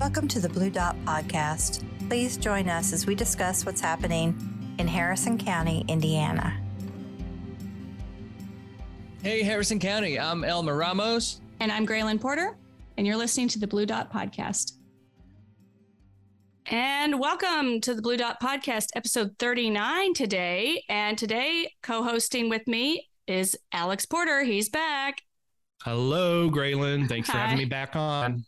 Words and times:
Welcome 0.00 0.28
to 0.28 0.38
the 0.38 0.48
Blue 0.48 0.70
Dot 0.70 0.94
Podcast. 1.04 1.82
Please 2.08 2.36
join 2.36 2.68
us 2.68 2.92
as 2.92 3.04
we 3.04 3.16
discuss 3.16 3.66
what's 3.66 3.80
happening 3.80 4.32
in 4.78 4.86
Harrison 4.86 5.36
County, 5.36 5.84
Indiana. 5.88 6.56
Hey, 9.24 9.42
Harrison 9.42 9.80
County. 9.80 10.16
I'm 10.16 10.44
Elmer 10.44 10.76
Ramos. 10.76 11.40
And 11.58 11.72
I'm 11.72 11.84
Graylin 11.84 12.20
Porter, 12.20 12.56
and 12.96 13.08
you're 13.08 13.16
listening 13.16 13.48
to 13.48 13.58
the 13.58 13.66
Blue 13.66 13.86
Dot 13.86 14.12
Podcast. 14.12 14.74
And 16.66 17.18
welcome 17.18 17.80
to 17.80 17.92
the 17.92 18.00
Blue 18.00 18.16
Dot 18.16 18.40
Podcast, 18.40 18.90
episode 18.94 19.34
39 19.40 20.14
today. 20.14 20.84
And 20.88 21.18
today, 21.18 21.74
co 21.82 22.04
hosting 22.04 22.48
with 22.48 22.68
me 22.68 23.08
is 23.26 23.58
Alex 23.72 24.06
Porter. 24.06 24.44
He's 24.44 24.68
back. 24.68 25.22
Hello, 25.82 26.48
Graylin. 26.50 27.08
Thanks 27.08 27.28
for 27.28 27.36
having 27.36 27.58
me 27.58 27.64
back 27.64 27.96
on. 27.96 28.44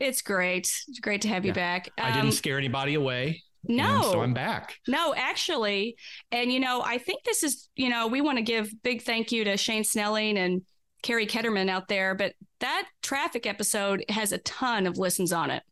It's 0.00 0.22
great. 0.22 0.70
It's 0.88 1.00
great 1.00 1.22
to 1.22 1.28
have 1.28 1.44
you 1.44 1.50
Yeah. 1.50 1.54
back. 1.54 1.90
I 1.98 2.10
Um, 2.10 2.20
didn't 2.22 2.34
scare 2.34 2.58
anybody 2.58 2.94
away. 2.94 3.42
No, 3.64 4.02
So 4.12 4.22
I'm 4.22 4.32
back. 4.34 4.76
No, 4.86 5.14
actually, 5.14 5.96
and 6.30 6.52
you 6.52 6.60
know, 6.60 6.80
I 6.82 6.98
think 6.98 7.24
this 7.24 7.42
is, 7.42 7.68
you 7.74 7.88
know, 7.88 8.06
we 8.06 8.20
want 8.20 8.38
to 8.38 8.42
give 8.42 8.70
big 8.82 9.02
thank 9.02 9.32
you 9.32 9.44
to 9.44 9.56
Shane 9.56 9.84
Snelling 9.84 10.38
and 10.38 10.62
Carrie 11.02 11.26
Ketterman 11.26 11.68
out 11.68 11.88
there, 11.88 12.14
but 12.14 12.34
that 12.60 12.88
traffic 13.02 13.46
episode 13.46 14.04
has 14.08 14.32
a 14.32 14.38
ton 14.38 14.86
of 14.86 14.96
listens 14.96 15.32
on 15.32 15.50
it 15.50 15.62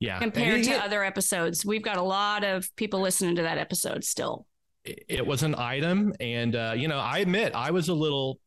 Yeah. 0.00 0.18
compared 0.18 0.64
to 0.64 0.72
it, 0.72 0.82
other 0.82 1.04
episodes. 1.04 1.64
We've 1.64 1.82
got 1.82 1.98
a 1.98 2.02
lot 2.02 2.42
of 2.42 2.74
people 2.76 3.00
listening 3.00 3.36
to 3.36 3.42
that 3.42 3.58
episode 3.58 4.02
still. 4.04 4.46
it 4.86 5.26
was 5.26 5.42
an 5.42 5.54
item. 5.54 6.12
And, 6.20 6.54
uh, 6.54 6.74
you 6.76 6.88
know, 6.88 6.98
I 6.98 7.20
admit 7.20 7.54
I 7.54 7.70
was 7.70 7.88
a 7.88 7.94
little 7.94 8.38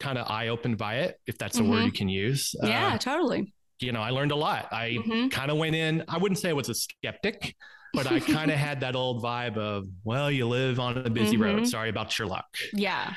kind 0.00 0.18
of 0.18 0.28
eye 0.28 0.48
opened 0.48 0.76
by 0.76 0.96
it, 1.02 1.20
if 1.28 1.38
that's 1.38 1.58
a 1.60 1.62
word 1.62 1.82
Mhm. 1.82 1.86
you 1.86 1.92
can 1.92 2.08
use. 2.08 2.52
Uh, 2.60 2.66
yeah, 2.66 2.96
totally. 2.98 3.52
You 3.80 3.92
know, 3.92 4.00
I 4.00 4.10
learned 4.10 4.32
a 4.32 4.36
lot. 4.36 4.72
I 4.72 4.98
Mhm. 5.04 5.30
kind 5.30 5.50
of 5.50 5.56
went 5.58 5.74
in, 5.74 6.04
I 6.08 6.18
wouldn't 6.18 6.38
say 6.38 6.50
I 6.50 6.52
was 6.52 6.68
a 6.68 6.74
skeptic, 6.74 7.56
but 7.92 8.06
I 8.10 8.20
kind 8.20 8.50
of 8.50 8.56
had 8.68 8.80
that 8.80 8.94
old 8.96 9.22
vibe 9.22 9.56
of, 9.56 9.86
well, 10.04 10.30
you 10.30 10.46
live 10.46 10.78
on 10.80 10.98
a 10.98 11.10
busy 11.10 11.36
road. 11.36 11.62
Mhm. 11.62 11.66
Sorry 11.66 11.88
about 11.90 12.18
your 12.18 12.28
luck. 12.28 12.46
Yeah. 12.72 13.14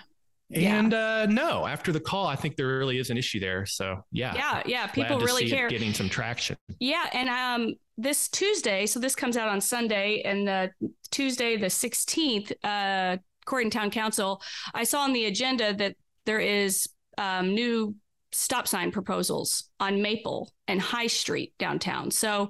Yeah. 0.49 0.79
And 0.79 0.93
uh, 0.93 1.25
no, 1.25 1.67
after 1.67 1.91
the 1.91 1.99
call, 1.99 2.25
I 2.25 2.35
think 2.37 2.55
there 2.55 2.67
really 2.67 2.97
is 2.99 3.09
an 3.09 3.17
issue 3.17 3.39
there. 3.39 3.65
So 3.65 4.01
yeah, 4.11 4.33
Yeah. 4.33 4.63
Yeah. 4.65 4.87
People 4.87 5.19
really 5.19 5.49
care. 5.49 5.67
getting 5.69 5.93
some 5.93 6.07
traction. 6.09 6.55
Yeah, 6.79 7.05
and 7.11 7.27
um, 7.29 7.75
this 7.97 8.29
Tuesday, 8.29 8.85
so 8.85 8.99
this 8.99 9.13
comes 9.13 9.35
out 9.35 9.49
on 9.49 9.59
Sunday, 9.59 10.21
and 10.23 10.47
uh, 10.47 10.67
Tuesday 11.11 11.57
the 11.57 11.69
sixteenth, 11.69 12.51
uh, 12.63 13.17
Corydon 13.45 13.71
Town 13.71 13.91
Council, 13.91 14.41
I 14.73 14.85
saw 14.85 15.01
on 15.01 15.11
the 15.13 15.25
agenda 15.25 15.73
that 15.73 15.95
there 16.25 16.39
is 16.39 16.87
um, 17.17 17.53
new 17.53 17.93
stop 18.31 18.67
sign 18.67 18.91
proposals 18.91 19.69
on 19.79 20.01
Maple 20.01 20.51
and 20.67 20.81
High 20.81 21.07
Street 21.07 21.53
downtown. 21.57 22.11
So 22.11 22.49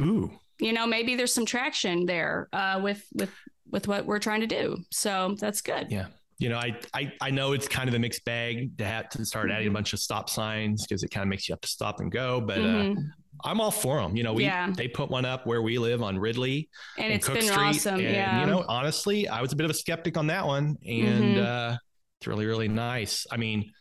Ooh. 0.00 0.30
you 0.58 0.72
know 0.72 0.86
maybe 0.86 1.14
there's 1.16 1.34
some 1.34 1.46
traction 1.46 2.06
there 2.06 2.48
uh, 2.52 2.80
with 2.82 3.04
with 3.14 3.30
with 3.70 3.86
what 3.86 4.06
we're 4.06 4.18
trying 4.18 4.40
to 4.40 4.46
do. 4.46 4.78
So 4.90 5.36
that's 5.38 5.60
good. 5.60 5.88
Yeah. 5.90 6.06
You 6.40 6.48
know, 6.48 6.56
I, 6.56 6.78
I 6.94 7.12
I 7.20 7.30
know 7.30 7.52
it's 7.52 7.66
kind 7.66 7.88
of 7.88 7.94
a 7.94 7.98
mixed 7.98 8.24
bag 8.24 8.78
to 8.78 8.84
have 8.84 9.08
to 9.10 9.24
start 9.26 9.50
adding 9.50 9.66
a 9.66 9.70
Mhm. 9.70 9.74
bunch 9.74 9.92
of 9.92 9.98
stop 9.98 10.30
signs 10.30 10.86
because 10.86 11.02
it 11.02 11.10
kind 11.10 11.22
of 11.22 11.28
makes 11.28 11.48
you 11.48 11.52
have 11.52 11.60
to 11.62 11.68
stop 11.68 11.98
and 12.00 12.12
go. 12.12 12.40
But 12.40 12.58
uh, 12.58 12.62
Mhm. 12.62 12.96
I'm 13.44 13.60
all 13.60 13.70
for 13.72 14.00
them. 14.00 14.16
You 14.16 14.22
know, 14.22 14.32
we 14.32 14.44
Yeah. 14.44 14.70
they 14.70 14.86
put 14.88 15.10
one 15.10 15.24
up 15.24 15.46
where 15.46 15.62
we 15.62 15.78
live 15.78 16.00
on 16.02 16.16
Ridley 16.16 16.68
and 16.96 17.06
and 17.06 17.14
it's 17.14 17.26
Cook 17.26 17.34
been 17.40 17.44
Street, 17.44 17.58
awesome. 17.58 17.94
and 17.96 18.02
yeah. 18.02 18.40
you 18.40 18.46
know, 18.46 18.64
honestly, 18.68 19.26
I 19.28 19.42
was 19.42 19.52
a 19.52 19.56
bit 19.56 19.64
of 19.64 19.70
a 19.70 19.74
skeptic 19.74 20.16
on 20.16 20.28
that 20.28 20.46
one, 20.46 20.76
and 20.86 21.36
Mhm. 21.36 21.44
uh, 21.44 21.76
it's 22.20 22.26
really 22.28 22.46
really 22.46 22.68
nice. 22.68 23.26
I 23.32 23.36
mean, 23.36 23.72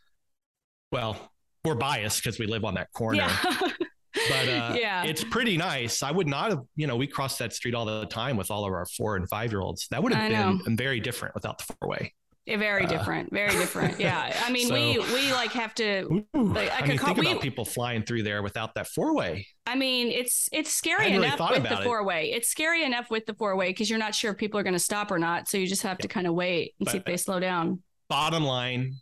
well, 0.92 1.32
we're 1.68 1.76
biased 1.76 2.24
because 2.24 2.40
we 2.40 2.48
live 2.48 2.66
on 2.66 2.74
that 2.76 2.92
corner. 2.94 3.20
yeah. 3.20 3.70
But 4.30 4.50
uh, 4.50 4.76
Yeah. 4.78 5.04
it's 5.04 5.24
pretty 5.24 5.58
nice. 5.58 6.02
I 6.02 6.10
would 6.12 6.28
not 6.28 6.50
have, 6.50 6.62
you 6.76 6.88
know, 6.88 6.96
we 6.96 7.06
cross 7.06 7.38
that 7.38 7.54
street 7.54 7.76
all 7.76 7.86
the 7.86 8.06
time 8.08 8.36
with 8.36 8.50
all 8.50 8.66
of 8.66 8.74
our 8.74 8.86
four 8.98 9.16
and 9.16 9.30
five 9.30 9.52
year 9.52 9.62
olds. 9.62 9.88
That 9.92 10.02
would 10.02 10.12
have 10.12 10.32
I 10.32 10.64
been 10.64 10.76
very 10.76 11.00
different 11.00 11.36
without 11.36 11.60
the 11.60 11.66
four 11.80 11.88
way. 11.90 12.14
Yeah, 12.48 12.58
very 12.58 12.86
Uh, 12.86 12.90
different. 12.90 13.32
Very 13.32 13.52
different. 13.52 14.00
Yeah. 14.08 14.36
I 14.44 14.52
mean, 14.52 14.74
we 14.74 14.96
So- 14.96 15.14
we 15.14 15.32
like 15.34 15.52
have 15.52 15.76
to 15.76 16.26
Like, 16.34 16.72
I 16.72 16.80
I, 16.80 16.88
mean, 16.88 16.98
call- 16.98 17.14
think 17.14 17.20
we- 17.20 17.32
about 17.32 17.42
people 17.44 17.64
flying 17.64 18.02
through 18.04 18.24
there 18.24 18.42
without 18.42 18.74
that 18.74 18.88
four 18.88 19.14
way. 19.16 19.46
I 19.68 19.76
mean, 19.76 20.08
it's 20.08 20.50
it's 20.52 20.74
scary 20.74 21.04
hadn't 21.04 21.18
really 21.22 21.28
enough 21.34 21.52
with 21.52 21.70
the 21.70 21.84
four 21.84 22.04
way. 22.04 22.32
It's 22.32 22.50
scary 22.50 22.84
enough 22.84 23.12
with 23.12 23.28
the 23.28 23.36
four 23.36 23.56
way 23.56 23.70
because 23.70 23.88
you're 23.90 24.00
not 24.00 24.16
sure 24.16 24.32
if 24.32 24.38
people 24.38 24.60
are 24.60 24.64
going 24.64 24.74
to 24.74 24.80
stop 24.80 25.12
or 25.12 25.20
not. 25.20 25.48
So 25.48 25.58
you 25.60 25.68
just 25.68 25.84
have 25.84 26.00
to 26.00 26.08
kind 26.08 26.26
of 26.26 26.34
wait 26.34 26.74
and 26.80 26.90
see 26.90 26.98
if 26.98 27.06
they 27.06 27.18
slow 27.18 27.40
down. 27.40 27.84
Bottom 28.10 28.44
line, 28.44 28.96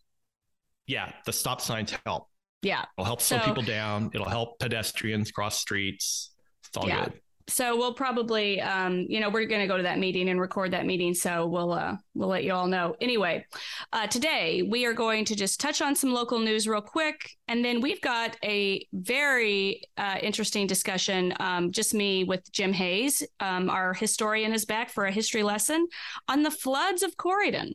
yeah, 0.87 1.13
the 1.25 1.31
stop 1.31 1.61
signs 1.61 1.93
help. 2.05 2.27
Yeah. 2.65 2.83
It'll 2.97 3.05
help 3.05 3.21
slow 3.21 3.39
So- 3.39 3.45
people 3.45 3.63
down. 3.63 4.09
It'll 4.13 4.27
help 4.29 4.59
pedestrians 4.59 5.31
cross 5.31 5.59
streets. 5.59 6.31
It's 6.67 6.77
all 6.77 6.87
Yeah. 6.87 7.05
good. 7.05 7.21
So 7.47 7.77
we'll 7.77 7.93
probably, 7.93 8.59
um, 8.59 9.05
you 9.07 9.19
know, 9.19 9.29
we're 9.29 9.45
going 9.45 9.61
to 9.61 9.67
go 9.67 9.77
to 9.77 9.83
that 9.83 9.99
meeting 9.99 10.29
and 10.29 10.41
record 10.41 10.71
that 10.71 10.87
meeting. 10.87 11.13
So 11.13 11.45
we'll 11.45 11.73
uh, 11.73 11.95
we'll 12.15 12.27
let 12.27 12.43
you 12.43 12.51
all 12.53 12.65
know. 12.65 12.95
Anyway, 12.99 13.45
uh, 13.93 14.07
today 14.07 14.63
we 14.63 14.83
are 14.87 14.93
going 14.93 15.25
to 15.25 15.35
just 15.35 15.59
touch 15.59 15.79
on 15.79 15.95
some 15.95 16.11
local 16.11 16.39
news 16.39 16.67
real 16.67 16.81
quick, 16.81 17.37
and 17.47 17.63
then 17.63 17.81
we've 17.81 18.01
got 18.01 18.35
a 18.43 18.87
very 18.93 19.83
uh, 19.95 20.17
interesting 20.23 20.65
discussion. 20.65 21.35
Um, 21.39 21.71
just 21.71 21.93
me 21.93 22.23
with 22.23 22.51
Jim 22.51 22.73
Hayes, 22.73 23.21
um, 23.39 23.69
our 23.69 23.93
historian, 23.93 24.51
is 24.51 24.65
back 24.65 24.89
for 24.89 25.05
a 25.05 25.11
history 25.11 25.43
lesson 25.43 25.85
on 26.27 26.41
the 26.41 26.49
floods 26.49 27.03
of 27.03 27.15
Corydon. 27.15 27.73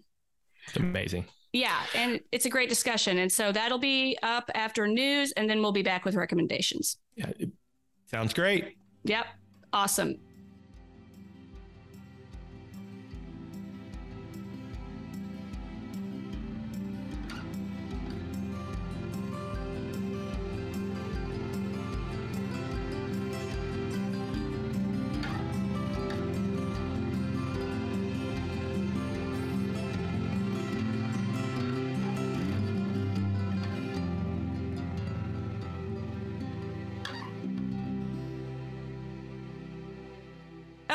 It's 0.67 0.77
amazing. 0.79 1.27
Yeah, 1.53 1.81
and 1.95 2.21
it's 2.31 2.47
a 2.47 2.51
great 2.51 2.69
discussion. 2.69 3.19
And 3.19 3.31
so 3.31 3.51
that'll 3.51 3.79
be 3.79 4.17
up 4.23 4.51
after 4.55 4.87
news, 4.87 5.33
and 5.33 5.51
then 5.51 5.61
we'll 5.61 5.73
be 5.73 5.83
back 5.83 6.05
with 6.05 6.15
recommendations. 6.15 6.99
Yeah, 7.17 7.33
sounds 8.07 8.33
great. 8.33 8.77
Yep, 9.05 9.27
awesome. 9.73 10.17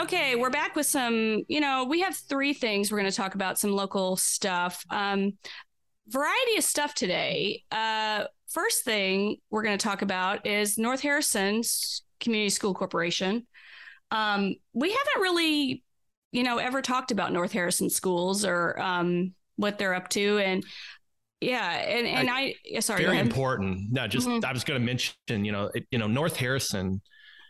Okay, 0.06 0.36
we're 0.36 0.52
back 0.52 0.76
with 0.76 0.86
some, 0.86 1.42
you 1.48 1.60
know, 1.60 1.84
we 1.84 2.02
have 2.02 2.16
three 2.16 2.54
things 2.54 2.92
we're 2.92 3.00
going 3.00 3.10
to 3.10 3.18
talk 3.18 3.34
about, 3.34 3.58
some 3.58 3.72
local 3.72 4.16
stuff. 4.16 4.86
Um, 4.92 5.34
variety 6.08 6.58
of 6.58 6.64
stuff 6.64 6.94
today. 6.94 7.64
Uh, 7.72 8.26
first 8.48 8.86
thing 8.86 9.38
we're 9.50 9.64
going 9.64 9.76
to 9.76 9.84
talk 9.84 10.04
about 10.04 10.46
is 10.46 10.78
North 10.78 11.02
Harrison's 11.02 12.04
Community 12.20 12.52
School 12.52 12.76
Corporation. 12.76 13.48
Um, 14.12 14.54
we 14.74 14.92
haven't 14.92 15.22
really, 15.24 15.82
you 16.32 16.44
know, 16.44 16.60
ever 16.60 16.84
talked 16.84 17.10
about 17.10 17.34
North 17.34 17.52
Harrison 17.52 17.90
schools 17.90 18.46
or 18.46 18.80
um, 18.80 19.34
what 19.56 19.80
they're 19.80 19.96
up 19.96 20.10
to. 20.10 20.38
And 20.38 20.64
yeah, 21.42 21.68
and, 21.68 22.06
and 22.06 22.30
I, 22.30 22.54
yeah, 22.64 22.82
sorry, 22.82 23.06
Very 23.06 23.18
important. 23.18 23.92
No, 23.92 24.06
just 24.06 24.28
Mhm. 24.28 24.46
I 24.46 24.54
was 24.54 24.64
going 24.64 24.80
to 24.80 24.86
mention, 24.86 25.16
you 25.44 25.52
know, 25.52 25.72
it, 25.74 25.88
you 25.90 25.98
know, 25.98 26.06
North 26.06 26.36
Harrison 26.36 27.02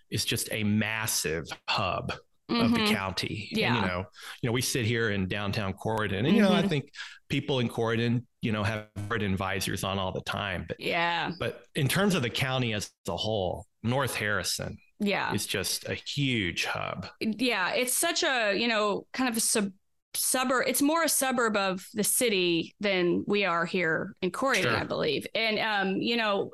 is 0.09 0.23
just 0.23 0.47
a 0.53 0.63
massive 0.63 1.47
hub 1.67 2.13
of 2.49 2.73
the 2.73 2.79
Mhm. 2.79 2.85
county. 2.87 3.49
And, 3.51 3.75
you 3.75 3.81
know, 3.81 4.05
you 4.41 4.47
know, 4.49 4.53
we 4.53 4.61
sit 4.61 4.85
here 4.85 5.09
in 5.11 5.27
downtown 5.27 5.73
Corydon, 5.73 6.19
and 6.25 6.35
you 6.35 6.41
know, 6.41 6.53
I 6.53 6.61
Mhm. 6.61 6.69
think 6.69 6.91
people 7.29 7.59
in 7.59 7.69
Corydon, 7.69 8.25
you 8.41 8.51
know, 8.51 8.63
have 8.63 8.87
Corydon 9.09 9.31
advisors 9.33 9.83
on 9.83 9.97
all 9.99 10.11
the 10.11 10.21
time. 10.21 10.65
But 10.67 10.79
Yeah, 10.79 11.31
but 11.39 11.63
in 11.75 11.87
terms 11.87 12.15
of 12.15 12.21
the 12.21 12.29
county 12.29 12.73
as 12.73 12.91
a 13.07 13.17
whole, 13.17 13.65
North 13.83 14.15
Harrison 14.15 14.77
yeah. 14.99 15.33
is 15.33 15.45
just 15.47 15.87
a 15.89 15.95
huge 15.95 16.65
hub. 16.65 17.07
yeah 17.19 17.71
it's 17.71 17.97
such 17.97 18.23
a 18.23 18.53
you 18.55 18.67
know 18.67 19.05
kind 19.13 19.29
of 19.29 19.37
a 19.37 19.39
sub 19.39 19.71
suburb 20.13 20.63
it's 20.67 20.81
more 20.81 21.03
a 21.03 21.09
suburb 21.09 21.57
of 21.57 21.85
the 21.93 22.03
city 22.03 22.73
than 22.79 23.23
we 23.27 23.43
are 23.45 23.65
here 23.65 24.15
in 24.21 24.31
Corydon, 24.31 24.63
Sure. 24.63 24.77
I 24.77 24.83
believe 24.85 25.27
and 25.35 25.59
um 25.59 26.01
you 26.01 26.15
know 26.17 26.51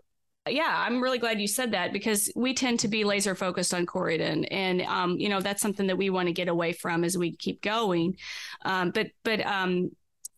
yeah 0.50 0.84
I'm 0.86 1.02
really 1.02 1.20
glad 1.20 1.40
you 1.40 1.48
said 1.48 1.72
that 1.72 1.94
because 1.94 2.32
we 2.36 2.54
tend 2.54 2.80
to 2.82 2.88
be 2.88 3.04
laser 3.04 3.36
focused 3.36 3.74
on 3.74 3.86
Corydon 3.86 4.48
and 4.50 4.82
um 4.84 5.18
you 5.20 5.30
know 5.30 5.40
that's 5.40 5.62
something 5.62 5.88
that 5.88 5.98
we 5.98 6.10
want 6.10 6.28
to 6.28 6.34
get 6.34 6.48
away 6.48 6.74
from 6.74 7.04
as 7.04 7.18
we 7.18 7.36
keep 7.36 7.62
going 7.62 8.18
um 8.66 8.92
but 8.92 9.08
but 9.24 9.46
um 9.46 9.92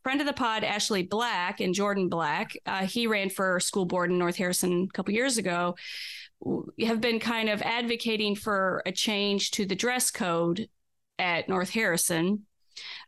friend 0.04 0.20
of 0.20 0.28
the 0.28 0.34
pod 0.34 0.66
Ashley 0.66 1.04
Black 1.04 1.62
and 1.62 1.74
Jordan 1.74 2.10
Black 2.10 2.58
uh, 2.66 2.86
he 2.86 3.08
ran 3.08 3.30
for 3.30 3.60
school 3.60 3.86
board 3.86 4.12
in 4.12 4.18
North 4.18 4.36
Harrison 4.36 4.88
a 4.90 4.94
couple 4.94 5.14
years 5.14 5.38
ago 5.38 5.76
have 6.82 7.02
been 7.02 7.20
kind 7.20 7.50
of 7.50 7.62
advocating 7.62 8.36
for 8.36 8.82
a 8.86 8.92
change 8.92 9.52
to 9.52 9.66
the 9.66 9.76
dress 9.76 10.12
code 10.12 10.68
at 11.20 11.48
North 11.48 11.70
Harrison. 11.70 12.46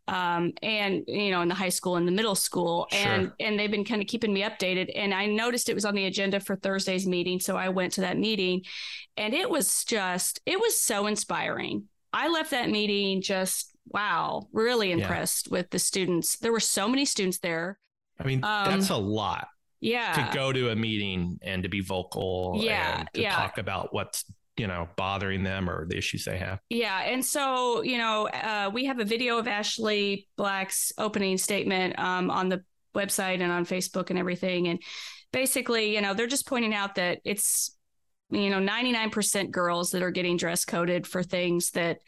Um, 0.08 0.54
and 0.62 1.04
you 1.08 1.32
know 1.32 1.42
in 1.42 1.48
the 1.48 1.56
high 1.56 1.70
school 1.70 1.96
and 1.96 2.08
the 2.08 2.12
middle 2.12 2.36
school. 2.36 2.88
Sure. 2.92 3.00
and 3.12 3.32
and 3.40 3.60
they've 3.60 3.72
been 3.72 3.86
kind 3.86 4.02
of 4.02 4.08
keeping 4.08 4.34
me 4.34 4.42
updated. 4.44 4.92
And 4.96 5.14
i 5.14 5.26
noticed 5.26 5.70
it 5.70 5.74
was 5.74 5.86
on 5.86 5.96
the 5.96 6.06
agenda 6.06 6.40
for 6.40 6.56
thursday's 6.56 7.08
meeting 7.08 7.40
so 7.40 7.56
i 7.58 7.70
went 7.70 7.94
to 7.94 8.02
that 8.02 8.18
meeting. 8.18 8.62
And 9.18 9.34
it 9.34 9.50
was 9.50 9.84
just 9.86 10.40
it 10.46 10.60
was 10.60 10.80
so 10.80 11.08
inspiring. 11.08 11.86
I 12.14 12.28
left 12.30 12.52
that 12.52 12.70
meeting 12.70 13.22
just 13.22 13.72
wow 13.88 14.48
really 14.52 14.90
Yeah. 14.90 14.98
impressed 14.98 15.50
with 15.52 15.70
the 15.70 15.80
students. 15.80 16.38
There 16.38 16.52
were 16.52 16.60
so 16.60 16.88
many 16.88 17.06
students 17.06 17.40
there. 17.40 17.78
I 18.20 18.24
mean, 18.24 18.44
Um, 18.44 18.72
that's 18.72 18.90
a 18.90 18.96
lot 18.98 19.48
yeah. 19.82 20.14
to 20.14 20.36
go 20.36 20.52
to 20.54 20.70
a 20.70 20.76
meeting 20.76 21.40
and 21.42 21.64
to 21.64 21.70
be 21.70 21.82
vocal 21.82 22.58
Yeah, 22.62 23.00
and 23.00 23.10
to 23.14 23.22
yeah. 23.22 23.36
talk 23.36 23.58
about 23.58 23.94
what's, 23.94 24.24
you 24.58 24.68
know, 24.68 24.88
bothering 24.96 25.44
them 25.44 25.70
or 25.70 25.86
the 25.86 25.98
issues 25.98 26.26
they 26.26 26.38
have. 26.38 26.60
Yeah, 26.70 27.02
and 27.02 27.24
so 27.24 27.82
you 27.84 27.98
know, 27.98 28.28
uh, 28.28 28.70
we 28.74 28.86
have 28.86 29.00
a 29.00 29.06
video 29.06 29.38
of 29.38 29.48
Ashley 29.48 30.28
Black's 30.38 30.92
opening 30.98 31.38
statement 31.38 32.00
um, 32.00 32.30
on 32.32 32.50
the 32.50 32.64
website 32.96 33.42
and 33.42 33.52
on 33.52 33.66
Facebook 33.66 34.10
and 34.10 34.20
everything, 34.20 34.68
and 34.68 34.82
basically, 35.32 35.94
you 35.96 36.02
know, 36.02 36.14
they're 36.14 36.28
just 36.28 36.48
pointing 36.48 36.74
out 36.74 36.96
that 36.96 37.20
it's 37.26 37.76
you 38.32 38.50
know 38.50 38.60
99% 38.60 39.52
girls 39.52 39.92
that 39.92 40.02
are 40.02 40.12
getting 40.12 40.36
dress 40.38 40.66
coded 40.66 41.06
for 41.06 41.22
things 41.22 41.72
that 41.72 42.00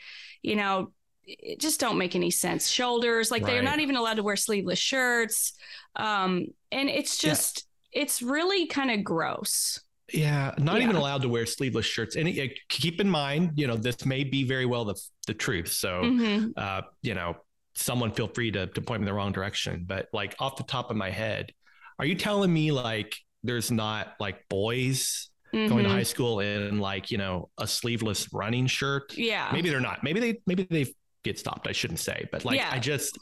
you 0.41 0.55
know 0.55 0.91
it 1.23 1.59
just 1.59 1.79
don't 1.79 1.97
make 1.99 2.15
any 2.15 2.31
sense 2.31 2.67
shoulders 2.67 3.29
like 3.29 3.45
they're 3.45 3.61
not 3.61 3.79
even 3.79 3.95
allowed 3.95 4.15
to 4.15 4.23
wear 4.23 4.35
sleeveless 4.35 4.79
shirts 4.79 5.53
um 5.95 6.45
and 6.71 6.89
it's 6.89 7.23
Yeah. 7.23 7.31
just 7.31 7.67
it's 7.91 8.21
really 8.21 8.65
kind 8.65 8.89
of 8.89 9.03
gross 9.03 9.79
Yeah, 10.13 10.53
not 10.57 10.77
Yeah. 10.77 10.83
even 10.85 10.95
allowed 10.95 11.21
to 11.23 11.29
wear 11.29 11.45
sleeveless 11.45 11.85
shirts. 11.85 12.15
And 12.15 12.27
uh, 12.27 12.43
keep 12.69 13.01
in 13.01 13.09
mind, 13.09 13.51
you 13.55 13.67
know, 13.67 13.75
this 13.75 14.05
may 14.05 14.23
be 14.23 14.43
very 14.43 14.65
well 14.65 14.85
the 14.85 14.95
the 15.27 15.33
truth. 15.33 15.69
So, 15.71 16.01
Mhm. 16.03 16.53
uh, 16.55 16.83
you 17.01 17.13
know, 17.13 17.35
someone 17.75 18.11
feel 18.13 18.27
free 18.29 18.49
to 18.51 18.67
to 18.67 18.81
point 18.81 19.01
me 19.01 19.03
in 19.03 19.07
the 19.07 19.13
wrong 19.13 19.33
direction. 19.33 19.83
But 19.85 20.07
like 20.13 20.35
off 20.39 20.55
the 20.55 20.63
top 20.63 20.89
of 20.91 20.97
my 20.97 21.09
head, 21.09 21.51
are 21.99 22.05
you 22.05 22.15
telling 22.15 22.53
me 22.53 22.71
like 22.71 23.15
there's 23.43 23.69
not 23.71 24.13
like 24.19 24.47
boys 24.49 25.29
going 25.53 25.83
to 25.83 25.89
Mhm. 25.89 25.91
high 25.91 26.03
school 26.03 26.39
in 26.39 26.79
like 26.79 27.11
you 27.11 27.17
know 27.17 27.49
a 27.57 27.67
sleeveless 27.67 28.29
running 28.33 28.67
shirt? 28.67 29.13
yeah 29.17 29.49
Maybe 29.51 29.69
they're 29.69 29.79
not. 29.81 30.03
Maybe 30.03 30.19
they 30.21 30.39
maybe 30.47 30.63
they 30.63 30.85
get 31.23 31.37
stopped. 31.37 31.67
I 31.67 31.73
shouldn't 31.73 31.99
say, 31.99 32.27
but 32.31 32.45
like 32.45 32.57
Yeah. 32.59 32.69
I 32.71 32.79
just 32.79 33.17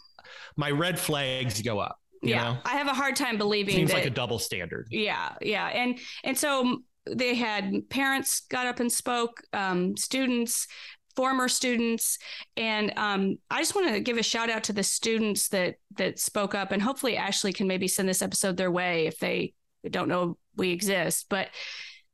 my 0.56 0.70
red 0.70 1.00
flags 1.00 1.62
go 1.64 1.80
up. 1.80 1.98
Yeah. 2.26 2.44
know, 2.44 2.58
i 2.66 2.76
have 2.76 2.88
a 2.88 2.94
hard 2.94 3.16
time 3.16 3.38
believing 3.38 3.76
seems 3.76 3.92
that 3.92 3.98
like 3.98 4.06
a 4.06 4.10
double 4.10 4.40
standard. 4.40 4.88
yeah 4.92 5.34
yeah. 5.42 5.68
And 5.68 6.00
and 6.24 6.38
so 6.38 6.80
they 7.08 7.36
had 7.36 7.90
parents 7.90 8.42
got 8.50 8.66
up 8.66 8.80
and 8.80 8.92
spoke 8.92 9.42
um, 9.54 9.96
students 9.96 10.68
former 11.16 11.48
students. 11.48 12.18
And 12.58 12.92
um, 12.98 13.38
i 13.50 13.60
just 13.60 13.76
want 13.76 13.88
to 13.90 14.00
give 14.02 14.18
a 14.18 14.24
shout 14.24 14.50
out 14.50 14.66
to 14.66 14.74
the 14.74 14.84
students 14.84 15.50
that 15.50 15.76
that 15.98 16.20
spoke 16.20 16.54
up. 16.56 16.72
And 16.72 16.82
hopefully 16.82 17.16
ashley 17.18 17.54
can 17.54 17.68
maybe 17.68 17.88
send 17.88 18.10
this 18.10 18.22
episode 18.22 18.58
their 18.58 18.72
way 18.72 19.08
if 19.08 19.20
they 19.20 19.54
don't 19.90 20.10
know 20.10 20.38
we 20.56 20.72
exist. 20.72 21.28
But 21.30 21.50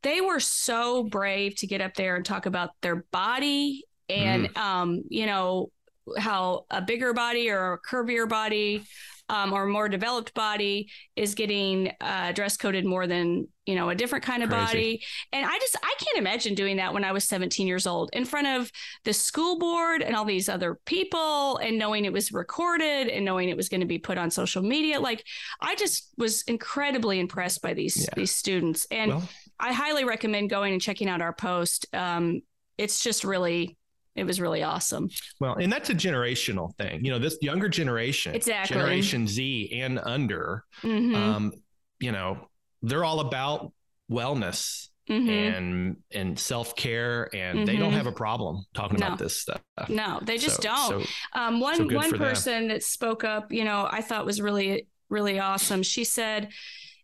they 0.04 0.22
were 0.22 0.40
so 0.40 1.04
brave 1.04 1.56
to 1.58 1.68
get 1.68 1.82
up 1.82 1.94
there 1.96 2.16
and 2.16 2.26
talk 2.26 2.46
about 2.46 2.72
their 2.82 3.06
body 3.12 3.86
and 4.10 4.56
um, 4.58 5.04
you 5.10 5.26
know 5.26 5.72
how 6.18 6.66
a 6.70 6.82
bigger 6.82 7.14
body 7.14 7.50
or 7.50 7.74
a 7.74 7.80
curvier 7.80 8.28
body 8.28 8.84
um, 9.32 9.54
or 9.54 9.66
more 9.66 9.88
developed 9.88 10.34
body 10.34 10.90
is 11.16 11.34
getting 11.36 11.92
uh, 12.02 12.34
dress 12.34 12.58
coded 12.58 12.86
more 12.86 13.08
than 13.08 13.48
you 13.66 13.76
know 13.76 13.90
a 13.90 13.96
different 13.96 14.26
kind 14.26 14.44
of 14.44 14.50
Crazy. 14.50 14.66
body 14.66 15.04
and 15.32 15.46
i 15.46 15.58
just 15.60 15.76
i 15.84 15.94
can't 16.00 16.18
imagine 16.18 16.56
doing 16.56 16.78
that 16.78 16.94
when 16.96 17.04
i 17.04 17.12
was 17.12 17.24
17 17.26 17.68
years 17.68 17.86
old 17.86 18.10
in 18.12 18.26
front 18.26 18.48
of 18.48 18.72
the 19.06 19.14
school 19.14 19.60
board 19.60 20.02
and 20.02 20.16
all 20.16 20.26
these 20.26 20.50
other 20.50 20.80
people 20.86 21.58
and 21.58 21.78
knowing 21.78 22.04
it 22.06 22.12
was 22.12 22.32
recorded 22.32 23.08
and 23.08 23.24
knowing 23.24 23.50
it 23.50 23.56
was 23.56 23.70
going 23.70 23.80
to 23.82 23.88
be 23.88 24.00
put 24.00 24.18
on 24.18 24.32
social 24.32 24.64
media 24.64 25.00
like 25.00 25.24
i 25.62 25.76
just 25.76 26.10
was 26.18 26.42
incredibly 26.44 27.20
impressed 27.20 27.62
by 27.62 27.74
these 27.76 27.98
Yeah. 27.98 28.10
these 28.16 28.34
students 28.36 28.88
and 28.92 29.12
well, 29.12 29.30
I 29.64 29.74
highly 29.74 30.06
recommend 30.06 30.50
going 30.50 30.74
and 30.74 30.82
checking 30.82 31.08
out 31.08 31.22
our 31.22 31.34
post. 31.34 31.86
Um, 31.94 32.42
it's 32.80 33.04
just 33.04 33.24
really, 33.24 33.78
it 34.16 34.24
was 34.26 34.42
really 34.42 34.64
awesome. 34.64 35.10
Well, 35.40 35.56
and 35.56 35.72
that's 35.72 35.90
a 35.90 35.96
generational 35.96 36.76
thing. 36.78 37.04
You 37.06 37.12
know, 37.12 37.20
this 37.20 37.38
younger 37.42 37.70
generation, 37.70 38.36
Exactly. 38.36 38.76
Generation 38.76 39.28
Z 39.28 39.72
and 39.82 40.00
under, 40.00 40.64
Mhm, 40.82 41.16
um, 41.16 41.52
you 42.00 42.12
know, 42.12 42.48
they're 42.82 43.04
all 43.06 43.22
about 43.22 43.72
wellness 44.12 44.90
mhm. 45.10 45.30
and 45.30 45.98
and 46.12 46.38
self 46.38 46.76
care, 46.76 47.30
and 47.34 47.68
they 47.68 47.78
don't 47.78 47.92
Mhm. 47.94 47.98
have 47.98 48.08
a 48.08 48.12
problem 48.12 48.66
talking 48.74 49.00
No. 49.00 49.08
about 49.08 49.20
this 49.20 49.38
stuff. 49.40 49.62
no, 49.90 50.20
they 50.22 50.38
just 50.38 50.58
So- 50.58 50.64
don't. 50.64 51.04
So, 51.04 51.10
um, 51.34 51.60
one 51.60 51.76
so 51.78 51.96
one 51.96 52.10
for 52.10 52.18
them. 52.18 52.28
person 52.28 52.68
that 52.68 52.84
spoke 52.84 53.24
up, 53.24 53.52
you 53.52 53.64
know, 53.64 53.88
I 53.90 54.02
thought 54.02 54.26
was 54.26 54.42
really 54.42 54.88
really 55.10 55.40
awesome. 55.40 55.84
She 55.84 56.04
said, 56.06 56.50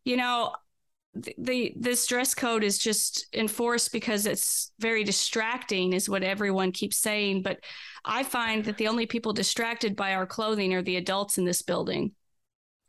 you 0.05 0.15
know. 0.17 0.53
The, 1.17 1.35
the 1.37 1.73
this 1.75 2.05
dress 2.07 2.33
code 2.33 2.63
is 2.63 2.77
just 2.77 3.27
enforced 3.33 3.91
because 3.91 4.25
it's 4.25 4.71
very 4.79 5.03
distracting 5.03 5.93
is 5.93 6.09
what 6.09 6.23
everyone 6.23 6.71
keeps 6.71 6.97
saying 6.97 7.41
but 7.41 7.59
i 8.05 8.23
find 8.23 8.65
that 8.65 8.77
the 8.77 8.87
only 8.87 9.05
people 9.05 9.33
distracted 9.33 9.95
by 9.95 10.13
our 10.13 10.25
clothing 10.25 10.73
are 10.73 10.81
the 10.81 10.97
adults 10.97 11.37
in 11.37 11.45
this 11.45 11.61
building 11.61 12.11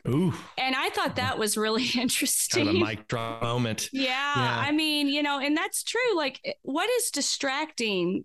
ooh, 0.06 0.32
and 0.56 0.75
i 0.76 0.90
thought 0.90 1.16
that 1.16 1.38
was 1.38 1.56
really 1.56 1.86
interesting 1.96 2.66
kind 2.66 2.76
of 2.76 2.82
a 2.82 2.84
mic 2.84 3.08
drop 3.08 3.38
moment. 3.58 3.88
Yeah, 3.92 4.04
Yeah. 4.04 4.58
I 4.58 4.72
mean, 4.72 5.08
you 5.08 5.22
know, 5.22 5.40
and 5.40 5.56
that's 5.56 5.82
true. 5.82 6.16
Like, 6.16 6.40
eh, 6.44 6.52
what 6.62 6.88
is 6.90 7.10
distracting 7.10 8.25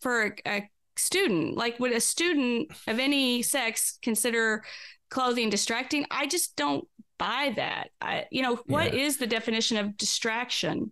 for 0.00 0.22
a, 0.26 0.32
a 0.46 0.70
student? 0.96 1.56
Like, 1.56 1.80
would 1.80 1.92
a 1.92 2.00
student 2.00 2.70
of 2.86 2.98
any 2.98 3.42
sex 3.42 3.98
consider 4.02 4.64
clothing 5.10 5.50
distracting? 5.50 6.06
I 6.10 6.26
just 6.26 6.56
don't 6.56 6.86
buy 7.18 7.52
that. 7.56 7.90
I, 8.00 8.26
you 8.30 8.42
know, 8.42 8.56
what 8.66 8.94
is 8.94 9.16
the 9.18 9.26
definition 9.26 9.76
of 9.76 9.96
distraction? 9.96 10.90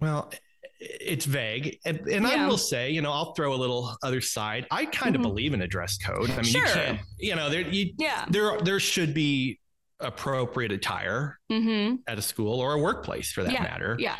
Well, 0.00 0.32
it's 0.78 1.26
vague, 1.26 1.78
and, 1.84 2.00
and 2.08 2.26
I 2.26 2.46
will 2.46 2.56
say, 2.56 2.90
you 2.90 3.02
know, 3.02 3.12
I'll 3.12 3.34
throw 3.34 3.52
a 3.52 3.56
little 3.56 3.94
other 4.02 4.20
side. 4.22 4.66
I 4.70 4.86
kind 4.86 5.14
of 5.14 5.20
Mhm. 5.20 5.24
believe 5.24 5.52
in 5.52 5.60
a 5.62 5.66
dress 5.68 5.98
code. 5.98 6.30
I 6.30 6.36
mean, 6.36 6.44
Sure. 6.44 6.66
you 6.66 6.72
can't, 6.72 7.00
you 7.18 7.34
know, 7.36 7.50
there 7.50 7.60
you, 7.62 7.92
Yeah. 7.98 8.24
there 8.30 8.58
there 8.62 8.80
should 8.80 9.12
be 9.12 9.60
appropriate 9.98 10.72
attire 10.72 11.38
Mm-hmm. 11.52 11.96
at 12.06 12.18
a 12.18 12.22
school 12.22 12.60
or 12.60 12.72
a 12.72 12.78
workplace 12.78 13.30
for 13.30 13.42
that 13.44 13.52
Yeah, 13.52 13.62
matter. 13.62 13.96
Yeah. 13.98 14.16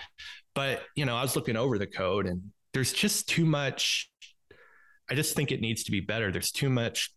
But 0.55 0.83
you 0.97 1.07
know, 1.07 1.17
I 1.17 1.23
was 1.23 1.35
looking 1.37 1.57
over 1.57 1.79
the 1.79 1.87
code, 1.87 2.27
and 2.27 2.53
there's 2.75 2.93
just 2.93 3.27
too 3.29 3.47
much. 3.47 4.11
I 5.11 5.15
just 5.15 5.35
think 5.35 5.51
it 5.53 5.61
needs 5.63 5.85
to 5.85 5.91
be 5.91 6.01
better. 6.01 6.31
There's 6.31 6.53
too 6.53 6.69
much 6.69 7.11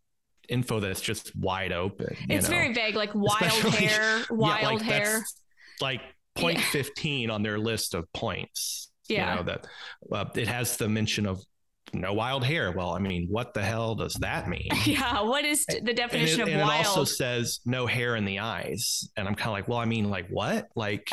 info 0.49 0.79
that's 0.79 1.01
just 1.01 1.35
wide 1.35 1.71
open. 1.71 2.15
you 2.27 2.35
It's 2.37 2.45
know? 2.49 2.55
very 2.55 2.73
vague, 2.73 2.95
like 2.95 3.13
wild 3.15 3.41
Especially- 3.41 3.87
hair, 3.87 4.17
Yeah, 4.19 4.23
wild 4.29 4.63
like 4.63 4.81
hair. 4.81 5.19
that's 5.19 5.41
like 5.81 6.01
point 6.35 6.57
Yeah. 6.59 6.65
15 6.71 7.29
on 7.29 7.43
their 7.43 7.57
list 7.59 7.93
of 7.93 8.11
points. 8.13 8.91
Yeah. 9.09 9.31
You 9.31 9.35
know, 9.37 9.43
that 9.43 9.67
uh, 10.11 10.25
it 10.35 10.47
has 10.47 10.77
the 10.77 10.87
mention 10.89 11.25
of 11.25 11.41
no 11.93 12.13
wild 12.13 12.43
hair. 12.43 12.71
Well, 12.71 12.91
I 12.91 12.99
mean, 12.99 13.27
what 13.29 13.53
the 13.53 13.61
hell 13.61 13.93
does 13.95 14.13
that 14.15 14.47
mean? 14.49 14.69
Yeah. 14.85 15.21
What 15.21 15.45
is 15.45 15.65
the 15.65 15.77
And 15.77 15.89
it, 15.89 15.95
definition 15.95 16.41
and 16.41 16.49
of 16.51 16.57
it 16.57 16.61
also 16.61 17.03
says 17.03 17.59
no 17.65 17.85
hair 17.85 18.15
in 18.15 18.25
the 18.25 18.39
eyes. 18.39 19.07
And 19.17 19.27
I'm 19.27 19.35
kind 19.35 19.49
of 19.49 19.53
like, 19.53 19.67
well, 19.67 19.77
I 19.79 19.85
mean, 19.85 20.09
like 20.09 20.27
what? 20.29 20.67
Like, 20.75 21.07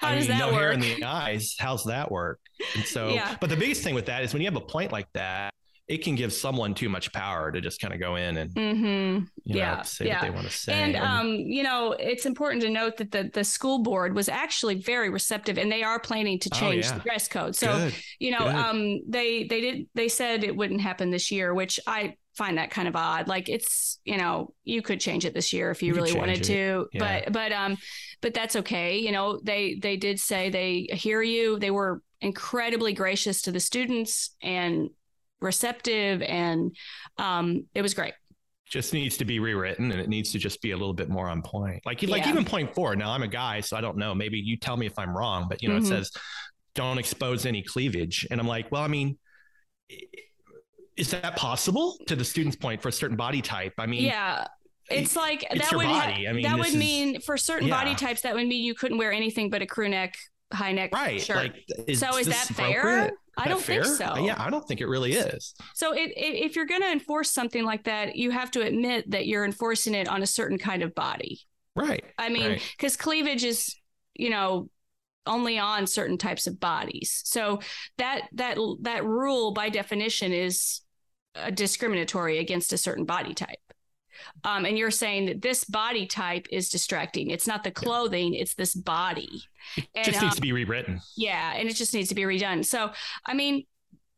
How 0.00 0.10
I 0.10 0.14
does 0.14 0.28
mean, 0.28 0.38
that 0.38 0.46
no 0.50 0.54
hair 0.56 0.70
in 0.70 0.78
the 0.80 1.02
eyes. 1.02 1.56
How's 1.58 1.84
that 1.84 2.12
work? 2.12 2.38
And 2.76 2.84
so, 2.84 3.08
Yeah. 3.08 3.36
but 3.40 3.50
the 3.50 3.56
biggest 3.56 3.82
thing 3.82 3.94
with 3.96 4.06
that 4.06 4.22
is 4.22 4.32
when 4.32 4.40
you 4.40 4.46
have 4.46 4.56
a 4.56 4.60
point 4.60 4.92
like 4.92 5.08
that, 5.14 5.52
it 5.88 6.04
can 6.04 6.14
give 6.14 6.32
someone 6.34 6.74
too 6.74 6.88
much 6.90 7.10
power 7.12 7.50
to 7.50 7.60
just 7.62 7.80
kind 7.80 7.94
of 7.94 7.98
go 8.00 8.16
in 8.16 8.36
and 8.36 8.50
mm-hmm. 8.54 9.24
you 9.44 9.56
Yeah, 9.58 9.76
know 9.76 9.82
say 9.84 10.06
yeah. 10.06 10.16
what 10.16 10.22
they 10.22 10.30
want 10.30 10.46
to 10.46 10.52
say. 10.52 10.72
And 10.74 10.96
um, 10.96 11.28
you 11.28 11.62
know, 11.62 11.92
it's 11.92 12.26
important 12.26 12.62
to 12.62 12.68
note 12.68 12.98
that 12.98 13.10
the 13.10 13.30
the 13.32 13.42
school 13.44 13.78
board 13.82 14.14
was 14.14 14.28
actually 14.28 14.76
very 14.76 15.08
receptive, 15.10 15.56
and 15.58 15.72
they 15.72 15.82
are 15.82 15.98
planning 15.98 16.38
to 16.40 16.50
Oh, 16.52 16.58
change 16.58 16.84
yeah. 16.84 16.94
the 16.94 17.00
dress 17.00 17.26
code. 17.28 17.56
So 17.56 17.68
Good. 17.72 17.94
you 18.18 18.30
know, 18.32 18.46
um, 18.46 19.00
they 19.08 19.44
they 19.44 19.60
did 19.60 19.86
they 19.94 20.08
said 20.08 20.44
it 20.44 20.54
wouldn't 20.54 20.80
happen 20.82 21.10
this 21.10 21.30
year, 21.30 21.54
which 21.54 21.80
I 21.86 22.14
find 22.36 22.58
that 22.58 22.70
kind 22.70 22.86
of 22.86 22.94
odd. 22.94 23.26
Like 23.26 23.48
it's 23.48 23.98
you 24.04 24.18
know 24.18 24.52
you 24.64 24.82
could 24.82 25.00
change 25.00 25.24
it 25.24 25.32
this 25.34 25.52
year 25.52 25.70
if 25.70 25.82
you, 25.82 25.88
You 25.88 25.94
really 25.94 26.14
wanted 26.14 26.40
it. 26.40 26.44
to, 26.44 26.86
Yeah. 26.92 27.22
but 27.24 27.32
but 27.32 27.52
um, 27.52 27.76
but 28.20 28.34
that's 28.34 28.56
okay. 28.56 28.98
You 28.98 29.12
know, 29.12 29.40
they 29.42 29.78
they 29.80 29.96
did 29.96 30.20
say 30.20 30.50
they 30.50 30.86
hear 30.92 31.22
you. 31.22 31.58
They 31.58 31.70
were 31.70 32.02
incredibly 32.20 32.92
gracious 32.92 33.42
to 33.42 33.52
the 33.52 33.60
students 33.60 34.36
and 34.42 34.90
receptive, 35.40 36.22
and 36.22 36.74
um, 37.18 37.66
it 37.74 37.82
was 37.82 37.94
great. 37.94 38.14
just 38.70 38.92
needs 38.92 39.16
to 39.16 39.24
be 39.24 39.38
rewritten 39.40 39.90
and 39.92 39.98
it 39.98 40.10
needs 40.10 40.30
to 40.32 40.38
just 40.38 40.60
be 40.60 40.72
a 40.72 40.76
little 40.76 40.92
bit 40.92 41.08
more 41.08 41.26
on 41.26 41.40
point. 41.40 41.80
Like 41.86 42.02
like 42.02 42.24
Yeah. 42.24 42.30
even 42.32 42.44
point 42.44 42.74
four. 42.74 42.94
Now 42.96 43.12
I'm 43.12 43.22
a 43.22 43.28
guy, 43.28 43.60
so 43.60 43.78
I 43.78 43.80
don't 43.80 43.96
know. 43.96 44.14
Maybe 44.14 44.38
you 44.38 44.58
tell 44.58 44.76
me 44.76 44.84
if 44.84 44.98
I'm 44.98 45.16
wrong, 45.16 45.46
but 45.48 45.62
you 45.62 45.70
know, 45.70 45.76
Mhm. 45.76 45.84
it 45.84 45.86
says 45.86 46.10
don't 46.74 46.98
expose 46.98 47.46
any 47.46 47.62
cleavage. 47.62 48.26
And 48.30 48.38
I'm 48.38 48.46
like, 48.46 48.70
well, 48.70 48.82
I 48.82 48.88
mean, 48.88 49.16
is 50.96 51.10
that 51.12 51.34
possible 51.36 51.96
to 52.08 52.14
the 52.16 52.24
student's 52.24 52.56
point 52.56 52.82
for 52.82 52.88
a 52.88 52.92
certain 52.92 53.16
body 53.16 53.40
type? 53.40 53.72
I 53.78 53.86
mean, 53.86 54.02
yeah 54.04 54.46
it's 54.90 55.16
like 55.16 55.44
it's 55.50 55.68
that 55.70 55.76
would 55.76 55.84
ha-. 55.86 56.00
I 56.28 56.32
mean, 56.32 56.42
that 56.44 56.58
would 56.58 56.68
is- 56.68 56.76
mean 56.76 57.20
for 57.20 57.36
certain 57.36 57.68
body 57.70 57.94
types 57.94 58.22
that 58.22 58.34
would 58.34 58.46
mean 58.46 58.64
you 58.64 58.74
couldn't 58.74 58.96
wear 58.98 59.12
anything 59.12 59.50
but 59.50 59.60
a 59.62 59.66
crew 59.66 59.88
neck 59.88 60.14
high 60.52 60.72
neck 60.72 60.94
right. 60.94 61.20
shirt. 61.20 61.36
Like, 61.36 61.54
is 61.86 62.00
so 62.00 62.16
is 62.18 62.26
that 62.26 62.46
fair? 62.46 63.12
I 63.36 63.44
That 63.44 63.50
don't 63.50 63.62
think 63.62 63.84
so. 63.84 64.16
Yeah, 64.18 64.34
I 64.36 64.50
don't 64.50 64.66
think 64.66 64.80
it 64.80 64.88
really 64.88 65.12
is. 65.12 65.54
So 65.74 65.92
it, 65.92 66.10
it, 66.16 66.44
if 66.44 66.56
you're 66.56 66.66
going 66.66 66.82
to 66.82 66.90
enforce 66.90 67.30
something 67.30 67.64
like 67.64 67.84
that, 67.84 68.16
you 68.16 68.32
have 68.32 68.50
to 68.52 68.62
admit 68.62 69.08
that 69.12 69.28
you're 69.28 69.44
enforcing 69.44 69.94
it 69.94 70.08
on 70.08 70.22
a 70.22 70.26
certain 70.26 70.58
kind 70.58 70.82
of 70.82 70.92
body. 70.94 71.40
Right. 71.76 72.02
I 72.18 72.30
mean, 72.30 72.50
Right. 72.50 72.74
because 72.76 72.96
cleavage 72.96 73.44
is, 73.44 73.76
you 74.14 74.30
know, 74.30 74.68
only 75.24 75.58
on 75.58 75.86
certain 75.86 76.18
types 76.18 76.48
of 76.48 76.58
bodies. 76.58 77.20
So 77.26 77.60
that 77.98 78.22
that 78.32 78.58
that 78.80 79.04
rule 79.04 79.52
by 79.52 79.68
definition 79.68 80.32
is 80.32 80.80
uh, 81.36 81.50
discriminatory 81.50 82.38
against 82.38 82.72
a 82.72 82.78
certain 82.78 83.04
body 83.04 83.34
type. 83.34 83.58
Um, 84.44 84.64
and 84.64 84.78
you're 84.78 84.90
saying 84.90 85.26
that 85.26 85.42
this 85.42 85.64
body 85.64 86.06
type 86.06 86.46
is 86.50 86.68
distracting. 86.68 87.30
It's 87.30 87.46
not 87.46 87.64
the 87.64 87.70
clothing; 87.70 88.34
it's 88.34 88.54
this 88.54 88.74
body. 88.74 89.42
And, 89.94 90.04
just 90.04 90.22
needs 90.22 90.32
um, 90.32 90.36
to 90.36 90.40
be 90.40 90.52
rewritten. 90.52 91.00
yeah, 91.16 91.54
and 91.54 91.68
it 91.68 91.74
just 91.74 91.92
needs 91.92 92.08
to 92.08 92.14
be 92.14 92.22
redone. 92.22 92.64
So, 92.64 92.90
I 93.26 93.34
mean, 93.34 93.64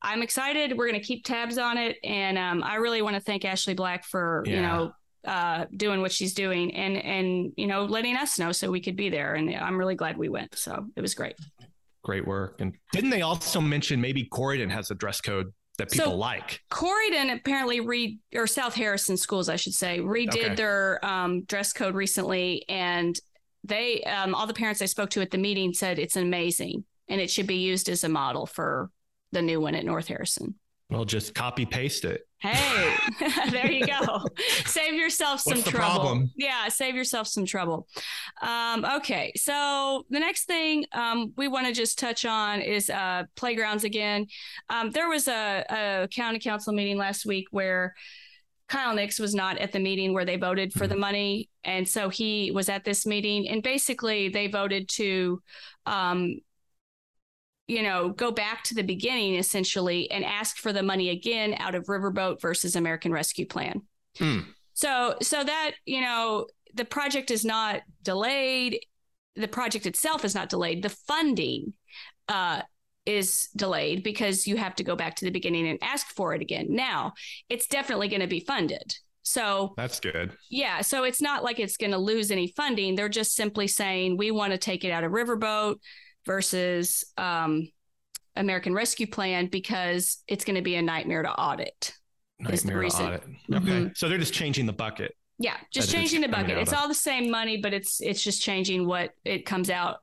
I'm 0.03 0.23
excited. 0.23 0.77
We're 0.77 0.89
going 0.89 1.01
to 1.01 1.07
keep 1.07 1.25
tabs 1.25 1.59
on 1.59 1.77
it, 1.77 1.97
and 2.05 2.39
um, 2.39 2.63
I 2.65 2.77
really 2.77 3.03
want 3.03 3.17
to 3.17 3.21
thank 3.21 3.45
Ashley 3.45 3.75
Black 3.75 4.05
for 4.05 4.43
you 4.47 4.63
know 4.63 4.93
uh, 5.27 5.67
doing 5.77 6.01
what 6.01 6.13
she's 6.13 6.35
doing 6.35 6.75
and 6.75 6.97
and 6.97 7.53
you 7.57 7.67
know 7.67 7.85
letting 7.85 8.17
us 8.17 8.39
know 8.39 8.53
so 8.53 8.71
we 8.71 8.81
could 8.81 8.97
be 8.97 9.11
there. 9.11 9.35
And 9.35 9.55
I'm 9.55 9.77
really 9.77 9.95
glad 9.95 10.17
we 10.17 10.29
went. 10.29 10.57
So 10.57 10.87
it 10.97 11.01
was 11.01 11.15
great. 11.15 11.35
Great 12.03 12.27
work. 12.27 12.61
And 12.61 12.75
didn't 12.93 13.11
they 13.11 13.23
also 13.23 13.61
mention 13.61 14.01
maybe 14.01 14.27
Corydon 14.33 14.71
has 14.71 14.91
a 14.91 14.95
dress 14.95 15.21
code 15.21 15.53
that 15.81 15.91
people 15.91 16.13
So- 16.13 16.17
like? 16.17 16.61
Corydon 16.71 17.35
apparently 17.35 17.81
re 17.81 18.19
or 18.35 18.47
South 18.47 18.75
Harrison 18.75 19.17
schools, 19.17 19.49
I 19.49 19.57
should 19.57 19.75
say, 19.75 19.99
redid 19.99 20.29
Okay. 20.45 20.55
their 20.55 21.05
um, 21.05 21.43
dress 21.45 21.73
code 21.73 21.95
recently, 21.95 22.65
and 22.69 23.19
they 23.65 24.03
um, 24.05 24.35
all 24.35 24.47
the 24.47 24.55
parents 24.55 24.81
I 24.81 24.87
spoke 24.87 25.11
to 25.11 25.21
at 25.21 25.31
the 25.31 25.39
meeting 25.39 25.73
said 25.75 25.99
it's 25.99 26.17
amazing 26.17 26.85
and 27.09 27.21
it 27.21 27.31
should 27.31 27.47
be 27.47 27.57
used 27.57 27.89
as 27.89 28.05
a 28.05 28.09
model 28.09 28.47
for 28.47 28.91
the 29.33 29.43
new 29.43 29.61
one 29.61 29.75
at 29.75 29.85
North 29.85 30.09
Harrison. 30.09 30.55
Well, 30.91 31.05
just 31.05 31.35
copy 31.35 31.65
paste 31.65 32.05
it. 32.05 32.23
Hey, 32.41 32.97
there 33.51 33.71
you 33.71 33.87
go. 33.87 34.25
save 34.65 34.95
yourself 34.95 35.41
some 35.41 35.53
What's 35.53 35.65
the 35.65 35.71
trouble. 35.71 36.01
problem? 36.01 36.31
Yeah, 36.37 36.69
save 36.69 36.97
yourself 36.97 37.29
some 37.29 37.47
trouble. 37.47 37.87
Um, 38.43 38.85
okay, 38.97 39.33
so 39.37 40.05
the 40.11 40.19
next 40.19 40.47
thing 40.47 40.85
um, 40.93 41.33
we 41.37 41.49
want 41.49 41.67
to 41.67 41.73
just 41.73 41.99
touch 41.99 42.25
on 42.25 42.61
is 42.61 42.91
uh, 42.91 43.25
playgrounds 43.37 43.85
again. 43.85 44.27
Um, 44.69 44.91
there 44.91 45.09
was 45.09 45.29
a, 45.29 45.65
a 45.71 46.09
county 46.09 46.39
council 46.39 46.73
meeting 46.73 46.97
last 46.97 47.25
week 47.25 47.47
where 47.51 47.95
Kyle 48.69 48.95
Nix 48.95 49.19
was 49.19 49.35
not 49.35 49.59
at 49.59 49.73
the 49.73 49.81
meeting 49.81 50.13
where 50.15 50.25
they 50.25 50.37
voted 50.37 50.73
for 50.73 50.87
the 50.87 50.97
money, 50.97 51.51
and 51.63 51.87
so 51.89 52.09
he 52.09 52.51
was 52.53 52.69
at 52.69 52.85
this 52.85 53.05
meeting, 53.07 53.49
and 53.49 53.63
basically 53.63 54.29
they 54.29 54.49
voted 54.49 54.89
to. 54.91 55.41
Um, 55.87 56.41
you 57.71 57.85
know, 57.85 58.09
go 58.09 58.33
back 58.33 58.65
to 58.65 58.75
the 58.75 58.83
beginning 58.83 59.37
essentially 59.37 60.11
and 60.11 60.25
ask 60.25 60.57
for 60.57 60.73
the 60.73 60.83
money 60.83 61.11
again 61.11 61.55
out 61.59 61.77
of 61.77 61.85
Riverboat 61.85 62.41
versus 62.41 62.75
American 62.75 63.13
Rescue 63.13 63.47
Plan. 63.47 63.83
Hmm. 64.19 64.41
So, 64.75 65.15
so 65.23 65.45
that, 65.45 65.73
you 65.87 66.01
know, 66.01 66.47
the 66.75 66.85
project 66.85 67.31
is 67.31 67.45
not 67.45 67.83
delayed. 68.03 68.81
The 69.37 69.47
project 69.47 69.87
itself 69.87 70.25
is 70.25 70.35
not 70.35 70.49
delayed. 70.49 70.83
The 70.83 70.89
funding 70.89 71.75
uh, 72.29 72.63
is 73.07 73.49
delayed 73.55 74.03
because 74.03 74.49
you 74.49 74.57
have 74.57 74.75
to 74.75 74.85
go 74.85 74.97
back 74.97 75.15
to 75.17 75.25
the 75.25 75.31
beginning 75.31 75.69
and 75.69 75.79
ask 75.81 76.09
for 76.09 76.35
it 76.35 76.43
again. 76.43 76.67
Now, 76.71 77.13
it's 77.49 77.69
definitely 77.69 78.09
going 78.09 78.21
to 78.21 78.27
be 78.27 78.41
funded. 78.41 78.97
So, 79.23 79.75
That's 79.77 80.01
good. 80.01 80.33
yeah, 80.51 80.81
so 80.81 81.05
it's 81.05 81.23
not 81.23 81.45
like 81.45 81.61
it's 81.61 81.77
going 81.77 81.93
to 81.93 81.99
lose 81.99 82.33
any 82.33 82.49
funding. 82.57 82.97
They're 82.97 83.09
just 83.09 83.37
simply 83.37 83.69
saying 83.69 84.17
we 84.17 84.33
want 84.33 84.51
to 84.53 84.59
take 84.59 84.85
it 84.85 84.91
out 84.91 85.05
of 85.05 85.13
Riverboat 85.13 85.77
versus 86.27 87.05
um, 87.17 87.69
American 88.37 88.75
Rescue 88.75 89.07
Plan 89.07 89.47
because 89.47 90.23
it's 90.29 90.45
going 90.45 90.57
to 90.57 90.63
be 90.63 90.77
a 90.77 90.83
nightmare 90.83 91.23
to 91.23 91.31
audit. 91.33 91.95
Nightmare 92.39 92.75
to 92.75 92.81
reason. 92.81 93.07
audit. 93.07 93.23
Okay. 93.53 93.67
Mhm. 93.67 93.97
So 93.97 94.09
they're 94.09 94.19
just 94.19 94.33
changing 94.35 94.67
the 94.67 94.73
bucket. 94.73 95.17
Yeah, 95.39 95.57
just 95.73 95.91
changing 95.91 96.21
the 96.21 96.29
bucket. 96.29 96.59
It's 96.59 96.73
of- 96.73 96.79
all 96.79 96.89
the 96.89 96.95
same 96.95 97.31
money, 97.31 97.57
but 97.59 97.73
it's 97.73 98.01
it's 98.01 98.23
just 98.23 98.43
changing 98.43 98.87
what 98.87 99.13
it 99.25 99.47
comes 99.47 99.71
out 99.71 99.99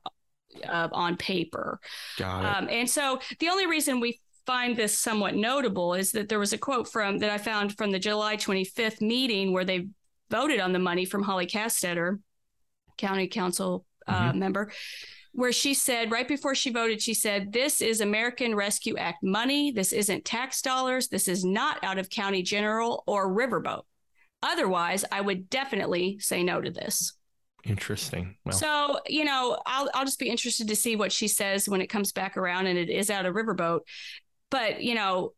uh, 0.68 0.88
on 0.92 1.16
paper. 1.16 1.78
Got 2.16 2.40
it. 2.44 2.46
Um, 2.56 2.68
and 2.68 2.90
so 2.90 3.20
the 3.38 3.48
only 3.48 3.66
reason 3.66 4.00
we 4.00 4.20
find 4.46 4.76
this 4.76 4.98
somewhat 4.98 5.36
notable 5.36 5.94
is 5.94 6.10
that 6.12 6.28
there 6.28 6.38
was 6.40 6.52
a 6.52 6.58
quote 6.58 6.88
from 6.90 7.18
that 7.18 7.30
I 7.30 7.38
found 7.38 7.76
from 7.76 7.92
the 7.92 7.98
July 7.98 8.36
25th 8.36 9.00
meeting 9.00 9.52
where 9.52 9.64
they 9.64 9.88
voted 10.30 10.58
on 10.58 10.72
the 10.72 10.78
money 10.78 11.04
from 11.04 11.22
Holly 11.22 11.46
Castetter, 11.46 12.18
county 12.96 13.28
council 13.28 13.84
uh, 14.08 14.32
member, 14.32 14.72
where 15.32 15.52
she 15.52 15.74
said 15.74 16.10
right 16.10 16.26
before 16.26 16.54
she 16.54 16.70
voted, 16.70 17.00
she 17.00 17.14
said, 17.14 17.52
"This 17.52 17.80
is 17.80 18.00
American 18.00 18.54
Rescue 18.54 18.96
Act 18.96 19.22
money. 19.22 19.70
This 19.70 19.92
isn't 19.92 20.24
tax 20.24 20.62
dollars. 20.62 21.08
This 21.08 21.28
is 21.28 21.44
not 21.44 21.82
out 21.82 21.98
of 21.98 22.10
county 22.10 22.42
general 22.42 23.04
or 23.06 23.28
riverboat. 23.28 23.82
Otherwise, 24.42 25.04
I 25.10 25.20
would 25.20 25.50
definitely 25.50 26.18
say 26.18 26.42
no 26.42 26.60
to 26.60 26.70
this." 26.70 27.12
Interesting. 27.64 28.36
Well, 28.44 28.56
So, 28.56 29.00
you 29.08 29.24
know, 29.24 29.58
I'll 29.66 29.90
I'll 29.92 30.04
just 30.04 30.18
be 30.18 30.30
interested 30.30 30.68
to 30.68 30.76
see 30.76 30.96
what 30.96 31.12
she 31.12 31.28
says 31.28 31.68
when 31.68 31.80
it 31.80 31.88
comes 31.88 32.12
back 32.12 32.36
around 32.36 32.66
and 32.66 32.78
it 32.78 32.88
is 32.88 33.10
out 33.10 33.26
of 33.26 33.34
Riverboat. 33.34 33.80
But, 34.50 34.82
you 34.82 34.94
know, 34.94 35.34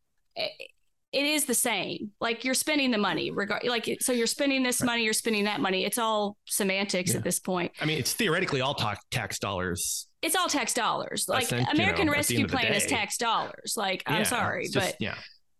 it, 1.12 1.24
is 1.24 1.44
the 1.44 1.54
same. 1.54 2.10
Like 2.20 2.44
you're 2.44 2.54
spending 2.54 2.90
the 2.90 2.98
money 2.98 3.30
regard 3.30 3.64
like 3.64 3.98
so 4.00 4.12
you're 4.12 4.26
spending 4.26 4.62
this 4.62 4.80
Right. 4.80 4.86
money, 4.86 5.04
you're 5.04 5.12
spending 5.12 5.44
that 5.44 5.60
money. 5.60 5.84
It's 5.84 5.98
all 5.98 6.36
semantics 6.46 7.10
Yeah. 7.12 7.18
at 7.18 7.24
this 7.24 7.38
point. 7.40 7.72
I 7.80 7.84
mean, 7.84 7.98
it's 7.98 8.12
theoretically 8.12 8.60
all 8.60 8.74
ta- 8.74 8.96
tax 9.10 9.38
dollars. 9.38 10.06
It's 10.22 10.36
all 10.36 10.48
tax 10.48 10.74
dollars. 10.74 11.26
Like 11.28 11.46
think, 11.46 11.66
you 11.68 11.74
American 11.74 12.06
know, 12.06 12.12
Rescue 12.12 12.36
end 12.36 12.44
of 12.46 12.50
the 12.50 12.56
Plan 12.58 12.72
is 12.74 12.86
tax 12.86 13.16
dollars. 13.16 13.74
Like 13.76 14.02
I'm 14.06 14.24
sorry, 14.24 14.64
just- 14.68 14.74
but 14.74 14.96
yeah. 15.00 15.14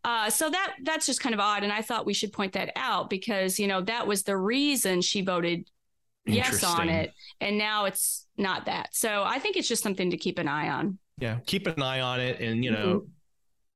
uh, 0.05 0.31
so 0.31 0.51
that 0.51 0.75
that's 0.85 1.07
just 1.07 1.21
kind 1.21 1.35
of 1.35 1.41
odd, 1.41 1.63
and 1.63 1.73
I 1.73 1.83
thought 1.83 2.07
we 2.07 2.15
should 2.15 2.33
point 2.33 2.53
that 2.53 2.71
out 2.77 3.11
because 3.11 3.59
you 3.59 3.67
know 3.67 3.81
that 3.83 4.07
was 4.07 4.23
the 4.23 4.37
reason 4.37 5.01
she 5.03 5.23
voted 5.23 5.69
yes 6.27 6.63
on 6.63 6.89
it, 6.89 7.13
and 7.41 7.57
now 7.59 7.87
it's 7.87 8.27
not 8.37 8.67
that. 8.67 8.91
So 8.95 9.23
I 9.27 9.39
think 9.39 9.57
it's 9.57 9.67
just 9.69 9.83
something 9.83 10.11
to 10.11 10.17
keep 10.17 10.39
an 10.39 10.49
eye 10.49 10.69
on. 10.69 10.99
Yeah. 11.19 11.39
Keep 11.47 11.67
an 11.67 11.83
eye 11.83 12.01
on 12.01 12.21
it, 12.21 12.41
and 12.41 12.65
you 12.65 12.71
know, 12.71 13.07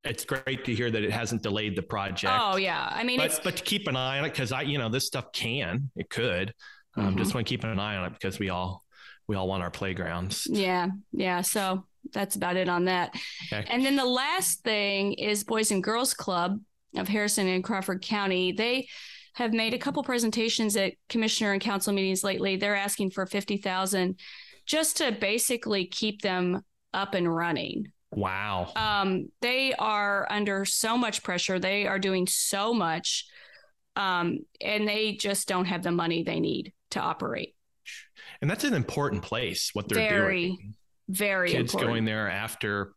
it's 0.04 0.24
great 0.24 0.64
to 0.66 0.74
hear 0.74 0.90
that 0.90 1.02
it 1.02 1.10
hasn't 1.10 1.42
delayed 1.42 1.76
the 1.76 1.82
project. 1.82 2.32
Mm-hmm. 2.32 2.52
Oh 2.54 2.56
yeah, 2.56 2.88
I 2.92 3.04
mean 3.04 3.18
but 3.18 3.26
it's 3.26 3.40
but 3.40 3.56
to 3.56 3.62
keep 3.62 3.86
an 3.88 3.96
eye 3.96 4.18
on 4.18 4.24
it 4.24 4.30
because 4.30 4.52
I 4.52 4.62
you 4.62 4.78
know 4.78 4.88
this 4.88 5.06
stuff 5.06 5.32
can 5.32 5.90
it 5.96 6.10
could 6.10 6.52
um, 6.96 7.14
Mhm. 7.14 7.18
just 7.18 7.34
want 7.34 7.46
to 7.46 7.48
keep 7.50 7.64
an 7.64 7.78
eye 7.78 7.96
on 7.96 8.04
it 8.06 8.12
because 8.12 8.38
we 8.38 8.50
all 8.50 8.84
we 9.26 9.36
all 9.36 9.48
want 9.48 9.62
our 9.62 9.70
playgrounds. 9.70 10.46
yeah 10.50 10.88
yeah. 11.12 11.40
So 11.40 11.86
that's 12.12 12.36
about 12.36 12.56
it 12.56 12.68
on 12.68 12.84
that. 12.84 13.14
Okay. 13.52 13.64
And 13.68 13.84
then 13.84 13.96
the 13.96 14.04
last 14.04 14.62
thing 14.62 15.14
is 15.14 15.42
Boys 15.42 15.70
and 15.70 15.82
Girls 15.82 16.12
Club 16.12 16.60
of 16.96 17.08
Harrison 17.08 17.48
and 17.48 17.64
Crawford 17.64 18.02
County. 18.02 18.52
They 18.52 18.86
have 19.34 19.52
made 19.54 19.72
a 19.74 19.78
couple 19.78 20.02
presentations 20.04 20.76
at 20.76 20.92
commissioner 21.08 21.52
and 21.52 21.60
council 21.62 21.92
meetings 21.94 22.22
lately. 22.22 22.56
They're 22.56 22.76
asking 22.76 23.10
for 23.12 23.24
50,000 23.26 24.20
just 24.66 24.98
to 24.98 25.10
basically 25.12 25.86
keep 25.86 26.20
them 26.22 26.62
up 26.92 27.14
and 27.14 27.34
running. 27.34 27.90
Wow. 28.16 28.72
Um, 28.76 29.30
they 29.40 29.72
are 29.74 30.26
under 30.30 30.64
so 30.64 30.96
much 30.96 31.22
pressure. 31.22 31.58
They 31.58 31.86
are 31.86 31.98
doing 31.98 32.26
so 32.26 32.72
much. 32.74 33.26
Um, 33.96 34.40
and 34.60 34.88
they 34.88 35.14
just 35.14 35.46
don't 35.48 35.66
have 35.66 35.82
the 35.82 35.92
money 35.92 36.22
they 36.22 36.40
need 36.40 36.72
to 36.90 37.00
operate. 37.00 37.54
and 38.40 38.50
that's 38.50 38.64
an 38.64 38.74
important 38.74 39.22
place. 39.22 39.70
What 39.72 39.88
they're 39.88 40.08
Very 40.08 40.46
doing. 40.48 40.74
Very 41.08 41.50
Kids 41.50 41.72
important. 41.72 41.92
going 41.92 42.04
there 42.04 42.30
after 42.30 42.92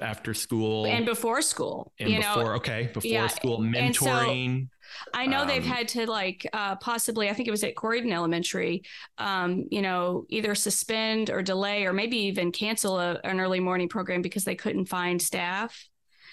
after 0.00 0.34
school 0.34 0.86
and 0.86 1.06
before 1.06 1.40
school. 1.42 1.92
and 1.98 2.10
you 2.10 2.18
before 2.18 2.44
know, 2.44 2.50
okay 2.52 2.90
before 2.92 3.10
yeah, 3.10 3.26
school 3.28 3.58
so- 3.58 3.62
mentoring. 3.62 4.68
I 5.12 5.26
know 5.26 5.44
they've 5.44 5.62
Um, 5.64 5.68
had 5.68 5.88
to 5.88 6.06
like 6.08 6.48
uh, 6.52 6.76
possibly, 6.76 7.28
I 7.28 7.34
think 7.34 7.48
it 7.48 7.50
was 7.50 7.64
at 7.64 7.74
Corydon 7.74 8.12
Elementary, 8.12 8.82
um, 9.18 9.64
you 9.70 9.82
know, 9.82 10.26
either 10.28 10.54
suspend 10.54 11.28
or 11.28 11.42
delay 11.42 11.86
or 11.86 11.92
maybe 11.92 12.16
even 12.28 12.52
cancel 12.52 12.98
a, 13.00 13.18
an 13.24 13.40
early 13.40 13.58
morning 13.58 13.88
program 13.88 14.22
because 14.22 14.44
they 14.44 14.54
couldn't 14.54 14.86
find 14.86 15.20
staff. 15.20 15.88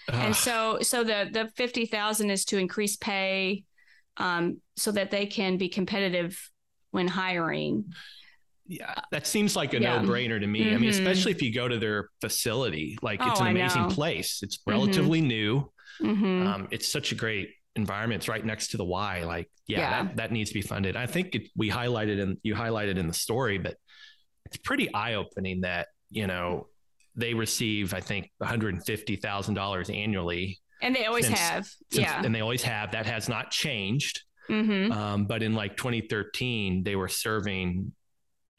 And 0.07 0.35
so, 0.35 0.79
so 0.81 1.03
the 1.03 1.29
the 1.31 1.49
fifty 1.55 1.85
thousand 1.87 2.29
is 2.29 2.45
to 2.45 2.57
increase 2.57 2.95
pay, 2.95 3.63
um, 4.17 4.61
so 4.75 4.91
that 4.91 5.09
they 5.11 5.25
can 5.25 5.57
be 5.57 5.69
competitive 5.69 6.49
when 6.91 7.07
hiring. 7.07 7.85
Yeah, 8.79 8.93
that 9.11 9.25
seems 9.27 9.55
like 9.55 9.73
a 9.73 9.81
Yeah. 9.81 10.01
no 10.01 10.07
brainer 10.09 10.39
to 10.39 10.47
me. 10.47 10.73
I 10.73 10.77
mean, 10.77 10.89
Mhm. 10.91 10.99
especially 10.99 11.31
if 11.31 11.41
you 11.41 11.53
go 11.53 11.67
to 11.67 11.77
their 11.77 12.09
facility, 12.21 12.97
like 13.01 13.19
it's 13.21 13.39
Oh, 13.39 13.43
an 13.45 13.51
amazing 13.55 13.89
place. 13.89 14.41
It's 14.43 14.57
Mhm. 14.57 14.71
relatively 14.73 15.21
new. 15.21 15.69
Mhm. 16.01 16.47
um, 16.47 16.67
it's 16.71 16.87
such 16.87 17.11
a 17.11 17.15
great 17.15 17.49
environment. 17.75 18.21
It's 18.21 18.27
right 18.27 18.43
next 18.43 18.69
to 18.69 18.77
the 18.77 18.85
Y. 18.85 19.23
Like, 19.23 19.47
yeah, 19.67 19.79
Yeah. 19.79 20.03
That, 20.03 20.15
that 20.17 20.31
needs 20.31 20.49
to 20.49 20.55
be 20.55 20.63
funded. 20.63 20.95
I 20.95 21.05
think 21.05 21.35
it, 21.35 21.49
we 21.55 21.69
highlighted 21.69 22.19
and 22.19 22.37
you 22.41 22.55
highlighted 22.55 22.97
in 22.97 23.05
the 23.07 23.13
story, 23.13 23.59
but 23.59 23.77
it's 24.47 24.57
pretty 24.57 24.91
eye 24.93 25.13
opening 25.13 25.61
that 25.61 25.87
you 26.09 26.25
know 26.27 26.67
they 27.15 27.33
receive 27.35 27.93
I 27.93 27.99
think 28.01 28.31
one 28.39 28.49
hundred 28.49 28.73
and 28.73 28.83
fifty 28.83 29.15
thousand 29.15 29.53
dollars 29.53 29.89
annually, 29.91 30.57
And 30.81 30.95
they 30.95 31.05
always 31.05 31.27
since- 31.27 31.39
have, 31.39 31.65
since, 31.91 32.07
yeah. 32.07 32.23
and 32.25 32.33
they 32.33 32.41
always 32.41 32.63
have. 32.63 32.91
That 32.93 33.05
has 33.05 33.29
not 33.29 33.51
changed. 33.51 34.23
hmm 34.47 34.91
Um, 34.91 35.25
but 35.25 35.41
in 35.43 35.53
like 35.53 35.77
2013, 35.77 36.83
they 36.83 36.95
were 36.97 37.07
serving 37.07 37.93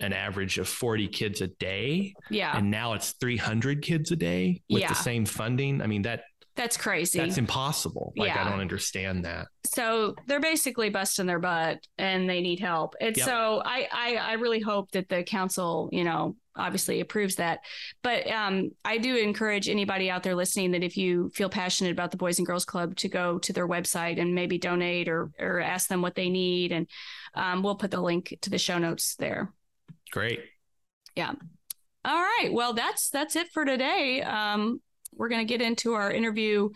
an 0.00 0.12
average 0.12 0.58
of 0.58 0.68
40 0.68 1.08
kids 1.08 1.40
a 1.40 1.46
day. 1.48 2.14
Yeah. 2.30 2.56
And 2.56 2.70
now 2.70 2.94
it's 2.94 3.12
300 3.12 3.82
kids 3.82 4.10
a 4.10 4.16
day 4.16 4.62
with 4.68 4.82
Yeah. 4.82 4.88
the 4.88 4.94
same 4.94 5.24
funding. 5.24 5.80
I 5.80 5.86
mean, 5.86 6.02
that 6.02 6.24
That's 6.56 6.76
crazy. 6.76 7.18
that's 7.20 7.38
impossible. 7.38 8.12
Like, 8.16 8.28
Yeah. 8.28 8.44
I 8.44 8.50
don't 8.50 8.60
understand 8.60 9.24
that. 9.24 9.46
so 9.66 10.14
they're 10.26 10.40
basically 10.40 10.90
busting 10.90 11.26
their 11.26 11.38
butt 11.38 11.78
and 11.98 12.28
they 12.28 12.40
need 12.40 12.60
help. 12.60 12.94
And 13.00 13.16
Yep. 13.16 13.24
so 13.26 13.62
I, 13.64 13.88
I 13.92 14.16
I 14.16 14.32
really 14.34 14.60
hope 14.60 14.90
that 14.92 15.08
the 15.08 15.22
council, 15.24 15.88
you 15.92 16.04
know, 16.04 16.36
obviously 16.56 17.00
approves 17.00 17.36
that. 17.36 17.60
But 18.02 18.28
um, 18.30 18.70
I 18.84 18.98
do 18.98 19.16
encourage 19.16 19.68
anybody 19.68 20.10
out 20.10 20.22
there 20.22 20.36
listening 20.36 20.72
that 20.72 20.84
if 20.84 20.96
you 20.96 21.30
feel 21.34 21.48
passionate 21.48 21.90
about 21.92 22.10
the 22.12 22.16
Boys 22.16 22.38
and 22.38 22.46
Girls 22.46 22.64
Club 22.64 22.94
to 22.96 23.08
go 23.08 23.38
to 23.40 23.52
their 23.52 23.66
website 23.66 24.20
and 24.20 24.34
maybe 24.34 24.58
donate 24.58 25.08
or 25.08 25.30
or 25.40 25.60
ask 25.60 25.88
them 25.88 26.02
what 26.02 26.14
they 26.14 26.28
need. 26.28 26.70
And 26.72 26.86
um, 27.34 27.62
we'll 27.62 27.74
put 27.76 27.90
the 27.90 28.00
link 28.00 28.36
to 28.42 28.50
the 28.50 28.58
show 28.58 28.78
notes 28.78 29.16
there. 29.16 29.52
Great. 30.14 30.40
Yeah. 31.16 31.32
All 32.04 32.22
right. 32.22 32.50
Well, 32.52 32.72
that's 32.72 33.10
that's 33.10 33.34
it 33.36 33.48
for 33.52 33.64
today. 33.64 34.22
Um, 34.22 34.80
we're 35.12 35.28
gonna 35.28 35.44
get 35.44 35.60
into 35.60 35.94
our 35.94 36.10
interview 36.10 36.70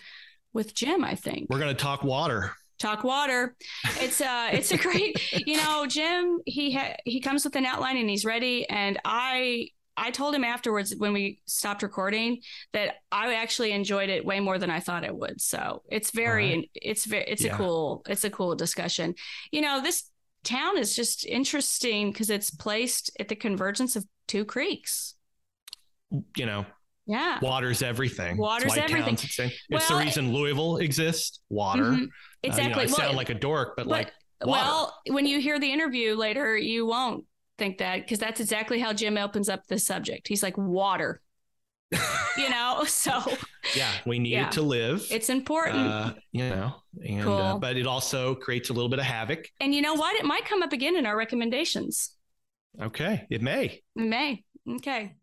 with 0.53 0.75
Jim. 0.75 1.05
I 1.05 1.15
think 1.15 1.47
We're 1.51 1.59
going 1.61 1.75
to 1.77 1.81
talk 1.83 2.03
water. 2.03 2.53
talk 2.79 3.05
water. 3.05 3.55
It's 4.01 4.21
uh 4.21 4.49
it's 4.53 4.73
a 4.73 4.77
great 4.77 5.17
you 5.47 5.57
know 5.57 5.87
Jim. 5.87 6.39
He 6.47 6.73
ha- 6.73 6.97
he 7.05 7.21
comes 7.21 7.45
with 7.45 7.55
an 7.57 7.65
outline 7.67 7.97
and 7.97 8.11
he's 8.11 8.25
ready. 8.25 8.69
And 8.69 8.99
I 9.05 9.69
I 9.97 10.11
told 10.11 10.35
him 10.35 10.45
afterwards 10.45 10.95
when 10.97 11.13
we 11.13 11.41
stopped 11.47 11.83
recording 11.83 12.41
that 12.73 12.97
I 13.13 13.35
actually 13.35 13.73
enjoyed 13.73 14.09
it 14.09 14.25
way 14.25 14.41
more 14.41 14.59
than 14.59 14.71
I 14.71 14.81
thought 14.81 15.05
it 15.05 15.15
would. 15.15 15.41
So 15.41 15.83
it's 15.91 16.11
very 16.13 16.55
All 16.57 16.63
it's 16.75 17.05
very 17.05 17.25
it's 17.29 17.45
Yeah. 17.45 17.55
a 17.55 17.57
cool 17.59 18.03
it's 18.09 18.25
a 18.25 18.31
cool 18.31 18.55
discussion. 18.57 19.15
You 19.53 19.61
know 19.61 19.81
this 19.83 20.11
town 20.49 20.79
is 20.79 20.97
just 20.97 21.27
interesting 21.27 22.11
because 22.13 22.31
it's 22.31 22.51
placed 22.51 23.11
at 23.21 23.29
the 23.29 23.37
convergence 23.37 23.97
of 23.97 24.05
two 24.27 24.45
creeks. 24.45 25.15
You 26.37 26.47
know, 26.47 26.67
Yeah. 27.07 27.39
water's 27.41 27.83
everything. 27.83 28.37
Water's 28.39 28.77
everything. 28.77 29.15
It's, 29.15 29.37
the. 29.37 29.45
It's 29.71 29.89
the 29.89 29.95
Well, 29.95 30.05
reason 30.05 30.33
Louisville 30.33 30.79
exists. 30.79 31.41
Water. 31.51 31.83
Mhm. 31.85 31.93
Uh, 31.93 31.95
you 31.95 32.01
know, 32.07 32.09
Exactly. 32.43 32.83
I 32.83 32.87
Well, 32.87 32.95
sound 32.97 33.17
like 33.17 33.31
a 33.31 33.35
dork, 33.35 33.77
but, 33.77 33.85
but- 33.87 33.91
like 33.91 34.13
water. 34.43 34.63
Well, 34.63 34.99
when 35.09 35.27
you 35.27 35.41
hear 35.41 35.59
the 35.59 35.73
interview 35.73 36.15
later, 36.15 36.57
you 36.57 36.87
won't 36.87 37.25
think 37.59 37.79
that 37.79 38.01
because 38.03 38.19
that's 38.19 38.41
exactly 38.41 38.79
how 38.81 38.93
Jim 38.93 39.19
opens 39.19 39.49
up 39.49 39.67
the 39.67 39.79
subject. 39.79 40.29
He's 40.29 40.43
like, 40.43 40.57
water, 40.57 41.21
you 42.39 42.49
know? 42.49 42.85
So 42.87 43.21
yeah, 43.77 43.93
we 44.07 44.19
need 44.19 44.31
Yeah. 44.33 44.47
it 44.47 44.53
to 44.53 44.63
live. 44.63 45.07
it's 45.11 45.29
important. 45.31 45.79
uh, 45.87 46.15
you 46.33 46.49
know, 46.49 46.75
and 47.05 47.23
Cool. 47.23 47.33
uh, 47.37 47.59
but 47.59 47.77
it 47.77 47.87
also 47.87 48.35
creates 48.35 48.71
a 48.71 48.73
little 48.73 48.89
bit 48.89 48.99
of 48.99 49.05
havoc. 49.05 49.51
and 49.61 49.75
you 49.75 49.83
know 49.83 49.95
what? 49.95 50.17
It 50.17 50.25
might 50.25 50.45
come 50.45 50.63
up 50.63 50.73
again 50.73 50.97
in 50.97 51.07
our 51.07 51.17
recommendations. 51.17 52.17
Okay, 52.81 53.27
it 53.31 53.43
may. 53.43 53.65
It 53.65 53.83
may. 53.97 54.45
Okay. 54.69 55.15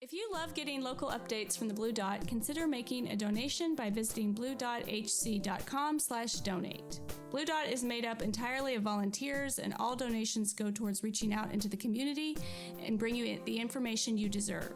If 0.00 0.12
you 0.12 0.28
love 0.32 0.52
getting 0.52 0.82
local 0.82 1.08
updates 1.08 1.56
from 1.56 1.66
the 1.68 1.72
Blue 1.74 1.90
Dot, 1.90 2.26
consider 2.26 2.66
making 2.66 3.08
a 3.08 3.16
donation 3.16 3.74
by 3.74 3.88
visiting 3.88 4.34
bluedothc.com 4.34 5.98
slash 5.98 6.34
donate. 6.34 7.00
Blue 7.30 7.46
Dot 7.46 7.68
is 7.68 7.82
made 7.82 8.04
up 8.04 8.20
entirely 8.20 8.74
of 8.74 8.82
volunteers, 8.82 9.58
and 9.58 9.74
all 9.80 9.96
donations 9.96 10.52
go 10.52 10.70
towards 10.70 11.02
reaching 11.02 11.32
out 11.32 11.52
into 11.52 11.68
the 11.68 11.76
community 11.76 12.36
and 12.84 12.98
bring 12.98 13.14
you 13.14 13.40
the 13.46 13.58
information 13.58 14.18
you 14.18 14.28
deserve. 14.28 14.74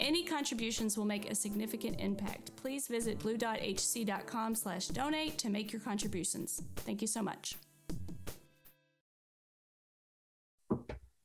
Any 0.00 0.24
contributions 0.24 0.96
will 0.96 1.04
make 1.04 1.30
a 1.30 1.34
significant 1.34 2.00
impact. 2.00 2.56
Please 2.56 2.88
visit 2.88 3.18
bluedothc.com 3.18 4.54
slash 4.54 4.86
donate 4.88 5.36
to 5.38 5.50
make 5.50 5.72
your 5.72 5.80
contributions. 5.80 6.62
Thank 6.76 7.02
you 7.02 7.06
so 7.06 7.20
much. 7.22 7.54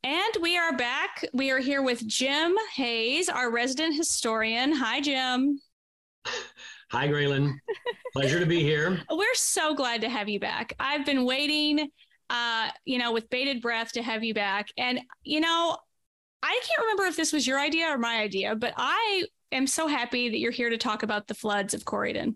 And 0.03 0.37
we 0.41 0.57
are 0.57 0.75
back. 0.75 1.25
We 1.33 1.51
are 1.51 1.59
here 1.59 1.81
with 1.81 2.05
Jim 2.05 2.53
Hayes, 2.75 3.29
our 3.29 3.49
resident 3.49 3.95
historian. 3.95 4.73
Hi, 4.73 4.99
Jim. 4.99 5.59
Hi, 6.91 7.07
Graylin. 7.07 7.53
Pleasure 8.13 8.39
to 8.39 8.45
be 8.45 8.61
here. 8.61 8.99
We're 9.09 9.35
so 9.35 9.73
glad 9.73 10.01
to 10.01 10.09
have 10.09 10.27
you 10.27 10.39
back. 10.39 10.73
I've 10.79 11.05
been 11.05 11.25
waiting, 11.25 11.89
uh, 12.29 12.69
you 12.83 12.99
know, 12.99 13.13
with 13.13 13.29
bated 13.29 13.61
breath 13.61 13.93
to 13.93 14.03
have 14.03 14.23
you 14.23 14.33
back. 14.33 14.67
And, 14.77 14.99
you 15.23 15.39
know, 15.39 15.77
I 16.45 16.61
can't 16.67 16.81
remember 16.81 17.05
if 17.05 17.15
this 17.15 17.33
was 17.33 17.47
your 17.47 17.59
idea 17.59 17.87
or 17.87 17.97
my 17.97 18.17
idea, 18.19 18.53
but 18.53 18.73
I 18.77 19.23
am 19.51 19.65
so 19.65 19.87
happy 19.87 20.29
that 20.29 20.37
you're 20.37 20.51
here 20.51 20.69
to 20.69 20.77
talk 20.77 21.01
about 21.01 21.25
the 21.27 21.33
floods 21.33 21.73
of 21.73 21.85
Corydon. 21.85 22.35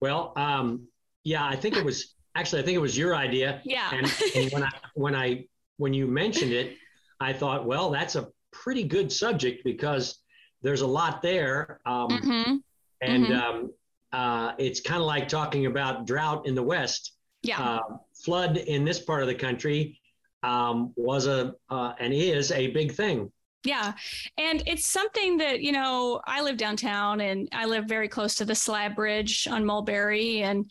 Well, 0.00 0.32
um, 0.36 0.86
yeah, 1.22 1.46
I 1.46 1.54
think 1.54 1.76
it 1.76 1.84
was 1.84 2.14
actually 2.34 2.62
I 2.62 2.64
think 2.64 2.76
it 2.76 2.80
was 2.80 2.96
your 2.96 3.14
idea. 3.14 3.60
Yeah. 3.64 3.90
And, 3.92 4.10
and 4.34 4.50
when 4.52 4.62
I 4.64 4.70
when 4.94 5.14
I 5.14 5.44
when 5.76 5.92
you 5.92 6.06
mentioned 6.06 6.52
it, 6.52 6.76
I 7.20 7.34
thought, 7.34 7.66
well, 7.66 7.90
that's 7.90 8.16
a 8.16 8.28
pretty 8.52 8.84
good 8.84 9.12
subject 9.12 9.64
because 9.64 10.18
there's 10.62 10.80
a 10.80 10.86
lot 10.86 11.20
there, 11.20 11.80
um, 11.84 12.10
hmm 12.10 12.56
and 13.02 13.26
Mhm. 13.26 13.42
um, 13.42 13.72
uh, 14.12 14.52
it's 14.58 14.80
kind 14.80 15.00
of 15.00 15.06
like 15.06 15.28
talking 15.28 15.66
about 15.66 16.06
drought 16.06 16.46
in 16.46 16.54
the 16.54 16.62
West. 16.62 17.12
Yeah. 17.42 17.60
Uh, 17.60 17.80
flood 18.24 18.56
in 18.56 18.84
this 18.84 19.00
part 19.00 19.22
of 19.22 19.28
the 19.28 19.34
country 19.34 19.98
um, 20.42 20.92
was 20.96 21.26
a 21.26 21.54
uh, 21.70 21.92
and 21.98 22.12
is 22.12 22.52
a 22.52 22.68
big 22.68 22.92
thing. 22.92 23.30
Yeah. 23.64 23.92
And 24.38 24.62
it's 24.66 24.86
something 24.86 25.36
that, 25.38 25.60
you 25.60 25.72
know, 25.72 26.20
I 26.26 26.42
live 26.42 26.56
downtown 26.56 27.20
and 27.20 27.48
I 27.52 27.66
live 27.66 27.84
very 27.84 28.08
close 28.08 28.34
to 28.36 28.44
the 28.44 28.54
slab 28.54 28.96
bridge 28.96 29.46
on 29.48 29.64
Mulberry. 29.64 30.42
And, 30.42 30.68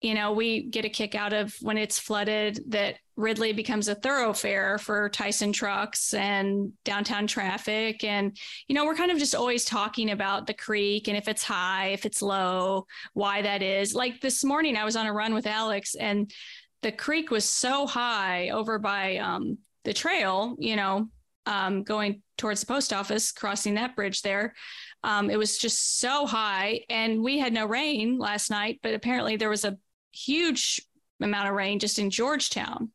you 0.00 0.14
know, 0.14 0.32
we 0.32 0.62
get 0.62 0.86
a 0.86 0.88
kick 0.88 1.14
out 1.14 1.34
of 1.34 1.54
when 1.60 1.76
it's 1.76 1.98
flooded 1.98 2.60
that 2.68 2.96
Ridley 3.16 3.52
becomes 3.52 3.88
a 3.88 3.94
thoroughfare 3.94 4.78
for 4.78 5.08
Tyson 5.10 5.52
trucks 5.52 6.14
and 6.14 6.72
downtown 6.84 7.26
traffic. 7.26 8.02
And, 8.04 8.36
you 8.68 8.74
know, 8.74 8.84
we're 8.86 8.94
kind 8.94 9.10
of 9.10 9.18
just 9.18 9.34
always 9.34 9.64
talking 9.64 10.10
about 10.10 10.46
the 10.46 10.54
creek 10.54 11.08
and 11.08 11.16
if 11.16 11.28
it's 11.28 11.42
high, 11.42 11.88
if 11.88 12.06
it's 12.06 12.22
low, 12.22 12.86
why 13.12 13.42
that 13.42 13.62
is. 13.62 13.94
Like 13.94 14.20
this 14.20 14.42
morning, 14.44 14.76
I 14.76 14.84
was 14.84 14.96
on 14.96 15.06
a 15.06 15.12
run 15.12 15.34
with 15.34 15.46
Alex 15.46 15.94
and 15.94 16.30
the 16.82 16.92
creek 16.92 17.30
was 17.30 17.44
so 17.44 17.86
high 17.86 18.50
over 18.50 18.78
by 18.78 19.16
um, 19.16 19.58
the 19.84 19.92
trail, 19.92 20.56
you 20.58 20.76
know, 20.76 21.08
um, 21.46 21.82
going 21.82 22.22
towards 22.36 22.60
the 22.60 22.66
post 22.66 22.92
office, 22.92 23.32
crossing 23.32 23.74
that 23.74 23.96
bridge 23.96 24.22
there. 24.22 24.54
Um, 25.02 25.30
it 25.30 25.38
was 25.38 25.58
just 25.58 26.00
so 26.00 26.26
high, 26.26 26.80
and 26.90 27.22
we 27.22 27.38
had 27.38 27.52
no 27.52 27.66
rain 27.66 28.18
last 28.18 28.50
night, 28.50 28.80
but 28.82 28.94
apparently 28.94 29.36
there 29.36 29.48
was 29.48 29.64
a 29.64 29.78
huge 30.12 30.80
amount 31.20 31.48
of 31.48 31.54
rain 31.54 31.78
just 31.78 31.98
in 31.98 32.10
Georgetown. 32.10 32.90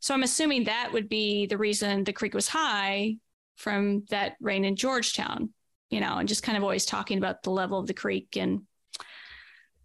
So 0.00 0.14
I'm 0.14 0.22
assuming 0.22 0.64
that 0.64 0.90
would 0.92 1.08
be 1.08 1.46
the 1.46 1.58
reason 1.58 2.02
the 2.02 2.12
creek 2.12 2.34
was 2.34 2.48
high 2.48 3.16
from 3.56 4.04
that 4.10 4.34
rain 4.40 4.64
in 4.64 4.74
Georgetown, 4.74 5.50
you 5.90 6.00
know, 6.00 6.16
and 6.16 6.28
just 6.28 6.42
kind 6.42 6.56
of 6.58 6.64
always 6.64 6.84
talking 6.84 7.18
about 7.18 7.42
the 7.42 7.50
level 7.50 7.78
of 7.78 7.86
the 7.86 7.94
creek 7.94 8.36
and 8.36 8.62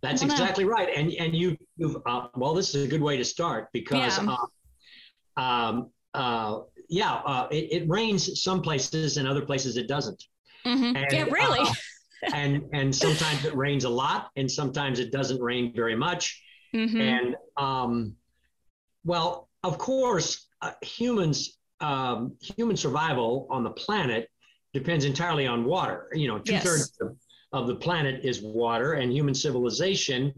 That's 0.01 0.21
exactly 0.21 0.63
right. 0.65 0.89
And 0.95 1.11
and 1.13 1.35
you 1.35 1.57
you've 1.77 1.97
uh, 2.05 2.27
well, 2.35 2.53
this 2.53 2.75
is 2.75 2.85
a 2.85 2.87
good 2.87 3.01
way 3.01 3.17
to 3.17 3.25
start 3.25 3.69
because 3.73 4.19
Yeah. 4.19 4.35
uh, 5.37 5.41
um, 5.41 5.91
uh, 6.13 6.59
yeah, 6.89 7.13
uh, 7.25 7.47
it, 7.51 7.81
it 7.83 7.89
rains 7.89 8.41
some 8.41 8.61
places 8.61 9.17
and 9.17 9.27
other 9.27 9.45
places 9.45 9.77
it 9.77 9.87
doesn't. 9.87 10.23
Mhm. 10.65 10.95
And, 10.95 11.07
yeah, 11.11 11.25
really. 11.29 11.59
uh, 11.61 11.73
and 12.33 12.63
and 12.73 12.95
sometimes 12.95 13.45
it 13.45 13.55
rains 13.55 13.83
a 13.83 13.89
lot, 13.89 14.29
and 14.35 14.49
sometimes 14.51 14.99
it 14.99 15.11
doesn't 15.11 15.41
rain 15.41 15.73
very 15.75 15.95
much. 15.95 16.41
Mhm. 16.75 16.99
And 16.99 17.35
um, 17.57 18.15
well, 19.05 19.49
of 19.63 19.77
course, 19.77 20.47
uh, 20.61 20.73
humans 20.81 21.57
um, 21.79 22.35
human 22.41 22.75
survival 22.77 23.47
on 23.51 23.63
the 23.63 23.69
planet 23.71 24.29
depends 24.73 25.05
entirely 25.05 25.45
on 25.47 25.63
water. 25.65 26.07
You 26.13 26.27
know, 26.27 26.39
two 26.39 26.53
Yes. 26.53 26.63
thirds 26.63 26.97
of, 27.01 27.15
of 27.53 27.67
the 27.67 27.75
planet 27.75 28.25
is 28.25 28.41
water, 28.41 28.93
and 28.93 29.11
human 29.11 29.33
civilization 29.33 30.33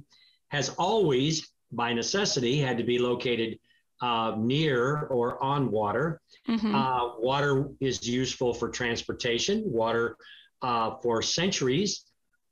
has 0.50 0.69
always, 0.78 1.52
by 1.72 1.93
necessity, 1.93 2.60
had 2.60 2.78
to 2.78 2.84
be 2.84 3.00
located 3.00 3.60
uh, 4.02 4.36
near 4.38 5.02
or 5.08 5.41
on 5.43 5.72
water. 5.72 6.22
Mhm. 6.48 6.74
Uh, 6.74 7.19
water 7.19 7.69
is 7.82 8.08
useful 8.08 8.54
for 8.54 8.69
transportation. 8.69 9.63
Water, 9.65 10.15
uh, 10.62 10.95
for 11.02 11.22
centuries, 11.22 12.06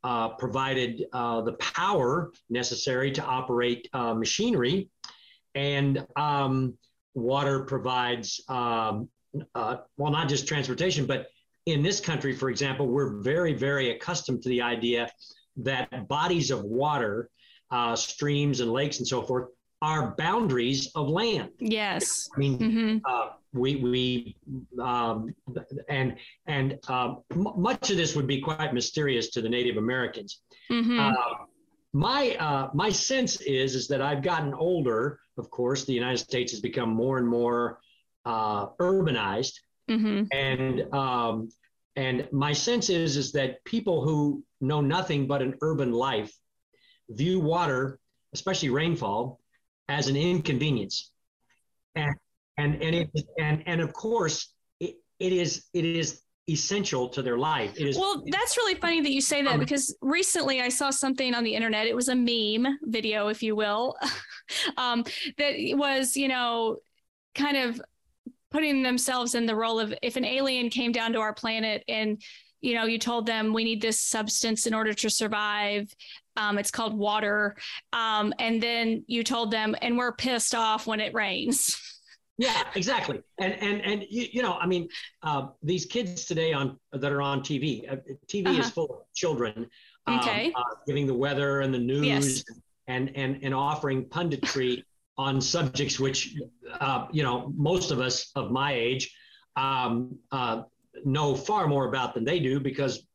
uh, 0.04 0.30
provided 0.30 1.06
uh, 1.14 1.42
the 1.42 1.54
power 1.54 2.32
necessary 2.50 3.12
to 3.12 3.24
operate 3.24 3.88
uh, 3.94 4.14
machinery. 4.14 4.90
And 5.56 6.06
um, 6.16 6.78
water 7.14 7.64
provides, 7.64 8.42
um, 8.48 9.10
uh, 9.56 9.78
well, 9.98 10.12
not 10.12 10.30
just 10.30 10.48
transportation, 10.48 11.06
but 11.06 11.28
in 11.68 11.84
this 11.84 12.00
country, 12.00 12.34
for 12.34 12.50
example, 12.50 12.88
we're 12.88 13.20
very, 13.22 13.54
very 13.54 13.92
accustomed 13.92 14.42
to 14.44 14.50
the 14.50 14.62
idea 14.62 15.12
that 15.58 16.08
bodies 16.08 16.50
of 16.50 16.64
water, 16.64 17.30
uh, 17.72 17.96
streams 17.96 18.62
and 18.62 18.72
lakes 18.72 19.00
and 19.00 19.08
so 19.08 19.22
forth, 19.22 19.50
are 19.82 20.16
boundaries 20.18 20.90
of 20.96 21.10
land. 21.10 21.50
yes. 21.60 22.30
I 22.36 22.40
mean, 22.40 22.58
hmm 22.58 22.98
uh, 23.06 23.30
we 23.54 23.76
we 23.78 24.36
um, 24.82 25.34
and 25.90 26.16
and 26.48 26.80
um, 26.90 27.22
m- 27.32 27.54
much 27.56 27.90
of 27.92 27.98
this 27.98 28.16
would 28.16 28.28
be 28.28 28.40
quite 28.42 28.74
mysterious 28.74 29.30
to 29.32 29.42
the 29.42 29.50
Native 29.50 29.78
Americans. 29.78 30.42
hmm 30.70 31.00
Uh, 31.00 31.14
my 31.94 32.36
uh, 32.48 32.70
my 32.74 32.90
sense 32.90 33.34
is 33.42 33.76
is 33.76 33.88
that 33.92 34.02
I've 34.02 34.24
gotten 34.32 34.54
older. 34.54 35.20
Of 35.38 35.50
course, 35.50 35.82
the 35.86 35.94
United 35.94 36.20
States 36.30 36.52
has 36.54 36.62
become 36.62 36.90
more 37.04 37.18
and 37.22 37.28
more 37.28 37.80
uh, 38.26 38.62
urbanized, 38.90 39.56
Mm-hmm. 39.90 40.24
and 40.32 40.94
um, 40.94 41.50
and 41.96 42.28
my 42.32 42.54
sense 42.54 42.90
is 42.90 43.18
is 43.18 43.32
that 43.34 43.64
people 43.64 44.04
who 44.04 44.44
know 44.62 44.82
nothing 44.82 45.28
but 45.28 45.42
an 45.42 45.56
urban 45.62 45.92
life 45.92 46.34
view 47.10 47.40
water, 47.40 48.00
especially 48.34 48.70
rainfall, 48.70 49.40
as 49.88 50.08
an 50.08 50.16
inconvenience, 50.16 51.12
and 51.96 52.14
and 52.58 52.82
and 52.82 52.96
it 52.96 53.10
and 53.40 53.64
and 53.66 53.82
of 53.82 53.94
course 53.94 54.54
it, 54.80 54.96
it 55.20 55.32
is 55.32 55.66
it 55.74 55.86
is 55.86 56.22
essential 56.50 57.10
to 57.10 57.22
their 57.22 57.38
life. 57.38 57.74
It 57.78 57.88
is 57.88 57.98
Well, 57.98 58.24
that's 58.32 58.56
really 58.58 58.76
funny 58.76 59.02
that 59.02 59.12
you 59.12 59.22
say 59.22 59.42
that 59.44 59.56
Um, 59.56 59.60
because 59.60 59.96
recently 60.02 60.62
I 60.62 60.70
saw 60.70 60.90
something 60.90 61.36
on 61.36 61.44
the 61.44 61.54
internet. 61.54 61.88
It 61.88 61.96
was 61.96 62.08
a 62.08 62.16
meme 62.16 62.78
video, 62.84 63.28
if 63.28 63.44
you 63.44 63.56
will, 63.56 63.96
um, 64.78 65.04
that 65.38 65.56
was, 65.74 66.16
you 66.16 66.30
know, 66.30 66.78
kind 67.36 67.58
of 67.58 67.82
putting 68.52 68.84
themselves 68.84 69.36
in 69.36 69.46
the 69.46 69.56
role 69.56 69.80
of 69.80 69.94
if 70.02 70.16
an 70.16 70.26
alien 70.26 70.70
came 70.70 70.92
down 70.92 71.14
to 71.14 71.20
our 71.20 71.34
planet 71.34 71.84
and, 71.88 72.22
you 72.62 72.74
know, 72.76 72.86
you 72.86 72.98
told 72.98 73.26
them 73.26 73.54
we 73.54 73.64
need 73.64 73.82
this 73.82 74.00
substance 74.00 74.66
in 74.66 74.74
order 74.74 74.94
to 74.94 75.10
survive. 75.10 75.94
Um, 76.38 76.58
it's 76.58 76.72
called 76.72 76.98
water. 76.98 77.56
Um, 77.94 78.34
and 78.40 78.62
then 78.62 79.04
you 79.08 79.24
told 79.24 79.52
them, 79.52 79.76
and 79.82 79.98
we're 79.98 80.14
pissed 80.14 80.56
off 80.56 80.88
when 80.88 81.00
it 81.00 81.14
rains. 81.14 81.80
Yeah, 82.40 82.66
exactly. 82.76 83.20
And 83.40 83.54
and 83.54 83.82
and 83.82 84.06
you, 84.12 84.28
you 84.32 84.42
know, 84.44 84.54
I 84.60 84.68
mean, 84.68 84.90
uh, 85.24 85.48
these 85.64 85.88
kids 85.88 86.26
today 86.26 86.54
on 86.54 86.78
that 86.94 87.12
are 87.12 87.20
on 87.24 87.40
TV. 87.42 87.92
Uh, 87.92 87.96
TV 88.28 88.46
Uh-huh. 88.46 88.60
is 88.62 88.70
full 88.70 88.86
of 88.86 89.00
children 89.16 89.66
um, 90.06 90.20
Okay. 90.20 90.52
uh, 90.56 90.62
giving 90.86 91.08
the 91.08 91.16
weather 91.16 91.62
and 91.62 91.74
the 91.74 91.80
news 91.80 92.06
Yes. 92.06 92.44
and 92.86 93.12
and 93.16 93.40
and 93.42 93.56
offering 93.56 94.06
punditry 94.06 94.84
on 95.18 95.42
subjects 95.42 96.00
which 96.00 96.36
uh, 96.80 97.08
you 97.12 97.24
know 97.24 97.52
most 97.56 97.92
of 97.92 98.00
us 98.00 98.32
of 98.36 98.52
my 98.52 98.74
age 98.74 99.14
um, 99.56 100.18
uh, 100.32 100.62
know 101.06 101.36
far 101.36 101.68
more 101.68 101.88
about 101.88 102.14
than 102.14 102.24
they 102.24 102.40
do 102.40 102.60
because 102.60 103.06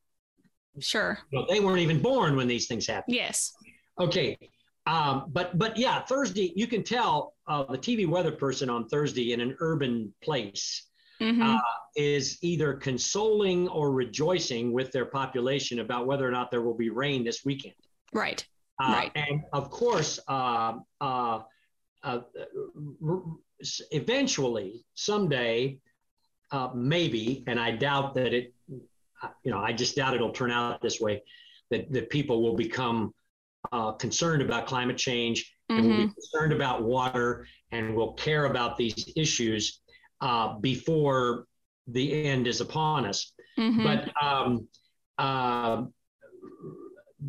Sure. 0.81 1.19
you 1.31 1.39
know, 1.39 1.47
they 1.51 1.61
weren't 1.61 1.81
even 1.81 2.01
born 2.01 2.35
when 2.35 2.49
these 2.49 2.67
things 2.67 2.87
happened. 2.87 3.15
Yes. 3.15 3.53
Okay. 4.01 4.39
Um, 4.87 5.27
but 5.29 5.59
but 5.59 5.77
yeah, 5.77 6.01
Thursday 6.01 6.53
you 6.57 6.67
can 6.67 6.83
tell 6.83 7.35
uh, 7.47 7.65
the 7.65 7.79
TV 7.79 8.09
weather 8.09 8.33
person 8.33 8.71
on 8.71 8.89
Thursday 8.89 9.33
in 9.33 9.41
an 9.41 9.57
urban 9.61 10.13
place 10.23 10.89
hmm 11.21 11.43
uh, 11.43 11.59
is 11.95 12.39
either 12.43 12.73
consoling 12.75 13.69
or 13.69 13.93
rejoicing 13.93 14.73
with 14.73 14.91
their 14.93 15.05
population 15.05 15.81
about 15.81 16.07
whether 16.07 16.27
or 16.27 16.31
not 16.31 16.51
there 16.51 16.63
will 16.63 16.75
be 16.77 16.89
rain 16.91 17.23
this 17.23 17.45
weekend. 17.45 17.75
right. 18.13 18.45
Uh, 18.83 18.93
Right. 18.95 19.13
And 19.15 19.43
of 19.53 19.71
course, 19.71 20.19
uh, 22.03 22.21
eventually, 23.91 24.85
someday, 24.95 25.79
uh, 26.51 26.71
maybe, 26.75 27.45
and 27.47 27.59
I 27.61 27.71
doubt 27.73 28.15
that 28.15 28.35
it, 28.35 28.53
uh, 29.23 29.29
you 29.45 29.51
know, 29.51 29.59
I 29.59 29.73
just 29.73 29.97
doubt 29.97 30.15
it'll 30.15 30.33
turn 30.33 30.51
out 30.51 30.81
this 30.83 31.01
way, 31.01 31.23
that, 31.71 31.93
that 31.93 32.11
people 32.11 32.43
will 32.43 32.57
become 32.57 33.13
uh, 33.71 33.93
concerned 33.93 34.43
about 34.43 34.67
climate 34.67 34.99
change 34.99 35.55
and 35.69 35.87
will 35.87 35.97
be 35.97 36.13
concerned 36.13 36.53
about 36.53 36.83
water 36.83 37.47
and 37.71 37.95
will 37.95 38.13
care 38.15 38.45
about 38.47 38.77
these 38.77 39.13
issues 39.17 39.81
uh, 40.21 40.59
before 40.59 41.47
the 41.87 42.25
end 42.25 42.47
is 42.47 42.61
upon 42.61 43.07
us. 43.07 43.33
hmm 43.57 43.83
But 43.83 44.13
um, 44.23 44.69
uh, 45.19 45.85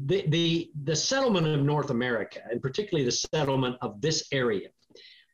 the, 0.06 0.24
the, 0.28 0.72
the 0.84 0.96
settlement 0.96 1.48
of 1.48 1.62
North 1.62 1.90
America, 1.90 2.40
and 2.50 2.62
particularly 2.62 3.06
the 3.06 3.12
settlement 3.12 3.76
of 3.82 4.02
this 4.02 4.28
area, 4.32 4.70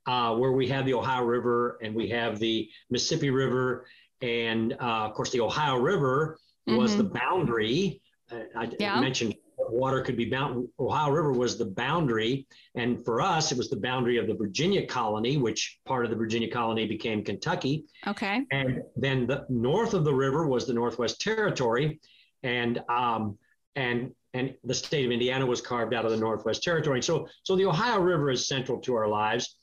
uh, 0.05 0.35
where 0.35 0.51
we 0.51 0.67
have 0.67 0.85
the 0.85 0.93
Ohio 0.93 1.23
River 1.23 1.77
and 1.81 1.95
we 1.95 2.09
have 2.09 2.39
the 2.39 2.69
Mississippi 2.89 3.29
River, 3.29 3.85
and 4.21 4.73
uh, 4.73 5.07
of 5.07 5.13
course, 5.13 5.31
the 5.31 5.39
Ohio 5.39 5.77
River 5.77 6.37
was 6.67 6.95
the 6.97 7.03
boundary. 7.03 8.01
Uh, 8.31 8.41
I 8.55 8.69
Yeah. 8.79 8.99
mentioned 8.99 9.33
water 9.57 10.01
could 10.01 10.17
be 10.17 10.25
bound. 10.25 10.67
Ohio 10.79 11.11
River 11.11 11.33
was 11.33 11.57
the 11.57 11.65
boundary, 11.65 12.47
and 12.75 13.03
for 13.03 13.21
us, 13.21 13.51
it 13.51 13.57
was 13.57 13.69
the 13.69 13.77
boundary 13.77 14.17
of 14.17 14.27
the 14.27 14.33
Virginia 14.33 14.85
colony, 14.85 15.37
which 15.37 15.79
part 15.85 16.05
of 16.05 16.11
the 16.11 16.17
Virginia 16.17 16.49
colony 16.49 16.87
became 16.87 17.23
Kentucky. 17.23 17.85
Okay. 18.07 18.45
And 18.51 18.81
then 18.95 19.27
the 19.27 19.45
north 19.49 19.93
of 19.93 20.03
the 20.05 20.13
river 20.13 20.47
was 20.47 20.65
the 20.65 20.73
Northwest 20.73 21.21
Territory, 21.21 21.99
and 22.43 22.81
um, 22.89 23.37
and 23.75 24.11
and 24.33 24.53
the 24.63 24.73
state 24.73 25.05
of 25.05 25.11
Indiana 25.11 25.45
was 25.45 25.61
carved 25.61 25.93
out 25.93 26.05
of 26.05 26.11
the 26.11 26.17
Northwest 26.17 26.63
Territory. 26.63 27.01
So 27.01 27.27
so 27.43 27.55
the 27.55 27.65
Ohio 27.65 27.99
River 27.99 28.29
is 28.29 28.47
central 28.47 28.79
to 28.81 28.95
our 28.95 29.07
lives, 29.07 29.55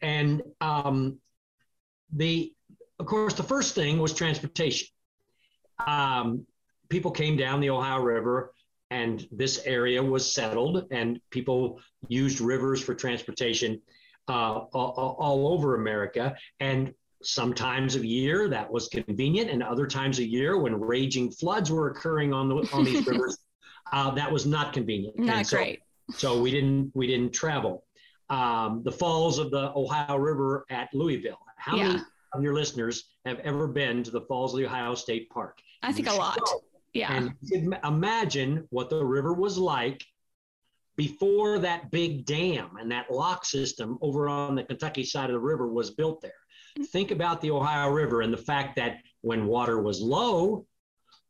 and 0.00 0.42
um, 0.60 1.18
the 2.12 2.52
of 2.98 3.06
course 3.06 3.34
the 3.34 3.42
first 3.42 3.74
thing 3.74 3.98
was 3.98 4.12
transportation. 4.14 4.88
Um, 5.86 6.46
people 6.88 7.10
came 7.10 7.36
down 7.36 7.60
the 7.60 7.70
Ohio 7.70 8.00
River. 8.00 8.52
And 8.92 9.24
this 9.30 9.64
area 9.66 10.02
was 10.02 10.34
settled, 10.34 10.88
and 10.90 11.20
people 11.30 11.78
used 12.08 12.40
rivers 12.40 12.82
for 12.82 12.92
transportation 12.92 13.80
uh, 14.26 14.64
all, 14.74 15.16
all 15.16 15.52
over 15.52 15.76
America. 15.76 16.34
And 16.58 16.92
sometimes 17.22 17.96
a 17.96 18.06
year 18.06 18.48
that 18.48 18.70
was 18.70 18.88
convenient, 18.88 19.50
and 19.50 19.62
other 19.62 19.86
times 19.86 20.18
a 20.18 20.24
year 20.24 20.58
when 20.58 20.78
raging 20.78 21.30
floods 21.30 21.70
were 21.70 21.90
occurring 21.90 22.32
on 22.32 22.48
the 22.48 22.68
on 22.72 22.84
these 22.84 23.06
rivers, 23.06 23.38
uh, 23.92 24.10
that 24.12 24.30
was 24.30 24.46
not 24.46 24.72
convenient. 24.72 25.18
Not 25.18 25.36
And 25.36 25.46
so, 25.46 25.56
great. 25.56 25.80
So 26.14 26.40
we 26.40 26.50
didn't 26.50 26.90
we 26.94 27.06
didn't 27.06 27.32
travel. 27.32 27.84
Um, 28.28 28.82
the 28.84 28.92
falls 28.92 29.38
of 29.38 29.50
the 29.50 29.72
Ohio 29.74 30.16
River 30.16 30.64
at 30.70 30.88
Louisville. 30.94 31.40
How 31.56 31.76
many 31.76 32.00
of 32.32 32.42
your 32.42 32.54
listeners 32.54 33.10
have 33.24 33.40
ever 33.40 33.66
been 33.66 34.02
to 34.04 34.10
the 34.10 34.20
Falls 34.22 34.54
of 34.54 34.60
the 34.60 34.66
Ohio 34.66 34.94
State 34.94 35.28
Park? 35.30 35.58
I 35.82 35.92
think 35.92 36.06
You 36.06 36.14
a 36.14 36.16
lot. 36.16 36.38
Yeah. 36.92 37.12
And 37.12 37.78
imagine 37.84 38.66
what 38.70 38.90
the 38.90 39.04
river 39.04 39.32
was 39.32 39.58
like 39.58 40.04
before 40.96 41.58
that 41.60 41.90
big 41.90 42.26
dam 42.26 42.76
and 42.80 42.90
that 42.90 43.10
lock 43.10 43.44
system 43.44 43.98
over 44.00 44.28
on 44.28 44.54
the 44.54 44.64
Kentucky 44.64 45.04
side 45.04 45.30
of 45.30 45.34
the 45.34 45.40
river 45.40 45.68
was 45.68 45.90
built 45.90 46.20
there. 46.20 46.32
Think 46.86 47.10
about 47.10 47.40
the 47.40 47.50
Ohio 47.50 47.90
River 47.90 48.22
and 48.22 48.32
the 48.32 48.38
fact 48.38 48.76
that 48.76 48.98
when 49.22 49.46
water 49.46 49.80
was 49.82 50.00
low, 50.00 50.66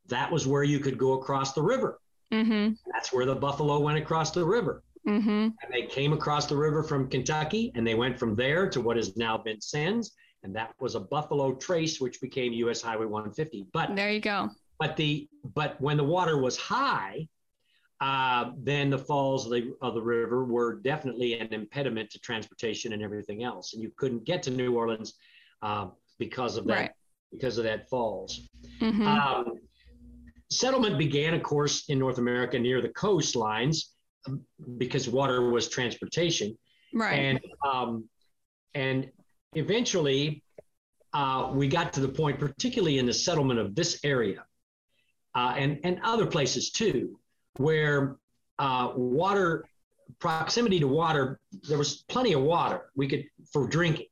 that 0.08 0.30
was 0.30 0.46
where 0.46 0.64
you 0.64 0.78
could 0.78 0.98
go 0.98 1.14
across 1.14 1.52
the 1.52 1.62
river. 1.62 2.00
Mm-hmm. 2.32 2.74
That's 2.92 3.12
where 3.12 3.26
the 3.26 3.34
buffalo 3.34 3.80
went 3.80 3.98
across 3.98 4.30
the 4.30 4.44
river. 4.44 4.82
Mm-hmm. 5.06 5.28
And 5.30 5.72
they 5.72 5.82
came 5.82 6.12
across 6.12 6.46
the 6.46 6.56
river 6.56 6.82
from 6.82 7.08
Kentucky 7.08 7.72
and 7.74 7.86
they 7.86 7.94
went 7.94 8.18
from 8.18 8.36
there 8.36 8.68
to 8.68 8.80
what 8.80 8.96
has 8.96 9.16
now 9.16 9.38
Vincennes. 9.38 10.12
And 10.42 10.54
that 10.54 10.72
was 10.80 10.94
a 10.94 11.00
buffalo 11.00 11.54
trace, 11.54 12.00
which 12.00 12.20
became 12.20 12.52
US 12.52 12.82
Highway 12.82 13.06
150. 13.06 13.66
But 13.72 13.96
There 13.96 14.10
you 14.10 14.20
go. 14.20 14.50
but 14.78 14.96
the 14.96 15.28
but 15.54 15.80
when 15.80 15.96
the 15.96 16.04
water 16.04 16.38
was 16.38 16.56
high, 16.56 17.28
uh, 18.00 18.52
then 18.56 18.88
the 18.88 18.98
falls 18.98 19.44
of 19.44 19.52
the, 19.52 19.74
of 19.82 19.94
the 19.94 20.00
river 20.02 20.44
were 20.44 20.76
definitely 20.76 21.38
an 21.38 21.52
impediment 21.52 22.10
to 22.10 22.18
transportation 22.18 22.94
and 22.94 23.02
everything 23.02 23.42
else, 23.42 23.74
and 23.74 23.82
you 23.82 23.92
couldn't 23.96 24.24
get 24.24 24.42
to 24.44 24.50
New 24.50 24.74
Orleans 24.74 25.14
uh, 25.62 25.88
because 26.18 26.56
of 26.56 26.66
that 26.66 26.74
Right. 26.74 26.90
because 27.32 27.58
of 27.58 27.64
that 27.64 27.88
falls. 27.88 28.48
Mm-hmm. 28.80 29.06
Um, 29.06 29.44
settlement 30.50 30.98
began, 30.98 31.34
of 31.34 31.42
course, 31.42 31.84
in 31.88 31.98
North 31.98 32.18
America 32.18 32.58
near 32.58 32.80
the 32.80 32.88
coastlines 32.90 33.84
um, 34.26 34.42
because 34.78 35.08
water 35.08 35.50
was 35.50 35.68
transportation 35.68 36.56
right. 36.94 37.14
and 37.14 37.40
um, 37.66 38.08
and 38.74 39.08
eventually 39.54 40.42
uh, 41.12 41.50
we 41.52 41.66
got 41.68 41.92
to 41.92 42.00
the 42.00 42.08
point, 42.08 42.38
particularly 42.38 42.98
in 42.98 43.06
the 43.06 43.12
settlement 43.12 43.58
of 43.58 43.74
this 43.74 44.00
area 44.04 44.44
uh, 45.34 45.54
and 45.56 45.78
and 45.84 46.00
other 46.04 46.26
places 46.26 46.70
too, 46.70 47.18
where 47.56 48.16
uh, 48.58 48.92
water 48.96 49.64
proximity 50.18 50.80
to 50.80 50.88
water 50.88 51.40
there 51.68 51.78
was 51.78 52.04
plenty 52.08 52.32
of 52.32 52.42
water 52.42 52.90
we 52.96 53.06
could 53.08 53.24
for 53.52 53.66
drinking. 53.68 54.06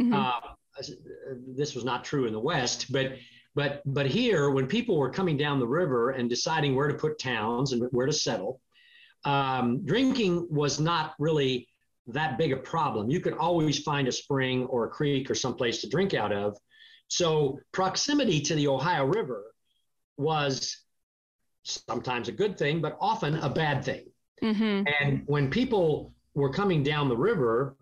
Mhm. 0.00 0.42
Uh, 0.78 1.34
this 1.56 1.74
was 1.74 1.84
not 1.84 2.04
true 2.04 2.26
in 2.26 2.32
the 2.32 2.40
West, 2.40 2.92
but 2.92 3.12
but 3.54 3.82
but 3.86 4.06
here, 4.06 4.50
when 4.50 4.66
people 4.66 4.96
were 4.96 5.10
coming 5.10 5.36
down 5.36 5.58
the 5.58 5.66
river 5.66 6.10
and 6.10 6.30
deciding 6.30 6.76
where 6.76 6.88
to 6.88 6.94
put 6.94 7.18
towns 7.18 7.72
and 7.72 7.88
where 7.90 8.06
to 8.06 8.12
settle, 8.12 8.60
um, 9.24 9.84
drinking 9.84 10.46
was 10.50 10.78
not 10.78 11.14
really 11.18 11.68
that 12.06 12.38
big 12.38 12.52
a 12.52 12.56
problem. 12.56 13.10
You 13.10 13.20
could 13.20 13.34
always 13.34 13.82
find 13.82 14.08
a 14.08 14.12
spring 14.12 14.64
or 14.66 14.86
a 14.86 14.88
creek 14.88 15.30
or 15.30 15.34
someplace 15.34 15.80
to 15.80 15.88
drink 15.88 16.14
out 16.14 16.32
of. 16.32 16.56
So 17.08 17.58
proximity 17.72 18.40
to 18.42 18.54
the 18.54 18.68
Ohio 18.68 19.04
River 19.06 19.54
was 20.16 20.78
sometimes 21.64 22.28
a 22.28 22.32
good 22.32 22.56
thing, 22.58 22.80
but 22.80 22.96
often 23.00 23.36
a 23.36 23.48
bad 23.48 23.84
thing. 23.84 24.06
Mhm. 24.42 24.86
And 25.00 25.22
when 25.26 25.50
people 25.50 26.14
were 26.34 26.50
coming 26.50 26.82
down 26.82 27.08
the 27.08 27.16
river, 27.16 27.76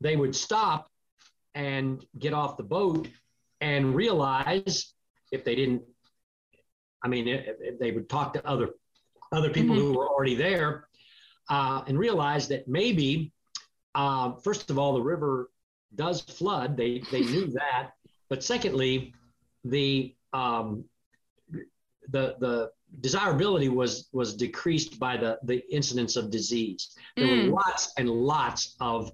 they 0.00 0.16
would 0.16 0.34
stop 0.34 0.90
and 1.58 2.06
get 2.20 2.32
off 2.32 2.56
the 2.56 2.62
boat 2.62 3.08
and 3.60 3.92
realize 3.94 4.94
if 5.32 5.44
they 5.44 5.56
didn't, 5.56 5.82
I 7.04 7.08
mean, 7.08 7.26
if, 7.26 7.56
if 7.60 7.78
they 7.80 7.90
would 7.90 8.08
talk 8.08 8.32
to 8.34 8.46
other 8.46 8.70
other 9.32 9.50
people 9.50 9.74
Mhm. 9.76 9.80
who 9.80 9.92
were 9.98 10.08
already 10.08 10.36
there 10.36 10.88
uh, 11.50 11.82
and 11.86 11.98
realize 11.98 12.48
that 12.48 12.66
maybe, 12.66 13.32
uh, 13.94 14.32
first 14.46 14.70
of 14.70 14.78
all, 14.78 14.94
the 14.94 15.02
river 15.02 15.50
does 15.96 16.20
flood. 16.22 16.76
They 16.76 17.00
they 17.12 17.22
knew 17.32 17.46
that. 17.60 17.90
But 18.30 18.42
secondly, 18.44 19.12
the 19.64 20.14
um, 20.32 20.84
the 22.14 22.24
the 22.44 22.70
desirability 23.00 23.68
was 23.68 24.08
was 24.12 24.34
decreased 24.34 24.98
by 24.98 25.16
the 25.16 25.38
the 25.42 25.58
incidence 25.78 26.14
of 26.20 26.30
disease. 26.30 26.94
There 27.16 27.26
Mm. 27.26 27.30
were 27.46 27.50
lots 27.60 27.92
and 27.98 28.08
lots 28.08 28.76
of 28.80 29.10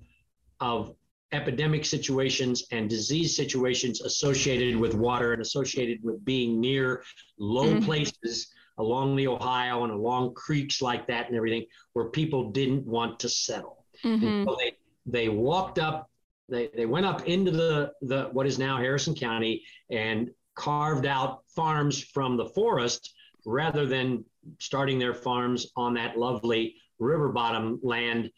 of 0.60 0.94
epidemic 1.34 1.84
situations 1.84 2.64
and 2.70 2.88
disease 2.88 3.36
situations 3.36 4.00
associated 4.00 4.76
with 4.76 4.94
water 4.94 5.32
and 5.32 5.42
associated 5.42 5.98
with 6.02 6.24
being 6.24 6.60
near 6.60 7.02
low 7.38 7.74
Mhm. 7.74 7.84
places 7.84 8.52
along 8.78 9.16
the 9.16 9.26
Ohio 9.26 9.84
and 9.84 9.92
along 9.92 10.34
creeks 10.34 10.80
like 10.80 11.06
that 11.06 11.26
and 11.28 11.36
everything 11.36 11.64
where 11.92 12.06
people 12.10 12.50
didn't 12.50 12.84
want 12.86 13.18
to 13.20 13.28
settle. 13.28 13.84
Mhm. 14.02 14.22
And 14.22 14.48
so 14.48 14.56
they 14.58 14.72
they 15.06 15.28
walked 15.28 15.78
up, 15.78 16.10
they, 16.48 16.68
they 16.74 16.86
went 16.86 17.04
up 17.04 17.26
into 17.26 17.50
the, 17.50 17.92
the 18.00 18.24
what 18.32 18.46
is 18.46 18.58
now 18.58 18.78
Harrison 18.78 19.14
County 19.14 19.62
and 19.90 20.30
carved 20.54 21.04
out 21.04 21.42
farms 21.54 22.02
from 22.02 22.36
the 22.38 22.46
forest 22.46 23.12
rather 23.44 23.84
than 23.86 24.24
starting 24.60 24.98
their 24.98 25.12
farms 25.12 25.70
on 25.76 25.92
that 25.94 26.16
lovely 26.18 26.76
river 26.98 27.28
bottom 27.30 27.78
land 27.82 28.30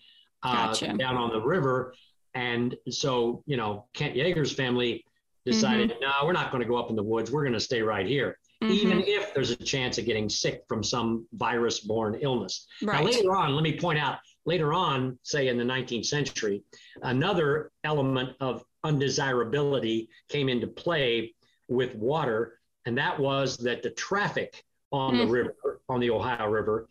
uh, 0.43 0.67
Gotcha. 0.69 0.97
down 0.99 1.17
on 1.17 1.31
the 1.31 1.41
river. 1.41 1.95
And 2.37 2.77
so, 2.91 3.43
you 3.47 3.57
know, 3.57 3.87
Kent 3.95 4.15
Yeager's 4.15 4.53
family 4.53 5.03
decided, 5.47 5.95
no, 6.03 6.11
we're 6.25 6.35
not 6.35 6.51
going 6.53 6.63
to 6.63 6.69
go 6.69 6.77
up 6.77 6.91
in 6.91 6.97
the 6.97 7.03
woods. 7.03 7.31
We're 7.31 7.45
going 7.45 7.55
to 7.55 7.61
stay 7.61 7.81
right 7.81 8.07
here, 8.07 8.39
even 8.69 8.99
Mhm. 8.99 9.05
if 9.09 9.33
there's 9.33 9.53
a 9.53 9.57
chance 9.57 9.97
of 9.97 10.05
getting 10.05 10.29
sick 10.29 10.63
from 10.69 10.83
some 10.85 11.27
virus 11.33 11.81
borne 11.81 12.19
illness. 12.21 12.67
Now, 12.83 13.03
later 13.03 13.35
on, 13.35 13.55
let 13.55 13.63
me 13.63 13.79
point 13.79 13.99
out, 13.99 14.19
later 14.45 14.75
on, 14.75 15.19
say 15.23 15.49
in 15.49 15.57
the 15.57 15.65
19th 15.65 16.05
century, 16.05 16.63
another 17.03 17.73
element 17.85 18.37
of 18.41 18.63
undesirability 18.85 20.11
came 20.29 20.51
into 20.51 20.67
play 20.67 21.35
with 21.69 21.95
water, 21.95 22.61
and 22.85 22.99
that 22.99 23.19
was 23.19 23.57
that 23.59 23.83
the 23.83 23.91
traffic 23.91 24.63
on 24.93 25.17
the 25.17 25.25
Mm. 25.25 25.31
river, 25.31 25.81
on 25.89 26.01
the 26.01 26.11
Ohio 26.11 26.49
River, 26.51 26.89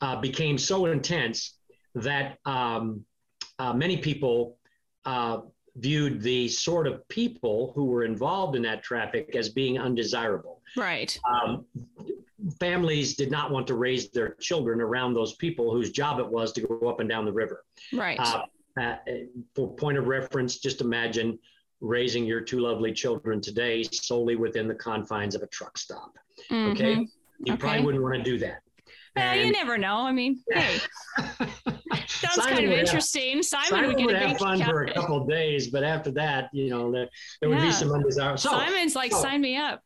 uh, 0.00 0.18
became 0.20 0.56
so 0.56 0.86
intense 0.86 1.58
that 1.94 2.38
um, 2.46 3.04
uh, 3.58 3.74
many 3.74 3.98
people 3.98 4.58
uh, 5.06 5.40
viewed 5.76 6.20
the 6.22 6.48
sort 6.48 6.86
of 6.86 7.06
people 7.08 7.72
who 7.74 7.84
were 7.86 8.04
involved 8.04 8.56
in 8.56 8.62
that 8.62 8.82
traffic 8.82 9.34
as 9.36 9.48
being 9.48 9.78
undesirable 9.78 10.62
Right. 10.76 11.18
um, 11.30 11.64
families 12.60 13.14
did 13.16 13.30
not 13.30 13.50
want 13.50 13.66
to 13.66 13.74
raise 13.74 14.08
their 14.10 14.34
children 14.34 14.80
around 14.80 15.14
those 15.14 15.34
people 15.36 15.70
whose 15.72 15.90
job 15.90 16.18
it 16.18 16.26
was 16.28 16.52
to 16.52 16.60
go 16.60 16.88
up 16.88 17.00
and 17.00 17.08
down 17.08 17.24
the 17.24 17.32
river. 17.32 17.64
Right. 17.92 18.18
Uh, 18.20 18.42
uh, 18.80 18.96
for 19.54 19.74
point 19.74 19.96
of 19.98 20.06
reference, 20.06 20.58
just 20.58 20.80
imagine 20.82 21.38
raising 21.80 22.24
your 22.24 22.40
two 22.40 22.60
lovely 22.60 22.92
children 22.92 23.40
today 23.40 23.82
solely 23.84 24.36
within 24.36 24.68
the 24.68 24.74
confines 24.74 25.34
of 25.34 25.42
a 25.42 25.46
truck 25.46 25.78
stop. 25.78 26.18
Okay, 26.50 26.96
Mhm. 26.96 27.08
you 27.44 27.52
Okay. 27.54 27.56
probably 27.60 27.84
wouldn't 27.84 28.02
want 28.04 28.16
to 28.16 28.22
do 28.22 28.38
that. 28.38 28.60
Well, 29.14 29.36
you 29.36 29.50
never 29.52 29.78
know. 29.78 29.96
I 30.00 30.12
mean, 30.12 30.42
hey, 30.52 30.78
sounds 32.36 32.44
Simon 32.48 32.54
kind 32.56 32.64
of 32.66 32.70
would 32.70 32.78
have- 32.78 32.86
interesting. 32.88 33.42
Simon, 33.42 33.66
Simon 33.68 33.86
would 33.88 33.96
get 33.98 34.06
would 34.06 34.14
a 34.14 34.28
have 34.28 34.38
fun 34.38 34.62
for 34.64 34.84
a 34.84 34.94
couple 34.94 35.26
days, 35.26 35.68
but 35.68 35.82
after 35.84 36.10
that, 36.12 36.50
you 36.52 36.70
know, 36.70 36.90
there, 36.92 37.08
there 37.40 37.48
would 37.50 37.58
Yeah. 37.58 37.66
be 37.66 37.72
some 37.72 37.92
undesirable. 37.92 38.38
So 38.38 38.50
Simon's 38.50 38.94
like, 38.94 39.12
so- 39.12 39.20
sign 39.22 39.40
me 39.40 39.56
up, 39.56 39.82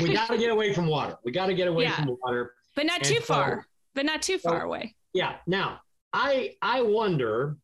we 0.00 0.12
got 0.14 0.28
to 0.28 0.38
get 0.38 0.50
away 0.50 0.72
from 0.74 0.86
water. 0.86 1.16
We 1.24 1.32
got 1.32 1.46
to 1.46 1.54
get 1.54 1.68
away 1.68 1.84
Yeah. 1.84 1.96
from 1.96 2.16
water. 2.22 2.54
but 2.76 2.86
not 2.86 3.02
too 3.04 3.20
far. 3.20 3.66
But 3.94 4.04
not 4.06 4.22
too 4.22 4.38
far 4.38 4.60
so- 4.60 4.66
away. 4.66 4.94
Yeah. 5.12 5.36
Now, 5.46 5.80
I 6.12 6.56
I 6.62 6.82
wonder. 6.82 7.56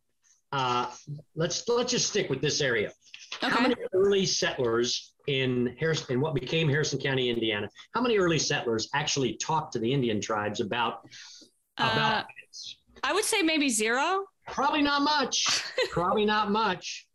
Uh, 0.53 0.91
let's 1.35 1.67
let's 1.69 1.91
just 1.91 2.09
stick 2.09 2.31
with 2.31 2.41
this 2.41 2.61
area. 2.61 2.93
How 3.41 3.61
many 3.61 3.75
early 3.93 4.25
settlers 4.25 5.13
in 5.27 5.77
Harrison, 5.79 6.15
in 6.15 6.21
what 6.21 6.35
became 6.35 6.69
Harrison 6.69 6.99
County, 7.01 7.29
Indiana? 7.29 7.69
How 7.95 8.01
many 8.01 8.17
early 8.17 8.39
settlers 8.39 8.89
actually 8.95 9.35
talked 9.37 9.73
to 9.75 9.79
the 9.81 9.93
Indian 9.93 10.21
tribes 10.21 10.61
about 10.61 11.01
Uh, 11.79 11.91
about 11.93 12.27
this? 12.49 12.77
I 13.07 13.13
would 13.13 13.25
say 13.25 13.43
maybe 13.43 13.69
zero. 13.69 14.25
Probably 14.49 14.83
not 14.83 15.03
much. 15.03 15.63
Probably 15.91 16.25
not 16.25 16.51
much. 16.51 17.07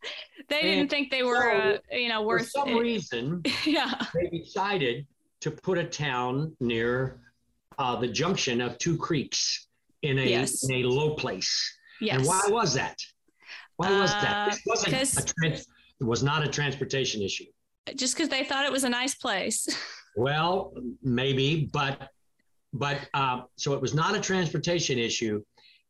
They 0.50 0.62
didn't 0.62 0.90
think 0.90 1.12
they 1.12 1.24
were, 1.24 1.52
uh, 1.52 1.78
you 1.92 2.10
know, 2.10 2.22
For 2.22 2.28
worth 2.28 2.50
some 2.50 2.70
it. 2.70 2.76
reason, 2.80 3.42
Yeah. 3.66 3.94
they 4.14 4.28
decided 4.38 5.06
to 5.42 5.52
put 5.52 5.78
a 5.78 5.84
town 5.84 6.56
near 6.60 7.22
uh, 7.78 7.96
the 7.98 8.08
junction 8.08 8.62
of 8.62 8.78
two 8.78 8.98
creeks 8.98 9.68
in 10.02 10.18
a 10.20 10.24
Yes. 10.30 10.64
in 10.70 10.76
a 10.76 10.84
low 10.84 11.16
place. 11.16 11.52
Yes. 12.00 12.18
And 12.20 12.26
why 12.28 12.42
was 12.48 12.74
that? 12.76 12.98
Why 13.78 13.92
was 14.00 14.12
that? 14.12 14.48
Uh, 14.48 14.50
This 14.52 14.62
wasn't 14.66 14.94
a 14.94 15.34
trans- 15.34 15.68
it 16.00 16.04
was 16.04 16.24
not 16.24 16.44
a 16.44 16.48
transportation 16.50 17.22
issue. 17.22 17.46
Just 17.96 18.16
because 18.16 18.30
they 18.30 18.44
thought 18.44 18.66
it 18.66 18.72
was 18.72 18.84
a 18.86 18.90
nice 18.90 19.16
place. 19.16 19.68
Well, 20.18 20.74
maybe, 21.02 21.70
but 21.72 22.10
but 22.74 22.98
uh, 23.14 23.44
so 23.56 23.72
it 23.76 23.82
was 23.82 23.94
not 23.94 24.14
a 24.14 24.20
transportation 24.20 25.00
issue. 25.00 25.42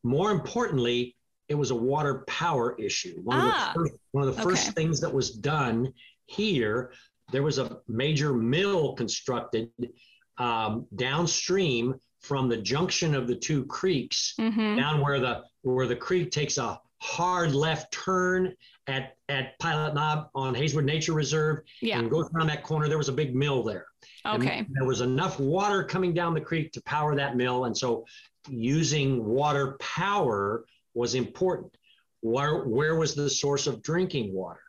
More 0.04 0.32
importantly, 0.32 1.16
it 1.48 1.56
was 1.56 1.72
a 1.72 1.76
water 1.76 2.24
power 2.28 2.76
issue. 2.80 3.20
One 3.24 3.38
Ah, 3.42 3.48
of 3.50 3.74
the 3.74 3.80
first, 3.80 3.94
one 4.12 4.28
of 4.28 4.36
the 4.36 4.42
first 4.42 4.64
okay. 4.70 4.72
things 4.74 5.00
that 5.02 5.14
was 5.14 5.32
done 5.32 5.94
here, 6.26 6.92
there 7.32 7.44
was 7.44 7.58
a 7.60 7.80
major 7.88 8.34
mill 8.34 8.94
constructed 8.94 9.70
um, 10.38 10.88
downstream 10.96 11.96
from 12.20 12.48
the 12.48 12.58
junction 12.58 13.14
of 13.16 13.28
the 13.28 13.36
two 13.36 13.66
creeks 13.66 14.34
hmm 14.38 14.76
down 14.76 15.02
where 15.02 15.20
the 15.20 15.44
where 15.64 15.88
the 15.88 15.96
creek 15.96 16.32
takes 16.32 16.58
a 16.58 16.80
hard 17.00 17.54
left 17.54 17.92
turn 17.92 18.56
at 18.88 19.18
at 19.28 19.58
Pilot 19.60 19.94
Knob 19.94 20.30
on 20.36 20.54
Hayswood 20.56 20.86
Nature 20.86 21.14
Reserve 21.14 21.60
Yeah. 21.82 22.00
and 22.00 22.10
goes 22.10 22.30
around 22.34 22.48
that 22.48 22.64
corner. 22.64 22.88
There 22.88 22.98
was 22.98 23.10
a 23.10 23.14
big 23.14 23.36
mill 23.36 23.64
there. 23.64 23.88
And 24.24 24.42
Okay. 24.44 24.66
there 24.70 24.86
was 24.88 25.02
enough 25.02 25.40
water 25.40 25.84
coming 25.84 26.14
down 26.14 26.34
the 26.34 26.42
creek 26.42 26.72
to 26.74 26.82
power 26.84 27.16
that 27.16 27.36
mill, 27.36 27.66
and 27.66 27.76
so 27.76 28.06
using 28.50 29.24
water 29.26 29.78
power 29.80 30.66
was 30.94 31.16
important. 31.16 31.76
Where 32.22 32.64
where 32.66 32.96
was 32.96 33.16
the 33.16 33.30
source 33.30 33.68
of 33.68 33.82
drinking 33.82 34.34
water? 34.34 34.62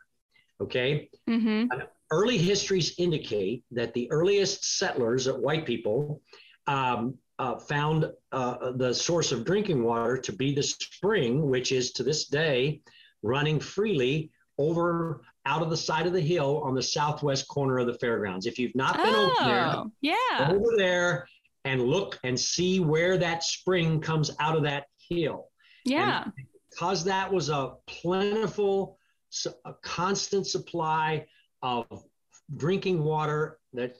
Okay, 0.61 1.09
hmm 1.27 1.65
early 2.11 2.37
histories 2.37 2.93
indicate 2.99 3.63
that 3.71 3.91
the 3.95 4.09
earliest 4.11 4.77
settlers, 4.77 5.27
uh, 5.27 5.33
white 5.33 5.65
people, 5.65 6.21
um, 6.67 7.15
uh, 7.39 7.57
found 7.57 8.11
uh, 8.31 8.71
the 8.73 8.93
source 8.93 9.31
of 9.31 9.43
drinking 9.43 9.83
water 9.83 10.15
to 10.17 10.31
be 10.31 10.53
the 10.53 10.61
spring, 10.61 11.49
which 11.49 11.71
is 11.71 11.91
to 11.91 12.03
this 12.03 12.27
day 12.27 12.81
running 13.23 13.59
freely 13.59 14.29
over 14.59 15.21
out 15.47 15.63
of 15.63 15.71
the 15.71 15.77
side 15.77 16.05
of 16.05 16.13
the 16.13 16.21
hill 16.21 16.61
on 16.63 16.75
the 16.75 16.83
southwest 16.83 17.47
corner 17.47 17.79
of 17.79 17.87
the 17.87 17.97
fairgrounds. 17.97 18.45
If 18.45 18.59
you've 18.59 18.75
not 18.75 19.01
been 19.01 19.15
over 19.15 19.33
there, 19.43 19.71
Oh, 19.73 19.91
yeah. 20.01 20.51
over 20.51 20.77
there 20.77 21.27
and 21.65 21.81
look 21.81 22.19
and 22.23 22.39
see 22.39 22.79
where 22.79 23.17
that 23.17 23.43
spring 23.43 23.99
comes 24.01 24.31
out 24.39 24.55
of 24.55 24.63
that 24.63 24.85
hill 25.09 25.47
Yeah. 25.85 26.25
because 26.69 27.03
that 27.05 27.31
was 27.31 27.49
a 27.49 27.73
plentiful, 27.87 28.97
a 29.65 29.73
constant 29.81 30.47
supply 30.47 31.25
of 31.61 31.85
drinking 32.57 33.03
water 33.03 33.59
that 33.73 33.95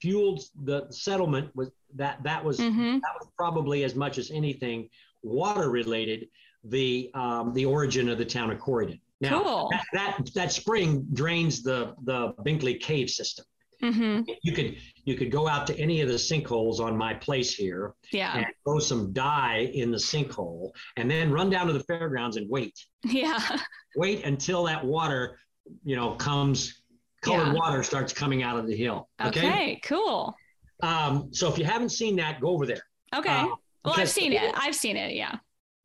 fueled 0.00 0.42
the 0.64 0.86
settlement 0.90 1.54
was 1.54 1.70
that 1.94 2.20
that 2.24 2.42
was 2.44 2.58
hmm 2.58 2.94
that 2.94 3.14
was 3.20 3.28
probably 3.36 3.84
as 3.84 3.94
much 3.94 4.18
as 4.18 4.30
anything 4.30 4.88
water 5.22 5.70
related 5.70 6.26
the 6.64 7.10
um, 7.14 7.52
the 7.52 7.64
origin 7.64 8.08
of 8.08 8.18
the 8.18 8.24
town 8.24 8.50
of 8.50 8.58
Corydon. 8.58 8.98
Now 9.20 9.42
Cool. 9.42 9.68
that, 9.70 9.84
that 9.92 10.30
that 10.34 10.52
spring 10.52 11.06
drains 11.12 11.62
the 11.62 11.94
the 12.04 12.32
Binkley 12.44 12.80
cave 12.80 13.10
system. 13.10 13.44
Hmm 13.82 14.20
You 14.42 14.52
could 14.52 14.76
you 15.04 15.16
could 15.16 15.30
go 15.30 15.48
out 15.48 15.66
to 15.66 15.78
any 15.78 16.00
of 16.00 16.08
the 16.08 16.14
sinkholes 16.14 16.78
on 16.78 16.96
my 16.96 17.14
place 17.14 17.54
here 17.54 17.94
Yeah. 18.12 18.36
and 18.36 18.46
throw 18.64 18.78
some 18.78 19.12
dye 19.12 19.70
in 19.74 19.90
the 19.90 19.98
sinkhole 19.98 20.70
and 20.96 21.10
then 21.10 21.32
run 21.32 21.50
down 21.50 21.66
to 21.66 21.72
the 21.72 21.80
fairgrounds 21.84 22.36
and 22.36 22.48
wait 22.48 22.74
Yeah. 23.04 23.40
wait 23.96 24.24
until 24.24 24.64
that 24.64 24.84
water 24.84 25.38
you 25.84 25.96
know 25.96 26.14
comes 26.14 26.82
colored 27.22 27.48
Yeah. 27.48 27.52
water 27.54 27.82
starts 27.82 28.12
coming 28.12 28.42
out 28.42 28.58
of 28.58 28.66
the 28.66 28.76
hill 28.76 29.08
okay, 29.20 29.40
Okay. 29.48 29.80
Cool. 29.84 30.34
Um, 30.82 31.28
so 31.32 31.48
if 31.48 31.58
you 31.58 31.64
haven't 31.64 31.90
seen 31.90 32.16
that 32.16 32.40
go 32.40 32.48
over 32.48 32.66
there 32.66 32.82
Okay. 33.14 33.30
Uh, 33.30 33.46
well, 33.84 33.94
I've 33.96 34.08
seen 34.08 34.32
it. 34.32 34.54
I've 34.56 34.74
seen 34.76 34.96
it. 34.96 35.14
Yeah. 35.14 35.36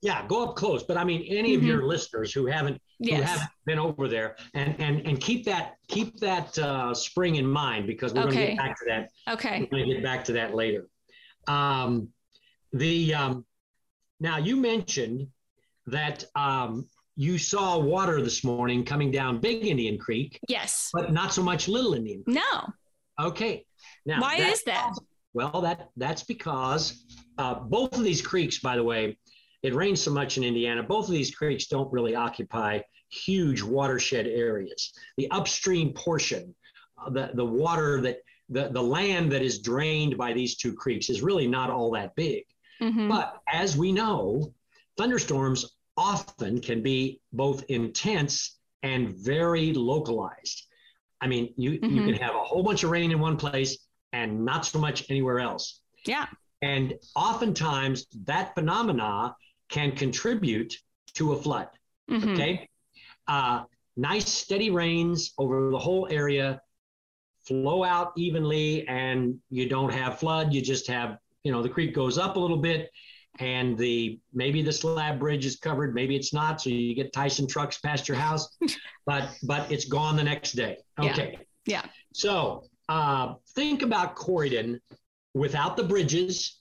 Yeah 0.01 0.25
go 0.27 0.43
up 0.47 0.55
close 0.55 0.83
but 0.83 0.95
i 0.97 1.03
mean 1.03 1.23
any 1.23 1.55
of 1.55 1.61
Mhm. 1.61 1.67
your 1.67 1.83
listeners 1.87 2.31
who 2.31 2.45
haven't 2.45 2.79
who 2.99 3.15
haven't 3.15 3.49
been 3.65 3.79
over 3.79 4.07
there 4.07 4.35
and 4.53 4.79
and 4.79 5.05
and 5.07 5.19
keep 5.19 5.43
that 5.45 5.75
keep 5.87 6.17
that 6.19 6.57
uh, 6.59 6.93
spring 6.93 7.35
in 7.35 7.45
mind 7.47 7.87
because 7.87 8.13
we're 8.13 8.23
going 8.23 8.35
to 8.35 8.47
get 8.47 8.57
back 8.57 8.77
to 8.79 8.85
that 8.87 9.09
Okay. 9.33 9.59
We're 9.61 9.67
going 9.77 9.87
to 9.89 9.93
get 9.95 10.03
back 10.03 10.23
to 10.25 10.33
that 10.33 10.55
later. 10.55 10.87
Um, 11.47 12.09
the 12.73 13.13
um, 13.13 13.45
now 14.19 14.37
you 14.37 14.55
mentioned 14.57 15.27
that 15.87 16.23
um, 16.35 16.87
you 17.15 17.37
saw 17.37 17.77
water 17.77 18.21
this 18.21 18.43
morning 18.43 18.83
coming 18.85 19.11
down 19.11 19.39
Big 19.39 19.65
Indian 19.65 19.97
Creek, 19.97 20.39
Yes. 20.47 20.89
but 20.93 21.11
not 21.11 21.33
so 21.33 21.41
much 21.43 21.67
Little 21.67 21.93
Indian. 21.93 22.23
Creek. 22.23 22.37
No. 22.37 22.73
Okay. 23.27 23.65
Now 24.05 24.21
Why 24.21 24.35
is 24.37 24.63
that? 24.63 24.93
Well, 25.33 25.61
that 25.61 25.89
that's 25.97 26.23
because 26.23 27.03
uh, 27.37 27.55
both 27.55 27.95
of 27.97 28.03
these 28.03 28.21
creeks, 28.21 28.59
by 28.59 28.75
the 28.75 28.83
way, 28.83 29.17
it 29.63 29.73
rains 29.75 30.01
so 30.01 30.11
much 30.11 30.37
in 30.37 30.43
Indiana. 30.43 30.83
Both 30.83 31.05
of 31.07 31.11
these 31.11 31.33
creeks 31.33 31.67
don't 31.67 31.91
really 31.91 32.15
occupy 32.15 32.79
huge 33.09 33.61
watershed 33.61 34.27
areas. 34.27 34.93
The 35.17 35.29
upstream 35.31 35.93
portion, 35.93 36.53
uh, 36.97 37.09
the, 37.09 37.31
the 37.33 37.45
water 37.45 38.01
that 38.01 38.19
the, 38.49 38.69
the 38.69 38.81
land 38.81 39.31
that 39.31 39.41
is 39.41 39.59
drained 39.59 40.17
by 40.17 40.33
these 40.33 40.55
two 40.55 40.73
creeks 40.73 41.09
is 41.09 41.21
really 41.21 41.47
not 41.47 41.69
all 41.69 41.91
that 41.91 42.15
big. 42.15 42.43
Mhm. 42.81 43.09
But 43.09 43.41
as 43.51 43.75
we 43.75 43.91
know, 43.91 44.53
thunderstorms 44.97 45.65
often 45.97 46.61
can 46.61 46.81
be 46.83 47.19
both 47.33 47.63
intense 47.69 48.57
and 48.83 49.15
very 49.17 49.73
localized. 49.73 50.63
I 51.19 51.27
mean, 51.27 51.53
you, 51.57 51.71
you 51.71 51.79
Mhm. 51.79 52.05
can 52.05 52.13
have 52.15 52.35
a 52.35 52.43
whole 52.43 52.61
bunch 52.63 52.83
of 52.83 52.91
rain 52.91 53.11
in 53.11 53.19
one 53.19 53.37
place 53.37 53.79
and 54.13 54.45
not 54.45 54.65
so 54.65 54.79
much 54.79 55.09
anywhere 55.09 55.39
else. 55.39 55.81
Yeah. 56.05 56.27
And 56.61 56.93
oftentimes 57.15 58.05
that 58.25 58.53
phenomena 58.55 59.35
can 59.69 59.91
contribute 59.91 60.75
to 61.15 61.33
a 61.33 61.41
flood. 61.41 61.69
Mhm. 62.09 62.33
Okay. 62.33 62.69
Uh, 63.27 63.63
nice 63.95 64.29
steady 64.29 64.69
rains 64.69 65.33
over 65.37 65.69
the 65.71 65.77
whole 65.79 66.07
area 66.09 66.61
flow 67.45 67.83
out 67.83 68.11
evenly, 68.17 68.87
and 68.87 69.39
you 69.49 69.67
don't 69.69 69.91
have 69.91 70.19
flood. 70.19 70.53
You 70.53 70.61
just 70.61 70.87
have, 70.87 71.17
you 71.43 71.51
know, 71.51 71.61
the 71.61 71.69
creek 71.69 71.93
goes 71.95 72.17
up 72.17 72.35
a 72.35 72.39
little 72.39 72.57
bit, 72.57 72.89
and 73.39 73.77
the 73.77 74.19
maybe 74.33 74.61
the 74.61 74.71
slab 74.71 75.19
bridge 75.19 75.45
is 75.45 75.55
covered, 75.55 75.93
maybe 75.93 76.15
it's 76.15 76.33
not. 76.33 76.59
So 76.61 76.69
you 76.69 76.93
get 76.95 77.13
Tyson 77.13 77.47
trucks 77.47 77.77
past 77.77 78.07
your 78.07 78.17
house, 78.17 78.57
but 79.05 79.29
but 79.43 79.71
it's 79.71 79.85
gone 79.85 80.15
the 80.15 80.23
next 80.23 80.53
day. 80.53 80.77
Yeah. 81.01 81.11
Okay. 81.11 81.37
Yeah. 81.65 81.85
So 82.13 82.63
uh, 82.89 83.35
think 83.55 83.81
about 83.81 84.15
Corydon 84.15 84.79
without 85.33 85.77
the 85.77 85.83
bridges. 85.83 86.59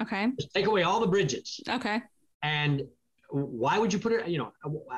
Okay. 0.00 0.28
Just 0.38 0.52
take 0.54 0.66
away 0.66 0.82
all 0.82 1.00
the 1.00 1.06
bridges. 1.06 1.60
Okay. 1.68 2.02
And 2.42 2.82
why 3.30 3.78
would 3.78 3.92
you 3.92 3.98
put 3.98 4.12
it? 4.12 4.28
You 4.28 4.38
know, 4.38 4.52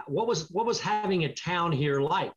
what 0.07 0.27
was 0.27 0.51
what 0.51 0.65
was 0.65 0.81
having 0.81 1.25
a 1.25 1.35
town 1.35 1.73
here 1.73 2.01
like? 2.01 2.33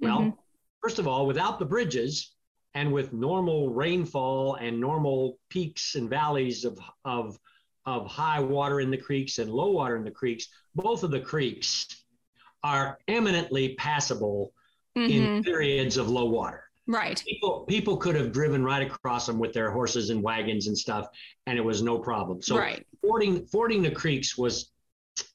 Well, 0.00 0.20
Mhm. 0.20 0.36
first 0.82 0.98
of 0.98 1.06
all, 1.06 1.26
without 1.26 1.58
the 1.58 1.64
bridges 1.66 2.32
and 2.74 2.92
with 2.92 3.12
normal 3.12 3.70
rainfall 3.70 4.54
and 4.56 4.80
normal 4.80 5.38
peaks 5.50 5.94
and 5.94 6.08
valleys 6.10 6.64
of 6.64 6.78
of 7.04 7.38
of 7.84 8.06
high 8.08 8.40
water 8.40 8.80
in 8.80 8.90
the 8.90 8.96
creeks 8.96 9.38
and 9.38 9.48
low 9.50 9.70
water 9.70 9.96
in 9.96 10.04
the 10.04 10.10
creeks, 10.10 10.48
both 10.74 11.04
of 11.04 11.10
the 11.12 11.20
creeks 11.20 12.04
are 12.64 12.98
eminently 13.06 13.74
passable 13.76 14.52
Mhm. 14.96 15.10
in 15.10 15.42
periods 15.44 15.96
of 15.96 16.08
low 16.10 16.24
water. 16.24 16.65
Right. 16.86 17.22
People 17.26 17.64
people 17.68 17.96
could 17.96 18.14
have 18.14 18.32
driven 18.32 18.62
right 18.62 18.86
across 18.86 19.26
them 19.26 19.38
with 19.38 19.52
their 19.52 19.70
horses 19.70 20.10
and 20.10 20.22
wagons 20.22 20.68
and 20.68 20.78
stuff, 20.78 21.08
and 21.46 21.58
it 21.58 21.62
was 21.62 21.82
no 21.82 21.98
problem. 21.98 22.40
So 22.42 22.56
right. 22.56 22.86
fording 23.02 23.46
fording 23.46 23.82
the 23.82 23.90
creeks 23.90 24.38
was 24.38 24.70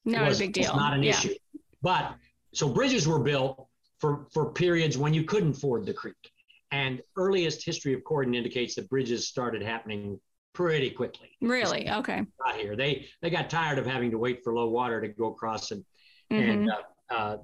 Not 0.05 0.27
was, 0.27 0.39
a 0.39 0.45
big 0.45 0.57
was 0.57 0.67
deal. 0.67 0.75
not 0.75 0.93
an 0.93 1.03
yeah. 1.03 1.11
issue. 1.11 1.35
But 1.81 2.15
so 2.53 2.69
bridges 2.69 3.07
were 3.07 3.19
built 3.19 3.67
for 3.99 4.27
for 4.33 4.51
periods 4.53 4.97
when 4.97 5.13
you 5.13 5.23
couldn't 5.23 5.53
ford 5.55 5.85
the 5.85 5.93
creek, 5.93 6.31
and 6.71 7.01
earliest 7.17 7.65
history 7.65 7.93
of 7.93 8.01
Corydon 8.03 8.35
indicates 8.35 8.75
that 8.75 8.89
bridges 8.89 9.27
started 9.27 9.61
happening 9.61 10.19
pretty 10.53 10.89
quickly. 10.89 11.29
Really? 11.41 11.89
Okay. 11.89 12.25
Out 12.47 12.55
here, 12.55 12.75
they 12.77 13.07
they 13.21 13.29
got 13.29 13.49
tired 13.49 13.77
of 13.77 13.85
having 13.85 14.11
to 14.11 14.17
wait 14.17 14.43
for 14.43 14.53
low 14.53 14.69
water 14.69 15.01
to 15.01 15.07
go 15.09 15.27
across 15.27 15.71
and 15.71 15.83
Mhm. 16.31 16.49
and 16.53 16.69
uh, 16.71 17.13
uh, 17.13 17.37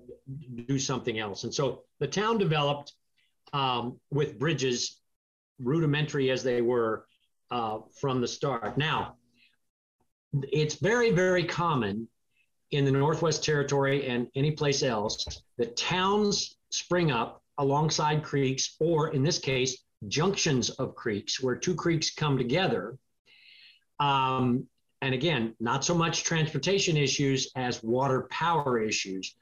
do 0.66 0.80
something 0.80 1.20
else. 1.20 1.44
And 1.44 1.54
so 1.54 1.84
the 2.00 2.08
town 2.08 2.38
developed 2.38 2.94
um, 3.54 4.00
with 4.12 4.38
bridges, 4.40 5.00
rudimentary 5.60 6.30
as 6.30 6.44
they 6.44 6.62
were 6.62 7.06
uh, 7.52 7.80
from 8.00 8.22
the 8.22 8.28
start. 8.28 8.78
Now, 8.78 9.16
it's 10.52 10.76
very, 10.76 11.12
very 11.12 11.44
common 11.44 12.08
in 12.72 12.86
the 12.86 12.92
Northwest 12.92 13.44
Territory 13.44 14.08
and 14.08 14.28
any 14.36 14.52
place 14.52 14.84
else 14.84 15.42
that 15.58 15.78
towns 15.78 16.58
spring 16.70 17.12
up 17.12 17.42
alongside 17.58 18.24
creeks, 18.24 18.76
or 18.80 19.14
in 19.14 19.24
this 19.24 19.40
case, 19.40 19.84
junctions 20.08 20.70
of 20.72 20.96
creeks, 20.96 21.42
where 21.42 21.56
two 21.56 21.74
creeks 21.74 22.12
come 22.14 22.38
together. 22.38 22.98
Um, 24.00 24.68
and 25.02 25.14
again, 25.14 25.56
not 25.60 25.86
so 25.86 25.96
much 25.96 26.24
transportation 26.24 26.98
issues 26.98 27.52
as 27.56 27.82
water 27.82 28.28
power 28.30 28.80
issues. 28.80 29.36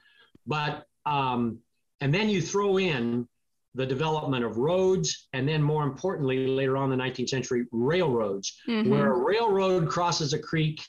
But, 0.45 0.85
um, 1.05 1.59
and 1.99 2.13
then 2.13 2.29
you 2.29 2.41
throw 2.41 2.77
in 2.77 3.27
the 3.75 3.85
development 3.85 4.43
of 4.43 4.57
roads, 4.57 5.27
and 5.33 5.47
then 5.47 5.61
more 5.61 5.83
importantly, 5.83 6.47
later 6.47 6.77
on 6.77 6.91
in 6.91 6.97
the 6.97 7.03
19th 7.03 7.29
century, 7.29 7.65
railroads, 7.71 8.57
Mhm. 8.67 8.89
where 8.89 9.11
a 9.13 9.23
railroad 9.23 9.89
crosses 9.89 10.33
a 10.33 10.39
creek, 10.39 10.81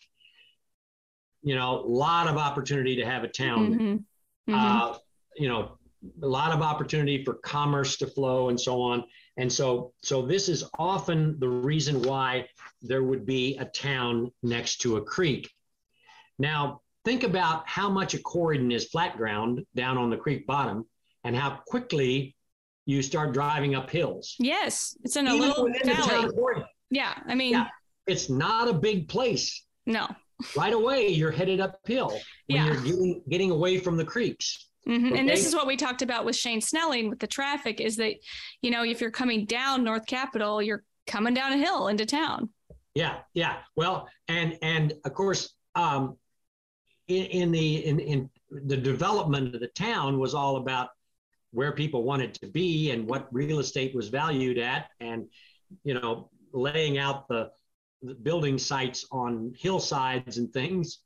you 1.43 1.55
know, 1.55 1.81
a 1.81 1.87
lot 1.87 2.29
of 2.29 2.37
opportunity 2.37 2.97
to 2.97 3.05
have 3.05 3.25
a 3.25 3.29
town. 3.29 3.75
Mhm. 3.75 4.05
Mhm. 4.49 4.55
Uh, 4.55 4.99
you 5.37 5.49
know, 5.49 5.79
a 6.23 6.27
lot 6.27 6.53
of 6.53 6.63
opportunity 6.63 7.25
for 7.25 7.35
commerce 7.35 7.97
to 7.97 8.07
flow 8.07 8.49
and 8.49 8.61
so 8.61 8.81
on. 8.81 9.05
And 9.37 9.53
so, 9.53 9.93
so 10.03 10.23
this 10.23 10.49
is 10.49 10.65
often 10.79 11.39
the 11.41 11.49
reason 11.49 12.03
why 12.03 12.49
there 12.81 13.03
would 13.03 13.27
be 13.27 13.57
a 13.57 13.65
town 13.65 14.33
next 14.43 14.79
to 14.79 14.97
a 14.97 15.03
creek. 15.03 15.51
Now, 16.39 16.83
think 17.05 17.25
about 17.25 17.69
how 17.69 17.91
much 17.91 18.15
a 18.15 18.19
Corydon 18.19 18.73
is 18.73 18.89
flat 18.89 19.17
ground 19.17 19.67
down 19.75 19.99
on 19.99 20.11
the 20.11 20.17
creek 20.17 20.47
bottom 20.47 20.87
and 21.25 21.35
how 21.35 21.61
quickly 21.67 22.36
you 22.87 23.03
start 23.03 23.35
driving 23.35 23.75
up 23.75 23.91
hills. 23.91 24.37
Yes. 24.39 24.97
It's 25.03 25.17
in 25.17 25.27
a 25.27 25.35
Even 25.35 25.49
little 25.49 25.65
within 25.65 25.89
the 25.89 25.95
town 25.95 26.09
valley. 26.09 26.65
Yeah. 26.91 27.15
I 27.27 27.35
mean, 27.35 27.53
Yeah. 27.53 27.67
it's 28.07 28.31
not 28.31 28.69
a 28.69 28.73
big 28.73 29.09
place. 29.09 29.65
no. 29.85 30.09
Right 30.55 30.75
away, 30.75 31.09
you're 31.09 31.31
headed 31.31 31.61
uphill 31.61 32.11
when 32.11 32.21
Yeah. 32.49 32.67
you're 32.67 32.83
getting, 32.83 33.23
getting 33.31 33.51
away 33.51 33.79
from 33.79 33.97
the 33.97 34.05
creeks. 34.05 34.69
Mhm. 34.87 35.19
And 35.19 35.27
this 35.27 35.47
is 35.47 35.55
what 35.55 35.67
we 35.67 35.77
talked 35.79 36.03
about 36.03 36.27
with 36.27 36.37
Shane 36.37 36.61
Snelling 36.61 37.09
with 37.09 37.21
the 37.21 37.27
traffic 37.27 37.81
is 37.81 37.97
that, 37.97 38.17
you 38.61 38.71
know, 38.71 38.85
if 38.85 39.01
you're 39.01 39.11
coming 39.11 39.47
down 39.47 39.83
North 39.83 40.05
Capitol, 40.07 40.61
you're 40.61 40.85
coming 41.07 41.33
down 41.33 41.53
a 41.55 41.57
hill 41.57 41.89
into 41.89 42.05
town. 42.05 42.51
Yeah, 42.95 43.21
yeah. 43.33 43.63
Well, 43.77 44.09
and 44.29 44.59
and 44.61 44.93
of 45.07 45.15
course, 45.15 45.55
um, 45.75 46.19
in, 47.09 47.25
in 47.25 47.51
the 47.53 47.87
in 47.87 47.99
in 48.01 48.31
the 48.51 48.77
development 48.77 49.55
of 49.55 49.61
the 49.63 49.69
town 49.69 50.19
was 50.19 50.35
all 50.35 50.57
about 50.57 50.91
where 51.57 51.73
people 51.73 52.03
wanted 52.03 52.35
to 52.35 52.47
be 52.47 52.91
and 52.91 53.09
what 53.09 53.27
real 53.33 53.61
estate 53.61 53.95
was 53.95 54.09
valued 54.09 54.59
at, 54.59 54.91
and 55.01 55.27
you 55.85 55.95
know, 55.95 56.29
laying 56.53 56.99
out 56.99 57.27
the, 57.29 57.51
the 58.03 58.15
building 58.15 58.59
sites 58.59 59.07
on 59.11 59.53
hillsides 59.59 60.37
and 60.37 60.53
things 60.53 60.99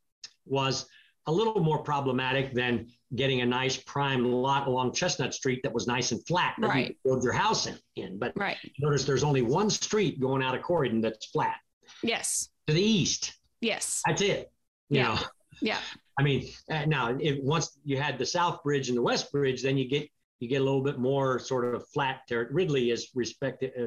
was 0.44 0.86
a 1.26 1.32
little 1.32 1.62
more 1.62 1.78
problematic 1.84 2.52
than 2.52 2.88
getting 3.14 3.42
a 3.42 3.46
nice 3.46 3.76
prime 3.76 4.24
lot 4.24 4.66
along 4.66 4.92
Chestnut 4.92 5.32
Street 5.32 5.60
that 5.62 5.72
was 5.72 5.86
nice 5.86 6.10
and 6.10 6.20
flat 6.26 6.54
that 6.58 6.66
Right. 6.68 6.78
you 6.80 6.86
could 6.94 7.02
build 7.04 7.22
your 7.22 7.32
house 7.32 7.66
in. 7.68 7.78
in. 7.94 8.18
But 8.18 8.32
Right. 8.36 8.56
notice 8.80 9.04
there's 9.04 9.22
only 9.22 9.42
one 9.42 9.70
street 9.70 10.18
going 10.20 10.42
out 10.42 10.56
of 10.56 10.62
Corydon 10.62 11.00
that's 11.00 11.26
flat 11.26 11.58
Yes. 12.02 12.48
to 12.66 12.74
the 12.74 12.82
east. 12.82 13.34
Yes. 13.60 14.02
That's 14.04 14.20
it. 14.22 14.50
You 14.88 14.98
Yeah. 15.00 15.14
know, 15.14 15.20
Yeah. 15.62 15.78
I 16.18 16.22
mean, 16.24 16.48
uh, 16.70 16.86
now 16.86 17.16
if 17.20 17.38
once 17.42 17.78
you 17.84 17.96
had 17.98 18.18
the 18.18 18.26
South 18.26 18.62
Bridge 18.64 18.88
and 18.88 18.98
the 18.98 19.02
West 19.02 19.30
Bridge, 19.30 19.62
then 19.62 19.78
you 19.78 19.88
get 19.88 20.10
you 20.40 20.48
get 20.48 20.60
a 20.60 20.64
little 20.64 20.82
bit 20.82 20.98
more 20.98 21.38
sort 21.38 21.74
of 21.74 21.86
flat 21.88 22.26
territory. 22.26 22.54
Ridley 22.64 22.90
is 22.90 23.10
respected, 23.14 23.72
uh, 23.78 23.82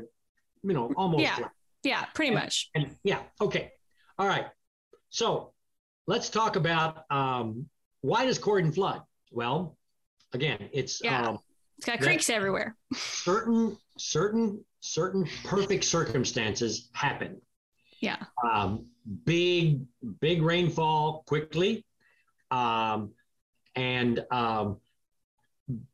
you 0.64 0.74
know, 0.74 0.92
almost 0.96 1.24
Yeah. 1.24 1.36
flat. 1.36 1.52
Yeah. 1.84 2.06
Pretty 2.14 2.30
And- 2.34 2.40
much. 2.44 2.70
And 2.76 2.96
yeah, 3.04 3.24
okay, 3.42 3.72
all 4.18 4.28
right. 4.28 4.48
So 5.10 5.54
let's 6.08 6.30
talk 6.30 6.56
about 6.56 7.06
um, 7.12 7.70
why 8.02 8.26
does 8.26 8.40
Corydon 8.40 8.74
flood? 8.74 9.02
Well, 9.32 9.78
again, 10.34 10.70
it's 10.72 11.04
Yeah. 11.04 11.28
um, 11.30 11.40
It's 11.78 11.88
got 11.88 12.00
creeks 12.00 12.30
everywhere. 12.30 12.78
certain 12.96 13.78
certain 13.98 14.64
certain 14.80 15.28
perfect 15.44 15.84
circumstances 15.86 16.90
happen. 16.94 17.42
Yeah. 18.00 18.24
um, 18.44 18.86
big 19.26 19.86
big 20.20 20.42
rainfall 20.42 21.24
quickly 21.26 21.86
um, 22.52 23.14
and 23.76 24.24
um, 24.30 24.80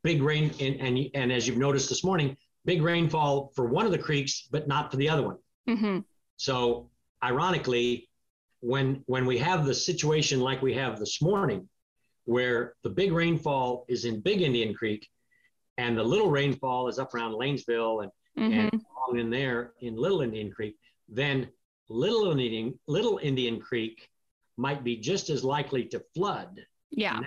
big 0.02 0.22
rain 0.22 0.52
and, 0.60 0.76
and 0.80 0.98
and 1.14 1.32
as 1.32 1.46
you've 1.46 1.56
noticed 1.56 1.88
this 1.88 2.04
morning 2.04 2.36
big 2.64 2.82
rainfall 2.82 3.52
for 3.54 3.66
one 3.66 3.86
of 3.86 3.92
the 3.92 3.98
creeks 3.98 4.48
but 4.50 4.66
not 4.68 4.90
for 4.90 4.96
the 4.96 5.08
other 5.08 5.22
one. 5.22 5.36
Hmm 5.66 5.98
so 6.36 6.90
ironically 7.22 8.08
when 8.60 9.02
when 9.06 9.26
we 9.26 9.38
have 9.38 9.66
the 9.66 9.74
situation 9.74 10.40
like 10.40 10.62
we 10.62 10.74
have 10.74 10.98
this 10.98 11.20
morning 11.22 11.68
where 12.24 12.74
the 12.82 12.90
big 12.90 13.12
rainfall 13.12 13.84
is 13.88 14.04
in 14.04 14.20
big 14.20 14.40
indian 14.42 14.74
creek 14.74 15.06
and 15.78 15.96
the 15.96 16.02
little 16.02 16.30
rainfall 16.30 16.88
is 16.88 16.98
up 16.98 17.14
around 17.14 17.32
lanesville 17.32 18.02
and 18.02 18.12
hmm 18.36 18.52
and 18.52 18.70
along 19.00 19.18
in 19.18 19.30
there 19.30 19.72
in 19.80 19.96
Little 19.96 20.20
Indian 20.20 20.50
Creek, 20.50 20.76
then 21.08 21.48
Little 21.88 22.30
Indian 22.30 22.78
Little 22.86 23.18
Indian 23.22 23.60
Creek 23.60 24.08
might 24.56 24.84
be 24.84 24.96
just 24.96 25.30
as 25.30 25.42
likely 25.42 25.84
to 25.86 26.02
flood 26.14 26.60
Yeah. 26.90 27.20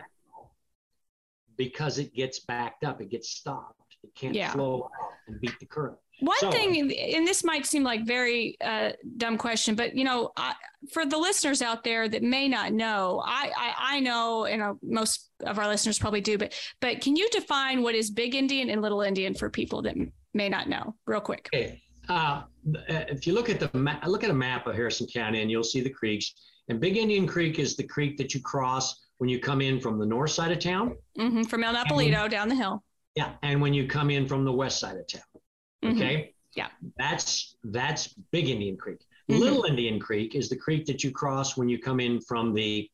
Because 1.57 1.97
it 1.99 2.13
gets 2.13 2.39
backed 2.39 2.83
up, 2.83 3.01
it 3.01 3.09
gets 3.09 3.29
stopped, 3.29 3.79
it 4.03 4.13
can't 4.15 4.35
Yeah. 4.35 4.51
flow 4.51 4.89
out 5.01 5.09
and 5.27 5.39
beat 5.41 5.57
the 5.59 5.65
current. 5.65 5.97
One 6.19 6.37
So- 6.39 6.51
thing, 6.51 6.79
and 6.79 7.27
this 7.27 7.43
might 7.43 7.65
seem 7.65 7.83
like 7.83 8.05
very 8.05 8.55
uh, 8.61 8.91
dumb 9.17 9.37
question, 9.37 9.75
but 9.75 9.95
you 9.95 10.03
know, 10.03 10.31
I, 10.37 10.53
for 10.91 11.05
the 11.05 11.17
listeners 11.17 11.61
out 11.61 11.83
there 11.83 12.07
that 12.07 12.21
may 12.23 12.47
not 12.47 12.71
know, 12.71 13.21
I 13.25 13.51
I, 13.57 13.73
I 13.95 13.99
know, 13.99 14.45
and 14.45 14.61
uh, 14.61 14.73
most 14.83 15.31
of 15.45 15.57
our 15.59 15.67
listeners 15.67 15.97
probably 15.99 16.21
do, 16.21 16.37
but 16.37 16.53
but 16.81 17.01
can 17.01 17.15
you 17.15 17.27
define 17.31 17.81
what 17.81 17.95
is 17.95 18.11
Big 18.11 18.35
Indian 18.35 18.69
and 18.69 18.81
Little 18.81 19.01
Indian 19.01 19.33
for 19.33 19.49
people 19.49 19.81
that 19.81 19.95
may 20.33 20.49
not 20.49 20.69
know, 20.69 20.95
real 21.07 21.19
quick? 21.21 21.49
Okay. 21.53 21.81
Uh, 22.09 22.43
if 22.89 23.25
you 23.25 23.33
look 23.33 23.49
at 23.49 23.59
the 23.59 23.69
ma- 23.77 23.99
look 24.05 24.23
at 24.23 24.29
a 24.29 24.33
map 24.33 24.67
of 24.67 24.75
Harrison 24.75 25.07
County, 25.07 25.41
and 25.41 25.49
you'll 25.49 25.63
see 25.63 25.81
the 25.81 25.89
creeks. 25.89 26.33
And 26.69 26.79
Big 26.79 26.95
Indian 26.95 27.25
Creek 27.27 27.59
is 27.59 27.75
the 27.75 27.83
creek 27.83 28.17
that 28.17 28.33
you 28.33 28.41
cross 28.41 29.02
when 29.17 29.29
you 29.29 29.39
come 29.39 29.61
in 29.61 29.79
from 29.79 29.97
the 29.99 30.05
north 30.05 30.31
side 30.31 30.51
of 30.51 30.59
town. 30.59 30.95
hmm 31.17 31.43
From 31.43 31.63
El 31.63 31.73
Napolito 31.73 32.29
down 32.29 32.49
the 32.49 32.55
hill. 32.55 32.83
Yeah, 33.15 33.33
and 33.43 33.61
when 33.61 33.73
you 33.73 33.87
come 33.87 34.09
in 34.09 34.27
from 34.27 34.43
the 34.43 34.51
west 34.51 34.79
side 34.79 34.97
of 34.97 35.07
town. 35.07 35.21
Mhm. 35.83 35.95
Okay. 35.95 36.33
Yeah. 36.55 36.69
That's 36.97 37.55
that's 37.63 38.07
Big 38.31 38.49
Indian 38.49 38.77
Creek. 38.77 38.99
Mhm. 39.29 39.39
Little 39.39 39.63
Indian 39.65 39.99
Creek 39.99 40.35
is 40.35 40.49
the 40.49 40.55
creek 40.55 40.85
that 40.85 41.03
you 41.03 41.11
cross 41.11 41.55
when 41.57 41.69
you 41.69 41.79
come 41.79 41.99
in 41.99 42.21
from 42.21 42.53
the 42.53 42.89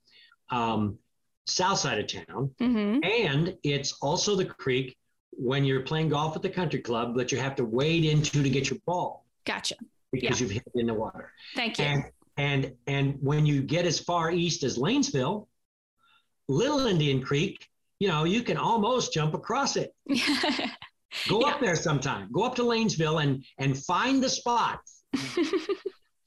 um, 0.50 0.98
south 1.46 1.80
side 1.80 2.00
of 2.00 2.08
town, 2.08 2.52
hmm 2.60 3.00
and 3.04 3.56
it's 3.64 3.94
also 4.02 4.36
the 4.36 4.46
creek 4.46 4.96
when 5.32 5.64
you're 5.64 5.82
playing 5.82 6.10
golf 6.10 6.36
at 6.36 6.42
the 6.42 6.50
country 6.50 6.80
club 6.80 7.16
that 7.16 7.32
you 7.32 7.38
have 7.40 7.56
to 7.56 7.64
wade 7.66 8.04
into 8.04 8.44
to 8.44 8.50
get 8.50 8.70
your 8.70 8.80
ball 8.86 9.26
Gotcha. 9.46 9.76
because 10.12 10.42
you've 10.42 10.52
hit 10.52 10.64
it 10.74 10.80
in 10.80 10.88
the 10.88 10.94
water. 10.94 11.32
Thank 11.56 11.78
you. 11.80 11.86
And 11.86 12.04
and 12.38 12.74
and 12.88 13.18
when 13.22 13.46
you 13.46 13.62
get 13.62 13.86
as 13.86 14.00
far 14.00 14.32
east 14.32 14.64
as 14.64 14.78
Lanesville, 14.78 15.48
Little 16.50 16.88
Indian 16.88 17.22
Creek, 17.22 17.66
you 18.00 18.08
know, 18.08 18.26
you 18.26 18.44
can 18.44 18.58
almost 18.58 19.14
jump 19.14 19.34
across 19.34 19.78
it. 19.78 19.94
Go 21.30 21.42
up 21.42 21.60
there 21.62 21.76
sometime. 21.76 22.30
Go 22.32 22.44
up 22.44 22.56
to 22.56 22.64
Lanesville 22.64 23.24
and 23.24 23.44
and 23.58 23.78
find 23.78 24.22
the 24.22 24.30
spot. 24.30 24.82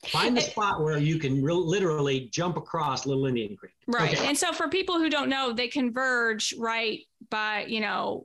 Find 0.08 0.36
the 0.36 0.40
spot 0.40 0.82
where 0.82 0.98
you 0.98 1.16
can 1.18 1.40
re- 1.44 1.52
literally 1.52 2.28
jump 2.32 2.56
across 2.56 3.06
Little 3.06 3.26
Indian 3.26 3.56
Creek. 3.56 3.74
Right. 3.86 4.12
Okay. 4.12 4.26
And 4.26 4.36
so 4.36 4.52
for 4.52 4.68
people 4.68 4.98
who 4.98 5.08
don't 5.08 5.28
know, 5.28 5.52
they 5.52 5.68
converge 5.68 6.52
right 6.58 7.02
by, 7.30 7.66
you 7.68 7.80
know, 7.80 8.24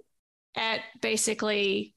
at 0.56 0.80
basically, 1.02 1.94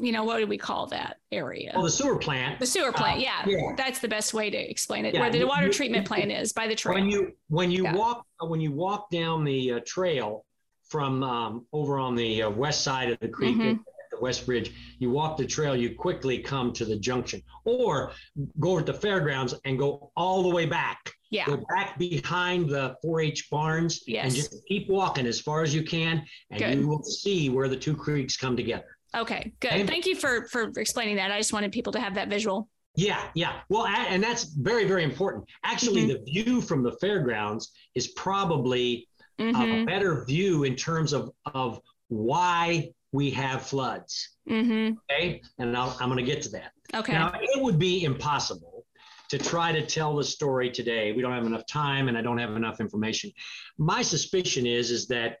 you 0.00 0.12
know, 0.12 0.24
what 0.24 0.38
do 0.38 0.46
we 0.46 0.56
call 0.58 0.86
that 0.88 1.18
area? 1.30 1.72
Well, 1.74 1.84
the 1.84 1.90
sewer 1.90 2.16
plant. 2.16 2.58
the 2.58 2.66
sewer 2.66 2.92
plant. 2.92 3.18
uh, 3.18 3.22
yeah, 3.22 3.44
yeah. 3.46 3.74
That's 3.76 3.98
the 3.98 4.08
best 4.08 4.32
way 4.32 4.50
to 4.50 4.56
explain 4.56 5.04
it. 5.04 5.14
Yeah, 5.14 5.20
Where 5.20 5.30
the 5.30 5.44
water 5.44 5.66
you- 5.66 5.72
treatment 5.72 6.06
plant 6.06 6.30
is 6.32 6.52
by 6.52 6.66
the 6.66 6.74
trail. 6.74 6.94
When 6.94 7.08
you 7.10 7.32
when 7.48 7.70
you 7.70 7.84
Yeah. 7.84 7.94
walk 7.96 8.26
when 8.40 8.60
you 8.60 8.72
walk 8.72 9.10
down 9.10 9.44
the 9.44 9.72
uh, 9.74 9.80
trail 9.86 10.44
from 10.88 11.22
um, 11.22 11.66
over 11.72 11.98
on 11.98 12.14
the 12.14 12.42
uh, 12.42 12.50
west 12.50 12.82
side 12.82 13.10
of 13.10 13.18
the 13.20 13.28
creek 13.28 13.56
Mhm. 13.56 13.72
at 13.74 13.78
the 14.10 14.20
West 14.20 14.44
Bridge, 14.46 14.72
you 14.98 15.10
walk 15.10 15.36
the 15.38 15.46
trail, 15.46 15.74
you 15.76 15.94
quickly 15.94 16.38
come 16.38 16.72
to 16.74 16.84
the 16.84 16.96
junction, 16.98 17.42
or 17.64 18.12
go 18.60 18.72
over 18.72 18.80
to 18.82 18.92
the 18.92 18.98
fairgrounds 18.98 19.54
and 19.64 19.78
go 19.78 20.10
all 20.16 20.42
the 20.42 20.50
way 20.50 20.66
back. 20.66 20.98
yeah. 21.30 21.46
Go 21.46 21.64
back 21.74 21.98
behind 21.98 22.68
the 22.68 22.94
4-H 23.02 23.48
barns 23.48 24.02
Yes. 24.06 24.24
and 24.26 24.34
just 24.34 24.66
keep 24.66 24.86
walking 24.90 25.24
as 25.26 25.40
far 25.40 25.62
as 25.62 25.74
you 25.74 25.82
can, 25.82 26.26
and 26.50 26.58
Good. 26.60 26.78
you 26.80 26.86
will 26.88 27.02
see 27.02 27.48
where 27.48 27.68
the 27.68 27.76
two 27.76 27.96
creeks 27.96 28.36
come 28.36 28.54
together. 28.54 28.98
Okay. 29.16 29.52
Good. 29.60 29.72
And- 29.72 29.88
Thank 29.88 30.06
you 30.06 30.16
for 30.16 30.46
for 30.48 30.70
explaining 30.76 31.16
that. 31.16 31.30
I 31.30 31.38
just 31.38 31.52
wanted 31.52 31.72
people 31.72 31.92
to 31.92 32.00
have 32.00 32.14
that 32.14 32.28
visual. 32.28 32.68
Yeah, 32.94 33.22
yeah. 33.34 33.60
Well, 33.70 33.86
and 33.86 34.22
that's 34.22 34.44
very, 34.44 34.84
very 34.84 35.02
important. 35.04 35.44
Actually, 35.64 36.02
Mm-hmm. 36.02 36.24
the 36.24 36.42
view 36.42 36.60
from 36.60 36.82
the 36.82 36.92
fairgrounds 37.00 37.72
is 37.94 38.08
probably 38.08 39.08
Mm-hmm. 39.40 39.60
a 39.60 39.84
better 39.86 40.24
view 40.26 40.64
in 40.64 40.76
terms 40.76 41.12
of 41.14 41.30
of 41.54 41.80
why 42.08 42.90
we 43.12 43.30
have 43.30 43.62
floods. 43.62 44.36
Mm-hmm. 44.48 44.94
Okay, 45.10 45.40
and 45.58 45.76
I'll, 45.76 45.96
I'm 46.00 46.08
going 46.10 46.18
to 46.24 46.30
get 46.32 46.42
to 46.42 46.50
that. 46.50 46.72
Okay. 46.94 47.12
Now, 47.14 47.32
it 47.40 47.62
would 47.62 47.78
be 47.78 48.04
impossible 48.04 48.84
to 49.30 49.38
try 49.38 49.72
to 49.72 49.84
tell 49.84 50.14
the 50.14 50.22
story 50.22 50.70
today. 50.70 51.12
We 51.12 51.22
don't 51.22 51.32
have 51.32 51.46
enough 51.46 51.66
time, 51.66 52.08
and 52.08 52.16
I 52.16 52.20
don't 52.22 52.38
have 52.38 52.54
enough 52.54 52.78
information. 52.80 53.32
My 53.78 54.02
suspicion 54.02 54.66
is 54.66 54.90
is 54.90 55.06
that 55.08 55.38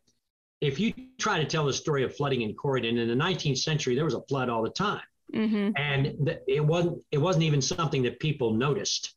if 0.62 0.80
you 0.80 0.94
try 1.18 1.38
to 1.38 1.44
tell 1.44 1.66
the 1.66 1.72
story 1.72 2.04
of 2.04 2.16
flooding 2.16 2.42
in 2.42 2.54
Corydon 2.54 2.98
in 2.98 3.08
the 3.08 3.14
19th 3.14 3.58
century, 3.58 3.94
there 3.94 4.06
was 4.06 4.14
a 4.14 4.22
flood 4.22 4.48
all 4.48 4.62
the 4.62 4.70
time. 4.70 5.02
Mm-hmm. 5.34 5.70
and 5.76 6.26
th- 6.26 6.40
it 6.46 6.60
wasn't 6.62 7.02
it 7.10 7.16
wasn't 7.16 7.44
even 7.44 7.62
something 7.62 8.02
that 8.02 8.20
people 8.20 8.52
noticed. 8.52 9.14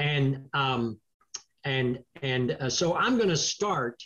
And 0.00 0.48
um, 0.52 0.98
and 1.64 1.98
and 2.22 2.56
uh, 2.60 2.70
so 2.70 2.94
i'm 2.94 3.16
going 3.16 3.28
to 3.28 3.36
start 3.36 4.02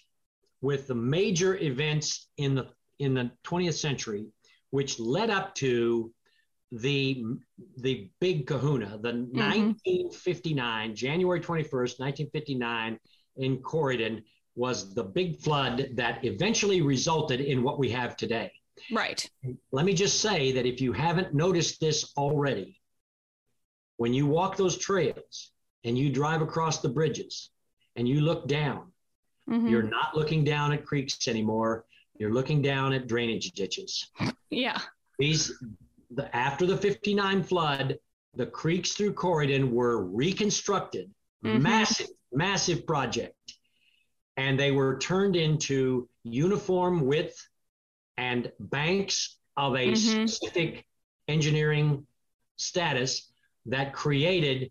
with 0.60 0.86
the 0.86 0.94
major 0.94 1.56
events 1.56 2.28
in 2.36 2.54
the 2.54 2.66
in 2.98 3.14
the 3.14 3.30
20th 3.44 3.74
century 3.74 4.26
which 4.70 4.98
led 4.98 5.30
up 5.30 5.54
to 5.54 6.12
the 6.72 7.24
the 7.78 8.10
big 8.20 8.46
kahuna 8.46 8.98
the 9.02 9.12
1959 9.12 10.94
january 10.94 11.40
21st 11.40 11.98
1959 11.98 12.98
in 13.36 13.56
corydon 13.58 14.22
was 14.58 14.92
the 14.92 15.04
big 15.04 15.36
flood 15.38 15.88
that 15.92 16.24
eventually 16.24 16.82
resulted 16.82 17.40
in 17.40 17.62
what 17.62 17.78
we 17.78 17.88
have 17.88 18.16
today 18.16 18.50
Right. 18.92 19.28
let 19.72 19.84
me 19.84 19.94
just 19.94 20.20
say 20.20 20.52
that 20.52 20.66
if 20.66 20.80
you 20.80 20.92
haven't 20.92 21.32
noticed 21.34 21.80
this 21.80 22.12
already, 22.16 22.80
when 23.96 24.12
you 24.14 24.26
walk 24.26 24.56
those 24.56 24.76
trails 24.78 25.50
and 25.84 25.96
you 25.98 26.10
drive 26.10 26.42
across 26.42 26.80
the 26.80 26.88
bridges 26.88 27.50
and 27.96 28.08
you 28.08 28.20
look 28.20 28.46
down, 28.46 28.92
Mhm. 29.48 29.68
you're 29.70 29.82
not 29.98 30.16
looking 30.16 30.44
down 30.44 30.72
at 30.72 30.84
creeks 30.84 31.26
anymore. 31.28 31.86
You're 32.18 32.32
looking 32.32 32.62
down 32.62 32.92
at 32.92 33.06
drainage 33.08 33.50
ditches. 33.52 34.10
Yeah. 34.50 34.80
These, 35.18 35.52
the, 36.10 36.34
after 36.36 36.64
the 36.66 36.76
59 36.76 37.42
flood, 37.42 37.98
the 38.34 38.46
creeks 38.46 38.92
through 38.92 39.14
Corydon 39.14 39.70
were 39.70 40.04
reconstructed, 40.04 41.12
Mhm. 41.44 41.62
massive, 41.62 42.08
massive 42.32 42.86
project. 42.86 43.34
And 44.38 44.58
they 44.58 44.70
were 44.70 44.96
turned 44.98 45.34
into 45.34 46.08
uniform 46.22 47.04
width 47.04 47.36
and 48.16 48.50
banks 48.60 49.36
of 49.56 49.74
a 49.74 49.88
Mhm. 49.88 50.28
specific 50.30 50.86
engineering 51.26 52.06
status 52.56 53.32
that 53.66 53.92
created 53.92 54.70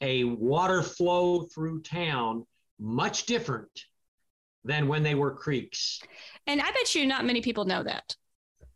a 0.00 0.24
water 0.24 0.82
flow 0.82 1.42
through 1.42 1.82
town 1.82 2.46
much 2.78 3.26
different 3.26 3.84
than 4.64 4.88
when 4.88 5.02
they 5.02 5.14
were 5.14 5.34
creeks. 5.34 6.00
And 6.46 6.60
I 6.62 6.70
bet 6.72 6.94
you 6.94 7.06
not 7.06 7.26
many 7.26 7.42
people 7.42 7.66
know 7.66 7.82
that. 7.82 8.16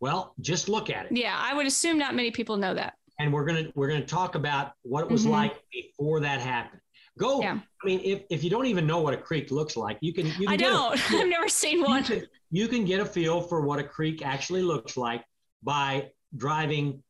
Well, 0.01 0.34
just 0.41 0.68
look 0.68 0.91
at 0.91 1.07
it. 1.07 1.16
Yeah, 1.16 1.34
I 1.41 1.55
would 1.55 1.66
assume 1.66 1.97
not 1.97 2.14
many 2.14 2.30
people 2.30 2.59
know 2.59 2.74
that. 2.74 2.95
and 3.18 3.32
we're 3.32 3.47
gonna 3.47 3.72
we're 3.74 3.89
gonna 3.89 4.05
talk 4.05 4.34
about 4.34 4.74
what 4.82 5.03
it 5.03 5.11
was 5.11 5.24
Mhm. 5.24 5.30
like 5.30 5.64
before 5.72 6.20
that 6.20 6.39
happened. 6.43 6.82
Go. 7.18 7.40
Yeah. 7.40 7.58
I 7.82 7.86
mean, 7.86 8.00
if, 8.04 8.22
if 8.30 8.44
you 8.44 8.50
don't 8.50 8.66
even 8.66 8.86
know 8.86 9.00
what 9.00 9.14
a 9.14 9.16
creek 9.16 9.50
looks 9.50 9.76
like, 9.76 9.98
you 10.00 10.12
can 10.12 10.26
you 10.26 10.32
can 10.32 10.48
I 10.48 10.56
don't. 10.56 11.12
I've 11.14 11.28
never 11.28 11.48
seen 11.48 11.78
you 11.78 11.84
one. 11.84 12.04
can, 12.04 12.26
you 12.50 12.68
can 12.68 12.84
get 12.84 13.00
a 13.00 13.06
feel 13.06 13.40
for 13.40 13.62
what 13.62 13.78
a 13.78 13.84
creek 13.84 14.24
actually 14.24 14.62
looks 14.62 14.96
like 14.96 15.24
by 15.62 16.10
driving 16.36 17.02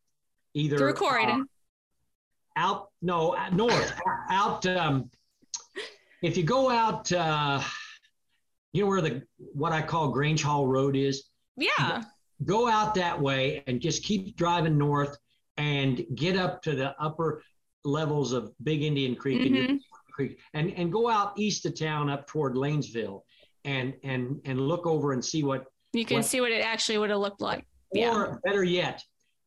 either 0.54 0.78
Through 0.78 0.94
uh, 1.06 1.42
out 2.56 2.88
no 3.02 3.36
uh, 3.36 3.50
north 3.50 4.00
out 4.30 4.64
um, 4.66 5.10
if 6.22 6.36
you 6.36 6.42
go 6.42 6.70
out 6.70 7.10
uh, 7.12 7.60
you 8.72 8.82
know 8.82 8.88
where 8.88 9.02
the 9.02 9.22
what 9.36 9.72
I 9.72 9.82
call 9.82 10.08
Grange 10.08 10.42
Hall 10.42 10.66
Road 10.66 10.96
is 10.96 11.24
yeah. 11.56 12.02
go 12.44 12.68
out 12.68 12.94
that 12.94 13.20
way 13.20 13.62
and 13.66 13.80
just 13.80 14.02
keep 14.02 14.36
driving 14.36 14.78
north 14.78 15.16
and 15.56 16.04
get 16.14 16.36
up 16.36 16.62
to 16.62 16.74
the 16.74 16.94
upper 17.00 17.42
levels 17.84 18.32
of 18.32 18.52
Big 18.62 18.82
Indian 18.82 19.14
Creek 19.14 19.46
and, 19.46 19.56
Mhm. 19.56 19.80
Creek 20.16 20.38
and 20.54 20.72
and 20.72 20.90
go 20.90 21.08
out 21.10 21.38
east 21.38 21.66
of 21.66 21.78
town 21.78 22.08
up 22.08 22.26
toward 22.26 22.54
Lanesville 22.54 23.20
and 23.66 23.92
and 24.02 24.40
and 24.46 24.58
look 24.58 24.86
over 24.86 25.12
and 25.12 25.22
see 25.22 25.42
what 25.44 25.66
You 25.92 26.04
can 26.06 26.16
What- 26.18 26.24
see 26.26 26.40
what 26.40 26.50
it 26.52 26.64
actually 26.64 26.98
would 26.98 27.10
have 27.10 27.20
looked 27.20 27.40
like. 27.42 27.66
Yeah. 27.92 28.12
or 28.14 28.40
better 28.44 28.64
yet 28.64 29.02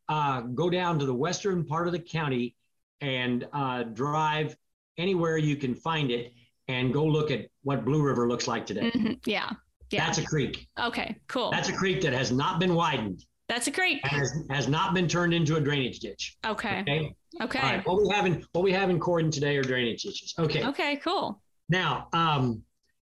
uh, 0.07 0.41
go 0.41 0.69
down 0.69 0.97
to 0.99 1.05
the 1.05 1.13
western 1.13 1.65
part 1.65 1.87
of 1.87 1.93
the 1.93 1.99
county 1.99 2.55
and 3.01 3.47
uh, 3.53 3.83
drive 3.83 4.55
anywhere 4.97 5.37
you 5.37 5.55
can 5.55 5.75
find 5.75 6.09
it 6.11 6.33
and 6.67 6.93
go 6.93 7.03
look 7.05 7.29
at 7.31 7.47
what 7.63 7.83
Blue 7.85 8.01
River 8.01 8.27
looks 8.27 8.47
like 8.47 8.65
today. 8.65 8.89
Mhm. 8.91 9.19
Yeah. 9.25 9.51
Yeah. 9.91 10.05
That's 10.05 10.19
a 10.19 10.25
creek. 10.25 10.67
okay. 10.79 11.15
Cool. 11.27 11.51
That's 11.51 11.69
a 11.69 11.73
creek 11.73 12.01
that 12.01 12.13
has 12.13 12.31
not 12.31 12.59
been 12.59 12.73
widened 12.75 13.25
That's 13.49 13.67
a 13.67 13.71
great. 13.71 14.05
has, 14.05 14.31
has 14.51 14.67
not 14.67 14.93
been 14.93 15.07
turned 15.07 15.33
into 15.33 15.55
a 15.55 15.61
drainage 15.61 15.99
ditch. 15.99 16.37
Okay. 16.45 16.81
Okay. 16.81 17.15
Okay. 17.41 17.59
Right. 17.59 17.85
What 17.85 18.01
we 18.01 18.09
have 18.13 18.25
in 18.27 18.45
what 18.53 18.63
we 18.63 18.71
have 18.71 18.89
in 18.89 18.99
Corydon 18.99 19.31
today 19.31 19.57
are 19.57 19.63
drainage 19.63 20.03
ditches. 20.03 20.33
Okay. 20.37 20.63
Okay. 20.65 20.97
Cool. 20.97 21.41
Now, 21.67 22.07
um, 22.13 22.61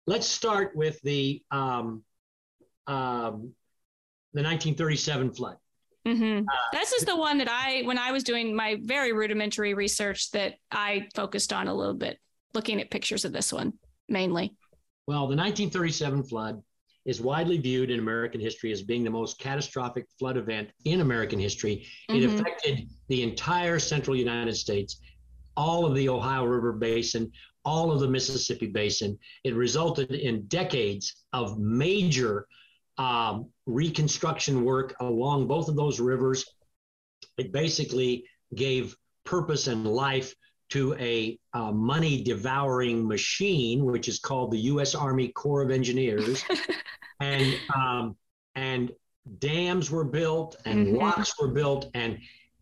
let's 0.07 0.27
start 0.27 0.75
with 0.75 1.01
the 1.01 1.41
um, 1.51 2.03
um, 2.87 3.53
the 4.33 4.43
1937 4.43 5.33
flood. 5.33 5.57
hmm 6.05 6.39
Uh, 6.39 6.41
this 6.73 6.91
is 6.91 7.05
the 7.05 7.15
one 7.15 7.37
that 7.37 7.49
I, 7.49 7.83
when 7.83 7.97
I 7.97 8.11
was 8.11 8.23
doing 8.23 8.53
my 8.53 8.77
very 8.83 9.13
rudimentary 9.13 9.73
research, 9.73 10.31
that 10.31 10.55
I 10.69 11.07
focused 11.15 11.53
on 11.53 11.67
a 11.67 11.73
little 11.73 11.93
bit, 11.93 12.19
looking 12.53 12.81
at 12.81 12.91
pictures 12.91 13.23
of 13.25 13.31
this 13.31 13.53
one 13.53 13.73
mainly. 14.09 14.53
Well, 15.07 15.27
the 15.27 15.35
1937 15.35 16.23
flood 16.23 16.61
is 17.05 17.21
widely 17.21 17.57
viewed 17.57 17.91
in 17.91 17.99
American 17.99 18.41
history 18.41 18.71
as 18.71 18.81
being 18.81 19.03
the 19.03 19.09
most 19.09 19.39
catastrophic 19.39 20.05
flood 20.17 20.37
event 20.37 20.69
in 20.85 21.01
American 21.01 21.39
history. 21.39 21.85
It 22.09 22.21
Mhm. 22.21 22.39
affected 22.39 22.89
the 23.07 23.21
entire 23.21 23.79
central 23.79 24.15
United 24.15 24.55
States, 24.55 24.99
all 25.55 25.85
of 25.85 25.95
the 25.95 26.09
Ohio 26.09 26.45
River 26.45 26.73
Basin, 26.73 27.31
all 27.63 27.91
of 27.91 27.99
the 27.99 28.07
Mississippi 28.07 28.67
Basin. 28.67 29.17
It 29.43 29.53
resulted 29.55 30.11
in 30.11 30.47
decades 30.47 31.23
of 31.33 31.59
major 31.59 32.47
um, 32.97 33.51
reconstruction 33.65 34.63
work 34.63 34.95
along 35.01 35.47
both 35.47 35.67
of 35.67 35.75
those 35.75 35.99
rivers. 35.99 36.45
It 37.37 37.51
basically 37.51 38.25
gave 38.55 38.95
purpose 39.25 39.67
and 39.67 39.85
life 39.85 40.33
to 40.69 40.95
a 40.95 41.37
uh, 41.53 41.71
money 41.71 42.23
devouring 42.23 43.07
machine, 43.07 43.85
which 43.85 44.07
is 44.07 44.19
called 44.19 44.51
the 44.51 44.59
U.S. 44.59 44.95
Army 44.95 45.29
Corps 45.29 45.61
of 45.63 45.71
Engineers. 45.71 46.43
and 47.19 47.55
um, 47.75 48.15
and 48.55 48.91
dams 49.39 49.89
were 49.91 50.03
built 50.03 50.55
and 50.65 50.87
Mhm. 50.87 50.97
locks 50.99 51.33
were 51.39 51.47
built 51.49 51.89
and 51.93 52.17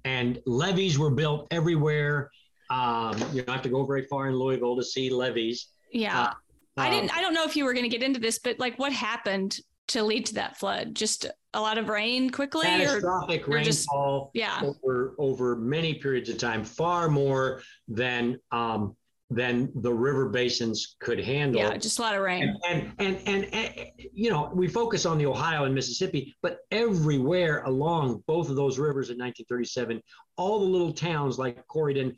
and 0.05 0.41
levees 0.45 0.97
were 0.99 1.11
built 1.11 1.47
everywhere. 1.51 2.29
Um, 2.69 3.17
you 3.33 3.41
don't 3.41 3.53
have 3.53 3.61
to 3.63 3.69
go 3.69 3.85
very 3.85 4.05
far 4.07 4.27
in 4.27 4.35
Louisville 4.35 4.75
to 4.77 4.83
see 4.83 5.09
levees. 5.09 5.67
Yeah. 5.91 6.33
I 6.77 6.87
Um, 6.87 6.93
didn't 6.93 7.15
I 7.17 7.21
don't 7.21 7.33
know 7.33 7.43
if 7.45 7.55
you 7.55 7.65
were 7.65 7.73
going 7.73 7.89
to 7.89 7.89
get 7.89 8.03
into 8.03 8.19
this, 8.19 8.39
but 8.39 8.59
like 8.59 8.77
what 8.79 8.91
happened 8.91 9.59
to 9.89 10.03
lead 10.03 10.25
to 10.27 10.33
that 10.35 10.57
flood? 10.57 10.95
Just 10.95 11.25
a 11.53 11.61
lot 11.61 11.77
of 11.77 11.89
rain 11.89 12.29
quickly 12.29 12.67
or 12.67 12.87
catastrophic 12.87 13.47
or 13.47 13.61
just- 13.61 13.87
rainfall 13.89 14.31
yeah. 14.33 14.61
over 14.63 15.15
over 15.17 15.55
many 15.55 15.95
periods 15.95 16.29
of 16.29 16.37
time, 16.37 16.63
far 16.63 17.09
more 17.09 17.61
than 17.87 18.39
um, 18.51 18.95
than 19.29 19.71
the 19.75 19.93
river 19.93 20.29
basins 20.29 20.95
could 20.99 21.19
handle. 21.19 21.61
Yeah, 21.61 21.77
just 21.77 21.99
a 21.99 22.01
lot 22.01 22.15
of 22.15 22.21
rain. 22.21 22.55
and, 22.67 22.93
and 22.97 23.17
and 23.27 23.27
and 23.27 23.53
and 23.53 23.91
you 24.13 24.29
know 24.29 24.51
we 24.53 24.67
focus 24.67 25.05
on 25.05 25.17
the 25.17 25.25
Ohio 25.25 25.65
and 25.65 25.73
Mississippi, 25.73 26.35
but 26.41 26.59
everywhere 26.71 27.63
along 27.63 28.23
both 28.27 28.49
of 28.49 28.55
those 28.55 28.79
rivers 28.79 29.09
in 29.09 29.17
1937, 29.17 30.01
all 30.37 30.59
the 30.59 30.65
little 30.65 30.93
towns 30.93 31.37
like 31.37 31.65
Corydon, 31.67 32.15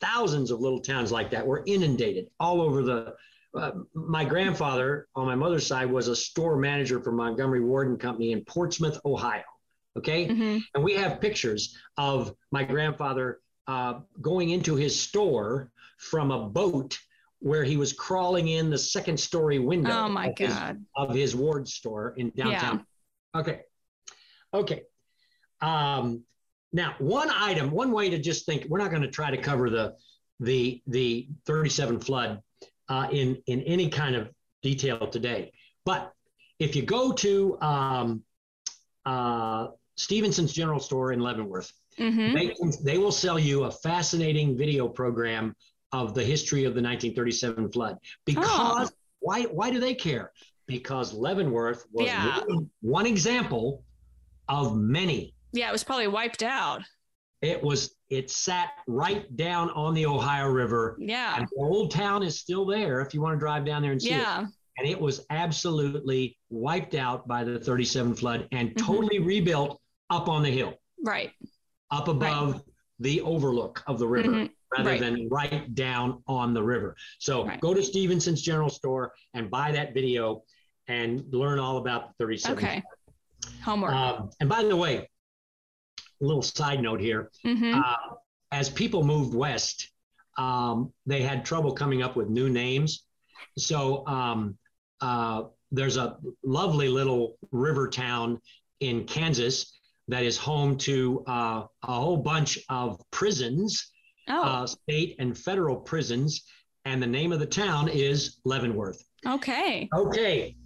thousands 0.00 0.50
of 0.50 0.60
little 0.60 0.80
towns 0.80 1.12
like 1.12 1.30
that 1.30 1.46
were 1.46 1.62
inundated 1.66 2.26
all 2.38 2.60
over 2.60 2.82
the. 2.82 3.14
Uh, 3.52 3.72
my 3.94 4.24
grandfather 4.24 5.08
on 5.16 5.26
my 5.26 5.34
mother's 5.34 5.66
side 5.66 5.90
was 5.90 6.08
a 6.08 6.14
store 6.14 6.56
manager 6.56 7.00
for 7.00 7.10
Montgomery 7.12 7.60
Ward 7.60 7.88
and 7.88 7.98
Company 7.98 8.32
in 8.32 8.44
Portsmouth, 8.44 9.00
Ohio. 9.04 9.42
Okay, 9.98 10.28
Mhm. 10.28 10.60
and 10.74 10.84
we 10.84 10.94
have 10.94 11.20
pictures 11.20 11.76
of 11.96 12.32
my 12.52 12.62
grandfather 12.62 13.40
uh, 13.66 14.00
going 14.20 14.50
into 14.50 14.76
his 14.76 14.98
store 14.98 15.72
from 15.98 16.30
a 16.30 16.48
boat 16.48 16.96
where 17.40 17.64
he 17.64 17.76
was 17.76 17.92
crawling 17.92 18.48
in 18.48 18.70
the 18.70 18.78
second 18.78 19.18
story 19.18 19.58
window 19.58 19.90
Oh 19.90 20.08
my 20.08 20.28
of, 20.28 20.38
his, 20.38 20.54
of 20.96 21.14
his 21.14 21.34
ward 21.34 21.66
store 21.68 22.14
in 22.16 22.30
downtown. 22.30 22.86
Okay. 23.34 23.60
Okay. 24.54 24.82
Um, 25.60 26.24
now, 26.72 26.94
one 26.98 27.30
item, 27.30 27.70
one 27.70 27.90
way 27.92 28.10
to 28.10 28.18
just 28.18 28.46
think, 28.46 28.66
we're 28.68 28.78
not 28.78 28.90
going 28.90 29.02
to 29.02 29.10
try 29.10 29.30
to 29.30 29.38
cover 29.42 29.70
the 29.70 29.96
the 30.38 30.82
the 30.86 31.28
37 31.46 32.00
flood 32.00 32.42
uh, 32.90 33.08
in 33.10 33.40
in 33.46 33.62
any 33.62 33.88
kind 33.88 34.14
of 34.14 34.28
detail 34.62 35.06
today, 35.06 35.50
but 35.86 36.12
if 36.58 36.76
you 36.76 36.82
go 36.82 37.12
to 37.12 37.58
um, 37.62 38.22
uh, 39.06 39.68
Stephenson's 39.96 40.52
General 40.52 40.80
Store 40.80 41.12
in 41.12 41.20
Leavenworth, 41.20 41.72
Mhm. 41.98 42.34
they, 42.34 42.48
can- 42.48 42.84
they 42.84 42.98
will 42.98 43.12
sell 43.12 43.38
you 43.38 43.64
a 43.64 43.70
fascinating 43.70 44.56
video 44.58 44.86
program 44.88 45.54
of 45.92 46.14
the 46.14 46.22
history 46.22 46.64
of 46.64 46.74
the 46.74 46.80
1937 46.82 47.72
flood. 47.72 47.98
Because 48.26 48.92
why, 49.20 49.42
why 49.44 49.70
do 49.70 49.80
they 49.80 49.94
care? 49.94 50.32
Because 50.66 51.12
Leavenworth 51.12 51.84
was 51.92 52.06
Yeah. 52.06 52.40
one, 52.46 52.70
one 52.80 53.06
example 53.06 53.82
of 54.48 54.76
many. 54.76 55.34
Yeah, 55.52 55.68
it 55.68 55.72
was 55.72 55.82
probably 55.84 56.06
wiped 56.08 56.42
out. 56.42 56.82
It 57.42 57.62
was 57.62 57.94
it 58.10 58.30
sat 58.30 58.70
right 58.88 59.34
down 59.36 59.70
on 59.70 59.94
the 59.94 60.04
Ohio 60.04 60.48
River. 60.48 60.96
Yeah. 61.00 61.36
And 61.36 61.46
the 61.46 61.62
old 61.62 61.92
town 61.92 62.22
is 62.22 62.38
still 62.38 62.66
there 62.66 63.00
if 63.00 63.14
you 63.14 63.20
want 63.20 63.36
to 63.36 63.38
drive 63.38 63.64
down 63.64 63.82
there 63.82 63.92
and 63.92 64.02
see 64.02 64.10
it. 64.10 64.18
Yeah. 64.18 64.46
And 64.78 64.88
it 64.88 65.00
was 65.00 65.24
absolutely 65.30 66.36
wiped 66.48 66.94
out 66.94 67.28
by 67.28 67.44
the 67.44 67.58
37 67.58 68.14
flood 68.14 68.48
and 68.50 68.70
Mhm. 68.74 68.78
totally 68.78 69.18
rebuilt 69.20 69.80
up 70.10 70.28
on 70.28 70.42
the 70.42 70.50
hill. 70.50 70.74
Right. 71.02 71.32
up 71.92 72.06
above 72.06 72.62
the 73.00 73.20
overlook 73.22 73.82
of 73.88 73.98
the 73.98 74.06
river 74.06 74.28
Mhm. 74.28 74.50
rather 74.70 74.90
Right. 74.90 75.00
than 75.00 75.28
right 75.28 75.74
down 75.74 76.22
on 76.28 76.54
the 76.54 76.62
river. 76.62 76.94
So 77.18 77.44
Right. 77.44 77.60
go 77.60 77.74
to 77.74 77.82
Stephenson's 77.82 78.42
General 78.42 78.68
Store 78.68 79.12
and 79.34 79.50
buy 79.50 79.72
that 79.72 79.92
video 79.92 80.44
and 80.86 81.24
learn 81.34 81.58
all 81.58 81.78
about 81.78 82.08
the 82.08 82.14
37. 82.24 82.58
Okay. 82.58 82.82
Homework. 83.64 83.92
Um, 83.92 84.30
and 84.38 84.48
by 84.48 84.62
the 84.62 84.76
way, 84.76 85.08
little 86.20 86.42
side 86.42 86.82
note 86.82 87.00
here 87.00 87.30
hmm 87.42 87.74
uh, 87.74 88.14
as 88.52 88.68
people 88.68 89.04
moved 89.04 89.34
west, 89.34 89.90
um, 90.36 90.92
they 91.06 91.22
had 91.22 91.44
trouble 91.44 91.72
coming 91.72 92.02
up 92.02 92.16
with 92.16 92.28
new 92.28 92.48
names. 92.48 93.04
So 93.58 94.06
um, 94.06 94.58
uh, 95.00 95.44
there's 95.70 95.96
a 95.96 96.16
lovely 96.42 96.88
little 96.88 97.36
river 97.52 97.88
town 97.88 98.40
in 98.80 99.04
Kansas 99.04 99.78
that 100.08 100.24
is 100.24 100.36
home 100.36 100.76
to 100.78 101.22
uh, 101.26 101.64
a 101.84 101.92
whole 101.92 102.16
bunch 102.16 102.58
of 102.68 103.00
prisons, 103.10 103.92
oh, 104.28 104.42
uh, 104.42 104.66
state 104.66 105.16
and 105.18 105.36
federal 105.36 105.76
prisons. 105.76 106.44
And 106.84 107.02
the 107.02 107.06
name 107.06 107.30
of 107.30 107.38
the 107.38 107.46
town 107.46 107.88
is 107.88 108.40
Leavenworth. 108.44 109.04
okay. 109.26 109.88
Okay. 109.94 110.56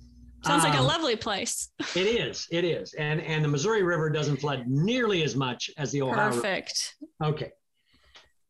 Sounds 0.44 0.62
like 0.64 0.74
a 0.74 0.78
Um, 0.78 0.86
lovely 0.86 1.16
place. 1.16 1.70
It 1.96 2.06
is. 2.06 2.46
It 2.50 2.64
is. 2.64 2.92
And 2.94 3.20
and 3.22 3.44
the 3.44 3.48
Missouri 3.48 3.82
River 3.82 4.10
doesn't 4.10 4.38
flood 4.38 4.66
nearly 4.66 5.22
as 5.22 5.34
much 5.36 5.70
as 5.76 5.90
the 5.92 6.02
Ohio 6.02 6.26
River. 6.28 6.40
Perfect. 6.40 6.94
Okay. 7.22 7.50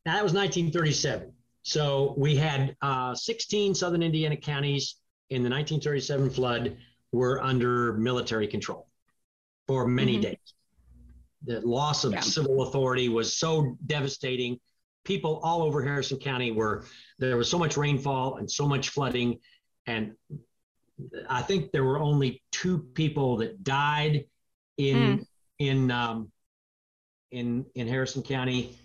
Now, 0.07 0.15
that 0.15 0.23
was 0.25 0.33
1937. 0.33 1.33
So 1.63 2.15
we 2.19 2.37
had 2.37 2.77
uh, 2.83 3.15
16 3.15 3.75
southern 3.75 4.03
Indiana 4.03 4.37
counties 4.37 4.97
in 5.31 5.43
the 5.43 5.49
1937 5.49 6.31
flood 6.31 6.77
were 7.13 7.43
under 7.43 7.95
military 7.95 8.47
control 8.47 8.89
for 9.67 9.87
many 9.87 10.19
Mhm. 10.19 10.23
days. 10.23 10.55
The 11.47 11.61
loss 11.61 12.05
of 12.05 12.13
Yeah. 12.13 12.21
civil 12.21 12.63
authority 12.63 13.09
was 13.09 13.35
so 13.37 13.77
devastating. 13.87 14.61
People 15.05 15.41
all 15.43 15.63
over 15.63 15.83
Harrison 15.83 16.19
County 16.19 16.51
were, 16.51 16.85
there 17.19 17.37
was 17.37 17.49
so 17.51 17.59
much 17.59 17.77
rainfall 17.77 18.37
and 18.37 18.51
so 18.51 18.67
much 18.69 18.91
flooding. 18.91 19.39
And 19.87 20.17
I 21.29 21.43
think 21.43 21.73
there 21.73 21.85
were 21.85 21.99
only 21.99 22.43
two 22.53 22.79
people 22.79 23.37
that 23.39 23.65
died 23.65 24.27
in, 24.77 25.27
in, 25.59 25.91
um, 25.91 26.31
in, 27.31 27.67
in 27.75 27.89
Harrison 27.89 28.23
County. 28.23 28.77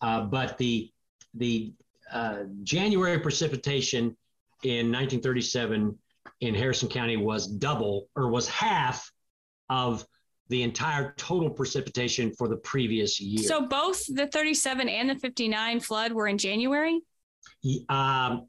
Uh, 0.00 0.22
but 0.22 0.56
the 0.58 0.92
the 1.34 1.72
uh, 2.12 2.44
January 2.62 3.18
precipitation 3.18 4.16
in 4.64 4.90
1937 4.92 5.96
in 6.40 6.54
Harrison 6.54 6.88
County 6.88 7.16
was 7.16 7.46
double 7.46 8.08
or 8.16 8.28
was 8.28 8.48
half 8.48 9.10
of 9.68 10.06
the 10.48 10.62
entire 10.62 11.14
total 11.18 11.50
precipitation 11.50 12.32
for 12.32 12.48
the 12.48 12.56
previous 12.56 13.20
year. 13.20 13.46
So 13.46 13.66
both 13.66 14.02
the 14.06 14.26
37 14.26 14.88
and 14.88 15.10
the 15.10 15.16
59 15.16 15.80
flood 15.80 16.12
were 16.12 16.26
in 16.26 16.38
January? 16.38 17.00
um, 17.88 18.46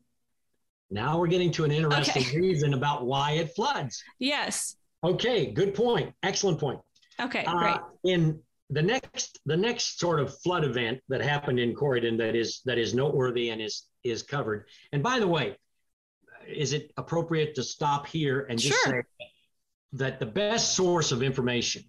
now 0.91 1.19
we're 1.19 1.27
getting 1.27 1.51
to 1.51 1.65
an 1.65 1.71
interesting 1.71 2.23
Okay. 2.23 2.37
reason 2.37 2.73
about 2.73 3.05
why 3.05 3.31
it 3.33 3.53
floods. 3.55 4.03
Yes. 4.19 4.75
Okay, 5.03 5.51
good 5.51 5.73
point. 5.75 6.13
Excellent 6.23 6.59
point. 6.59 6.79
Okay, 7.19 7.43
Uh, 7.45 7.57
great. 7.57 7.77
in 8.13 8.41
the 8.71 8.81
next 8.81 9.39
the 9.45 9.57
next 9.57 9.99
sort 9.99 10.19
of 10.19 10.37
flood 10.41 10.63
event 10.63 11.01
that 11.09 11.21
happened 11.21 11.59
in 11.59 11.73
Corydon 11.73 12.17
that 12.19 12.35
is 12.35 12.61
that 12.65 12.77
is 12.77 12.93
noteworthy 12.93 13.49
and 13.49 13.61
is 13.61 13.85
is 14.03 14.23
covered. 14.23 14.67
And 14.91 15.01
by 15.03 15.19
the 15.19 15.27
way, 15.27 15.57
is 16.47 16.73
it 16.73 16.91
appropriate 16.97 17.55
to 17.55 17.63
stop 17.63 18.07
here 18.07 18.41
and 18.49 18.57
just 18.59 18.79
Sure. 18.83 19.05
say 19.19 19.31
that 19.93 20.19
the 20.19 20.25
best 20.25 20.75
source 20.75 21.11
of 21.11 21.21
information 21.23 21.83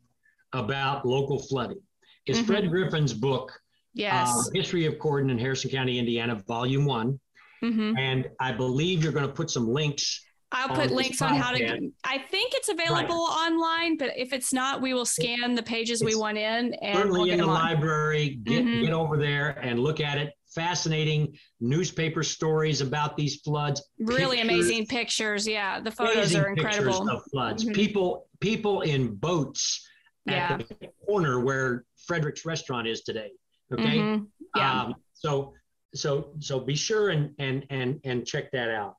about 0.53 1.07
local 1.07 1.39
flooding 1.39 1.81
is 2.27 2.39
Mhm. 2.39 2.47
Fred 2.47 2.71
Griffin's 2.71 3.13
book, 3.15 3.53
Yes. 3.95 4.29
uh, 4.29 4.51
History 4.55 4.87
of 4.87 4.95
Corydon 4.99 5.31
and 5.31 5.39
Harrison 5.41 5.71
County, 5.71 5.99
Indiana, 5.99 6.35
Volume 6.47 6.85
One. 6.87 7.21
Hmm 7.61 7.95
And 7.99 8.29
I 8.41 8.53
believe 8.53 9.03
you're 9.03 9.13
going 9.13 9.27
to 9.27 9.33
put 9.33 9.51
some 9.51 9.69
links. 9.69 10.25
I'll 10.53 10.69
put 10.75 10.91
links 10.91 11.23
on 11.23 11.37
how 11.37 11.53
to. 11.53 11.91
I 12.03 12.19
think 12.19 12.55
it's 12.55 12.69
available 12.69 13.15
online, 13.21 13.97
but 13.97 14.11
if 14.17 14.33
it's 14.33 14.53
not, 14.53 14.83
we 14.83 14.95
will 14.95 15.05
scan 15.07 15.55
the 15.55 15.63
pages 15.63 16.03
we 16.03 16.11
It's 16.11 16.19
want 16.19 16.39
in 16.39 16.75
and 16.75 16.97
certainly 16.97 17.21
we'll 17.21 17.31
in 17.31 17.39
the 17.39 17.45
on. 17.45 17.51
library. 17.55 18.41
Get 18.43 18.65
Mhm. 18.65 18.81
get 18.83 18.93
over 18.93 19.17
there 19.17 19.51
and 19.63 19.79
look 19.79 20.01
at 20.01 20.19
it. 20.19 20.33
Fascinating 20.53 21.39
newspaper 21.61 22.25
stories 22.25 22.81
about 22.81 23.17
these 23.17 23.37
floods. 23.43 23.81
Really 24.01 24.39
pictures, 24.39 24.51
amazing 24.53 24.87
pictures. 24.87 25.47
Yeah, 25.47 25.79
the 25.79 25.93
photos 25.93 26.35
are 26.35 26.49
incredible. 26.49 26.93
Pictures 26.99 27.09
of 27.09 27.23
floods. 27.31 27.65
Mhm. 27.65 27.75
People 27.75 28.27
people 28.41 28.81
in 28.81 29.15
boats 29.15 29.87
Yeah. 30.27 30.55
at 30.59 30.69
the 30.69 30.89
corner 31.07 31.39
where 31.39 31.85
Frederick's 32.09 32.45
restaurant 32.45 32.89
is 32.89 33.03
today. 33.03 33.31
Okay. 33.73 33.99
Mhm. 33.99 34.27
Yeah. 34.57 34.83
Um, 34.83 34.95
so 35.13 35.55
so 35.95 36.31
so 36.39 36.61
be 36.61 36.75
sure 36.75 37.11
and 37.11 37.35
and 37.39 37.67
and 37.71 38.01
and 38.05 38.27
check 38.27 38.51
that 38.53 38.71
out. 38.71 38.97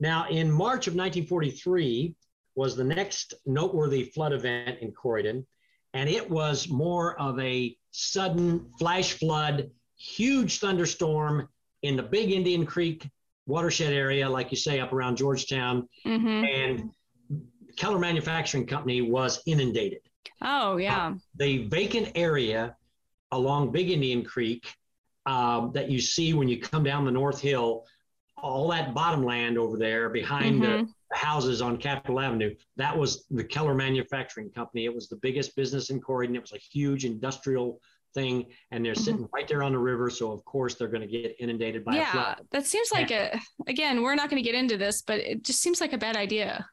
Now 0.00 0.28
in 0.28 0.50
March 0.50 0.86
of 0.86 0.94
1943, 0.94 2.14
was 2.54 2.76
the 2.76 2.84
next 2.84 3.34
noteworthy 3.46 4.04
flood 4.04 4.32
event 4.32 4.78
in 4.80 4.92
Corydon, 4.92 5.44
and 5.94 6.08
it 6.08 6.28
was 6.28 6.68
more 6.68 7.18
of 7.20 7.38
a 7.40 7.76
sudden 7.92 8.70
flash 8.78 9.12
flood, 9.14 9.70
huge 9.96 10.58
thunderstorm 10.58 11.48
in 11.82 11.96
the 11.96 12.02
Big 12.02 12.30
Indian 12.30 12.66
Creek 12.66 13.08
watershed 13.46 13.92
area, 13.92 14.28
like 14.28 14.50
you 14.50 14.56
say, 14.56 14.80
up 14.80 14.92
around 14.92 15.16
Georgetown, 15.16 15.88
Mm-hmm. 16.06 16.44
and 16.44 16.90
Keller 17.76 17.98
Manufacturing 17.98 18.66
Company 18.66 19.00
was 19.00 19.40
inundated. 19.46 20.00
Oh 20.42 20.76
yeah. 20.76 21.14
The 21.36 21.66
vacant 21.68 22.12
area 22.14 22.76
along 23.30 23.72
Big 23.72 23.90
Indian 23.90 24.24
Creek 24.24 24.74
um, 25.26 25.72
that 25.72 25.90
you 25.90 26.00
see 26.00 26.34
when 26.34 26.48
you 26.48 26.60
come 26.60 26.82
down 26.82 27.04
the 27.04 27.10
North 27.10 27.40
Hill, 27.40 27.84
all 28.36 28.68
that 28.68 28.92
bottom 28.94 29.24
land 29.24 29.56
over 29.58 29.76
there 29.78 30.08
behind 30.08 30.60
Mhm. 30.60 30.86
the 30.86 30.92
the 31.10 31.18
houses 31.18 31.60
on 31.60 31.76
Capitol 31.76 32.18
Avenue, 32.20 32.54
that 32.76 32.96
was 32.96 33.26
the 33.30 33.44
Keller 33.44 33.74
Manufacturing 33.74 34.48
Company. 34.48 34.86
It 34.86 34.94
was 34.94 35.10
the 35.10 35.16
biggest 35.16 35.54
business 35.54 35.90
in 35.90 36.00
Corydon. 36.00 36.34
It 36.36 36.40
was 36.40 36.54
a 36.54 36.58
huge 36.58 37.04
industrial 37.04 37.82
thing, 38.14 38.46
and 38.70 38.82
they're 38.82 38.94
Mhm. 38.94 39.04
sitting 39.04 39.28
right 39.34 39.46
there 39.46 39.62
on 39.62 39.72
the 39.72 39.78
river. 39.78 40.08
So 40.08 40.32
of 40.32 40.42
course 40.46 40.74
they're 40.76 40.88
going 40.88 41.02
to 41.02 41.06
get 41.06 41.36
inundated 41.38 41.84
by 41.84 41.92
a 41.92 41.98
yeah, 41.98 42.12
flood. 42.12 42.46
that 42.52 42.64
seems 42.66 42.90
like 42.92 43.10
a. 43.10 43.38
Again, 43.66 44.00
we're 44.02 44.14
not 44.14 44.30
going 44.30 44.42
to 44.42 44.46
get 44.50 44.54
into 44.58 44.78
this, 44.78 45.02
but 45.02 45.18
it 45.20 45.42
just 45.44 45.60
seems 45.60 45.82
like 45.82 45.92
a 45.92 45.98
bad 45.98 46.16
idea. 46.16 46.66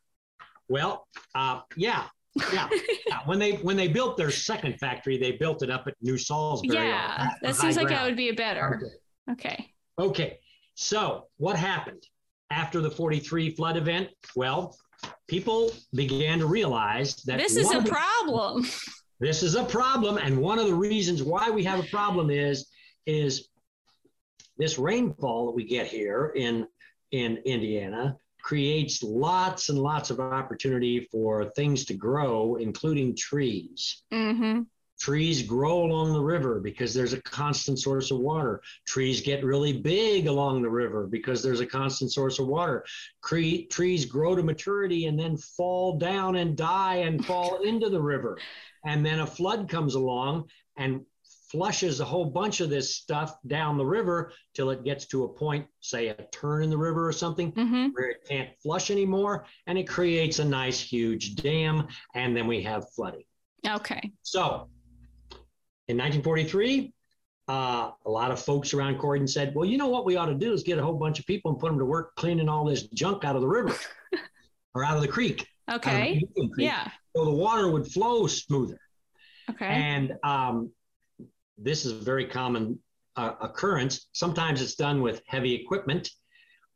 Well, 0.69 1.05
uh, 1.35 1.61
yeah, 1.75 2.07
yeah. 2.53 2.67
Yeah, 3.07 3.19
When 3.25 3.39
they 3.39 3.53
when 3.53 3.75
they 3.75 3.87
built 3.87 4.17
their 4.17 4.29
second 4.31 4.77
factory, 4.79 5.17
they 5.17 5.31
built 5.33 5.63
it 5.63 5.69
up 5.71 5.87
at 5.87 5.95
New 6.01 6.17
Salisbury. 6.17 6.75
yeah, 6.77 7.29
that 7.41 7.55
seems 7.55 7.75
like 7.75 7.87
that 7.89 8.05
would 8.05 8.15
be 8.17 8.29
a 8.29 8.33
better. 8.33 8.79
Okay. 9.27 9.33
Okay. 9.33 9.73
Okay, 9.99 10.39
so 10.75 11.25
what 11.37 11.55
happened 11.55 12.03
after 12.51 12.79
the 12.81 12.89
43 12.89 13.51
flood 13.55 13.75
event? 13.77 14.07
Well, 14.35 14.75
people 15.27 15.71
began 15.93 16.39
to 16.39 16.45
realize 16.45 17.15
that 17.25 17.37
This 17.37 17.55
is 17.57 17.71
a 17.73 17.81
the- 17.81 17.89
problem. 17.89 18.65
this 19.19 19.43
is 19.43 19.55
a 19.55 19.63
problem, 19.65 20.17
and 20.17 20.37
one 20.37 20.57
of 20.59 20.67
the 20.67 20.73
reasons 20.73 21.21
why 21.23 21.49
we 21.49 21.63
have 21.65 21.79
a 21.79 21.87
problem 21.87 22.29
is 22.29 22.67
is 23.05 23.49
this 24.57 24.77
rainfall 24.79 25.47
that 25.47 25.53
we 25.55 25.63
get 25.65 25.87
here 25.87 26.31
in 26.35 26.67
in 27.11 27.37
Indiana 27.45 28.15
creates 28.41 29.03
lots 29.03 29.69
and 29.69 29.77
lots 29.77 30.09
of 30.09 30.19
opportunity 30.19 31.07
for 31.11 31.45
things 31.55 31.85
to 31.85 31.93
grow, 31.93 32.55
including 32.55 33.15
trees. 33.15 34.03
Mm-hmm. 34.11 34.61
Trees 34.99 35.43
grow 35.43 35.83
along 35.83 36.11
the 36.11 36.21
river 36.21 36.59
because 36.59 36.93
there's 36.93 37.13
a 37.13 37.21
constant 37.21 37.79
source 37.79 38.11
of 38.11 38.19
water. 38.19 38.61
Trees 38.85 39.21
get 39.21 39.45
really 39.45 39.71
big 39.71 40.27
along 40.27 40.61
the 40.61 40.69
river 40.69 41.07
because 41.07 41.41
there's 41.41 41.61
a 41.61 41.65
constant 41.65 42.11
source 42.11 42.37
of 42.37 42.47
water. 42.47 42.83
Cre- 43.21 43.65
trees 43.69 44.03
grow 44.03 44.35
to 44.35 44.43
maturity 44.43 45.05
and 45.05 45.17
then 45.17 45.37
fall 45.37 45.97
down 45.97 46.35
and 46.35 46.57
die 46.57 46.97
and 46.97 47.25
fall 47.25 47.61
into 47.63 47.89
the 47.89 48.01
river. 48.01 48.37
And 48.85 49.05
then 49.05 49.21
a 49.21 49.27
flood 49.27 49.69
comes 49.69 49.95
along 49.95 50.49
and 50.77 51.05
flushes 51.49 51.99
a 51.99 52.05
whole 52.05 52.25
bunch 52.25 52.61
of 52.61 52.69
this 52.69 52.95
stuff 52.95 53.35
down 53.47 53.77
the 53.77 53.85
river 53.85 54.31
till 54.53 54.69
it 54.69 54.83
gets 54.83 55.05
to 55.07 55.23
a 55.23 55.27
point, 55.27 55.65
say 55.79 56.07
a 56.09 56.13
turn 56.31 56.63
in 56.63 56.69
the 56.69 56.77
river 56.77 57.07
or 57.07 57.11
something, 57.11 57.51
Mm-hmm. 57.53 57.87
where 57.93 58.09
it 58.09 58.25
can't 58.27 58.49
flush 58.61 58.91
anymore. 58.91 59.45
And 59.67 59.77
it 59.77 59.87
creates 59.87 60.39
a 60.39 60.45
nice, 60.45 60.79
huge 60.79 61.35
dam. 61.35 61.87
And 62.15 62.35
then 62.37 62.45
we 62.47 62.61
have 62.63 62.89
flooding. 62.91 63.23
Okay. 63.67 64.11
So 64.21 64.69
in 65.87 65.97
1943, 65.97 66.93
uh, 67.47 67.91
a 68.05 68.09
lot 68.09 68.29
of 68.31 68.39
folks 68.39 68.73
around 68.75 68.99
Corydon 68.99 69.27
said, 69.27 69.55
well, 69.55 69.65
you 69.65 69.77
know 69.77 69.87
what 69.87 70.05
we 70.05 70.17
ought 70.17 70.27
to 70.27 70.35
do 70.35 70.53
is 70.53 70.61
get 70.61 70.77
a 70.77 70.83
whole 70.83 70.93
bunch 70.93 71.19
of 71.19 71.25
people 71.25 71.49
and 71.51 71.59
put 71.59 71.69
them 71.69 71.79
to 71.79 71.85
work 71.85 72.15
cleaning 72.15 72.47
all 72.47 72.63
this 72.63 72.83
junk 72.89 73.25
out 73.25 73.35
of 73.35 73.41
the 73.41 73.47
river 73.47 73.75
or 74.75 74.85
out 74.85 74.95
of 74.95 75.01
the 75.01 75.07
creek. 75.07 75.41
of 75.67 75.81
the 75.81 75.89
Okay. 75.89 76.23
Creek, 76.35 76.51
Yeah. 76.59 76.89
So 77.15 77.25
the 77.25 77.31
water 77.31 77.69
would 77.71 77.87
flow 77.87 78.27
smoother. 78.27 78.79
Okay. 79.49 79.65
And 79.65 80.13
um, 80.23 80.71
this 81.61 81.85
is 81.85 81.91
a 81.91 82.03
very 82.03 82.25
common 82.25 82.79
uh, 83.15 83.33
occurrence. 83.41 84.07
Sometimes 84.13 84.61
it's 84.61 84.75
done 84.75 85.01
with 85.01 85.21
heavy 85.25 85.53
equipment. 85.53 86.09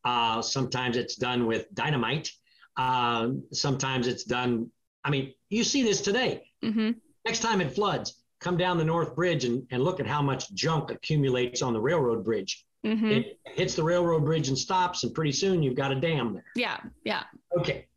Uh, 0.03 0.41
sometimes 0.41 0.97
it's 0.97 1.15
done 1.15 1.45
with 1.45 1.73
dynamite. 1.73 2.31
Uh, 2.75 3.29
sometimes 3.51 4.07
it's 4.07 4.23
done, 4.23 4.69
I 5.03 5.09
mean, 5.09 5.33
you 5.49 5.63
see 5.63 5.83
this 5.83 6.01
today. 6.01 6.43
Mm-hmm. 6.63 6.91
Next 7.25 7.39
time 7.39 7.61
it 7.61 7.73
floods, 7.73 8.23
come 8.39 8.57
down 8.57 8.77
the 8.77 8.85
North 8.85 9.15
Bridge 9.15 9.45
and, 9.45 9.65
and 9.71 9.83
look 9.83 9.99
at 9.99 10.07
how 10.07 10.21
much 10.21 10.51
junk 10.53 10.91
accumulates 10.91 11.61
on 11.61 11.73
the 11.73 11.79
railroad 11.79 12.23
bridge. 12.23 12.65
Mm-hmm. 12.85 13.11
It 13.11 13.39
hits 13.45 13.75
the 13.75 13.83
railroad 13.83 14.25
bridge 14.25 14.49
and 14.49 14.57
stops, 14.57 15.03
and 15.03 15.13
pretty 15.13 15.31
soon 15.31 15.63
you've 15.63 15.75
got 15.75 15.93
a 15.93 15.95
dam 15.95 16.33
there. 16.33 16.45
Yeah. 16.55 16.77
Yeah. 17.05 17.23
Okay. 17.57 17.87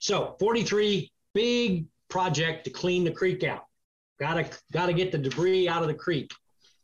So 0.00 0.36
43, 0.40 1.12
big 1.34 1.86
project 2.08 2.64
to 2.64 2.70
clean 2.70 3.04
the 3.04 3.10
creek 3.10 3.44
out. 3.44 3.66
Gotta 4.22 4.48
gotta 4.72 4.92
get 4.92 5.10
the 5.10 5.18
debris 5.18 5.68
out 5.68 5.82
of 5.82 5.88
the 5.88 5.94
creek. 5.94 6.30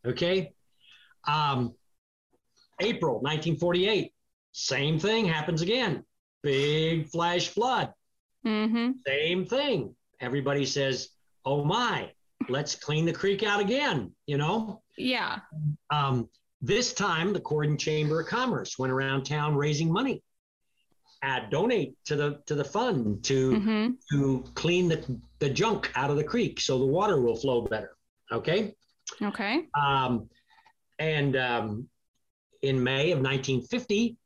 Okay. 0.04 0.52
Um, 1.28 1.72
April 2.80 3.14
1948, 3.20 4.12
same 4.50 4.98
thing 4.98 5.24
happens 5.26 5.62
again. 5.62 6.02
Big 6.42 7.08
flash 7.08 7.46
flood. 7.46 7.92
Mm-hmm. 8.44 8.90
Same 9.06 9.46
thing. 9.46 9.94
Everybody 10.20 10.66
says, 10.66 11.10
"Oh 11.44 11.64
my, 11.64 12.10
let's 12.48 12.74
clean 12.74 13.04
the 13.04 13.12
creek 13.12 13.44
out 13.44 13.60
again." 13.60 14.10
You 14.26 14.38
know. 14.38 14.82
Yeah. 14.96 15.38
Um, 15.90 16.28
this 16.60 16.92
time, 16.92 17.32
the 17.32 17.40
Corydon 17.40 17.78
Chamber 17.78 18.22
of 18.22 18.26
Commerce 18.26 18.80
went 18.80 18.92
around 18.92 19.22
town 19.22 19.54
raising 19.54 19.92
money. 19.92 20.24
Uh, 21.22 21.40
donate 21.50 21.94
to 22.06 22.16
the 22.16 22.40
to 22.46 22.56
the 22.56 22.64
fund 22.64 23.22
to 23.24 23.52
Mm-hmm. 23.52 23.86
to 24.10 24.44
clean 24.54 24.88
the, 24.88 25.20
the 25.38 25.48
junk 25.50 25.90
out 25.94 26.10
of 26.10 26.16
the 26.16 26.24
creek 26.24 26.60
so 26.60 26.78
the 26.78 26.86
water 26.86 27.20
will 27.20 27.36
flow 27.36 27.62
better. 27.62 27.96
Okay. 28.32 28.74
Okay. 29.22 29.62
Um, 29.80 30.28
and 30.98 31.36
um, 31.36 31.88
in 32.62 32.82
May 32.82 33.12
of 33.12 33.18
1950 33.18 34.16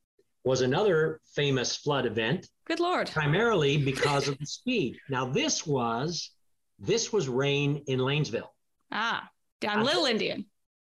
was 0.45 0.61
another 0.63 1.21
famous 1.35 1.77
flood 1.77 2.05
event, 2.07 2.49
Good 2.67 2.81
Lord. 2.81 3.11
primarily 3.11 3.77
because 3.77 4.27
of 4.29 4.39
the 4.39 4.47
speed. 4.47 4.99
Now 5.09 5.27
this 5.27 5.67
was 5.67 6.31
this 6.79 7.13
was 7.13 7.29
rain 7.29 7.83
in 7.87 8.01
Lanesville. 8.01 8.49
Ah, 8.91 9.29
down 9.61 9.81
I- 9.81 9.83
Little 9.83 10.07
Indian. 10.07 10.47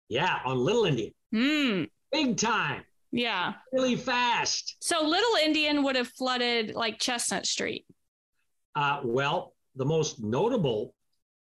Yeah, 0.08 0.38
on 0.44 0.58
Little 0.58 0.84
Indian, 0.84 1.12
Hmm. 1.32 1.84
big 2.12 2.36
time, 2.36 2.84
Yeah. 3.12 3.54
really 3.72 3.96
fast. 3.96 4.76
So 4.80 5.02
Little 5.02 5.36
Indian 5.42 5.82
would 5.84 5.96
have 5.96 6.08
flooded 6.08 6.74
like 6.74 6.98
Chestnut 7.00 7.46
Street. 7.46 7.86
Uh, 8.76 9.00
well, 9.04 9.54
the 9.80 9.84
most 9.86 10.22
notable 10.22 10.94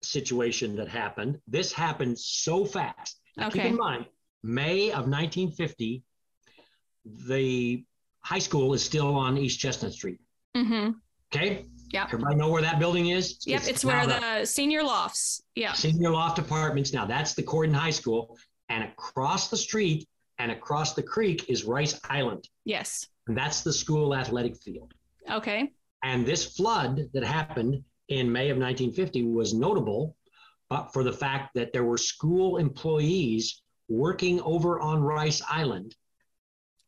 situation 0.03 0.75
that 0.75 0.89
happened, 0.89 1.39
this 1.47 1.71
happened 1.71 2.19
so 2.19 2.65
fast. 2.65 3.21
Now, 3.37 3.49
Keep 3.49 3.63
in 3.63 3.77
mind, 3.77 4.05
May 4.43 4.89
of 4.89 5.07
1950, 5.07 6.03
the 7.05 7.85
high 8.19 8.39
school 8.39 8.73
is 8.73 8.83
still 8.83 9.15
on 9.15 9.37
East 9.37 9.59
Chestnut 9.59 9.93
Street. 9.93 10.19
Mm-hmm. 10.57 10.91
Okay. 11.33 11.65
Yeah. 11.93 12.03
Everybody 12.03 12.35
know 12.35 12.49
where 12.49 12.61
that 12.61 12.79
building 12.79 13.07
is? 13.07 13.39
Yep. 13.45 13.61
It's, 13.65 13.85
where 13.85 14.05
now 14.05 14.39
the 14.39 14.45
senior 14.45 14.83
lofts. 14.83 15.41
Yeah. 15.55 15.71
senior 15.71 16.11
loft 16.11 16.37
apartments. 16.37 16.91
Now 16.91 17.05
that's 17.05 17.33
the 17.33 17.43
Corydon 17.43 17.73
High 17.73 17.91
School, 17.91 18.37
and 18.67 18.83
across 18.83 19.49
the 19.49 19.55
street 19.55 20.05
and 20.37 20.51
across 20.51 20.95
the 20.95 21.03
creek 21.03 21.49
is 21.49 21.63
Rice 21.63 21.97
Island, 22.09 22.49
Yes. 22.65 23.07
and 23.27 23.37
that's 23.37 23.61
the 23.61 23.71
school 23.71 24.13
athletic 24.13 24.57
field. 24.57 24.93
Okay. 25.31 25.71
And 26.03 26.25
this 26.25 26.55
flood 26.57 27.09
that 27.13 27.23
happened 27.23 27.83
in 28.09 28.31
May 28.31 28.49
of 28.49 28.57
1950 28.57 29.23
was 29.25 29.53
notable 29.53 30.15
uh, 30.71 30.85
for 30.85 31.03
the 31.03 31.13
fact 31.13 31.51
that 31.55 31.73
there 31.73 31.83
were 31.83 31.97
school 31.97 32.57
employees 32.57 33.61
working 33.89 34.41
over 34.41 34.79
on 34.79 35.01
Rice 35.01 35.41
Island 35.49 35.95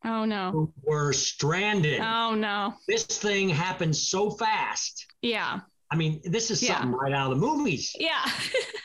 Oh 0.04 0.24
no. 0.24 0.50
who 0.50 0.72
were 0.82 1.12
stranded. 1.12 2.00
Oh 2.00 2.34
no. 2.34 2.74
This 2.88 3.04
thing 3.04 3.48
happened 3.50 3.94
so 3.94 4.30
fast. 4.30 5.06
Yeah. 5.22 5.60
I 5.90 5.96
mean, 5.96 6.20
this 6.24 6.50
is 6.50 6.62
Yeah. 6.62 6.74
something 6.80 6.92
right 6.92 7.12
out 7.12 7.32
of 7.32 7.38
the 7.40 7.46
movies. 7.46 7.94
Yeah. 7.98 8.24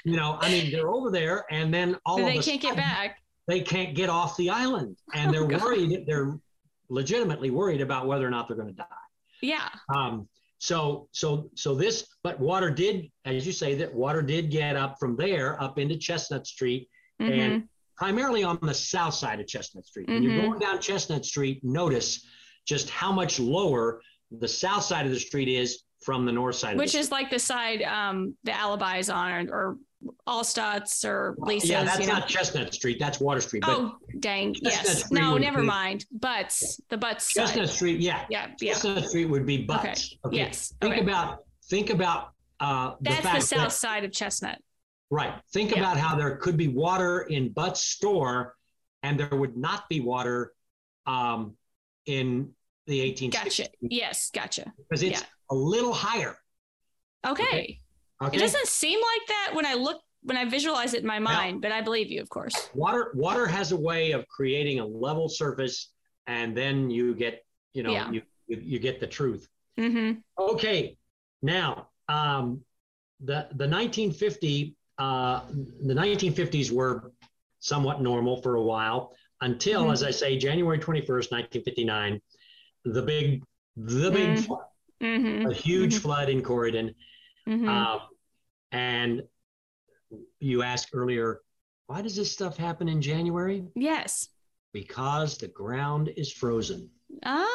You 0.08 0.18
know, 0.18 0.38
I 0.40 0.52
mean, 0.52 0.72
they're 0.72 0.90
over 0.92 1.10
there, 1.10 1.46
and 1.50 1.74
then 1.74 1.98
all 2.06 2.18
they 2.18 2.38
of 2.38 2.44
a 2.44 2.48
can't 2.48 2.62
get 2.62 2.76
back. 2.76 3.18
they 3.48 3.62
can't 3.62 3.96
get 3.96 4.08
off 4.08 4.38
the 4.38 4.52
island, 4.52 4.96
and 5.16 5.30
Oh, 5.30 5.32
they're 5.32 5.48
God. 5.48 5.62
worried. 5.64 6.06
They're 6.06 6.38
legitimately 6.90 7.50
worried 7.50 7.82
about 7.82 8.06
whether 8.06 8.24
or 8.28 8.30
not 8.30 8.48
they're 8.48 8.56
going 8.56 8.68
to 8.70 8.76
die. 8.76 8.86
Yeah. 9.42 9.68
Um, 9.90 10.28
so, 10.58 11.08
so, 11.12 11.50
so 11.56 11.76
this, 11.76 12.08
but 12.24 12.40
water 12.40 12.70
did, 12.72 13.12
as 13.26 13.46
you 13.46 13.52
say, 13.52 13.76
that 13.76 13.94
water 13.94 14.22
did 14.22 14.50
get 14.50 14.76
up 14.76 14.98
from 15.00 15.16
there 15.16 15.62
up 15.62 15.78
into 15.78 15.98
Chestnut 15.98 16.48
Street, 16.48 16.90
Mhm. 17.22 17.30
and 17.30 17.70
primarily 17.98 18.44
on 18.44 18.58
the 18.62 18.74
south 18.74 19.14
side 19.14 19.40
of 19.40 19.48
Chestnut 19.48 19.86
Street. 19.86 20.08
When 20.08 20.24
you're 20.24 20.34
Mhm. 20.34 20.48
going 20.50 20.60
down 20.60 20.82
Chestnut 20.82 21.26
Street, 21.26 21.64
notice 21.64 22.26
just 22.66 22.90
how 22.90 23.12
much 23.12 23.40
lower 23.40 24.02
the 24.32 24.48
south 24.48 24.84
side 24.84 25.06
of 25.06 25.12
the 25.12 25.20
street 25.20 25.48
is 25.48 25.84
from 26.04 26.26
the 26.26 26.32
north 26.32 26.56
side. 26.56 26.74
of 26.74 26.78
Which 26.80 26.96
is 26.96 27.12
like 27.12 27.30
the 27.30 27.40
side 27.40 27.82
um 27.84 28.36
the 28.44 28.52
alibis 28.52 29.10
on 29.10 29.32
or, 29.32 29.54
or 29.54 29.78
Allstats 30.28 31.04
or 31.06 31.36
Lisa's. 31.40 31.70
yeah, 31.70 31.84
that's 31.84 32.00
you 32.00 32.08
know. 32.08 32.14
not 32.14 32.28
Chestnut 32.28 32.74
Street. 32.74 32.98
That's 33.00 33.20
Water 33.20 33.42
Street. 33.42 33.62
But 33.66 33.70
oh, 33.78 33.96
dang. 34.20 34.54
Chestnut 34.54 34.74
yes. 34.74 35.06
Street 35.06 35.20
No, 35.20 35.38
never 35.38 35.62
be- 35.62 35.68
mind. 35.68 36.06
Butts. 36.12 36.80
The 36.90 36.98
butts. 36.98 37.32
Chestnut 37.34 37.68
side. 37.68 37.76
Street, 37.76 38.00
yeah. 38.00 38.26
Yeah. 38.30 38.52
Yeah. 38.60 38.74
Chestnut 38.74 39.06
Street 39.10 39.26
would 39.26 39.46
be 39.46 39.64
Butts. 39.64 40.16
Okay. 40.26 40.38
Yes. 40.38 40.74
Think 40.82 40.94
Okay. 40.94 41.02
about 41.04 41.40
think 41.70 41.90
about 41.90 42.30
uh, 42.60 42.92
the 43.02 43.10
That's 43.10 43.22
fact 43.24 43.36
the 43.42 43.46
south 43.48 43.60
that 43.60 43.72
side 43.72 44.04
of 44.06 44.12
Chestnut. 44.12 44.60
right. 45.10 45.34
Think 45.54 45.72
Yeah. 45.72 45.80
about 45.80 45.98
how 45.98 46.16
there 46.16 46.36
could 46.38 46.58
be 46.58 46.68
water 46.68 47.22
in 47.22 47.50
Butts 47.50 47.82
store, 47.82 48.56
and 49.04 49.20
there 49.20 49.30
would 49.38 49.58
not 49.58 49.88
be 49.90 50.00
water 50.00 50.54
um, 51.06 51.56
in 52.06 52.52
the 52.88 53.00
1860s 53.00 53.32
Gotcha. 53.32 53.68
Yes. 53.82 54.30
Gotcha. 54.32 54.74
because 54.78 55.02
it's 55.04 55.20
Yeah. 55.22 55.28
a 55.50 55.56
little 55.56 55.94
higher. 55.94 56.38
Okay. 57.26 57.44
Okay. 57.44 57.82
Okay. 58.26 58.38
It 58.38 58.40
doesn't 58.40 58.68
seem 58.68 59.00
like 59.00 59.28
that 59.28 59.52
when 59.56 59.66
I 59.66 59.74
look 59.74 60.02
when 60.24 60.38
I 60.38 60.46
visualize 60.46 60.94
it 60.96 61.02
in 61.02 61.08
my 61.08 61.20
mind, 61.20 61.62
but 61.62 61.72
I 61.72 61.82
believe 61.82 62.10
you, 62.10 62.20
of 62.22 62.30
course. 62.30 62.70
water 62.74 63.12
water 63.14 63.46
has 63.46 63.72
a 63.72 63.78
way 63.78 64.12
of 64.12 64.28
creating 64.28 64.80
a 64.80 64.86
level 64.86 65.30
surface, 65.30 65.92
and 66.28 66.58
then 66.58 66.90
you 66.90 67.14
get 67.16 67.46
you 67.74 67.84
know 67.84 67.92
Yeah. 67.94 68.12
you, 68.12 68.22
you 68.48 68.58
you 68.64 68.80
get 68.80 69.00
the 69.00 69.08
truth. 69.08 69.48
Mm-hmm. 69.80 70.20
Okay, 70.40 70.98
now 71.42 71.90
um, 72.08 72.62
the 73.20 73.48
the 73.56 73.68
1950 73.68 74.76
uh, 74.98 75.42
the 75.84 75.94
1950s 75.94 76.72
were 76.72 77.12
somewhat 77.60 78.02
normal 78.02 78.42
for 78.42 78.56
a 78.56 78.62
while 78.62 79.14
until, 79.42 79.86
Mhm. 79.88 79.92
as 79.94 80.02
I 80.04 80.12
say, 80.12 80.38
January 80.38 80.80
21st, 80.80 81.32
1959, 81.32 82.22
the 82.86 83.02
big 83.02 83.44
the 83.76 84.10
big 84.12 84.30
Mhm. 84.30 84.46
flood, 84.46 84.66
Mm-hmm. 85.02 85.46
a 85.52 85.54
huge 85.54 85.96
Mhm. 85.96 86.02
flood 86.02 86.30
in 86.30 86.42
Corydon, 86.42 86.96
Mm-hmm. 87.48 87.68
um, 87.68 88.00
and 88.72 89.22
you 90.40 90.62
asked 90.64 90.90
earlier, 90.94 91.42
why 91.88 92.02
does 92.02 92.16
this 92.16 92.32
stuff 92.32 92.58
happen 92.58 92.88
in 92.90 93.02
January? 93.02 93.66
yes. 93.76 94.30
Because 94.74 95.38
the 95.38 95.48
ground 95.48 96.10
is 96.18 96.32
frozen 96.34 96.90
Ah. 97.24 97.48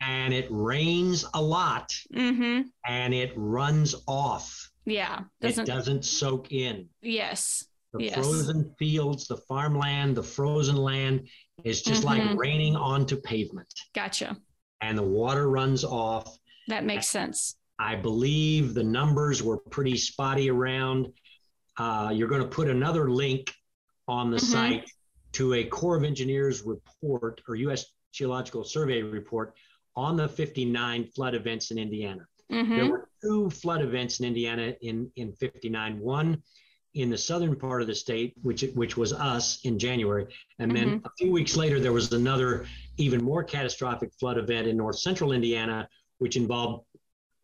and 0.00 0.32
it 0.32 0.46
rains 0.50 1.24
a 1.34 1.42
lot 1.42 1.92
Mm-hmm. 2.14 2.68
and 2.86 3.12
it 3.14 3.32
runs 3.36 3.94
off. 4.06 4.70
Yeah. 4.86 5.20
it 5.40 5.46
Doesn't. 5.48 5.64
doesn't 5.66 6.04
soak 6.04 6.52
in. 6.52 6.88
Yes. 7.02 7.66
The 7.92 8.04
Yes. 8.04 8.14
frozen 8.14 8.72
fields, 8.78 9.26
the 9.26 9.36
farmland, 9.48 10.16
the 10.16 10.22
frozen 10.22 10.76
land 10.76 11.28
is 11.64 11.82
just 11.82 12.04
like 12.04 12.22
Mhm. 12.22 12.36
raining 12.36 12.76
onto 12.76 13.16
pavement 13.16 13.72
Gotcha. 13.94 14.36
and 14.80 14.96
the 14.96 15.02
water 15.02 15.48
runs 15.50 15.82
off. 15.84 16.38
That 16.68 16.84
makes 16.84 17.08
sense. 17.08 17.56
I 17.78 17.96
believe 17.96 18.74
the 18.74 18.84
numbers 18.84 19.42
were 19.42 19.58
pretty 19.58 19.96
spotty 19.96 20.50
around. 20.50 21.12
Uh, 21.76 22.12
you're 22.14 22.28
going 22.28 22.42
to 22.42 22.48
put 22.48 22.68
another 22.68 23.10
link 23.10 23.52
on 24.06 24.30
the 24.30 24.36
Mhm. 24.36 24.40
site 24.40 24.90
to 25.32 25.54
a 25.54 25.64
Corps 25.64 25.96
of 25.96 26.04
Engineers 26.04 26.62
report 26.62 27.40
or 27.48 27.56
U.S. 27.56 27.86
Geological 28.12 28.62
Survey 28.62 29.02
report 29.02 29.54
on 29.96 30.16
the 30.16 30.28
59 30.28 31.06
flood 31.14 31.34
events 31.34 31.70
in 31.70 31.78
Indiana. 31.78 32.26
There 32.48 32.62
Mm-hmm. 32.62 32.88
were 32.88 33.08
two 33.22 33.50
flood 33.50 33.82
events 33.82 34.20
in 34.20 34.26
Indiana 34.26 34.74
in, 34.80 35.10
in 35.16 35.32
59. 35.32 35.98
One 35.98 36.42
in 36.94 37.10
the 37.10 37.18
southern 37.18 37.56
part 37.56 37.80
of 37.82 37.88
the 37.88 37.94
state, 37.94 38.34
which, 38.42 38.62
which 38.74 38.96
was 38.96 39.12
us 39.12 39.58
in 39.64 39.78
January. 39.80 40.32
And 40.60 40.70
then 40.76 41.00
a 41.04 41.10
few 41.18 41.32
weeks 41.32 41.56
later, 41.56 41.80
there 41.80 41.92
was 41.92 42.12
another 42.12 42.66
even 42.98 43.24
more 43.24 43.42
catastrophic 43.42 44.12
flood 44.20 44.38
event 44.38 44.68
in 44.68 44.76
north 44.76 44.98
central 45.00 45.32
Indiana, 45.32 45.88
which 46.18 46.36
involved 46.36 46.84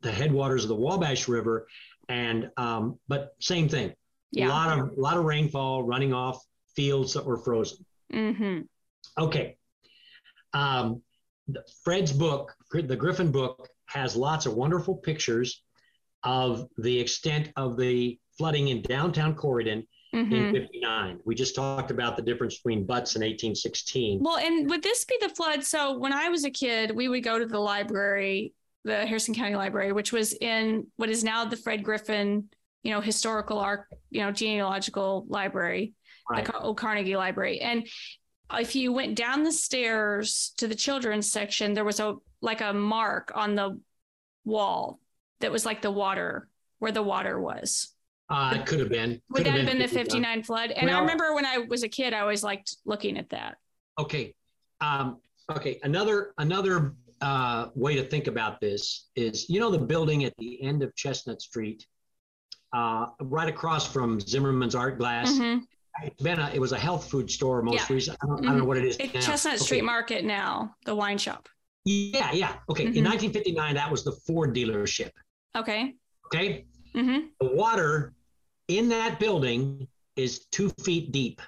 the 0.02 0.12
headwaters 0.12 0.64
of 0.64 0.68
the 0.68 0.74
Wabash 0.76 1.28
River. 1.28 1.66
And, 2.08 2.50
um, 2.56 2.98
but 3.08 3.34
same 3.40 3.68
thing, 3.68 3.92
a 4.36 4.46
lot 4.46 4.78
of, 4.78 4.96
a 4.96 5.00
lot 5.00 5.16
of 5.16 5.24
rainfall 5.24 5.82
running 5.84 6.12
off 6.12 6.42
fields 6.74 7.12
that 7.14 7.24
were 7.24 7.38
frozen. 7.38 7.84
Mm-hmm. 8.12 8.60
Okay. 9.22 9.56
Um, 10.52 11.02
the- 11.48 11.64
Fred's 11.84 12.12
book, 12.12 12.54
the 12.72 12.96
Griffin 12.96 13.30
book, 13.30 13.68
has 13.86 14.14
lots 14.16 14.46
of 14.46 14.54
wonderful 14.54 14.96
pictures 14.96 15.62
of 16.22 16.68
the 16.78 16.98
extent 16.98 17.50
of 17.56 17.76
the 17.76 18.18
flooding 18.38 18.68
in 18.68 18.82
downtown 18.82 19.34
Corydon 19.34 19.86
in 20.12 20.26
Mm-hmm. 20.26 20.52
59. 20.52 21.20
We 21.24 21.34
just 21.36 21.54
talked 21.54 21.92
about 21.92 22.16
the 22.16 22.22
difference 22.22 22.56
between 22.56 22.84
Butts 22.84 23.14
and 23.14 23.22
1816. 23.22 24.20
Well, 24.20 24.38
and 24.38 24.68
would 24.68 24.82
this 24.82 25.04
be 25.04 25.16
the 25.20 25.28
flood? 25.28 25.62
So 25.62 25.96
when 25.98 26.12
I 26.12 26.28
was 26.28 26.44
a 26.44 26.50
kid, 26.50 26.90
we 26.94 27.06
would 27.08 27.22
go 27.22 27.38
to 27.38 27.46
the 27.46 27.60
library, 27.60 28.52
the 28.84 29.06
Harrison 29.06 29.34
County 29.34 29.54
Library, 29.56 29.92
which 29.92 30.12
was 30.12 30.32
in 30.32 30.86
what 30.96 31.08
is 31.10 31.22
now 31.22 31.44
the 31.44 31.56
Fred 31.56 31.82
Griffin, 31.82 32.48
you 32.82 32.92
know, 32.92 33.00
historical 33.00 33.58
arc, 33.58 33.86
you 34.10 34.20
know, 34.22 34.30
genealogical 34.32 35.26
library, 35.28 35.92
Right. 36.30 36.44
the 36.44 36.58
old 36.58 36.78
Carnegie 36.78 37.16
Library. 37.16 37.60
And 37.60 37.86
if 38.52 38.74
you 38.76 38.92
went 38.92 39.16
down 39.16 39.42
the 39.42 39.52
stairs 39.52 40.52
to 40.58 40.66
the 40.68 40.74
children's 40.74 41.30
section, 41.30 41.74
there 41.74 41.84
was 41.84 42.00
a 42.00 42.14
like 42.40 42.60
a 42.62 42.72
mark 42.72 43.32
on 43.34 43.54
the 43.54 43.78
wall 44.44 44.98
that 45.40 45.52
was 45.52 45.66
like 45.66 45.82
the 45.82 45.90
water 45.90 46.48
where 46.78 46.92
the 46.92 47.02
water 47.02 47.38
was. 47.38 47.92
Uh, 48.30 48.54
it 48.56 48.64
could 48.64 48.78
have 48.80 48.88
been. 48.88 49.20
Would 49.30 49.44
that 49.44 49.50
have 49.50 49.60
have 49.62 49.66
been 49.66 49.78
the 49.78 49.88
59. 49.88 50.04
59 50.04 50.42
flood? 50.44 50.70
And 50.70 50.88
I 50.90 51.00
remember 51.00 51.34
when 51.34 51.44
I 51.44 51.58
was 51.58 51.82
a 51.82 51.88
kid, 51.88 52.14
I 52.14 52.20
always 52.20 52.42
liked 52.44 52.76
looking 52.84 53.18
at 53.18 53.28
that. 53.30 53.56
Okay. 53.98 54.34
Um, 54.80 55.18
okay. 55.50 55.78
Another 55.82 56.32
another 56.38 56.94
uh, 57.20 57.68
way 57.74 57.94
to 57.96 58.02
think 58.04 58.26
about 58.26 58.60
this 58.60 59.08
is, 59.16 59.48
you 59.50 59.60
know, 59.60 59.70
the 59.70 59.78
building 59.78 60.24
at 60.24 60.34
the 60.38 60.62
end 60.62 60.82
of 60.82 60.94
Chestnut 60.96 61.40
Street, 61.42 61.86
uh, 62.72 63.06
right 63.20 63.48
across 63.48 63.86
from 63.86 64.20
Zimmerman's 64.20 64.74
Art 64.74 64.98
Glass. 64.98 65.30
Mhm. 65.32 65.62
It's 66.02 66.22
been 66.22 66.38
a, 66.38 66.50
it 66.54 66.60
was 66.60 66.72
a 66.72 66.78
health 66.78 67.10
food 67.10 67.30
store 67.30 67.62
most 67.62 67.88
Yeah. 67.90 67.94
recent. 67.94 68.18
I 68.22 68.26
don't, 68.26 68.46
I 68.46 68.48
don't 68.50 68.58
know 68.58 68.64
what 68.64 68.78
it 68.78 68.84
is 68.84 68.96
It's 68.98 69.12
now. 69.12 69.20
Chestnut 69.20 69.54
Okay. 69.56 69.64
Street 69.64 69.84
Market 69.84 70.24
now, 70.24 70.74
the 70.84 70.94
wine 70.94 71.18
shop. 71.18 71.48
Yeah, 71.84 72.32
yeah. 72.32 72.56
Okay. 72.70 72.84
Mhm. 72.86 72.96
In 72.96 73.04
1959, 73.04 73.74
that 73.74 73.90
was 73.90 74.04
the 74.04 74.12
Ford 74.12 74.54
dealership. 74.54 75.10
Okay. 75.56 75.96
Okay. 76.26 76.66
Mm-hmm. 76.94 77.26
The 77.40 77.54
water 77.54 78.14
in 78.68 78.88
that 78.90 79.18
building 79.18 79.88
is 80.16 80.46
two 80.46 80.70
feet 80.84 81.12
deep 81.12 81.40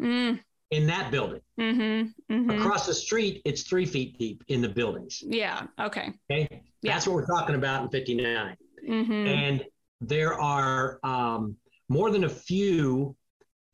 Mm, 0.00 0.40
in 0.70 0.86
that 0.86 1.10
building. 1.10 1.40
mm-hmm. 1.58 2.32
Mm-hmm. 2.32 2.50
Across 2.50 2.86
the 2.86 2.94
street, 2.94 3.42
it's 3.44 3.62
three 3.62 3.86
feet 3.86 4.18
deep 4.18 4.44
in 4.48 4.62
the 4.62 4.68
buildings. 4.68 5.22
Yeah. 5.26 5.66
Okay. 5.80 6.12
Okay. 6.30 6.62
Yeah. 6.82 6.94
That's 6.94 7.06
what 7.06 7.14
we're 7.14 7.26
talking 7.26 7.56
about 7.56 7.82
in 7.82 7.88
59. 7.88 8.56
Mm-hmm. 8.88 9.12
And 9.12 9.64
there 10.00 10.34
are 10.40 11.00
um, 11.02 11.56
more 11.88 12.10
than 12.10 12.24
a 12.24 12.28
few 12.28 13.16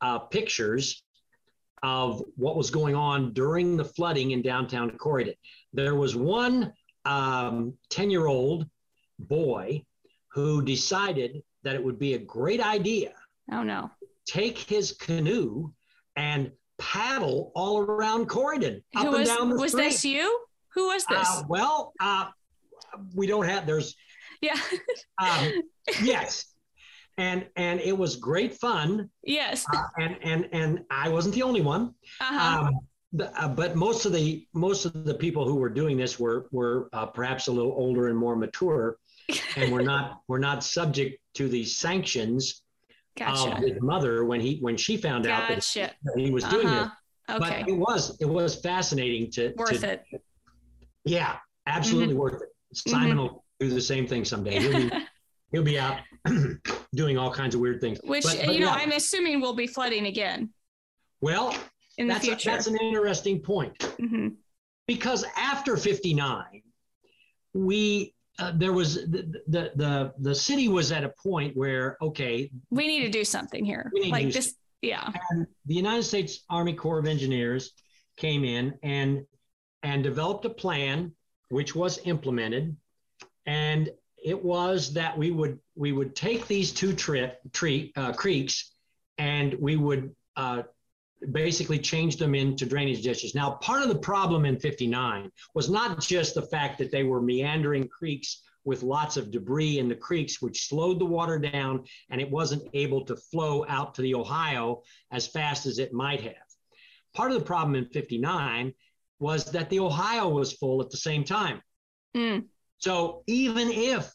uh, 0.01 0.19
pictures 0.19 1.03
of 1.83 2.23
what 2.37 2.57
was 2.57 2.71
going 2.71 2.95
on 2.95 3.33
during 3.33 3.77
the 3.77 3.85
flooding 3.85 4.31
in 4.31 4.43
downtown 4.43 4.91
Corydon. 4.93 5.37
There 5.73 5.95
was 5.95 6.17
one 6.17 6.73
10 7.07 7.75
year 8.11 8.27
old 8.27 8.67
boy 9.19 9.85
who 10.29 10.63
decided 10.63 11.43
that 11.63 11.75
it 11.75 11.85
would 11.85 11.99
be 11.99 12.15
a 12.15 12.19
great 12.19 12.61
idea 12.61 13.13
oh 13.53 13.63
no. 13.63 13.91
take 14.27 14.59
his 14.59 14.93
canoe 14.93 15.71
and 16.17 16.51
paddle 16.79 17.53
all 17.55 17.79
around 17.79 18.29
Corydon 18.29 18.83
up 18.95 19.07
Who 19.07 19.15
and 19.17 19.27
down 19.27 19.51
the 19.51 19.57
was 19.57 19.73
street. 19.73 19.85
this 19.85 20.05
you? 20.05 20.41
Who 20.75 20.89
was 20.89 21.05
this? 21.07 21.29
Uh, 21.29 21.43
well, 21.49 21.93
uh, 22.01 22.27
we 23.15 23.27
don't 23.27 23.47
have. 23.47 23.67
There's 23.67 23.95
yeah. 24.41 24.57
um, 25.21 25.53
yes, 26.03 26.55
and 27.17 27.47
and 27.57 27.81
it 27.81 27.97
was 27.97 28.17
great 28.17 28.55
fun, 28.55 29.11
yes. 29.23 29.65
uh, 29.75 29.83
and 29.99 30.17
and 30.23 30.49
and 30.53 30.85
I 30.91 31.09
wasn't 31.09 31.35
the 31.35 31.43
only 31.43 31.63
one. 31.63 31.95
Uh-huh. 32.21 32.67
Um, 32.67 32.81
uh, 33.21 33.49
but 33.49 33.77
most 33.77 34.05
of 34.05 34.13
the 34.13 34.47
most 34.53 34.85
of 34.85 35.05
the 35.05 35.15
people 35.15 35.47
who 35.47 35.55
were 35.57 35.71
doing 35.71 35.97
this 35.97 36.19
were 36.19 36.47
were 36.53 36.89
uh, 36.93 37.07
perhaps 37.07 37.47
a 37.47 37.53
little 37.53 37.73
older 37.73 38.09
and 38.09 38.19
more 38.19 38.37
mature, 38.37 38.99
and 39.57 39.73
were 39.73 39.83
not 39.95 40.21
were 40.29 40.39
not 40.39 40.63
subject 40.63 41.19
to 41.35 41.49
the 41.49 41.65
sanctions 41.65 42.63
of 43.21 43.59
his 43.59 43.81
mother 43.81 44.25
when 44.25 44.41
he 44.41 44.59
when 44.61 44.77
she 44.77 44.97
found 44.97 45.27
out 45.27 45.49
that 45.49 45.95
he 46.17 46.31
was 46.31 46.45
doing 46.45 46.67
Uh-huh. 46.67 46.91
it. 47.29 47.33
Okay. 47.33 47.61
But 47.63 47.69
it 47.69 47.77
was 47.77 48.17
it 48.21 48.27
was 48.29 48.57
fascinating 48.57 49.31
to 49.33 49.53
Worth 49.57 49.81
to- 49.81 49.93
it. 49.93 50.05
Yeah, 51.05 51.37
absolutely 51.67 52.15
Mm-hmm. 52.15 52.21
worth 52.23 52.43
it. 52.43 52.49
Simon 52.77 53.17
will 53.19 53.45
do 53.61 53.69
the 53.71 53.81
same 53.81 54.07
thing 54.07 54.25
someday. 54.25 54.59
He'll 54.61 54.73
be, 54.91 54.91
he'll 55.53 55.63
be 55.63 55.79
out 55.79 55.99
doing 56.95 57.17
all 57.19 57.33
kinds 57.33 57.55
of 57.55 57.61
weird 57.61 57.81
things. 57.81 57.99
Which 58.05 58.25
But- 58.25 58.43
but 58.45 58.55
you 58.55 58.61
know, 58.61 58.67
yeah. 58.67 58.75
I'm 58.75 58.93
assuming 58.93 59.41
we'll 59.41 59.55
be 59.55 59.67
flooding 59.67 60.07
again 60.07 60.51
well, 61.21 61.55
in 61.99 62.07
the 62.09 62.15
that's, 62.15 62.27
future. 62.27 62.51
that's 62.51 62.67
an 62.67 62.77
interesting 62.77 63.41
point 63.41 63.83
hmm 63.99 64.29
because 64.87 65.25
after 65.37 65.77
59, 65.77 66.45
we 67.55 68.15
uh, 68.39 68.53
there 68.55 68.73
was 68.73 68.95
the, 68.95 69.43
the 69.49 69.73
the 69.77 70.13
the 70.19 70.35
city 70.35 70.69
was 70.69 70.93
at 70.93 71.05
a 71.05 71.13
point 71.23 71.57
where 71.57 71.97
okay, 72.03 72.51
We 72.71 72.87
need 72.87 73.01
to 73.01 73.11
do 73.11 73.25
something 73.25 73.65
here. 73.65 73.91
We 73.95 74.01
need 74.01 74.07
to 74.07 74.13
like 74.13 74.33
this. 74.33 74.55
Yeah. 74.83 75.11
and 75.31 75.47
the 75.65 75.75
United 75.75 76.03
States 76.03 76.45
Army 76.51 76.75
Corps 76.75 76.99
of 76.99 77.07
Engineers 77.07 77.73
came 78.17 78.45
in 78.45 78.75
and 78.83 79.25
and 79.83 80.03
developed 80.03 80.45
a 80.45 80.51
plan 80.51 81.13
which 81.49 81.75
was 81.75 81.99
implemented 82.05 82.77
and 83.47 83.91
it 84.23 84.43
was 84.43 84.93
that 84.95 85.17
we 85.17 85.31
would 85.31 85.59
we 85.75 85.93
would 85.93 86.15
take 86.15 86.47
these 86.47 86.73
two 86.73 86.93
trip 86.93 87.39
tree 87.53 87.93
uh, 87.97 88.13
creeks 88.13 88.73
and 89.19 89.55
we 89.61 89.77
would 89.77 90.15
uh, 90.37 90.63
basically 91.33 91.79
change 91.79 92.17
them 92.17 92.35
into 92.35 92.67
drainage 92.67 93.03
ditches. 93.03 93.35
Now, 93.35 93.53
part 93.53 93.83
of 93.83 93.89
the 93.89 93.99
problem 93.99 94.45
in 94.45 94.59
59 94.59 95.31
was 95.55 95.71
not 95.71 96.01
just 96.01 96.35
the 96.35 96.43
fact 96.43 96.79
that 96.79 96.91
they 96.91 97.03
were 97.03 97.21
meandering 97.21 97.89
creeks 97.89 98.43
with 98.65 98.83
lots 98.83 99.17
of 99.17 99.31
debris 99.31 99.79
in 99.79 99.89
the 99.89 99.95
creeks, 99.95 100.43
which 100.43 100.69
slowed 100.69 100.99
the 100.99 101.07
water 101.07 101.39
down 101.39 101.85
and 102.11 102.21
it 102.21 102.31
wasn't 102.31 102.69
able 102.75 103.05
to 103.05 103.17
flow 103.17 103.65
out 103.69 103.95
to 103.95 104.03
the 104.03 104.15
Ohio 104.15 104.83
as 105.13 105.27
fast 105.27 105.67
as 105.67 105.79
it 105.79 105.93
might 105.93 106.21
have. 106.21 106.35
Part 107.15 107.31
of 107.31 107.39
the 107.39 107.45
problem 107.45 107.77
in 107.77 107.87
59 107.87 108.75
was 109.19 109.45
that 109.53 109.71
the 109.71 109.81
Ohio 109.81 110.29
was 110.29 110.53
full 110.53 110.83
at 110.83 110.91
the 110.91 110.97
same 110.97 111.25
time. 111.25 111.63
Mm. 112.15 112.45
So 112.79 113.23
even 113.27 113.71
if 113.71 114.13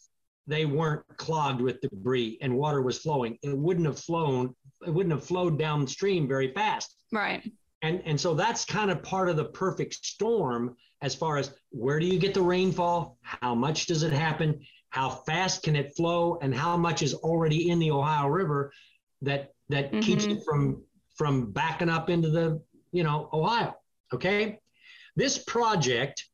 they 0.48 0.66
weren't 0.66 1.04
clogged 1.18 1.62
with 1.62 1.82
debris 1.82 2.38
and 2.42 2.56
water 2.56 2.82
was 2.82 3.00
flowing, 3.00 3.38
it 3.44 3.58
wouldn't 3.58 3.86
have 3.86 4.00
flown, 4.00 4.56
it 4.86 4.94
wouldn't 4.94 5.14
have 5.14 5.26
flowed 5.26 5.58
downstream 5.58 6.28
very 6.28 6.52
fast. 6.54 6.96
Right. 7.12 7.50
And, 7.82 8.02
and 8.06 8.20
so 8.20 8.34
that's 8.34 8.66
kind 8.66 8.92
of 8.92 9.02
part 9.02 9.30
of 9.30 9.38
the 9.38 9.46
perfect 9.46 10.06
storm 10.06 10.76
as 11.02 11.16
far 11.16 11.38
as 11.38 11.54
where 11.72 12.00
do 12.00 12.06
you 12.06 12.20
get 12.20 12.34
the 12.34 12.42
rainfall? 12.42 13.18
How 13.22 13.56
much 13.56 13.88
does 13.88 14.04
it 14.04 14.14
happen? 14.14 14.62
How 14.90 15.10
fast 15.10 15.64
can 15.64 15.76
it 15.76 15.96
flow? 15.96 16.38
And 16.42 16.54
how 16.54 16.78
much 16.78 17.02
is 17.02 17.14
already 17.16 17.70
in 17.70 17.80
the 17.80 17.92
Ohio 17.92 18.28
River 18.28 18.72
that 19.22 19.52
that 19.70 19.92
mm-hmm. 19.92 20.02
keeps 20.02 20.26
it 20.26 20.44
from 20.44 20.84
from 21.16 21.52
backing 21.52 21.90
up 21.90 22.10
into 22.10 22.30
the 22.30 22.62
you 22.92 23.04
know 23.04 23.30
Ohio? 23.34 23.76
Okay, 24.14 24.60
this 25.16 25.38
project 25.38 26.26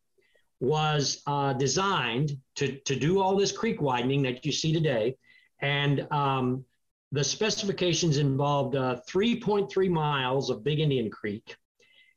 was 0.59 1.21
uh, 1.27 1.53
designed 1.53 2.37
to 2.55 2.77
to 2.79 2.95
do 2.95 3.19
all 3.21 3.35
this 3.35 3.51
creek 3.51 3.81
widening 3.81 4.23
that 4.23 4.45
you 4.45 4.51
see 4.51 4.73
today, 4.73 5.15
and 5.61 6.07
um, 6.11 6.65
the 7.11 7.23
specifications 7.23 8.17
involved 8.17 8.75
uh, 8.75 8.99
3.3 9.09 9.89
miles 9.89 10.49
of 10.49 10.63
Big 10.63 10.79
Indian 10.79 11.09
Creek 11.09 11.55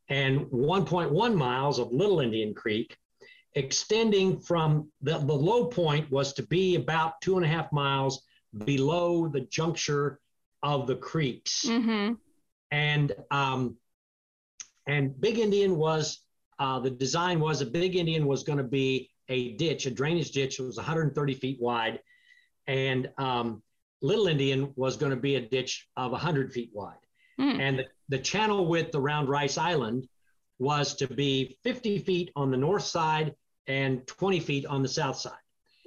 and 0.08 0.40
1.1 0.46 1.34
miles 1.34 1.78
of 1.78 1.92
Little 1.92 2.20
Indian 2.20 2.52
Creek, 2.52 2.96
extending 3.54 4.40
from 4.40 4.90
the, 5.00 5.18
the 5.18 5.32
low 5.32 5.66
point 5.66 6.10
was 6.10 6.32
to 6.34 6.42
be 6.42 6.74
about 6.74 7.20
two 7.20 7.36
and 7.36 7.44
a 7.44 7.48
half 7.48 7.70
miles 7.72 8.22
below 8.64 9.28
the 9.28 9.42
juncture 9.42 10.18
of 10.62 10.88
the 10.88 10.96
creeks. 10.96 11.64
Mm-hmm. 11.66 12.14
And 12.72 13.12
um, 13.30 13.76
and 14.86 15.18
Big 15.20 15.38
Indian 15.38 15.76
was 15.76 16.20
uh, 16.60 16.78
the 16.78 16.90
design 16.90 17.40
was 17.40 17.62
a 17.62 17.66
Big 17.66 17.96
Indian 17.96 18.26
was 18.26 18.44
going 18.44 18.58
to 18.58 18.64
be 18.64 19.10
a 19.28 19.52
ditch, 19.52 19.86
a 19.86 19.90
drainage 19.90 20.30
ditch. 20.30 20.60
It 20.60 20.62
was 20.62 20.76
130 20.76 21.34
feet 21.34 21.58
wide, 21.60 22.00
and 22.66 23.10
um, 23.18 23.62
Little 24.02 24.28
Indian 24.28 24.72
was 24.76 24.96
going 24.96 25.10
to 25.10 25.16
be 25.16 25.36
a 25.36 25.40
ditch 25.40 25.88
of 25.96 26.12
100 26.12 26.52
feet 26.52 26.70
wide. 26.72 26.94
Mm. 27.40 27.60
And 27.60 27.78
the, 27.78 27.84
the 28.10 28.18
channel 28.18 28.66
width 28.66 28.94
around 28.94 29.28
Rice 29.28 29.56
Island 29.56 30.06
was 30.58 30.94
to 30.96 31.08
be 31.08 31.56
50 31.64 32.00
feet 32.00 32.30
on 32.36 32.50
the 32.50 32.56
north 32.56 32.84
side 32.84 33.34
and 33.66 34.06
20 34.06 34.40
feet 34.40 34.66
on 34.66 34.82
the 34.82 34.88
south 34.88 35.16
side. 35.16 35.32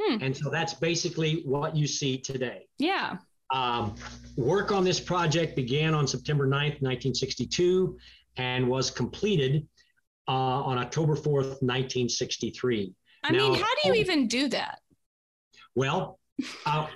Hmm. 0.01 0.17
And 0.21 0.35
so 0.35 0.49
that's 0.49 0.73
basically 0.73 1.43
what 1.45 1.75
you 1.75 1.85
see 1.85 2.17
today. 2.17 2.67
Yeah. 2.79 3.17
Um, 3.53 3.93
work 4.35 4.71
on 4.71 4.83
this 4.83 4.99
project 4.99 5.55
began 5.55 5.93
on 5.93 6.07
September 6.07 6.47
9th, 6.47 6.81
1962, 6.81 7.97
and 8.37 8.67
was 8.67 8.89
completed 8.89 9.67
uh, 10.27 10.31
on 10.31 10.77
October 10.77 11.15
4th, 11.15 11.61
1963. 11.61 12.93
I 13.23 13.31
now, 13.31 13.37
mean, 13.37 13.55
how 13.55 13.69
do 13.81 13.89
you 13.89 13.95
even 13.95 14.27
do 14.27 14.47
that? 14.49 14.79
Well, 15.75 16.19
uh, 16.65 16.87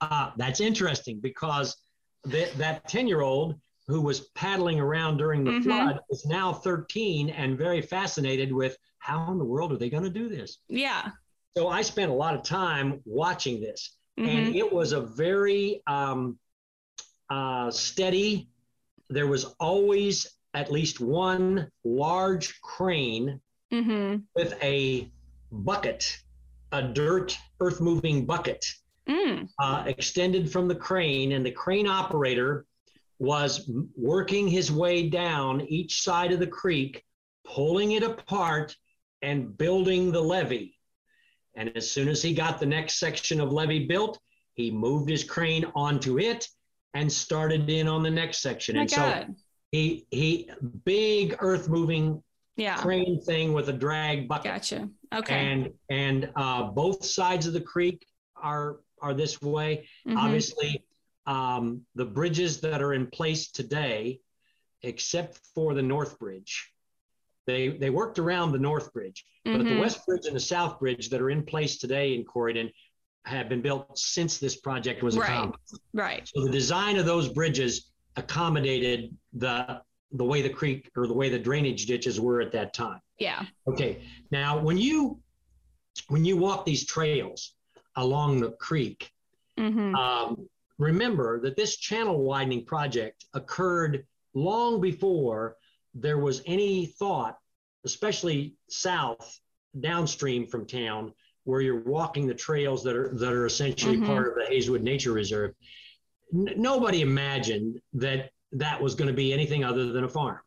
uh, 0.00 0.30
that's 0.36 0.60
interesting 0.60 1.20
because 1.20 1.76
th- 2.30 2.52
that 2.54 2.88
10 2.88 3.06
year 3.06 3.20
old 3.20 3.58
who 3.88 4.00
was 4.00 4.28
paddling 4.34 4.80
around 4.80 5.16
during 5.16 5.44
the 5.44 5.50
mm-hmm. 5.50 5.62
flood 5.64 6.00
is 6.10 6.24
now 6.26 6.52
13 6.52 7.30
and 7.30 7.58
very 7.58 7.82
fascinated 7.82 8.52
with 8.52 8.76
how 8.98 9.30
in 9.32 9.38
the 9.38 9.44
world 9.44 9.72
are 9.72 9.76
they 9.76 9.90
going 9.90 10.04
to 10.04 10.10
do 10.10 10.28
this? 10.28 10.58
Yeah. 10.68 11.08
So 11.56 11.68
I 11.68 11.82
spent 11.82 12.10
a 12.10 12.14
lot 12.14 12.34
of 12.34 12.42
time 12.44 13.00
watching 13.04 13.60
this, 13.60 13.96
mm-hmm. 14.18 14.28
and 14.28 14.56
it 14.56 14.72
was 14.72 14.92
a 14.92 15.00
very 15.00 15.82
um, 15.86 16.38
uh, 17.28 17.70
steady. 17.70 18.48
There 19.10 19.26
was 19.26 19.44
always 19.58 20.30
at 20.54 20.70
least 20.70 21.00
one 21.00 21.70
large 21.84 22.60
crane 22.60 23.40
mm-hmm. 23.72 24.18
with 24.34 24.54
a 24.62 25.10
bucket, 25.50 26.18
a 26.72 26.82
dirt 26.82 27.36
earth 27.60 27.80
moving 27.80 28.26
bucket 28.26 28.64
mm. 29.08 29.48
uh, 29.58 29.84
extended 29.86 30.50
from 30.50 30.68
the 30.68 30.74
crane, 30.74 31.32
and 31.32 31.44
the 31.44 31.50
crane 31.50 31.86
operator 31.86 32.66
was 33.18 33.70
working 33.96 34.48
his 34.48 34.72
way 34.72 35.08
down 35.08 35.60
each 35.62 36.02
side 36.02 36.32
of 36.32 36.40
the 36.40 36.46
creek, 36.46 37.04
pulling 37.44 37.92
it 37.92 38.02
apart 38.02 38.76
and 39.22 39.56
building 39.56 40.10
the 40.10 40.20
levee. 40.20 40.76
And 41.54 41.70
as 41.76 41.90
soon 41.90 42.08
as 42.08 42.22
he 42.22 42.34
got 42.34 42.58
the 42.58 42.66
next 42.66 42.98
section 42.98 43.40
of 43.40 43.52
levee 43.52 43.86
built, 43.86 44.18
he 44.54 44.70
moved 44.70 45.08
his 45.08 45.22
crane 45.22 45.66
onto 45.74 46.18
it 46.18 46.48
and 46.94 47.10
started 47.10 47.68
in 47.70 47.88
on 47.88 48.02
the 48.02 48.10
next 48.10 48.42
section. 48.42 48.76
My 48.76 48.82
and 48.82 48.90
God. 48.90 49.26
so 49.28 49.34
he 49.72 50.06
he 50.10 50.48
big 50.84 51.36
earth 51.40 51.68
moving 51.68 52.22
yeah. 52.56 52.76
crane 52.76 53.20
thing 53.22 53.52
with 53.54 53.68
a 53.70 53.72
drag 53.72 54.28
bucket. 54.28 54.44
Gotcha. 54.52 54.88
Okay. 55.12 55.34
And 55.34 55.70
and 55.90 56.30
uh, 56.36 56.64
both 56.64 57.04
sides 57.04 57.46
of 57.46 57.54
the 57.54 57.60
creek 57.60 58.06
are 58.36 58.80
are 59.00 59.14
this 59.14 59.40
way. 59.42 59.88
Mhm. 60.06 60.16
Obviously, 60.18 60.84
um, 61.26 61.80
the 61.94 62.04
bridges 62.04 62.60
that 62.60 62.82
are 62.82 62.92
in 62.92 63.06
place 63.08 63.50
today, 63.50 64.20
except 64.82 65.40
for 65.54 65.74
the 65.74 65.82
North 65.82 66.18
Bridge, 66.18 66.70
they 67.46 67.68
they 67.68 67.88
worked 67.90 68.18
around 68.18 68.52
the 68.52 68.58
North 68.58 68.92
Bridge, 68.92 69.24
but 69.44 69.58
the 69.58 69.64
Mhm. 69.64 69.80
West 69.80 70.04
Bridge 70.06 70.26
and 70.26 70.36
the 70.36 70.40
South 70.40 70.78
Bridge 70.78 71.08
that 71.08 71.20
are 71.20 71.30
in 71.30 71.44
place 71.44 71.78
today 71.78 72.14
in 72.14 72.24
Corydon 72.24 72.70
have 73.24 73.48
been 73.48 73.62
built 73.62 73.96
since 73.96 74.38
this 74.38 74.56
project 74.56 75.02
was 75.02 75.16
Right. 75.16 75.30
accomplished. 75.30 75.80
Right. 75.94 76.28
So 76.28 76.42
the 76.44 76.50
design 76.50 76.96
of 76.96 77.06
those 77.06 77.28
bridges 77.28 77.91
accommodated 78.16 79.16
the 79.32 79.82
the 80.14 80.24
way 80.24 80.42
the 80.42 80.50
creek 80.50 80.90
or 80.94 81.06
the 81.06 81.14
way 81.14 81.30
the 81.30 81.38
drainage 81.38 81.86
ditches 81.86 82.20
were 82.20 82.40
at 82.42 82.52
that 82.52 82.74
time. 82.74 83.00
Yeah. 83.18 83.44
Okay. 83.66 84.02
Now, 84.30 84.58
when 84.58 84.76
you 84.76 85.20
when 86.08 86.24
you 86.24 86.36
walk 86.36 86.64
these 86.66 86.84
trails 86.84 87.54
along 87.96 88.40
the 88.40 88.52
creek, 88.52 89.10
Mm-hmm. 89.58 89.94
um, 89.94 90.48
remember 90.78 91.38
that 91.40 91.56
this 91.56 91.76
channel 91.76 92.22
widening 92.22 92.64
project 92.64 93.26
occurred 93.34 94.06
long 94.32 94.80
before 94.80 95.56
there 95.94 96.16
was 96.16 96.42
any 96.46 96.86
thought, 96.86 97.36
especially 97.84 98.54
south 98.70 99.38
downstream 99.80 100.46
from 100.46 100.66
town, 100.66 101.12
where 101.44 101.60
you're 101.60 101.82
walking 101.84 102.26
the 102.26 102.34
trails 102.34 102.82
that 102.84 102.96
are 102.96 103.10
that 103.14 103.30
are 103.32 103.44
essentially 103.44 103.98
Mhm. 103.98 104.06
part 104.06 104.28
of 104.28 104.34
the 104.36 104.50
Hayswood 104.54 104.80
Nature 104.82 105.12
Reserve. 105.12 105.54
N- 106.32 106.54
nobody 106.56 107.00
imagined 107.02 107.80
that 107.94 108.30
that 108.52 108.80
was 108.80 108.94
going 108.94 109.08
to 109.08 109.14
be 109.14 109.32
anything 109.32 109.64
other 109.64 109.92
than 109.92 110.04
a 110.04 110.08
farm. 110.08 110.38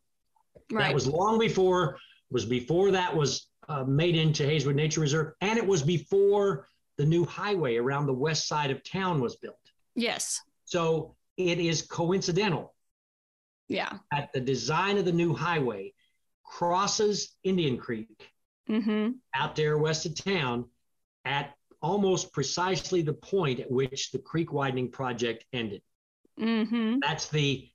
right. 0.71 0.85
That 0.85 0.93
was 0.93 1.07
long 1.07 1.39
before 1.39 1.97
was 2.31 2.45
before 2.45 2.91
that 2.91 3.15
was 3.15 3.47
uh, 3.69 3.83
made 3.83 4.15
into 4.15 4.43
Hayswood 4.43 4.75
Nature 4.75 5.01
Reserve, 5.01 5.33
and 5.41 5.57
it 5.57 5.65
was 5.65 5.81
before 5.83 6.67
the 6.97 7.05
new 7.05 7.25
highway 7.25 7.75
around 7.77 8.05
the 8.07 8.13
west 8.13 8.47
side 8.47 8.71
of 8.71 8.83
town 8.83 9.21
was 9.21 9.35
built. 9.35 9.57
yes. 9.95 10.41
So 10.65 11.15
it 11.37 11.59
is 11.59 11.83
coincidental 11.83 12.73
Yeah. 13.67 13.91
that 14.11 14.31
the 14.33 14.39
design 14.39 14.97
of 14.97 15.05
the 15.05 15.11
new 15.11 15.33
highway 15.35 15.93
crosses 16.43 17.35
Indian 17.43 17.77
Creek 17.77 18.31
Mm-hmm. 18.69 19.11
out 19.35 19.55
there 19.55 19.77
west 19.77 20.07
of 20.07 20.15
town 20.15 20.65
at 21.23 21.53
almost 21.89 22.33
precisely 22.33 23.01
the 23.03 23.13
point 23.13 23.59
at 23.59 23.69
which 23.69 24.11
the 24.11 24.17
creek 24.17 24.51
widening 24.51 24.89
project 24.89 25.45
ended. 25.53 25.81
Mm-hmm. 26.39 26.97
That's 27.01 27.29
the 27.29 27.69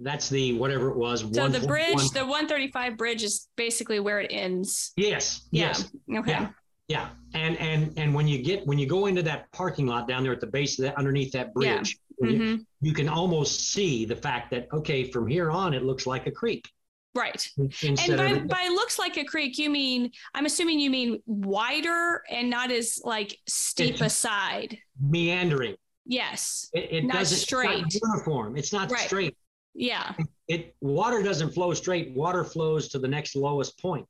that's 0.00 0.28
the 0.28 0.54
whatever 0.54 0.88
it 0.90 0.96
was. 0.96 1.20
So 1.32 1.46
the 1.48 1.64
bridge, 1.64 1.94
one- 1.94 2.08
the 2.12 2.24
135 2.26 2.96
bridge 2.96 3.22
is 3.22 3.48
basically 3.56 4.00
where 4.00 4.20
it 4.20 4.30
ends. 4.32 4.92
yes, 4.96 5.46
Yeah. 5.52 5.68
yes, 5.68 5.90
Okay. 6.18 6.32
Yeah. 6.32 6.48
yeah. 6.88 7.08
And 7.34 7.56
and 7.58 7.92
and 7.96 8.12
when 8.12 8.26
you 8.26 8.42
get 8.42 8.66
when 8.66 8.78
you 8.78 8.86
go 8.86 9.06
into 9.06 9.22
that 9.22 9.50
parking 9.52 9.86
lot 9.86 10.08
down 10.08 10.24
there 10.24 10.32
at 10.32 10.40
the 10.40 10.48
base 10.48 10.78
of 10.78 10.82
that 10.86 10.96
underneath 10.98 11.30
that 11.32 11.46
Yeah. 11.60 11.76
bridge, 11.76 11.96
when 12.18 12.30
you- 12.30 12.38
hmm 12.56 12.62
you 12.80 12.92
can 12.92 13.08
almost 13.08 13.72
see 13.72 14.04
the 14.04 14.16
fact 14.16 14.50
that 14.50 14.68
okay, 14.72 15.04
from 15.10 15.26
here 15.26 15.50
on 15.50 15.72
it 15.72 15.84
looks 15.84 16.06
like 16.06 16.26
a 16.26 16.30
creek. 16.30 16.68
Right. 17.14 17.48
Instead 17.82 18.18
And 18.20 18.48
by, 18.48 18.56
by 18.56 18.68
looks 18.68 18.98
like 18.98 19.16
a 19.18 19.24
creek, 19.24 19.56
you 19.58 19.70
mean, 19.70 20.10
I'm 20.34 20.46
assuming 20.46 20.80
you 20.80 20.90
mean 20.90 21.22
wider 21.26 22.22
and 22.28 22.50
not 22.50 22.72
as 22.72 23.00
like 23.04 23.38
steep 23.46 23.94
It's- 23.94 24.12
aside. 24.12 24.78
meandering. 25.00 25.76
Yes. 26.06 26.68
It, 26.74 26.88
it 26.92 27.04
Not 27.04 27.14
doesn't 27.18 27.38
straight. 27.38 27.84
It's 27.86 28.02
not 28.02 28.12
uniform. 28.16 28.56
It's 28.56 28.72
not 28.72 28.90
Right. 28.90 29.06
straight. 29.06 29.36
Yeah. 29.74 30.12
It 30.48 30.76
water 30.80 31.22
doesn't 31.22 31.52
flow 31.54 31.72
straight. 31.72 32.12
Water 32.14 32.44
flows 32.44 32.88
to 32.88 32.98
the 32.98 33.08
next 33.08 33.34
lowest 33.36 33.78
point. 33.80 34.06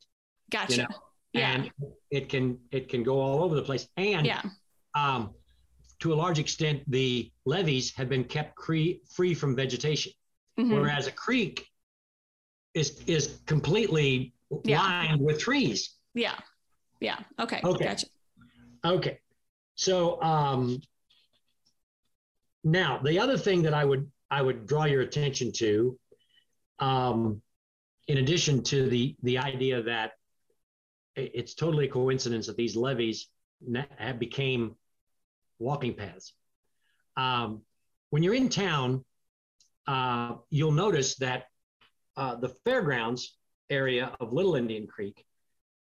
Gotcha. 0.50 0.82
know, 0.82 0.88
yeah. 1.34 1.52
And 1.54 1.70
it 2.10 2.28
can 2.28 2.58
it 2.72 2.88
can 2.88 3.02
go 3.02 3.20
all 3.20 3.42
over 3.44 3.54
the 3.54 3.62
place. 3.62 3.88
And 3.96 4.26
yeah. 4.26 4.42
um, 4.94 5.30
to 6.00 6.12
a 6.12 6.16
large 6.16 6.38
extent, 6.38 6.82
the 6.90 7.30
levees 7.46 7.94
have 7.94 8.08
been 8.08 8.24
kept 8.24 8.56
cre- 8.56 8.98
free 9.14 9.32
from 9.34 9.54
vegetation, 9.54 10.12
Mhm. 10.58 10.70
whereas 10.74 11.06
a 11.06 11.12
creek 11.12 11.68
is 12.74 13.00
is 13.06 13.40
completely 13.46 14.34
Yeah. 14.64 14.80
lined 14.80 15.20
with 15.20 15.38
trees. 15.38 15.96
Yeah. 16.14 16.38
Yeah. 17.00 17.18
Okay. 17.40 17.60
Okay. 17.64 17.84
Gotcha. 17.84 18.06
Okay. 18.84 19.18
So 19.76 20.20
um, 20.22 20.80
now 22.62 22.98
the 22.98 23.18
other 23.18 23.38
thing 23.38 23.62
that 23.62 23.74
I 23.74 23.84
would 23.84 24.10
I 24.30 24.42
would 24.42 24.66
draw 24.66 24.84
your 24.84 25.02
attention 25.02 25.52
to, 25.52 25.98
um, 26.78 27.40
in 28.08 28.18
addition 28.18 28.62
to 28.64 28.88
the 28.88 29.16
the 29.22 29.38
idea 29.38 29.82
that 29.82 30.12
it's 31.16 31.54
totally 31.54 31.86
a 31.86 31.90
coincidence 31.90 32.46
that 32.48 32.56
these 32.56 32.74
levees 32.74 33.28
have 33.98 34.18
became 34.18 34.74
walking 35.60 35.94
paths. 35.94 36.34
Um, 37.16 37.62
when 38.10 38.22
you're 38.24 38.34
in 38.34 38.48
town, 38.48 39.04
uh, 39.86 40.34
you'll 40.50 40.72
notice 40.72 41.14
that 41.16 41.44
uh, 42.16 42.36
the 42.36 42.48
fairgrounds 42.64 43.36
area 43.70 44.12
of 44.20 44.32
Little 44.32 44.56
Indian 44.56 44.86
Creek 44.86 45.24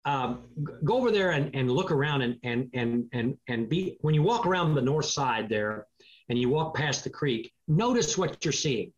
um, 0.05 0.45
go 0.85 0.97
over 0.97 1.11
there 1.11 1.31
and, 1.31 1.55
and 1.55 1.71
look 1.71 1.91
around 1.91 2.23
and, 2.23 2.37
and, 2.43 2.69
and, 2.75 3.09
and, 3.13 3.37
and 3.49 3.69
be, 3.69 3.97
when 4.01 4.15
you 4.15 4.23
walk 4.23 4.47
around 4.47 4.75
the 4.75 4.83
north 4.83 5.07
side 5.07 5.49
there 5.49 5.87
and 6.29 6.39
you 6.39 6.49
walk 6.49 6.75
past 6.75 7.05
the 7.05 7.11
creek, 7.11 7.53
notice 7.69 8.19
what 8.19 8.45
you're 8.45 8.53
seeing. 8.53 8.93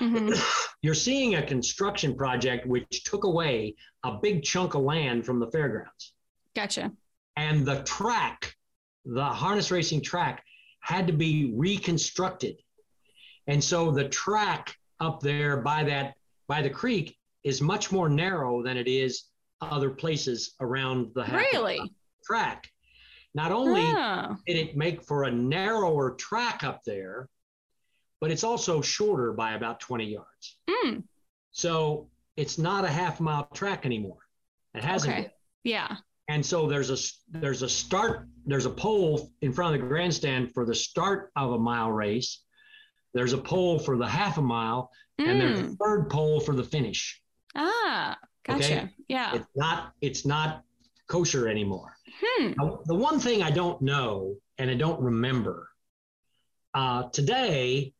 Mhm. 0.00 0.36
You're 0.82 0.94
seeing 0.94 1.34
a 1.34 1.42
construction 1.44 2.14
project 2.14 2.64
which 2.64 3.02
took 3.02 3.24
away 3.24 3.74
a 4.04 4.12
big 4.12 4.44
chunk 4.44 4.74
of 4.74 4.82
land 4.82 5.26
from 5.26 5.40
the 5.40 5.50
fairgrounds. 5.50 6.14
Gotcha. 6.54 6.92
And 7.36 7.66
the 7.66 7.82
track, 7.82 8.54
the 9.04 9.24
harness 9.24 9.72
racing 9.72 10.02
track, 10.02 10.44
had 10.78 11.08
to 11.08 11.12
be 11.12 11.52
reconstructed. 11.56 12.58
And 13.48 13.62
so 13.62 13.90
the 13.90 14.08
track 14.08 14.76
up 15.00 15.20
there 15.20 15.56
by 15.56 15.82
that, 15.84 16.14
by 16.48 16.62
the 16.62 16.70
creek 16.70 17.16
is 17.44 17.60
much 17.60 17.92
more 17.92 18.08
narrow 18.08 18.62
than 18.62 18.76
it 18.76 18.88
is 18.88 19.24
other 19.60 19.90
places 19.90 20.54
around 20.60 21.12
the 21.14 21.24
Really? 21.24 21.80
track. 22.24 22.68
Not 23.34 23.52
only 23.52 23.82
Oh. 23.82 24.36
did 24.46 24.56
it 24.56 24.76
make 24.76 25.02
for 25.02 25.24
a 25.24 25.30
narrower 25.30 26.12
track 26.12 26.64
up 26.64 26.82
there, 26.84 27.28
but 28.20 28.30
it's 28.30 28.42
also 28.44 28.80
shorter 28.80 29.32
by 29.32 29.52
about 29.52 29.78
20 29.80 30.06
yards. 30.06 30.58
Mm. 30.68 31.04
So 31.52 32.10
it's 32.36 32.58
not 32.58 32.84
a 32.84 32.88
half 32.88 33.20
mile 33.20 33.44
track 33.54 33.84
anymore. 33.86 34.18
It 34.74 34.82
hasn't. 34.82 35.12
Okay. 35.12 35.22
been. 35.22 35.30
Yeah. 35.64 35.96
And 36.28 36.44
so 36.44 36.66
there's 36.66 36.90
a 36.90 37.38
there's 37.38 37.62
a 37.62 37.68
start 37.68 38.28
there's 38.44 38.66
a 38.66 38.70
pole 38.70 39.30
in 39.40 39.52
front 39.52 39.74
of 39.74 39.80
the 39.80 39.86
grandstand 39.86 40.52
for 40.52 40.64
the 40.66 40.74
start 40.74 41.30
of 41.36 41.52
a 41.52 41.58
mile 41.58 41.90
race. 41.90 42.42
There's 43.14 43.32
a 43.32 43.38
pole 43.38 43.78
for 43.78 43.96
the 43.96 44.06
half 44.06 44.38
a 44.38 44.42
mile, 44.42 44.90
and 45.18 45.40
there's 45.40 45.60
a 45.60 45.64
Mm. 45.64 45.76
third 45.78 46.10
pole 46.10 46.40
for 46.40 46.54
the 46.54 46.64
finish. 46.64 47.20
Ah. 47.54 48.16
Gotcha. 48.44 48.64
Okay. 48.64 48.94
Yeah. 49.08 49.34
It's 49.34 49.48
not 49.56 49.92
it's 50.00 50.24
not 50.26 50.64
kosher 51.06 51.48
anymore. 51.48 51.96
Hmm. 52.22 52.52
Now, 52.56 52.80
the 52.86 52.94
one 52.94 53.18
thing 53.20 53.42
I 53.42 53.50
don't 53.50 53.80
know 53.82 54.36
and 54.58 54.70
I 54.70 54.74
don't 54.74 55.00
remember 55.00 55.68
uh, 56.74 57.04
today, 57.10 57.92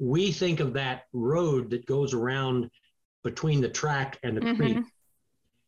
we 0.00 0.32
think 0.32 0.60
of 0.60 0.72
that 0.74 1.04
road 1.12 1.70
that 1.70 1.86
goes 1.86 2.12
around 2.14 2.70
between 3.22 3.60
the 3.60 3.68
track 3.68 4.18
and 4.22 4.36
the 4.36 4.54
creek 4.54 4.76
Mhm. 4.78 4.84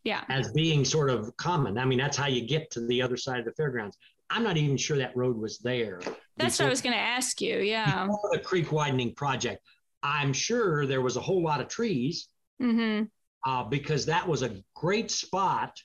Yeah. 0.05 0.25
as 0.29 0.51
being 0.53 0.85
sort 0.85 1.11
of 1.11 1.37
common. 1.37 1.77
I 1.79 1.85
mean, 1.85 1.99
that's 1.99 2.17
how 2.17 2.27
you 2.27 2.47
get 2.47 2.71
to 2.73 2.87
the 2.87 3.03
other 3.03 3.17
side 3.17 3.39
of 3.41 3.45
the 3.45 3.53
fairgrounds. 3.53 3.97
I'm 4.31 4.43
not 4.43 4.57
even 4.57 4.77
sure 4.77 4.97
that 4.99 5.17
road 5.17 5.37
was 5.37 5.59
there. 5.59 6.01
That's 6.39 6.59
what 6.59 6.67
I 6.67 6.71
was 6.71 6.81
going 6.83 6.95
to 6.95 7.01
ask 7.01 7.41
you. 7.41 7.59
Yeah. 7.59 8.07
the 8.33 8.39
creek 8.39 8.73
widening 8.73 9.15
project. 9.15 9.63
I'm 10.03 10.33
sure 10.33 10.87
there 10.87 11.01
was 11.03 11.17
a 11.17 11.21
whole 11.21 11.43
lot 11.43 11.61
of 11.61 11.69
trees 11.69 12.29
Mm-hmm. 12.61 13.05
uh, 13.49 13.65
because 13.65 14.05
that 14.07 14.27
was 14.27 14.43
a 14.43 14.51
great 14.75 15.11
spot 15.11 15.79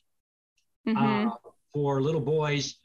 Mm-hmm. 0.87 1.27
uh, 1.29 1.31
for 1.73 2.01
little 2.01 2.19
boys 2.21 2.75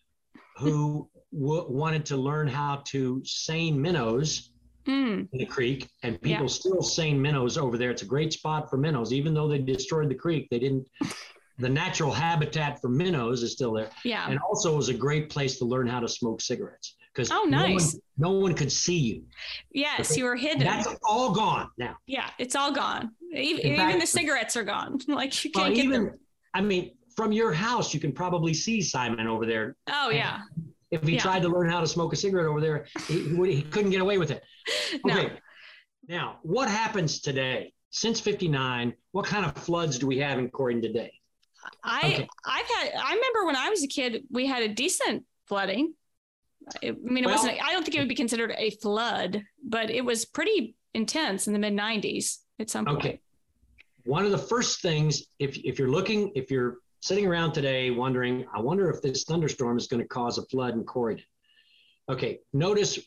who 0.59 1.09
w- 1.33 1.67
wanted 1.69 2.05
to 2.07 2.17
learn 2.17 2.47
how 2.47 2.83
to 2.87 3.21
seine 3.25 3.77
minnows 3.81 4.51
mm. 4.87 5.27
in 5.33 5.39
the 5.39 5.45
creek, 5.47 5.89
and 6.05 6.15
Yeah. 6.23 6.37
people 6.37 6.49
still 6.49 6.81
seine 6.83 7.19
minnows 7.19 7.59
over 7.59 7.77
there. 7.77 7.91
It's 7.91 8.03
a 8.03 8.07
great 8.07 8.33
spot 8.33 8.71
for 8.71 8.77
minnows, 8.77 9.13
even 9.13 9.35
though 9.35 9.49
they 9.49 9.59
destroyed 9.59 10.09
the 10.09 10.15
creek. 10.15 10.49
They 10.51 10.59
didn't. 10.61 10.87
The 11.61 11.69
natural 11.69 12.13
habitat 12.13 12.81
for 12.81 12.89
minnows 12.89 13.43
is 13.43 13.51
still 13.53 13.73
there, 13.73 13.91
Yeah. 14.05 14.29
and 14.31 14.39
also 14.49 14.77
was 14.77 14.91
a 14.91 14.95
great 14.95 15.29
place 15.29 15.59
to 15.59 15.65
learn 15.65 15.89
how 15.89 15.99
to 15.99 16.09
smoke 16.09 16.41
cigarettes 16.41 16.95
because 17.19 17.33
Oh, 17.33 17.45
no, 17.49 17.59
nice. 17.67 17.95
one, 17.95 18.03
no 18.17 18.31
one 18.39 18.55
could 18.55 18.71
see 18.71 18.97
you. 18.97 19.25
Yes, 19.73 20.17
you 20.17 20.25
were 20.25 20.37
hidden. 20.37 20.61
That's 20.61 20.87
all 21.03 21.33
gone 21.33 21.69
now. 21.77 21.97
yeah, 22.07 22.31
it's 22.39 22.55
all 22.55 22.73
gone. 22.73 23.11
Even, 23.35 23.77
fact- 23.77 23.89
even 23.91 24.01
the 24.01 24.07
cigarettes 24.07 24.57
are 24.57 24.63
gone. 24.65 24.99
Like 25.09 25.45
you 25.45 25.51
can't 25.51 25.75
get 25.75 25.85
even 25.85 26.05
them. 26.05 26.19
I 26.55 26.61
mean, 26.61 26.93
from 27.17 27.33
your 27.33 27.53
house, 27.53 27.93
you 27.93 27.99
can 27.99 28.13
probably 28.13 28.55
see 28.55 28.81
Simon 28.81 29.27
over 29.27 29.45
there. 29.47 29.77
Oh 29.91 30.11
yeah. 30.11 30.43
If 30.93 31.03
he 31.03 31.15
Yeah. 31.15 31.21
tried 31.23 31.43
to 31.43 31.49
learn 31.49 31.69
how 31.69 31.81
to 31.81 31.87
smoke 31.87 32.13
a 32.13 32.17
cigarette 32.17 32.47
over 32.47 32.61
there, 32.61 32.87
he, 33.09 33.25
he, 33.53 33.63
couldn't 33.63 33.91
get 33.91 34.01
away 34.01 34.19
with 34.19 34.31
it. 34.31 34.43
No. 35.05 35.15
Okay. 35.19 35.33
Now, 36.09 36.39
what 36.43 36.69
happens 36.69 37.21
today? 37.21 37.73
Since 37.91 38.21
59, 38.21 38.95
what 39.13 39.27
kind 39.27 39.45
of 39.45 39.55
floods 39.55 39.99
do 39.99 40.07
we 40.07 40.19
have 40.19 40.39
in 40.39 40.51
Corydon 40.51 40.81
today? 40.83 41.13
I 41.83 41.99
Okay. 41.99 42.29
I've 42.47 42.67
had 42.67 42.93
I 43.03 43.15
remember 43.15 43.45
when 43.47 43.57
I 43.57 43.69
was 43.71 43.83
a 43.83 43.89
kid 43.89 44.23
we 44.31 44.47
had 44.47 44.63
a 44.63 44.69
decent 44.69 45.25
flooding. 45.49 45.95
I 46.83 46.91
mean 47.03 47.25
it 47.25 47.27
Well- 47.27 47.37
wasn't 47.37 47.63
I 47.63 47.73
don't 47.73 47.83
think 47.85 47.95
it 47.97 48.01
would 48.01 48.09
be 48.09 48.15
considered 48.15 48.53
a 48.57 48.71
flood, 48.71 49.43
but 49.65 49.91
it 49.91 50.05
was 50.05 50.25
pretty 50.25 50.75
intense 50.95 51.47
in 51.47 51.53
the 51.53 51.59
mid 51.59 51.75
90s 51.75 52.39
at 52.59 52.71
some 52.71 52.85
point. 52.85 52.99
Okay. 52.99 53.21
One 54.05 54.25
of 54.25 54.31
the 54.31 54.39
first 54.39 54.81
things, 54.81 55.25
if, 55.39 55.59
if 55.59 55.79
you're 55.79 55.91
looking, 55.91 56.33
if 56.35 56.51
you're 56.51 56.79
sitting 57.01 57.27
around 57.27 57.53
today 57.53 57.91
wondering, 57.91 58.47
I 58.55 58.61
wonder 58.61 58.91
if 58.91 59.03
this 59.03 59.25
thunderstorm 59.25 59.77
is 59.77 59.87
going 59.87 60.03
to 60.03 60.09
cause 60.09 60.39
a 60.39 60.43
flood 60.47 60.75
in 60.75 60.85
Corydon. 60.85 61.23
Okay. 62.09 62.39
Notice, 62.55 62.99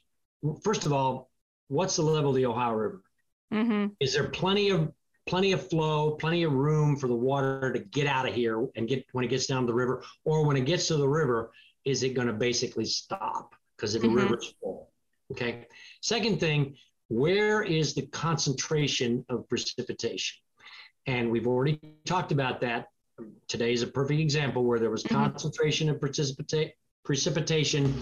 first 0.64 0.86
of 0.86 0.94
all, 0.94 1.32
what's 1.70 1.96
the 1.96 2.04
level 2.04 2.30
of 2.30 2.36
the 2.36 2.46
Ohio 2.46 2.74
River? 2.74 3.04
Mhm. 3.52 3.94
is 4.00 4.14
there 4.14 4.30
plenty 4.30 4.70
of 4.70 4.94
plenty 5.28 5.52
of 5.52 5.70
flow 5.70 6.12
plenty 6.12 6.44
of 6.44 6.54
room 6.54 6.96
for 6.96 7.08
the 7.08 7.14
water 7.16 7.74
to 7.74 7.80
get 7.80 8.08
out 8.08 8.26
of 8.26 8.34
here 8.34 8.66
and 8.78 8.88
get 8.88 9.06
when 9.12 9.26
it 9.26 9.28
gets 9.28 9.46
down 9.46 9.64
to 9.64 9.68
the 9.68 9.74
river 9.74 10.02
or 10.24 10.46
when 10.46 10.56
it 10.56 10.66
gets 10.66 10.88
to 10.88 10.96
the 10.96 11.08
river 11.08 11.52
is 11.86 12.04
it 12.04 12.14
going 12.14 12.28
to 12.28 12.34
basically 12.34 12.86
stop 12.86 13.56
because 13.76 13.96
if 13.96 14.02
the 14.02 14.08
Mhm. 14.08 14.16
river's 14.16 14.54
full 14.62 14.92
okay 15.32 15.68
second 16.02 16.40
thing 16.40 16.76
where 17.08 17.64
is 17.64 17.94
the 17.94 18.06
concentration 18.08 19.26
of 19.30 19.48
precipitation 19.50 20.38
and 21.08 21.30
we've 21.32 21.48
already 21.48 21.80
talked 22.06 22.32
about 22.32 22.62
that 22.62 22.88
today 23.48 23.74
is 23.74 23.82
a 23.82 23.88
perfect 23.88 24.20
example 24.20 24.64
where 24.64 24.80
there 24.80 24.92
was 24.92 25.04
Mhm. 25.04 25.10
concentration 25.10 25.90
of 25.90 25.98
precipita- 26.00 26.72
precipitation 27.04 27.94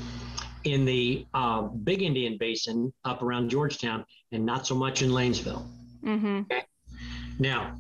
in 0.66 0.84
the 0.86 1.26
uh, 1.34 1.62
big 1.62 2.02
indian 2.02 2.38
basin 2.38 2.94
up 3.06 3.22
around 3.22 3.50
georgetown 3.50 4.06
and 4.32 4.46
not 4.46 4.68
so 4.68 4.76
much 4.76 5.02
in 5.02 5.10
lanesville 5.10 5.66
Mhm. 6.04 6.46
now, 7.40 7.78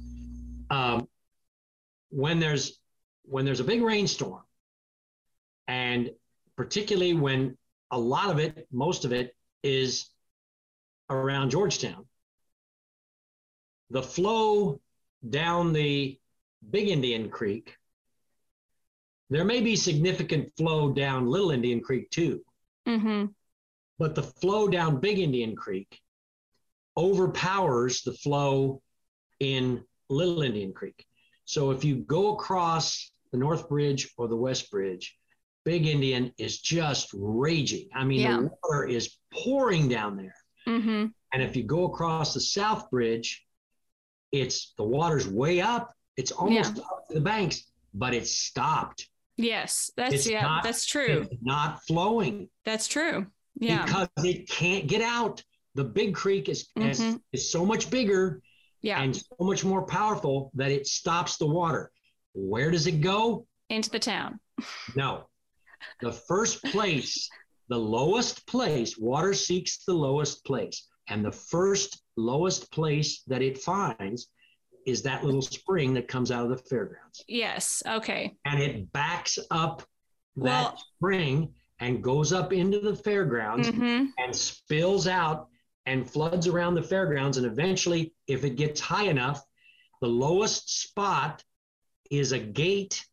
um, 0.69 1.07
when 2.09 2.39
there's 2.39 2.79
when 3.23 3.45
there's 3.45 3.59
a 3.59 3.63
big 3.63 3.81
rainstorm, 3.81 4.41
and 5.69 6.09
particularly 6.55 7.13
when 7.13 7.55
a 7.91 7.97
lot 7.97 8.31
of 8.31 8.39
it, 8.39 8.67
most 8.71 9.05
of 9.05 9.13
it, 9.13 9.35
is 9.61 10.09
around 11.11 11.51
Georgetown, 11.51 12.05
the 13.91 14.01
flow 14.01 14.81
down 15.29 15.71
the 15.71 16.19
Big 16.71 16.89
Indian 16.89 17.29
Creek, 17.29 17.75
there 19.29 19.45
may 19.45 19.61
be 19.61 19.75
significant 19.75 20.51
flow 20.57 20.91
down 20.91 21.27
Little 21.29 21.51
Indian 21.51 21.81
Creek 21.81 22.09
too, 22.09 22.43
Mhm. 22.87 23.35
but 23.99 24.15
the 24.15 24.23
flow 24.23 24.67
down 24.67 24.99
Big 24.99 25.19
Indian 25.19 25.55
Creek 25.55 26.01
overpowers 26.97 28.01
the 28.01 28.13
flow 28.13 28.81
in 29.39 29.85
Little 30.09 30.41
Indian 30.41 30.73
Creek. 30.73 31.05
So 31.45 31.69
if 31.69 31.83
you 31.83 31.97
go 31.97 32.33
across 32.33 33.11
the 33.31 33.37
North 33.37 33.69
Bridge 33.69 34.11
or 34.17 34.27
the 34.27 34.35
West 34.35 34.71
Bridge, 34.71 35.18
Big 35.65 35.85
Indian 35.87 36.33
is 36.37 36.59
just 36.59 37.09
raging. 37.13 37.89
I 37.93 38.03
mean, 38.05 38.21
Yeah. 38.21 38.37
the 38.37 38.51
water 38.63 38.85
is 38.87 39.17
pouring 39.31 39.87
down 39.89 40.17
there. 40.17 40.35
Mhm. 40.67 41.13
And 41.33 41.43
if 41.43 41.55
you 41.55 41.63
go 41.63 41.85
across 41.85 42.33
the 42.33 42.41
South 42.41 42.89
Bridge, 42.89 43.45
it's 44.31 44.73
the 44.77 44.83
water's 44.83 45.27
way 45.27 45.61
up. 45.61 45.93
It's 46.17 46.31
almost 46.31 46.79
up 46.79 47.07
to 47.09 47.13
the 47.15 47.21
banks, 47.21 47.63
but 47.93 48.13
it's 48.13 48.31
stopped. 48.31 49.09
Yes, 49.37 49.89
that's 49.95 50.13
It's 50.13 50.29
yeah, 50.29 50.41
not- 50.41 50.63
that's 50.63 50.85
true. 50.85 51.27
It's 51.31 51.41
not 51.41 51.81
flowing 51.85 52.49
That's 52.65 52.87
true. 52.87 53.27
Yeah. 53.55 53.85
because 53.85 54.07
it 54.25 54.49
can't 54.49 54.87
get 54.87 55.01
out. 55.01 55.43
The 55.75 55.83
big 55.83 56.13
creek 56.15 56.49
is, 56.49 56.67
is, 56.75 56.99
Mhm. 56.99 57.21
is 57.31 57.49
so 57.51 57.65
much 57.65 57.89
bigger 57.89 58.41
yeah. 58.81 59.01
and 59.01 59.15
so 59.15 59.35
much 59.39 59.63
more 59.63 59.85
powerful 59.85 60.51
that 60.55 60.71
it 60.71 60.87
stops 60.87 61.37
the 61.37 61.45
water. 61.47 61.91
Where 62.33 62.69
does 62.71 62.85
it 62.87 62.99
go? 63.01 63.47
Into 63.69 63.89
the 63.89 63.99
town. 63.99 64.39
No. 64.95 65.29
The 66.01 66.11
first 66.11 66.63
place 66.65 67.29
the 67.69 67.77
lowest 67.77 68.47
place, 68.47 68.97
water 68.97 69.33
seeks 69.33 69.83
the 69.85 69.93
lowest 69.93 70.43
place. 70.43 70.87
And 71.07 71.23
the 71.23 71.31
first 71.31 72.01
lowest 72.17 72.71
place 72.71 73.21
that 73.27 73.41
it 73.41 73.59
finds 73.59 74.27
is 74.85 75.03
that 75.03 75.23
little 75.23 75.41
spring 75.41 75.93
that 75.93 76.07
comes 76.07 76.31
out 76.31 76.43
of 76.43 76.49
the 76.49 76.63
fairgrounds. 76.69 77.23
Yes. 77.27 77.83
Okay. 77.85 78.35
And 78.45 78.59
it 78.59 78.91
backs 78.91 79.37
up 79.51 79.83
that 80.37 80.73
Well- 80.73 80.83
spring 80.95 81.53
and 81.79 82.03
goes 82.03 82.33
up 82.33 82.51
into 82.51 82.79
the 82.79 82.95
fairgrounds 82.95 83.69
hmm 83.69 84.07
and 84.17 84.35
spills 84.35 85.07
out 85.07 85.47
and 85.85 86.09
floods 86.09 86.47
around 86.47 86.75
the 86.75 86.83
fairgrounds. 86.83 87.37
And 87.37 87.45
eventually, 87.45 88.13
if 88.27 88.43
it 88.43 88.55
gets 88.57 88.81
high 88.81 89.05
enough, 89.05 89.43
the 90.01 90.07
lowest 90.07 90.81
spot 90.81 91.43
is 92.09 92.31
a 92.31 92.39
gate 92.39 93.05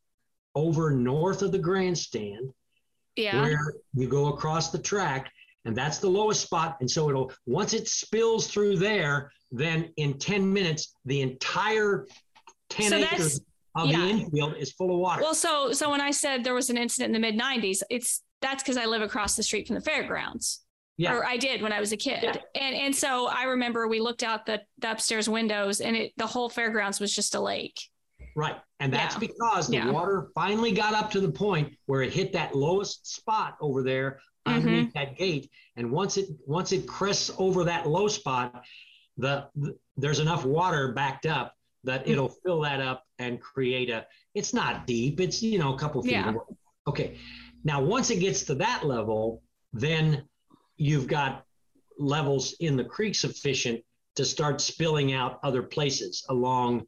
over 0.57 0.91
north 0.91 1.43
of 1.43 1.53
the 1.53 1.59
grandstand 1.59 2.51
Yeah. 3.15 3.41
where 3.43 3.75
you 3.95 4.09
go 4.09 4.29
across 4.29 4.71
the 4.73 4.79
track. 4.79 5.31
And 5.65 5.77
that's 5.77 5.99
the 5.99 6.09
lowest 6.09 6.43
spot. 6.43 6.77
And 6.81 6.91
so 6.91 7.09
it'll, 7.11 7.33
once 7.45 7.73
it 7.75 7.89
spills 7.89 8.47
through 8.49 8.79
there, 8.79 9.31
then 9.51 9.91
in 9.97 10.19
10 10.19 10.53
minutes, 10.53 10.95
the 11.05 11.21
entire 11.23 12.07
10 12.71 12.91
So 12.91 12.97
acres 12.99 13.41
of 13.77 13.89
yeah. 13.91 13.99
the 13.99 14.09
infield 14.09 14.57
is 14.57 14.73
full 14.73 14.93
of 14.93 14.99
water. 14.99 15.23
Well, 15.23 15.35
so 15.35 15.73
so 15.73 15.91
when 15.91 16.01
I 16.01 16.11
said 16.11 16.43
there 16.45 16.55
was 16.55 16.71
an 16.71 16.79
incident 16.79 17.15
in 17.15 17.21
the 17.21 17.27
mid 17.33 17.39
'90s, 17.39 17.83
it's 17.91 18.23
that's 18.41 18.63
because 18.63 18.77
I 18.77 18.87
live 18.87 19.03
across 19.03 19.37
the 19.37 19.43
street 19.43 19.67
from 19.67 19.75
the 19.75 19.83
fairgrounds. 19.83 20.63
yeah. 20.97 21.13
Or 21.15 21.27
I 21.27 21.37
did 21.37 21.61
when 21.63 21.73
I 21.73 21.81
was 21.81 21.93
a 21.93 21.97
kid. 21.97 22.21
Yeah. 22.23 22.37
And 22.55 22.75
and 22.75 22.97
so 22.97 23.27
I 23.27 23.45
remember 23.45 23.87
we 23.87 24.01
looked 24.01 24.23
out 24.23 24.47
the, 24.47 24.63
the 24.79 24.93
upstairs 24.93 25.29
windows 25.29 25.81
and 25.81 25.95
it 25.97 26.13
the 26.17 26.27
whole 26.27 26.49
fairgrounds 26.49 27.01
was 27.01 27.15
just 27.15 27.35
a 27.35 27.41
lake. 27.41 27.79
Right. 28.37 28.57
And 28.81 28.93
that's 28.93 29.15
Yeah. 29.15 29.21
because 29.21 29.67
the 29.69 29.77
Yeah. 29.77 29.91
water 29.91 30.31
finally 30.35 30.71
got 30.71 30.93
up 30.95 31.11
to 31.13 31.21
the 31.21 31.33
point 31.33 31.73
where 31.87 32.03
it 32.03 32.13
hit 32.13 32.33
that 32.35 32.55
lowest 32.55 33.07
spot 33.13 33.57
over 33.61 33.83
there 33.83 34.21
Mm-hmm. 34.47 34.57
underneath 34.59 34.93
that 34.93 35.17
gate. 35.17 35.51
And 35.75 35.91
once 35.91 36.17
it 36.19 36.29
once 36.47 36.71
it 36.71 36.87
crests 36.87 37.33
over 37.39 37.65
that 37.65 37.89
low 37.89 38.07
spot, 38.07 38.65
the, 39.17 39.49
the- 39.57 39.77
there's 39.97 40.21
enough 40.21 40.45
water 40.45 40.93
backed 40.93 41.27
up 41.27 41.55
that 41.85 42.05
Mm. 42.05 42.11
it'll 42.11 42.29
fill 42.45 42.61
that 42.61 42.81
up 42.81 43.03
and 43.19 43.41
create 43.41 43.91
a 43.91 44.07
it's 44.35 44.53
not 44.55 44.87
deep, 44.87 45.19
it's 45.19 45.43
you 45.43 45.59
know 45.59 45.75
a 45.75 45.79
couple 45.79 46.03
feet. 46.03 46.13
Yeah. 46.13 46.31
away. 46.31 46.45
Okay. 46.87 47.19
Now 47.65 47.83
once 47.83 48.11
it 48.11 48.21
gets 48.21 48.45
to 48.45 48.55
that 48.57 48.85
level, 48.87 49.43
then 49.73 50.29
you've 50.77 51.07
got 51.09 51.45
levels 51.99 52.53
in 52.61 52.77
the 52.77 52.85
creek 52.85 53.15
sufficient 53.15 53.83
to 54.15 54.25
start 54.25 54.61
spilling 54.61 55.13
out 55.15 55.41
other 55.43 55.63
places 55.63 56.25
along 56.29 56.87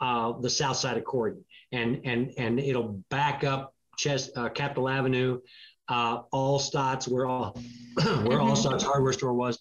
uh, 0.00 0.32
the 0.40 0.50
south 0.50 0.76
side 0.76 0.96
of 0.96 1.04
Corydon, 1.04 1.42
and 1.72 2.00
and 2.04 2.32
and 2.38 2.60
it'll 2.60 3.02
back 3.10 3.44
up 3.44 3.74
Chest, 3.96 4.30
uh, 4.36 4.48
Capitol 4.48 4.88
Avenue, 4.88 5.40
uh, 5.88 6.22
Allstats, 6.32 7.08
where 7.08 7.26
all 7.26 7.52
where 7.94 8.38
Mhm. 8.38 8.50
Allstats 8.50 8.82
hardware 8.90 9.12
store 9.12 9.34
was. 9.34 9.58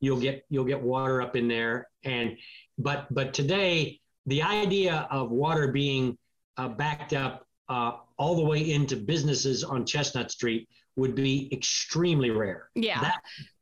You'll 0.00 0.20
get 0.20 0.44
you'll 0.48 0.64
get 0.64 0.80
water 0.80 1.20
up 1.22 1.34
in 1.36 1.48
there, 1.48 1.88
and 2.04 2.36
but 2.78 3.12
but 3.12 3.34
today 3.34 4.00
the 4.26 4.42
idea 4.42 5.08
of 5.10 5.30
water 5.30 5.68
being 5.68 6.16
uh, 6.56 6.68
backed 6.68 7.14
up 7.14 7.46
uh, 7.68 7.92
all 8.18 8.36
the 8.36 8.44
way 8.44 8.70
into 8.70 8.94
businesses 8.96 9.64
on 9.64 9.84
Chestnut 9.86 10.30
Street 10.30 10.68
would 10.96 11.14
be 11.14 11.48
extremely 11.52 12.30
rare. 12.30 12.68
Yeah. 12.74 13.00
That 13.00 13.20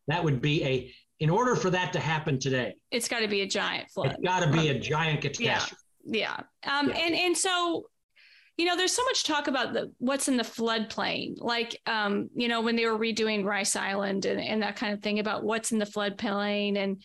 that 0.08 0.24
would 0.24 0.40
be 0.42 0.62
a 0.64 0.94
in 1.20 1.30
order 1.30 1.56
for 1.56 1.70
that 1.70 1.92
to 1.94 2.00
happen 2.00 2.38
today, 2.38 2.74
it's 2.90 3.08
got 3.08 3.20
to 3.20 3.28
be 3.28 3.40
a 3.40 3.46
giant 3.46 3.90
flood. 3.90 4.08
it's 4.08 4.20
got 4.22 4.40
to 4.40 4.50
be 4.50 4.68
a 4.68 4.78
giant 4.94 5.22
catastrophe. 5.22 5.76
Yeah. 6.06 6.40
Um, 6.64 6.88
Yeah. 6.88 6.96
And 6.96 7.14
and 7.14 7.36
so, 7.36 7.86
you 8.56 8.64
know, 8.64 8.76
there's 8.76 8.92
so 8.94 9.04
much 9.04 9.24
talk 9.24 9.48
about 9.48 9.72
the 9.72 9.92
what's 9.98 10.28
in 10.28 10.36
the 10.36 10.42
floodplain, 10.42 11.34
like 11.38 11.80
um, 11.86 12.30
you 12.34 12.48
know, 12.48 12.60
when 12.60 12.76
they 12.76 12.86
were 12.86 12.98
redoing 12.98 13.44
Rice 13.44 13.76
Island 13.76 14.24
and, 14.24 14.40
and 14.40 14.62
that 14.62 14.76
kind 14.76 14.94
of 14.94 15.02
thing 15.02 15.18
about 15.18 15.44
what's 15.44 15.72
in 15.72 15.78
the 15.78 15.84
floodplain 15.84 16.78
and 16.78 17.02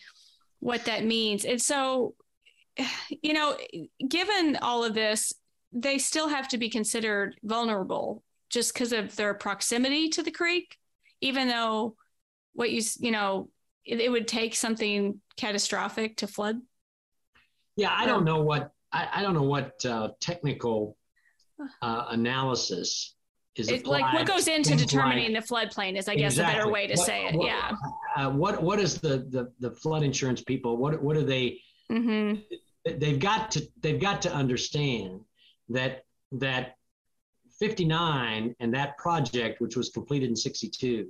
what 0.60 0.84
that 0.84 1.04
means. 1.04 1.44
And 1.44 1.60
so, 1.60 2.14
you 3.22 3.32
know, 3.32 3.56
given 4.08 4.56
all 4.62 4.84
of 4.84 4.94
this, 4.94 5.32
they 5.72 5.98
still 5.98 6.28
have 6.28 6.48
to 6.48 6.58
be 6.58 6.70
considered 6.70 7.34
vulnerable 7.42 8.22
just 8.50 8.74
because 8.74 8.92
of 8.92 9.16
their 9.16 9.34
proximity 9.34 10.10
to 10.10 10.22
the 10.22 10.30
creek, 10.30 10.76
even 11.20 11.48
though 11.48 11.96
what 12.54 12.70
you 12.70 12.82
you 13.00 13.10
know 13.10 13.48
it, 13.84 14.00
it 14.00 14.10
would 14.10 14.28
take 14.28 14.54
something 14.54 15.20
catastrophic 15.36 16.18
to 16.18 16.26
flood. 16.26 16.60
Yeah, 17.76 17.92
I 17.92 18.06
don't 18.06 18.24
know 18.24 18.42
what 18.42 18.70
I, 18.92 19.08
I 19.14 19.22
don't 19.22 19.34
know 19.34 19.42
what 19.42 19.84
uh, 19.84 20.10
technical 20.20 20.96
uh, 21.80 22.06
analysis 22.10 23.14
is 23.56 23.68
like 23.84 24.14
what 24.14 24.26
goes 24.26 24.48
into 24.48 24.74
determining 24.76 25.32
like- 25.34 25.46
the 25.46 25.54
floodplain 25.54 25.96
is, 25.98 26.08
I 26.08 26.14
guess, 26.16 26.38
a 26.38 26.42
better 26.42 26.68
way 26.70 26.86
to 26.86 26.94
What- 26.94 27.06
say 27.06 27.26
it. 27.26 27.34
what- 27.34 27.46
yeah. 27.46 27.72
Uh, 28.16 28.30
what 28.30 28.62
what 28.62 28.78
is 28.78 28.98
the, 29.00 29.26
the 29.30 29.52
the 29.60 29.70
flood 29.70 30.02
insurance 30.02 30.42
people? 30.42 30.76
What 30.76 31.02
what 31.02 31.14
do 31.16 31.22
they? 31.24 31.60
hmm 31.90 32.34
They've 32.84 33.18
got 33.20 33.50
to 33.52 33.66
they've 33.80 34.00
got 34.00 34.20
to 34.22 34.32
understand 34.32 35.20
that 35.68 36.04
that 36.32 36.76
59 37.60 38.56
and 38.60 38.74
that 38.74 38.96
project, 38.98 39.60
which 39.60 39.76
was 39.76 39.90
completed 39.90 40.28
in 40.30 40.36
62, 40.36 41.08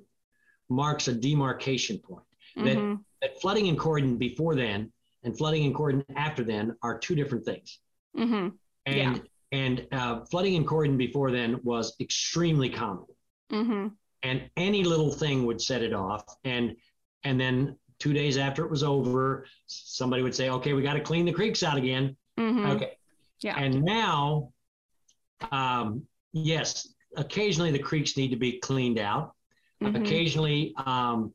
marks 0.68 1.08
a 1.08 1.14
demarcation 1.14 1.98
point. 1.98 2.24
That 2.56 2.76
hmm 2.76 2.94
that 3.22 3.40
flooding 3.40 3.66
in 3.66 3.76
Corydon 3.76 4.18
before 4.18 4.54
then 4.56 4.92
and 5.24 5.36
flooding 5.36 5.64
in 5.64 5.72
Corydon 5.74 6.04
after 6.16 6.44
then 6.44 6.76
are 6.82 6.98
two 6.98 7.14
different 7.14 7.44
things. 7.44 7.78
hmm 8.14 8.48
And 8.86 9.16
Yeah. 9.16 9.18
and 9.52 9.86
uh, 9.92 10.24
flooding 10.30 10.54
in 10.54 10.64
Corydon 10.64 10.96
before 10.96 11.30
then 11.30 11.60
was 11.62 11.94
extremely 12.00 12.70
common, 12.70 13.06
hmm 13.50 13.88
and 14.22 14.48
any 14.56 14.84
little 14.84 15.10
thing 15.12 15.46
would 15.46 15.60
set 15.60 15.82
it 15.82 15.92
off. 15.92 16.24
And 16.44 16.76
and 17.24 17.40
then 17.40 17.76
two 17.98 18.12
days 18.12 18.36
after 18.38 18.64
it 18.64 18.70
was 18.70 18.82
over, 18.82 19.46
somebody 19.66 20.22
would 20.22 20.34
say, 20.34 20.48
"Okay, 20.50 20.72
we 20.72 20.82
got 20.82 20.94
to 20.94 21.00
clean 21.00 21.24
the 21.24 21.32
creeks 21.32 21.62
out 21.62 21.76
again." 21.76 22.16
hmm 22.38 22.66
Okay. 22.66 22.92
Yeah. 23.40 23.56
And 23.58 23.82
now, 23.82 24.52
um, 25.50 26.06
yes, 26.32 26.94
occasionally 27.16 27.70
the 27.72 27.78
creeks 27.78 28.16
need 28.16 28.30
to 28.30 28.36
be 28.36 28.58
cleaned 28.58 28.98
out. 28.98 29.34
Mhm. 29.82 29.96
Occasionally, 29.96 30.74
um, 30.76 31.34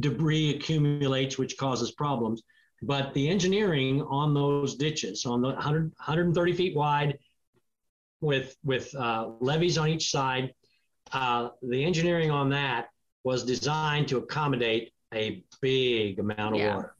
debris 0.00 0.56
accumulates, 0.56 1.38
which 1.38 1.56
causes 1.56 1.90
problems. 1.92 2.42
But 2.82 3.12
the 3.14 3.28
engineering 3.28 4.02
on 4.02 4.32
those 4.34 4.74
ditches, 4.76 5.26
on 5.26 5.42
the 5.42 5.48
100, 5.48 5.92
130 5.96 6.52
feet 6.54 6.76
wide, 6.76 7.18
with 8.20 8.56
with 8.64 8.94
uh, 8.94 9.30
levees 9.40 9.78
on 9.78 9.88
each 9.88 10.10
side, 10.10 10.54
uh, 11.12 11.50
the 11.62 11.84
engineering 11.84 12.30
on 12.30 12.50
that 12.50 12.88
was 13.24 13.44
designed 13.44 14.08
to 14.08 14.18
accommodate 14.18 14.92
a 15.12 15.42
big 15.60 16.18
amount 16.18 16.54
of 16.54 16.60
Yeah. 16.60 16.74
water 16.74 16.94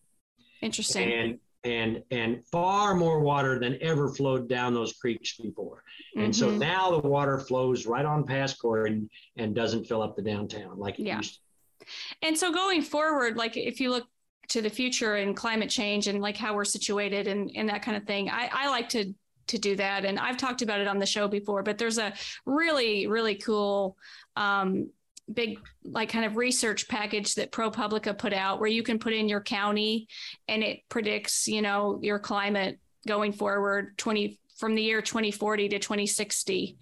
Interesting. 0.63 1.13
and 1.13 1.39
and 1.65 2.03
and 2.11 2.45
far 2.47 2.95
more 2.95 3.21
water 3.21 3.59
than 3.59 3.79
ever 3.83 4.09
flowed 4.15 4.49
down 4.49 4.73
those 4.75 4.95
creeks 4.95 5.37
before. 5.37 5.83
And 6.17 6.35
so 6.35 6.49
Mhm. 6.51 6.59
now 6.59 6.91
the 6.99 7.07
water 7.07 7.39
flows 7.39 7.87
right 7.87 8.05
on 8.05 8.25
past 8.27 8.59
Corydon 8.63 9.09
and 9.37 9.55
doesn't 9.55 9.85
fill 9.85 10.01
up 10.03 10.17
the 10.17 10.23
downtown 10.23 10.79
like 10.79 10.99
it 10.99 11.03
Yeah. 11.05 11.19
used 11.19 11.35
to. 11.35 11.87
And 12.23 12.37
so 12.37 12.51
going 12.53 12.81
forward, 12.83 13.37
like 13.37 13.59
if 13.59 13.79
you 13.79 13.91
look 13.91 14.09
to 14.51 14.63
the 14.63 14.71
future 14.71 15.17
and 15.17 15.37
climate 15.37 15.71
change 15.71 16.07
and 16.07 16.21
like 16.21 16.37
how 16.37 16.55
we're 16.55 16.65
situated 16.65 17.27
and, 17.27 17.51
and 17.55 17.69
that 17.69 17.83
kind 17.83 17.97
of 17.97 18.05
thing, 18.05 18.29
I, 18.29 18.51
I 18.53 18.69
like 18.69 18.89
to 18.91 19.13
to 19.49 19.59
do 19.59 19.75
that. 19.77 20.05
And 20.05 20.19
I've 20.19 20.37
talked 20.37 20.63
about 20.63 20.81
it 20.81 20.87
on 20.87 20.99
the 20.99 21.07
show 21.07 21.27
before, 21.27 21.65
but 21.65 21.77
there's 21.77 21.99
a 21.99 22.13
really, 22.47 23.09
really 23.09 23.35
cool 23.35 23.97
um, 24.37 24.91
big 25.33 25.59
like 25.85 26.09
kind 26.09 26.25
of 26.25 26.37
research 26.37 26.89
package 26.89 27.35
that 27.35 27.53
ProPublica 27.53 28.17
put 28.17 28.33
out 28.33 28.61
where 28.61 28.69
you 28.69 28.83
can 28.83 28.99
put 28.99 29.13
in 29.13 29.29
your 29.29 29.41
county 29.41 30.09
and 30.49 30.63
it 30.63 30.81
predicts, 30.89 31.49
you 31.49 31.63
know, 31.63 31.99
your 32.03 32.19
climate 32.19 32.79
going 33.07 33.33
forward 33.33 33.97
20 33.99 34.39
from 34.57 34.75
the 34.75 34.83
year 34.83 35.03
2040 35.03 35.69
to 35.71 35.79
2060. 35.79 36.77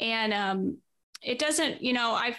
And 0.00 0.32
um, 0.32 0.78
it 1.22 1.38
doesn't, 1.38 1.82
you 1.82 1.92
know, 1.92 2.12
I've 2.12 2.38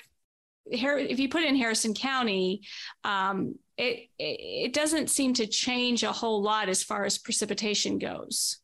if 0.65 1.19
you 1.19 1.29
put 1.29 1.43
in 1.43 1.55
Harrison 1.55 1.93
County, 1.93 2.61
um, 3.03 3.55
it, 3.77 4.09
it 4.19 4.73
doesn't 4.73 5.09
seem 5.09 5.33
to 5.35 5.47
change 5.47 6.03
a 6.03 6.11
whole 6.11 6.41
lot 6.41 6.69
as 6.69 6.83
far 6.83 7.05
as 7.05 7.17
precipitation 7.17 7.97
goes. 7.97 8.59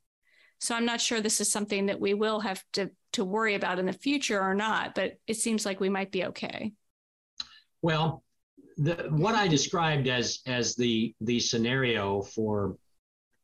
So 0.60 0.76
I'm 0.76 0.86
not 0.86 1.02
sure 1.02 1.22
this 1.22 1.42
is 1.42 1.52
something 1.52 1.88
that 1.88 2.00
we 2.00 2.14
will 2.14 2.40
have 2.40 2.64
to 2.74 2.90
to 3.14 3.24
worry 3.24 3.56
about 3.56 3.80
in 3.80 3.86
the 3.86 3.94
future 3.94 4.40
or 4.40 4.54
not, 4.54 4.94
but 4.94 5.14
it 5.26 5.36
seems 5.36 5.66
like 5.66 5.80
we 5.80 5.90
might 5.90 6.12
be 6.12 6.26
okay. 6.26 6.74
Well, 7.82 8.24
the, 8.78 9.08
what 9.10 9.34
I 9.36 9.48
described 9.48 10.08
as 10.08 10.40
as 10.46 10.76
the 10.76 11.16
the 11.22 11.40
scenario 11.40 12.22
for 12.22 12.78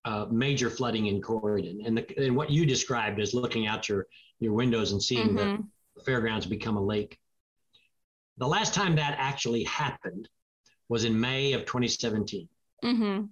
uh, 0.06 0.26
major 0.30 0.70
flooding 0.70 1.06
in 1.08 1.22
Corydon, 1.22 1.86
and, 1.88 1.98
the, 1.98 2.26
and 2.26 2.36
what 2.36 2.50
you 2.50 2.66
described 2.66 3.20
as 3.20 3.34
looking 3.34 3.68
out 3.68 3.88
your 3.90 4.08
your 4.40 4.54
windows 4.54 4.92
and 4.92 5.02
seeing 5.02 5.34
the 5.36 5.44
Mhm. 5.46 5.68
fairgrounds 6.06 6.46
become 6.46 6.78
a 6.78 6.84
lake. 6.84 7.18
The 8.38 8.48
last 8.48 8.74
time 8.74 8.96
that 8.96 9.16
actually 9.20 9.64
happened 9.64 10.28
was 10.90 11.04
in 11.06 11.20
May 11.20 11.54
of 11.54 11.66
2017. 11.66 12.48
Mhm. 12.84 13.30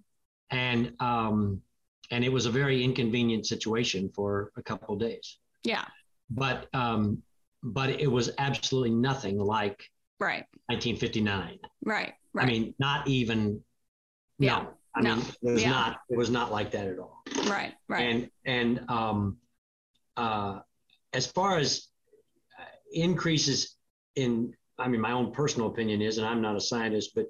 and 0.50 0.94
um, 1.02 1.62
and 2.10 2.24
it 2.26 2.30
was 2.32 2.46
a 2.46 2.52
very 2.52 2.84
inconvenient 2.84 3.46
situation 3.46 4.10
for 4.14 4.52
a 4.58 4.64
couple 4.64 4.94
of 4.96 5.00
days. 5.02 5.38
Yeah. 5.64 5.86
But 6.30 6.68
um, 6.74 7.22
but 7.64 7.90
it 7.90 8.08
was 8.08 8.32
absolutely 8.38 8.92
nothing 8.92 9.38
like 9.38 9.90
Right. 10.20 10.46
1959. 10.68 11.60
Right. 11.84 12.14
Right. 12.34 12.44
I 12.44 12.46
mean, 12.46 12.76
not 12.80 13.08
even. 13.08 13.64
Yeah. 14.40 14.64
No, 14.64 14.74
I 14.96 15.02
No. 15.02 15.16
mean, 15.16 15.26
it 15.42 15.52
was 15.54 15.62
Yeah. 15.64 15.70
not. 15.72 16.02
It 16.10 16.18
was 16.18 16.30
not 16.30 16.52
like 16.52 16.72
that 16.72 16.88
at 16.88 17.00
all. 17.00 17.24
right. 17.48 17.74
Right. 17.88 18.02
And 18.10 18.32
and 18.46 18.90
um, 18.90 19.38
uh, 20.18 20.60
as 21.14 21.28
far 21.28 21.58
as 21.58 21.88
uh, 22.60 22.64
increases 22.94 23.76
in, 24.16 24.56
I 24.82 24.88
mean, 24.88 25.02
my 25.02 25.12
own 25.12 25.32
personal 25.32 25.68
opinion 25.68 26.02
is, 26.02 26.18
and 26.18 26.26
I'm 26.28 26.42
not 26.42 26.56
a 26.56 26.62
scientist, 26.62 27.12
but 27.16 27.28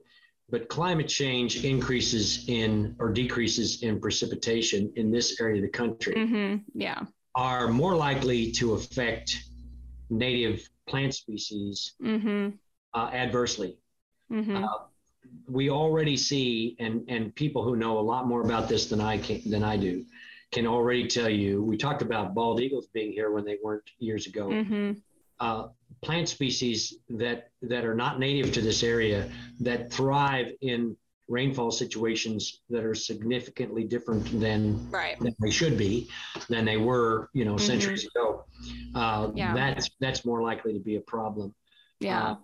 but 0.49 0.67
climate 0.67 1.07
change 1.07 1.63
increases 1.63 2.49
in 2.49 2.95
or 2.99 3.09
decreases 3.11 3.83
in 3.83 4.01
precipitation 4.01 4.91
in 4.97 5.09
this 5.11 5.39
area 5.39 5.57
of 5.57 5.61
the 5.61 5.69
country 5.81 6.13
hmm 6.27 6.55
Yeah. 6.73 7.01
are 7.35 7.69
more 7.69 7.95
likely 7.95 8.51
to 8.59 8.73
affect 8.73 9.27
native 10.09 10.67
plant 10.89 11.13
species 11.13 11.93
hmm 12.01 12.49
uh, 12.93 13.09
adversely. 13.13 13.77
hmm 14.29 14.55
Uh, 14.57 14.79
we 15.47 15.69
already 15.69 16.17
see, 16.17 16.75
and 16.79 16.95
and 17.07 17.33
people 17.35 17.63
who 17.63 17.75
know 17.75 17.99
a 17.99 18.05
lot 18.13 18.27
more 18.27 18.41
about 18.43 18.67
this 18.67 18.83
than 18.91 18.99
I 18.99 19.17
can 19.17 19.39
than 19.53 19.63
I 19.63 19.77
do, 19.77 19.93
can 20.51 20.65
already 20.67 21.07
tell 21.07 21.29
you. 21.29 21.63
We 21.63 21.77
talked 21.77 22.01
about 22.01 22.33
bald 22.33 22.59
eagles 22.61 22.87
being 22.97 23.11
here 23.19 23.31
when 23.31 23.45
they 23.45 23.57
weren't 23.63 23.87
years 23.99 24.27
ago. 24.27 24.45
hmm 24.49 24.91
Uh, 25.39 25.69
plant 26.01 26.27
species 26.27 26.95
that 27.09 27.49
that 27.61 27.85
are 27.85 27.93
not 27.95 28.19
native 28.19 28.51
to 28.53 28.61
this 28.61 28.83
area 28.83 29.29
that 29.59 29.91
thrive 29.91 30.47
in 30.61 30.95
rainfall 31.27 31.71
situations 31.71 32.61
that 32.69 32.83
are 32.83 32.95
significantly 32.95 33.83
different 33.83 34.25
than 34.39 34.89
Right. 34.91 35.17
than 35.19 35.33
they 35.39 35.51
should 35.51 35.77
be 35.77 36.09
than 36.49 36.65
they 36.65 36.77
were, 36.77 37.29
you 37.33 37.45
know, 37.45 37.55
Mhm. 37.55 37.61
centuries 37.61 38.05
ago. 38.05 38.45
Uh, 38.95 39.31
Yeah. 39.35 39.53
That's 39.53 39.89
that's 39.99 40.25
more 40.25 40.41
likely 40.41 40.73
to 40.73 40.79
be 40.79 40.95
a 40.97 41.01
problem. 41.01 41.53
Yeah. 41.99 42.31
Uh, 42.31 42.35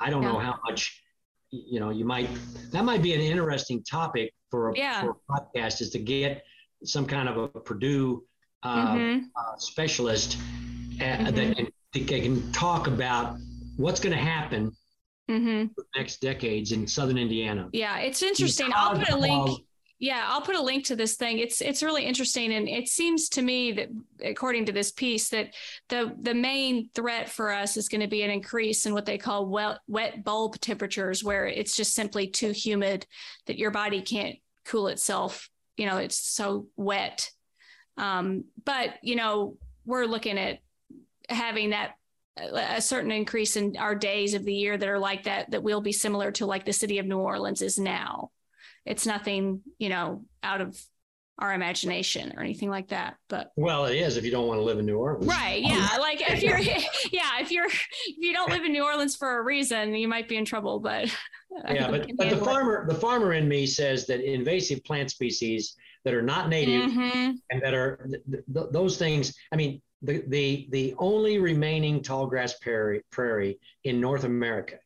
I 0.00 0.10
don't 0.10 0.22
know 0.22 0.38
how 0.38 0.58
much, 0.66 1.02
you 1.50 1.78
know, 1.80 1.90
you 1.90 2.04
might, 2.04 2.28
that 2.72 2.84
might 2.84 3.00
be 3.02 3.14
an 3.14 3.20
interesting 3.20 3.82
topic 3.84 4.34
for 4.50 4.70
a, 4.70 4.76
Yeah. 4.76 5.00
for 5.00 5.10
a 5.16 5.32
podcast 5.32 5.80
is 5.80 5.90
to 5.90 5.98
get 6.00 6.44
some 6.82 7.06
kind 7.06 7.28
of 7.28 7.36
a 7.38 7.48
Purdue 7.48 8.24
uh, 8.64 8.98
hmm 8.98 9.18
uh, 9.36 9.56
specialist 9.56 10.36
uh, 11.00 11.04
Mhm. 11.04 11.34
that 11.36 11.56
can, 11.56 11.68
that 11.94 12.08
can 12.08 12.52
talk 12.52 12.86
about 12.86 13.36
what's 13.76 14.00
going 14.00 14.14
to 14.14 14.22
happen 14.22 14.72
hmm 15.28 15.66
for 15.74 15.82
the 15.82 15.98
next 15.98 16.20
decades 16.20 16.72
in 16.72 16.86
Southern 16.86 17.16
Indiana. 17.16 17.68
Yeah, 17.72 17.98
it's 17.98 18.22
interesting. 18.22 18.70
I'll 18.74 18.98
put 18.98 19.08
a 19.10 19.16
link. 19.16 19.60
Yeah, 20.00 20.24
I'll 20.26 20.42
put 20.42 20.56
a 20.56 20.62
link 20.62 20.84
to 20.86 20.96
this 20.96 21.16
thing. 21.16 21.38
It's 21.38 21.62
it's 21.62 21.82
really 21.82 22.04
interesting, 22.04 22.52
and 22.52 22.68
it 22.68 22.88
seems 22.88 23.30
to 23.30 23.42
me 23.42 23.72
that, 23.72 23.88
according 24.22 24.66
to 24.66 24.72
this 24.72 24.92
piece, 24.92 25.30
that 25.30 25.54
the 25.88 26.14
the 26.20 26.34
main 26.34 26.90
threat 26.94 27.30
for 27.30 27.50
us 27.50 27.78
is 27.78 27.88
going 27.88 28.02
to 28.02 28.06
be 28.06 28.22
an 28.22 28.30
increase 28.30 28.84
in 28.84 28.92
what 28.92 29.06
they 29.06 29.16
call 29.16 29.46
wet 29.46 29.78
wet 29.86 30.24
bulb 30.24 30.60
temperatures, 30.60 31.24
where 31.24 31.46
it's 31.46 31.76
just 31.76 31.94
simply 31.94 32.26
too 32.26 32.50
humid 32.50 33.06
that 33.46 33.58
your 33.58 33.70
body 33.70 34.02
can't 34.02 34.36
cool 34.66 34.88
itself. 34.88 35.48
You 35.78 35.86
know, 35.86 35.96
it's 35.96 36.18
so 36.18 36.66
wet. 36.76 37.30
Um, 37.96 38.44
but 38.62 38.96
you 39.02 39.16
know, 39.16 39.56
we're 39.86 40.04
looking 40.04 40.38
at 40.38 40.58
having 41.28 41.70
that 41.70 41.92
a 42.36 42.80
certain 42.82 43.12
increase 43.12 43.56
in 43.56 43.76
our 43.76 43.94
days 43.94 44.34
of 44.34 44.44
the 44.44 44.52
year 44.54 44.76
that 44.76 44.88
are 44.88 44.98
like 44.98 45.22
that 45.24 45.50
that 45.52 45.62
will 45.62 45.80
be 45.80 45.92
similar 45.92 46.32
to 46.32 46.46
like 46.46 46.64
the 46.64 46.72
city 46.72 46.98
of 46.98 47.06
New 47.06 47.18
Orleans 47.18 47.62
is 47.62 47.78
now. 47.78 48.30
It's 48.84 49.06
nothing, 49.06 49.60
you 49.78 49.88
know, 49.88 50.24
out 50.42 50.60
of 50.60 50.76
our 51.38 51.52
imagination 51.54 52.32
or 52.36 52.42
anything 52.42 52.70
like 52.70 52.88
that. 52.88 53.16
But 53.28 53.50
Well, 53.56 53.86
it 53.86 53.96
is 53.96 54.16
if 54.16 54.24
you 54.24 54.30
don't 54.32 54.46
want 54.48 54.58
to 54.58 54.64
live 54.64 54.78
in 54.78 54.86
New 54.86 54.98
Orleans. 54.98 55.26
right, 55.26 55.62
yeah, 55.62 55.96
like 56.00 56.20
if 56.28 56.42
you're 56.42 56.58
yeah, 57.12 57.38
if 57.40 57.50
you're 57.52 57.66
if 57.66 58.16
you 58.18 58.32
don't 58.32 58.50
live 58.50 58.64
in 58.64 58.72
New 58.72 58.84
Orleans 58.84 59.14
for 59.16 59.38
a 59.38 59.42
reason, 59.42 59.94
you 59.94 60.08
might 60.08 60.28
be 60.28 60.36
in 60.36 60.44
trouble, 60.44 60.80
but 60.80 61.14
Yeah, 61.70 61.88
but, 61.88 62.10
but 62.16 62.30
the 62.30 62.36
farmer, 62.38 62.84
the 62.88 62.96
farmer 62.96 63.34
in 63.34 63.46
me 63.48 63.64
says 63.66 64.06
that 64.06 64.20
invasive 64.20 64.82
plant 64.82 65.08
species 65.12 65.76
that 66.04 66.12
are 66.12 66.22
not 66.22 66.48
native 66.48 66.90
Mhm. 66.90 67.34
and 67.50 67.62
that 67.62 67.74
are 67.74 68.08
th- 68.10 68.42
th- 68.52 68.66
those 68.72 68.98
things. 68.98 69.32
I 69.52 69.56
mean, 69.56 69.80
the 70.04 70.22
the 70.28 70.68
the 70.70 70.94
only 70.98 71.38
remaining 71.38 72.02
tall 72.02 72.26
grass 72.26 72.58
prairie 72.58 73.02
prairie 73.10 73.58
in 73.84 74.00
North 74.00 74.24
America, 74.24 74.78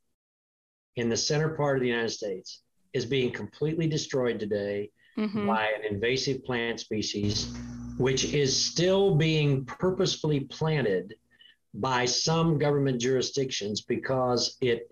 in 0.96 1.08
the 1.08 1.16
center 1.16 1.50
part 1.50 1.76
of 1.76 1.82
the 1.82 1.88
United 1.88 2.10
States, 2.10 2.62
is 2.92 3.04
being 3.04 3.32
completely 3.32 3.86
destroyed 3.86 4.38
today 4.38 4.90
Mhm. 5.16 5.46
by 5.46 5.64
an 5.76 5.94
invasive 5.94 6.44
plant 6.44 6.80
species, 6.80 7.52
which 7.98 8.32
is 8.32 8.56
still 8.56 9.16
being 9.16 9.64
purposefully 9.64 10.40
planted 10.40 11.14
by 11.74 12.04
some 12.04 12.58
government 12.58 13.00
jurisdictions 13.00 13.80
because 13.82 14.56
it 14.60 14.90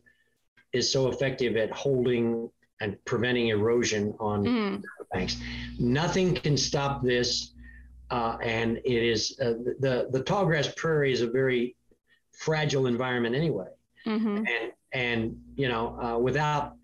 is 0.73 0.90
so 0.90 1.09
effective 1.09 1.57
at 1.57 1.70
holding 1.70 2.51
and 2.81 3.03
preventing 3.05 3.48
erosion 3.48 4.15
on 4.19 4.44
Mhm. 4.44 4.82
banks. 5.12 5.39
Nothing 5.78 6.35
can 6.35 6.57
stop 6.57 7.03
this, 7.03 7.53
uh, 8.10 8.36
and 8.42 8.78
it 8.78 9.02
is 9.12 9.38
uh, 9.40 9.54
the 9.80 10.08
the 10.10 10.22
tallgrass 10.22 10.74
prairie 10.76 11.12
is 11.12 11.22
a 11.22 11.30
very 11.30 11.76
fragile 12.38 12.86
environment 12.86 13.34
anyway 13.34 13.68
Mhm. 14.06 14.38
and 14.54 14.72
and 14.92 15.36
you 15.56 15.68
know 15.68 15.98
uh, 16.00 16.18
without 16.18 16.74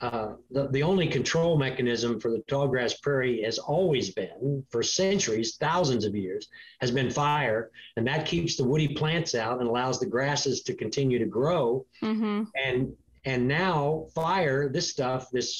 uh, 0.00 0.32
the, 0.50 0.66
the 0.68 0.82
only 0.82 1.06
control 1.06 1.56
mechanism 1.56 2.18
for 2.18 2.30
the 2.30 2.42
tallgrass 2.50 3.00
prairie 3.02 3.42
has 3.42 3.58
always 3.58 4.10
been 4.10 4.64
for 4.70 4.82
centuries 4.82 5.56
thousands 5.56 6.04
of 6.04 6.16
years 6.16 6.48
has 6.80 6.90
been 6.90 7.10
fire 7.10 7.70
and 7.96 8.06
that 8.06 8.26
keeps 8.26 8.56
the 8.56 8.64
woody 8.64 8.88
plants 8.88 9.34
out 9.34 9.60
and 9.60 9.68
allows 9.68 10.00
the 10.00 10.06
grasses 10.06 10.62
to 10.62 10.74
continue 10.74 11.18
to 11.18 11.26
grow 11.26 11.84
Mhm. 12.02 12.48
and 12.66 12.92
and 13.24 13.46
now 13.46 14.06
fire 14.14 14.68
this 14.68 14.88
stuff 14.90 15.30
this 15.30 15.50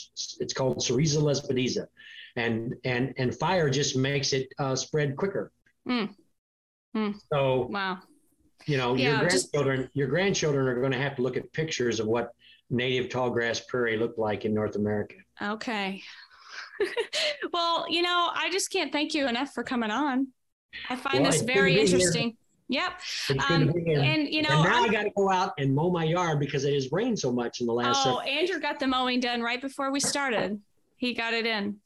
it's 0.41 0.55
called 0.55 0.79
sericea 0.79 1.23
lespedeza 1.23 1.87
and 2.37 2.75
and 2.85 3.13
and 3.19 3.35
fire 3.35 3.69
just 3.71 3.97
makes 3.97 4.33
it 4.33 4.49
uh, 4.59 4.75
spread 4.77 5.17
quicker 5.17 5.53
Mm. 5.89 6.15
Mm. 6.97 7.15
so 7.33 7.67
Wow. 7.71 7.99
you 8.67 8.77
know 8.77 8.95
Yeah, 8.95 9.21
your 9.23 9.31
just- 9.31 9.51
grandchildren 9.53 9.91
your 9.95 10.09
grandchildren 10.09 10.67
are 10.69 10.79
going 10.81 10.93
to 10.93 10.99
have 10.99 11.17
to 11.17 11.23
look 11.23 11.37
at 11.37 11.53
pictures 11.53 11.99
of 12.01 12.07
what 12.07 12.31
native 12.71 13.09
tall 13.11 13.31
grass 13.31 13.61
prairie 13.61 13.97
looked 13.99 14.19
like 14.19 14.45
in 14.45 14.55
north 14.55 14.77
america 14.77 15.17
Okay. 15.41 16.01
well, 17.53 17.87
you 17.89 18.03
know, 18.03 18.31
I 18.33 18.51
just 18.51 18.71
can't 18.71 18.93
thank 18.93 19.15
you 19.15 19.27
enough 19.29 19.53
for 19.55 19.63
coming 19.65 19.91
on. 19.91 20.29
I 20.91 20.97
find 20.97 21.23
Well, 21.23 21.33
this 21.33 21.41
very 21.43 21.75
to 21.75 21.81
be 21.81 21.87
here. 21.87 21.95
interesting. 21.97 22.37
Yep. 22.69 22.93
Um, 23.51 23.67
to 23.69 23.73
be 23.73 23.81
here. 23.85 24.01
and 24.01 24.29
you 24.29 24.43
know, 24.43 24.51
and 24.51 24.65
now 24.65 24.83
I'm- 24.83 24.91
i 24.91 24.93
got 24.93 25.03
to 25.05 25.11
go 25.17 25.31
out 25.31 25.53
and 25.59 25.75
mow 25.75 25.91
my 25.91 26.05
yard 26.05 26.39
because 26.41 26.65
it 26.65 26.75
has 26.75 26.91
rained 26.93 27.19
so 27.19 27.33
much 27.33 27.61
in 27.61 27.67
the 27.67 27.73
last 27.73 28.01
Oh, 28.01 28.05
several 28.05 28.21
Andrew 28.23 28.61
got 28.61 28.79
the 28.79 28.87
mowing 28.87 29.21
done 29.21 29.41
right 29.43 29.61
before 29.61 29.91
we 29.91 30.01
started. 30.01 30.61
He 30.97 31.15
got 31.15 31.35
it 31.35 31.47
in. 31.47 31.77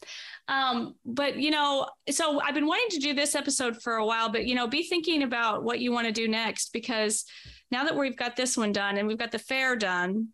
Um, 0.48 0.94
but 1.04 1.36
you 1.38 1.50
know, 1.50 1.88
so 2.10 2.40
I've 2.40 2.54
been 2.54 2.66
wanting 2.66 2.90
to 2.90 2.98
do 2.98 3.14
this 3.14 3.34
episode 3.34 3.82
for 3.82 3.94
a 3.96 4.06
while, 4.06 4.28
but 4.30 4.46
you 4.46 4.54
know, 4.54 4.66
be 4.68 4.84
thinking 4.84 5.22
about 5.22 5.64
what 5.64 5.80
you 5.80 5.90
want 5.92 6.06
to 6.06 6.12
do 6.12 6.28
next 6.28 6.72
because 6.72 7.24
now 7.70 7.84
that 7.84 7.96
we've 7.96 8.16
got 8.16 8.36
this 8.36 8.56
one 8.56 8.72
done 8.72 8.96
and 8.96 9.08
we've 9.08 9.18
got 9.18 9.32
the 9.32 9.38
fair 9.40 9.74
done, 9.74 10.28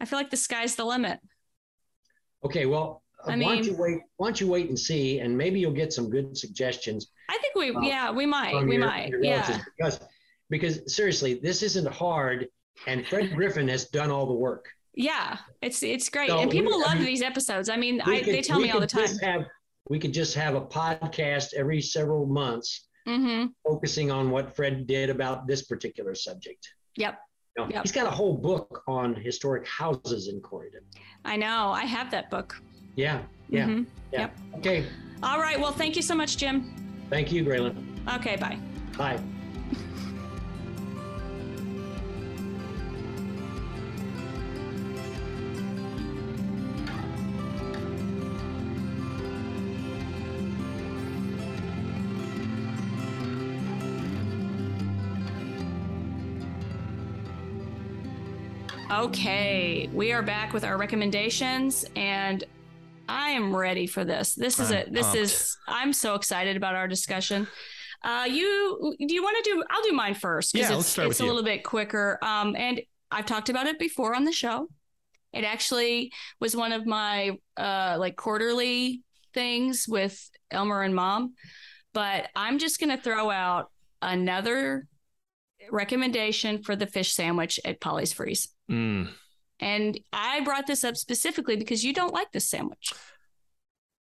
I 0.00 0.06
feel 0.06 0.18
like 0.18 0.30
the 0.30 0.36
sky's 0.38 0.76
the 0.76 0.84
limit. 0.84 1.18
okay 2.44 2.64
well 2.64 3.02
I 3.26 3.32
why 3.32 3.36
don't 3.36 3.38
mean- 3.38 3.64
you 3.64 3.76
wait 3.78 3.98
why 4.16 4.28
don't 4.28 4.40
you 4.40 4.48
wait 4.48 4.68
and 4.70 4.78
see 4.78 5.18
and 5.20 5.36
maybe 5.36 5.60
you'll 5.60 5.72
get 5.72 5.92
some 5.92 6.08
good 6.08 6.34
suggestions 6.38 7.08
I 7.28 7.36
think 7.38 7.54
we, 7.54 7.70
Uh, 7.70 7.80
yeah, 7.82 8.10
we 8.10 8.24
might, 8.24 8.64
we 8.64 8.76
your- 8.76 8.86
might, 8.86 9.10
your 9.10 9.22
yeah, 9.22 9.60
because 9.76 10.00
because 10.48 10.80
seriously 10.96 11.34
this 11.34 11.62
isn't 11.62 11.86
hard 11.86 12.48
and 12.86 13.06
fred 13.06 13.34
griffin 13.36 13.68
has 13.68 13.90
done 13.90 14.10
all 14.10 14.24
the 14.26 14.32
work 14.48 14.70
yeah. 14.94 15.38
It's 15.62 15.82
it's 15.82 16.08
great, 16.08 16.28
So 16.30 16.38
and 16.38 16.50
people 16.50 16.72
we- 16.76 16.84
I 16.84 16.88
love 16.88 16.96
mean, 16.96 17.06
these 17.06 17.22
episodes. 17.22 17.68
I 17.68 17.76
mean, 17.76 18.00
I, 18.00 18.22
they 18.22 18.42
tell 18.42 18.60
me 18.60 18.70
all 18.70 18.80
the 18.80 18.86
time. 18.86 19.08
have- 19.22 19.46
we 19.88 19.98
could 19.98 20.12
just 20.14 20.34
have 20.34 20.54
a 20.54 20.60
podcast 20.60 21.52
every 21.54 21.80
several 21.80 22.24
months 22.26 22.88
hmm 23.06 23.46
focusing 23.66 24.10
on 24.10 24.30
what 24.30 24.54
Fred 24.54 24.86
did 24.86 25.10
about 25.10 25.46
this 25.48 25.62
particular 25.62 26.14
subject. 26.14 26.68
Yep, 26.96 27.18
You 27.56 27.64
know, 27.64 27.70
Yep. 27.72 27.82
He's 27.82 27.92
got 27.92 28.06
a 28.06 28.10
whole 28.10 28.34
book 28.36 28.82
on 28.86 29.14
historic 29.14 29.66
houses 29.66 30.28
in 30.28 30.40
Corydon. 30.42 30.84
I 31.24 31.36
know. 31.36 31.70
I 31.70 31.84
have 31.86 32.10
that 32.10 32.30
book. 32.30 32.60
Yeah, 32.96 33.22
yeah, 33.48 33.66
Mhm. 33.66 33.86
yeah. 34.12 34.20
Yep. 34.20 34.38
Okay. 34.58 34.86
All 35.22 35.40
right. 35.40 35.58
Well, 35.58 35.72
thank 35.72 35.96
you 35.96 36.02
so 36.02 36.14
much, 36.14 36.36
Jim. 36.36 36.54
Thank 37.08 37.32
you, 37.32 37.42
Graylin. 37.44 37.74
Okay. 38.16 38.36
Bye. 38.36 38.58
Bye. 38.96 39.18
Okay, 58.90 59.88
we 59.92 60.10
are 60.10 60.20
back 60.22 60.52
with 60.52 60.64
our 60.64 60.76
recommendations, 60.76 61.84
and 61.94 62.42
I 63.08 63.30
am 63.30 63.54
ready 63.54 63.86
for 63.86 64.04
this. 64.04 64.34
This 64.34 64.58
is 64.58 64.72
it. 64.72 64.92
This 64.92 65.06
pumped. 65.06 65.20
is. 65.20 65.56
I'm 65.68 65.92
so 65.92 66.16
excited 66.16 66.56
about 66.56 66.74
our 66.74 66.88
discussion. 66.88 67.46
Uh, 68.02 68.26
you 68.28 68.96
do 68.98 69.14
you 69.14 69.22
want 69.22 69.36
to 69.44 69.50
do? 69.50 69.62
I'll 69.70 69.82
do 69.84 69.92
mine 69.92 70.14
first 70.14 70.54
Yeah, 70.56 70.62
because 70.62 70.76
let's 70.76 70.98
it's 70.98 71.10
it's 71.12 71.20
a 71.20 71.22
you. 71.22 71.28
little 71.28 71.44
bit 71.44 71.62
quicker. 71.62 72.18
Um, 72.20 72.56
and 72.56 72.80
I've 73.12 73.26
talked 73.26 73.48
about 73.48 73.66
it 73.68 73.78
before 73.78 74.16
on 74.16 74.24
the 74.24 74.32
show. 74.32 74.66
It 75.32 75.44
actually 75.44 76.12
was 76.40 76.56
one 76.56 76.72
of 76.72 76.84
my 76.84 77.38
uh, 77.56 77.96
like 77.96 78.16
quarterly 78.16 79.02
things 79.34 79.86
with 79.88 80.20
Elmer 80.50 80.82
and 80.82 80.96
Mom, 80.96 81.34
but 81.94 82.26
I'm 82.34 82.58
just 82.58 82.80
going 82.80 82.90
to 82.90 83.00
throw 83.00 83.30
out 83.30 83.70
another 84.02 84.88
recommendation 85.70 86.64
for 86.64 86.74
the 86.74 86.88
fish 86.88 87.12
sandwich 87.12 87.60
at 87.64 87.80
Polly's 87.80 88.12
Freeze. 88.12 88.48
Mm. 88.70 89.08
And 89.58 90.00
I 90.12 90.40
brought 90.40 90.66
this 90.66 90.84
up 90.84 90.96
specifically 90.96 91.56
because 91.56 91.84
you 91.84 91.92
don't 91.92 92.14
like 92.14 92.32
this 92.32 92.48
sandwich. 92.48 92.92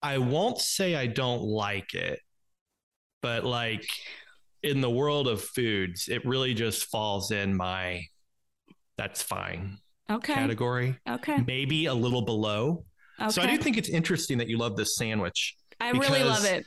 I 0.03 0.19
won't 0.19 0.59
say 0.59 0.95
I 0.95 1.07
don't 1.07 1.43
like 1.43 1.95
it, 1.95 2.21
but 3.23 3.45
like 3.45 3.87
in 4.63 4.81
the 4.81 4.91
world 4.91 5.29
of 5.29 5.43
foods, 5.43 6.09
it 6.09 6.25
really 6.25 6.55
just 6.55 6.85
falls 6.87 7.31
in 7.31 7.57
my 7.57 8.03
that's 8.97 9.23
fine 9.23 9.79
Okay. 10.11 10.35
category. 10.35 10.99
Okay. 11.09 11.43
Maybe 11.47 11.87
a 11.87 11.95
little 11.95 12.23
below. 12.23 12.85
Okay. 13.21 13.31
So 13.31 13.43
I 13.43 13.47
do 13.47 13.57
think 13.57 13.77
it's 13.77 13.89
interesting 13.89 14.39
that 14.39 14.49
you 14.49 14.59
love 14.59 14.77
this 14.77 14.97
sandwich. 14.97 15.57
I 15.81 15.91
really 15.91 16.23
love 16.23 16.45
it. 16.45 16.67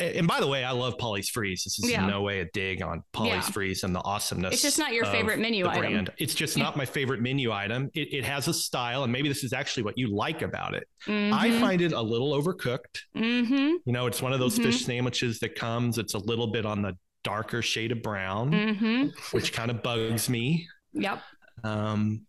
And 0.00 0.26
by 0.26 0.40
the 0.40 0.46
way, 0.46 0.64
I 0.64 0.70
love 0.72 0.96
Polly's 0.98 1.28
Freeze. 1.28 1.62
This 1.64 1.78
is 1.78 1.90
Yeah. 1.90 2.02
in 2.04 2.08
no 2.10 2.22
way 2.22 2.40
a 2.40 2.46
dig 2.46 2.82
on 2.82 3.02
Polly's 3.12 3.32
Yeah. 3.32 3.40
Freeze 3.42 3.84
and 3.84 3.94
the 3.94 4.00
awesomeness. 4.02 4.54
It's 4.54 4.62
just 4.62 4.78
not 4.78 4.92
your 4.92 5.04
favorite 5.06 5.38
menu 5.38 5.66
item. 5.68 5.80
brand. 5.80 6.10
It's 6.18 6.34
just 6.34 6.56
not 6.56 6.76
my 6.76 6.84
favorite 6.86 7.20
menu 7.20 7.52
item. 7.52 7.90
It, 7.94 8.12
it 8.14 8.24
has 8.24 8.48
a 8.48 8.54
style, 8.54 9.04
and 9.04 9.12
maybe 9.12 9.28
this 9.28 9.44
is 9.44 9.52
actually 9.52 9.82
what 9.84 9.96
you 9.98 10.08
like 10.14 10.42
about 10.42 10.74
it. 10.74 10.88
I 11.06 11.50
find 11.60 11.80
it 11.82 11.92
a 11.92 12.00
little 12.00 12.32
overcooked. 12.32 13.02
Mm-hmm. 13.16 13.54
You 13.84 13.92
know, 13.92 14.06
it's 14.06 14.20
one 14.22 14.32
of 14.32 14.40
those 14.40 14.58
Mhm. 14.58 14.62
fish 14.64 14.84
sandwiches 14.84 15.38
that 15.40 15.54
comes. 15.54 15.98
It's 15.98 16.14
a 16.14 16.18
little 16.18 16.46
bit 16.48 16.64
on 16.66 16.82
the 16.82 16.96
darker 17.22 17.60
shade 17.62 17.92
of 17.92 18.02
brown, 18.02 18.50
Mm-hmm. 18.52 19.08
which 19.36 19.52
kind 19.52 19.70
of 19.70 19.82
bugs 19.82 20.28
me. 20.30 20.66
Yep. 20.94 21.22
Um, 21.64 22.26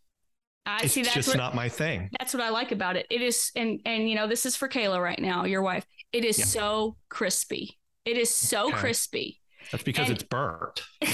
I 0.66 0.82
it's 0.84 0.94
see. 0.94 1.02
That's 1.02 1.16
just 1.16 1.28
what 1.30 1.38
not 1.38 1.56
my 1.56 1.70
thing. 1.70 2.10
that's 2.20 2.34
what 2.36 2.44
I 2.44 2.50
like 2.50 2.72
about 2.72 2.96
it. 2.96 3.08
It 3.10 3.22
is, 3.22 3.52
and 3.56 3.80
and 3.86 4.08
you 4.10 4.16
know, 4.16 4.28
this 4.28 4.46
is 4.46 4.56
for 4.56 4.68
Kayla 4.70 5.02
right 5.02 5.20
now, 5.20 5.46
your 5.46 5.62
wife. 5.64 5.86
It 6.14 6.26
is 6.26 6.38
Yeah. 6.40 6.46
so 6.46 6.98
crispy. 7.10 7.78
It 8.06 8.18
is 8.18 8.30
so 8.34 8.68
Okay. 8.70 8.78
crispy. 8.78 9.42
That's 9.72 9.84
because 9.84 10.10
and- 10.10 10.18
it's 10.20 10.28
burnt. 10.28 10.82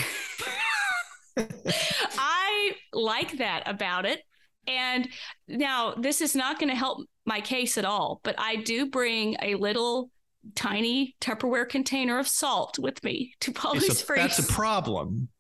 I 1.38 2.72
like 2.94 3.38
that 3.38 3.64
about 3.68 4.06
it. 4.06 4.22
And 4.68 5.08
now 5.48 5.94
this 5.94 6.22
is 6.22 6.36
not 6.36 6.60
going 6.60 6.70
to 6.70 6.76
help 6.76 7.08
my 7.26 7.42
case 7.42 7.78
at 7.78 7.86
all, 7.86 8.20
but 8.24 8.36
I 8.38 8.58
do 8.58 8.88
bring 8.90 9.36
a 9.42 9.56
little 9.56 10.10
tiny 10.56 11.16
Tupperware 11.22 11.68
container 11.68 12.20
of 12.20 12.28
salt 12.28 12.80
with 12.80 13.04
me 13.04 13.34
to 13.42 13.52
Polly's 13.52 14.02
Freeze. 14.02 14.20
that's 14.22 14.40
a 14.40 14.52
problem. 14.54 15.30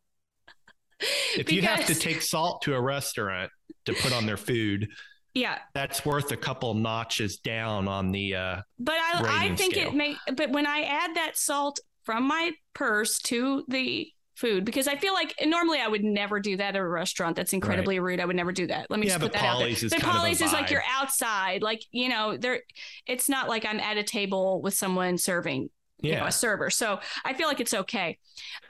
If 1.38 1.51
you 1.51 1.61
have 1.61 1.85
to 1.85 1.93
take 1.93 2.23
salt 2.23 2.63
to 2.63 2.73
a 2.73 2.81
restaurant 2.81 3.51
to 3.85 3.93
put 3.93 4.11
on 4.13 4.25
their 4.25 4.35
food, 4.35 4.89
yeah, 5.38 5.59
that's 5.73 6.05
worth 6.05 6.31
a 6.31 6.38
couple 6.38 6.73
notches 6.73 7.38
down 7.38 7.88
on 7.88 8.11
the. 8.11 8.35
Uh, 8.35 8.61
but 8.80 8.95
I, 8.95 9.49
I 9.51 9.55
think 9.55 9.76
scale. 9.76 9.89
it 9.89 9.93
may. 9.93 10.15
But 10.35 10.51
when 10.51 10.65
I 10.65 10.81
add 10.81 11.15
that 11.15 11.38
salt 11.38 11.80
from 12.03 12.27
my 12.27 12.51
purse 12.73 13.19
to 13.19 13.64
the 13.68 14.07
food, 14.35 14.65
because 14.65 14.88
I 14.88 14.95
feel 14.95 15.14
like 15.14 15.34
normally 15.43 15.80
I 15.80 15.88
would 15.88 16.03
never 16.03 16.39
do 16.39 16.57
that 16.57 16.76
at 16.76 16.76
a 16.76 16.88
restaurant. 16.88 17.35
That's 17.35 17.53
incredibly 17.53 17.99
rude. 17.99 18.19
I 18.19 18.26
would 18.26 18.35
never 18.35 18.51
do 18.51 18.68
that. 18.68 18.88
Let 18.89 18.99
me 18.99 19.07
Yeah, 19.07 19.14
just 19.14 19.22
put 19.22 19.34
that 19.34 19.43
out 19.43 19.59
there. 19.59 19.69
But 19.69 19.80
kind 19.80 19.93
of 19.93 19.99
a 19.99 20.11
Polly's 20.11 20.41
is 20.41 20.53
like 20.53 20.72
you're 20.72 20.84
outside, 20.89 21.61
like 21.61 21.84
you 21.91 22.09
know, 22.09 22.38
there. 22.38 22.61
It's 23.05 23.30
not 23.30 23.47
like 23.47 23.65
I'm 23.65 23.80
at 23.80 23.97
a 23.97 24.03
table 24.03 24.61
with 24.61 24.73
someone 24.73 25.18
serving. 25.18 25.69
You 26.03 26.15
know, 26.15 26.26
yeah, 26.26 26.28
a 26.28 26.32
server. 26.32 26.69
So 26.69 26.99
I 27.26 27.34
feel 27.34 27.48
like 27.48 27.60
it's 27.60 27.74
okay. 27.74 28.18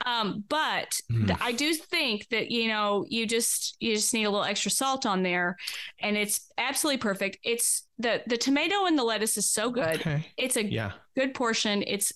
Um, 0.05 0.43
but 0.49 0.99
Hmm. 1.09 1.27
th- 1.27 1.39
I 1.41 1.51
do 1.51 1.73
think 1.73 2.27
that, 2.29 2.51
you 2.51 2.67
know, 2.67 3.05
you 3.09 3.25
just 3.27 3.75
you 3.79 3.95
just 3.95 4.13
need 4.13 4.25
a 4.25 4.29
little 4.29 4.45
extra 4.45 4.71
salt 4.71 5.05
on 5.05 5.23
there 5.23 5.57
and 6.01 6.17
it's 6.17 6.51
absolutely 6.57 6.99
perfect. 6.99 7.37
It's 7.43 7.87
the 7.99 8.21
the 8.27 8.37
tomato 8.37 8.85
and 8.85 8.97
the 8.97 9.03
lettuce 9.03 9.37
is 9.37 9.49
so 9.49 9.69
good. 9.71 10.05
okay. 10.05 10.25
It's 10.37 10.57
a 10.57 10.63
Yeah, 10.69 10.93
good 11.15 11.33
portion. 11.33 11.83
It's 11.85 12.13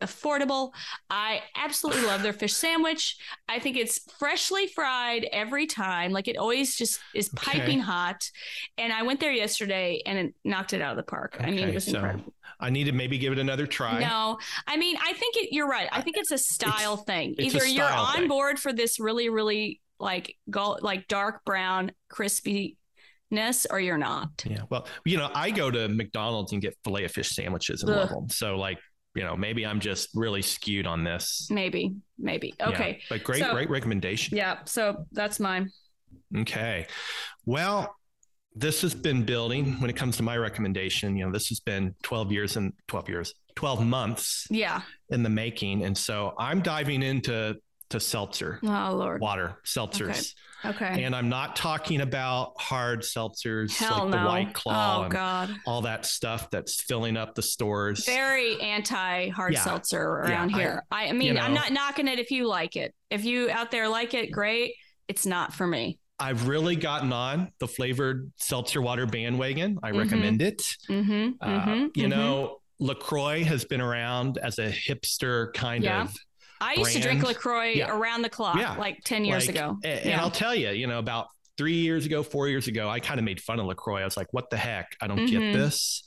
affordable. 0.00 0.72
I 1.08 1.40
absolutely 1.56 2.02
love 2.06 2.22
their 2.22 2.32
fish 2.32 2.54
sandwich. 2.54 3.16
I 3.48 3.58
think 3.58 3.76
it's 3.76 4.00
freshly 4.18 4.66
fried 4.66 5.26
every 5.32 5.66
time. 5.66 6.12
Like 6.12 6.28
it 6.28 6.36
always 6.36 6.76
just 6.76 7.00
is 7.14 7.28
Okay. 7.36 7.58
piping 7.60 7.80
hot. 7.80 8.28
And 8.78 8.92
I 8.92 9.02
went 9.02 9.20
there 9.20 9.32
yesterday 9.32 10.02
and 10.06 10.18
it 10.18 10.34
knocked 10.44 10.72
it 10.72 10.80
out 10.80 10.92
of 10.92 10.96
the 10.96 11.02
park. 11.10 11.36
I 11.40 11.50
mean, 11.50 11.68
it 11.68 11.74
was 11.74 11.84
so 11.86 11.96
incredible. 11.96 12.32
I 12.58 12.70
need 12.70 12.84
to 12.84 12.92
maybe 12.92 13.16
give 13.18 13.32
it 13.32 13.38
another 13.38 13.66
try. 13.66 14.00
No, 14.00 14.38
I 14.66 14.76
mean, 14.76 14.96
I 15.02 15.12
think 15.14 15.36
it, 15.36 15.48
you're 15.52 15.68
right. 15.68 15.88
I 15.92 16.02
think 16.02 16.16
it's 16.18 16.30
a 16.30 16.38
style 16.38 16.96
thing. 16.98 17.34
it's 17.38 17.54
Either 17.54 17.66
you're 17.66 17.86
on 17.90 18.16
thing. 18.16 18.28
board 18.28 18.58
for 18.58 18.72
this 18.72 19.00
really, 19.00 19.28
really 19.30 19.80
like 19.98 20.36
gold, 20.50 20.82
like 20.82 21.08
dark 21.08 21.44
brown 21.44 21.92
crispiness, 22.12 23.66
or 23.70 23.80
you're 23.80 23.98
not. 23.98 24.28
Yeah. 24.44 24.62
Well, 24.68 24.86
you 25.04 25.16
know, 25.16 25.30
I 25.34 25.50
go 25.50 25.70
to 25.70 25.88
McDonald's 25.88 26.52
and 26.52 26.60
get 26.60 26.76
filet 26.84 27.04
of 27.04 27.12
fish 27.12 27.30
sandwiches 27.30 27.82
and 27.82 27.92
love 27.92 28.08
them. 28.10 28.28
So, 28.28 28.56
like, 28.56 28.78
you 29.14 29.24
know, 29.24 29.36
maybe 29.36 29.66
I'm 29.66 29.80
just 29.80 30.10
really 30.14 30.42
skewed 30.42 30.86
on 30.86 31.02
this. 31.04 31.48
Maybe, 31.50 31.94
maybe. 32.18 32.54
Yeah, 32.58 32.68
Okay. 32.70 33.00
but 33.08 33.24
great, 33.24 33.40
So- 33.40 33.52
great 33.52 33.70
recommendation. 33.70 34.36
Yeah. 34.36 34.58
So 34.64 35.06
that's 35.12 35.40
mine. 35.40 35.70
Okay. 36.36 36.86
Well, 37.44 37.94
this 38.54 38.82
has 38.82 38.94
been 38.94 39.24
building 39.24 39.80
when 39.80 39.90
it 39.90 39.96
comes 39.96 40.16
to 40.18 40.22
my 40.22 40.36
recommendation. 40.36 41.16
You 41.16 41.26
know, 41.26 41.32
this 41.32 41.48
has 41.48 41.60
been 41.60 41.94
12 42.02 42.30
years 42.32 42.56
and 42.56 42.72
12 42.88 43.08
years, 43.08 43.34
12 43.56 43.84
months 43.84 44.46
Yeah. 44.50 44.82
in 45.10 45.22
the 45.22 45.30
making. 45.30 45.84
And 45.84 45.96
so 45.96 46.34
I'm 46.38 46.60
diving 46.60 47.02
into 47.02 47.56
to 47.90 48.00
seltzer, 48.00 48.58
Oh 48.62 48.94
Lord. 48.94 49.20
water, 49.20 49.56
seltzers. 49.64 50.34
Okay. 50.64 51.04
And 51.04 51.14
I'm 51.16 51.28
not 51.28 51.56
talking 51.56 52.02
about 52.02 52.52
hard 52.60 53.00
seltzers 53.00 53.76
Hell 53.76 54.04
like 54.04 54.10
no. 54.10 54.18
the 54.18 54.24
White 54.26 54.54
Claw 54.54 55.06
oh 55.06 55.08
God. 55.08 55.50
all 55.66 55.82
that 55.82 56.04
stuff 56.04 56.50
that's 56.50 56.82
filling 56.82 57.16
up 57.16 57.34
the 57.34 57.42
stores. 57.42 58.04
Very 58.04 58.60
anti 58.60 59.28
hard 59.30 59.54
Yeah. 59.54 59.62
seltzer 59.64 60.02
around 60.02 60.50
Yeah, 60.50 60.56
here. 60.58 60.84
I, 60.90 61.06
I 61.08 61.12
mean, 61.12 61.34
you 61.36 61.40
I'm 61.40 61.54
not 61.54 61.72
knocking 61.72 62.08
it 62.08 62.18
if 62.18 62.30
you 62.30 62.46
like 62.46 62.76
it. 62.76 62.94
If 63.10 63.24
you 63.24 63.50
out 63.50 63.70
there 63.70 63.88
like 63.88 64.12
it, 64.14 64.30
great. 64.32 64.74
It's 65.08 65.24
not 65.26 65.52
for 65.54 65.66
me. 65.66 65.98
I've 66.18 66.46
really 66.46 66.76
gotten 66.76 67.12
on 67.14 67.50
the 67.58 67.66
flavored 67.66 68.30
seltzer 68.36 68.82
water 68.82 69.06
bandwagon. 69.06 69.78
I 69.82 69.92
Mhm. 69.92 69.98
recommend 69.98 70.42
it. 70.42 70.58
Mm-hmm. 70.90 71.30
Uh, 71.40 71.46
mm-hmm. 71.48 71.86
you 71.94 72.08
know, 72.08 72.58
LaCroix 72.78 73.42
has 73.44 73.64
been 73.64 73.80
around 73.80 74.36
as 74.38 74.58
a 74.58 74.68
hipster 74.70 75.52
kind 75.54 75.84
Yeah. 75.84 76.02
of. 76.02 76.14
I 76.60 76.74
used 76.74 76.92
to 76.92 77.00
drink. 77.00 77.22
LaCroix 77.22 77.70
Yeah. 77.74 77.90
around 77.90 78.22
the 78.22 78.28
clock 78.28 78.56
Yeah. 78.56 78.74
like 78.76 79.02
10 79.04 79.24
years 79.24 79.46
like, 79.46 79.56
ago. 79.56 79.78
And, 79.84 80.04
Yeah. 80.04 80.20
I'll 80.20 80.30
tell 80.30 80.54
you, 80.54 80.70
you 80.70 80.86
know, 80.86 80.98
about 80.98 81.28
three 81.56 81.76
years 81.80 82.06
ago, 82.06 82.22
four 82.22 82.48
years 82.48 82.68
ago, 82.68 82.88
I 82.88 83.00
kind 83.00 83.18
of 83.18 83.24
made 83.24 83.40
fun 83.40 83.58
of 83.60 83.66
LaCroix. 83.66 84.00
I 84.02 84.04
was 84.04 84.16
like, 84.16 84.32
what 84.32 84.50
the 84.50 84.56
heck? 84.56 84.96
I 85.00 85.06
don't 85.06 85.18
Mhm. 85.18 85.30
get 85.30 85.52
this. 85.52 86.04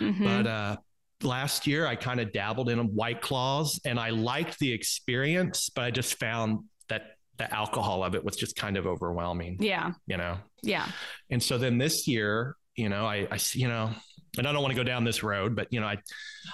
Mhm. 0.00 0.24
But 0.24 0.46
uh, 0.46 0.76
last 1.22 1.66
year, 1.66 1.86
I 1.86 1.96
kind 1.96 2.20
of 2.20 2.32
dabbled 2.32 2.68
in 2.68 2.78
White 2.94 3.20
Claws 3.20 3.80
and 3.84 3.98
I 3.98 4.10
liked 4.10 4.58
the 4.58 4.72
experience, 4.72 5.70
but 5.70 5.84
I 5.84 5.90
just 5.90 6.18
found 6.18 6.64
that 6.88 7.16
the 7.38 7.52
alcohol 7.52 8.04
of 8.04 8.14
it 8.14 8.24
was 8.24 8.36
just 8.36 8.56
kind 8.56 8.76
of 8.76 8.86
overwhelming, 8.86 9.56
yeah. 9.60 9.92
you 10.06 10.16
know? 10.16 10.38
Yeah. 10.62 10.86
And 11.30 11.42
so 11.42 11.58
then 11.58 11.78
this 11.78 12.06
year, 12.06 12.56
you 12.76 12.88
know, 12.88 13.04
I, 13.06 13.26
I 13.30 13.38
you 13.54 13.68
know, 13.68 13.90
and 14.38 14.46
I 14.46 14.52
don't 14.52 14.62
want 14.62 14.72
to 14.72 14.76
go 14.76 14.84
down 14.84 15.04
this 15.04 15.22
road, 15.22 15.54
but 15.54 15.68
you 15.70 15.80
know, 15.80 15.86
I, 15.86 15.98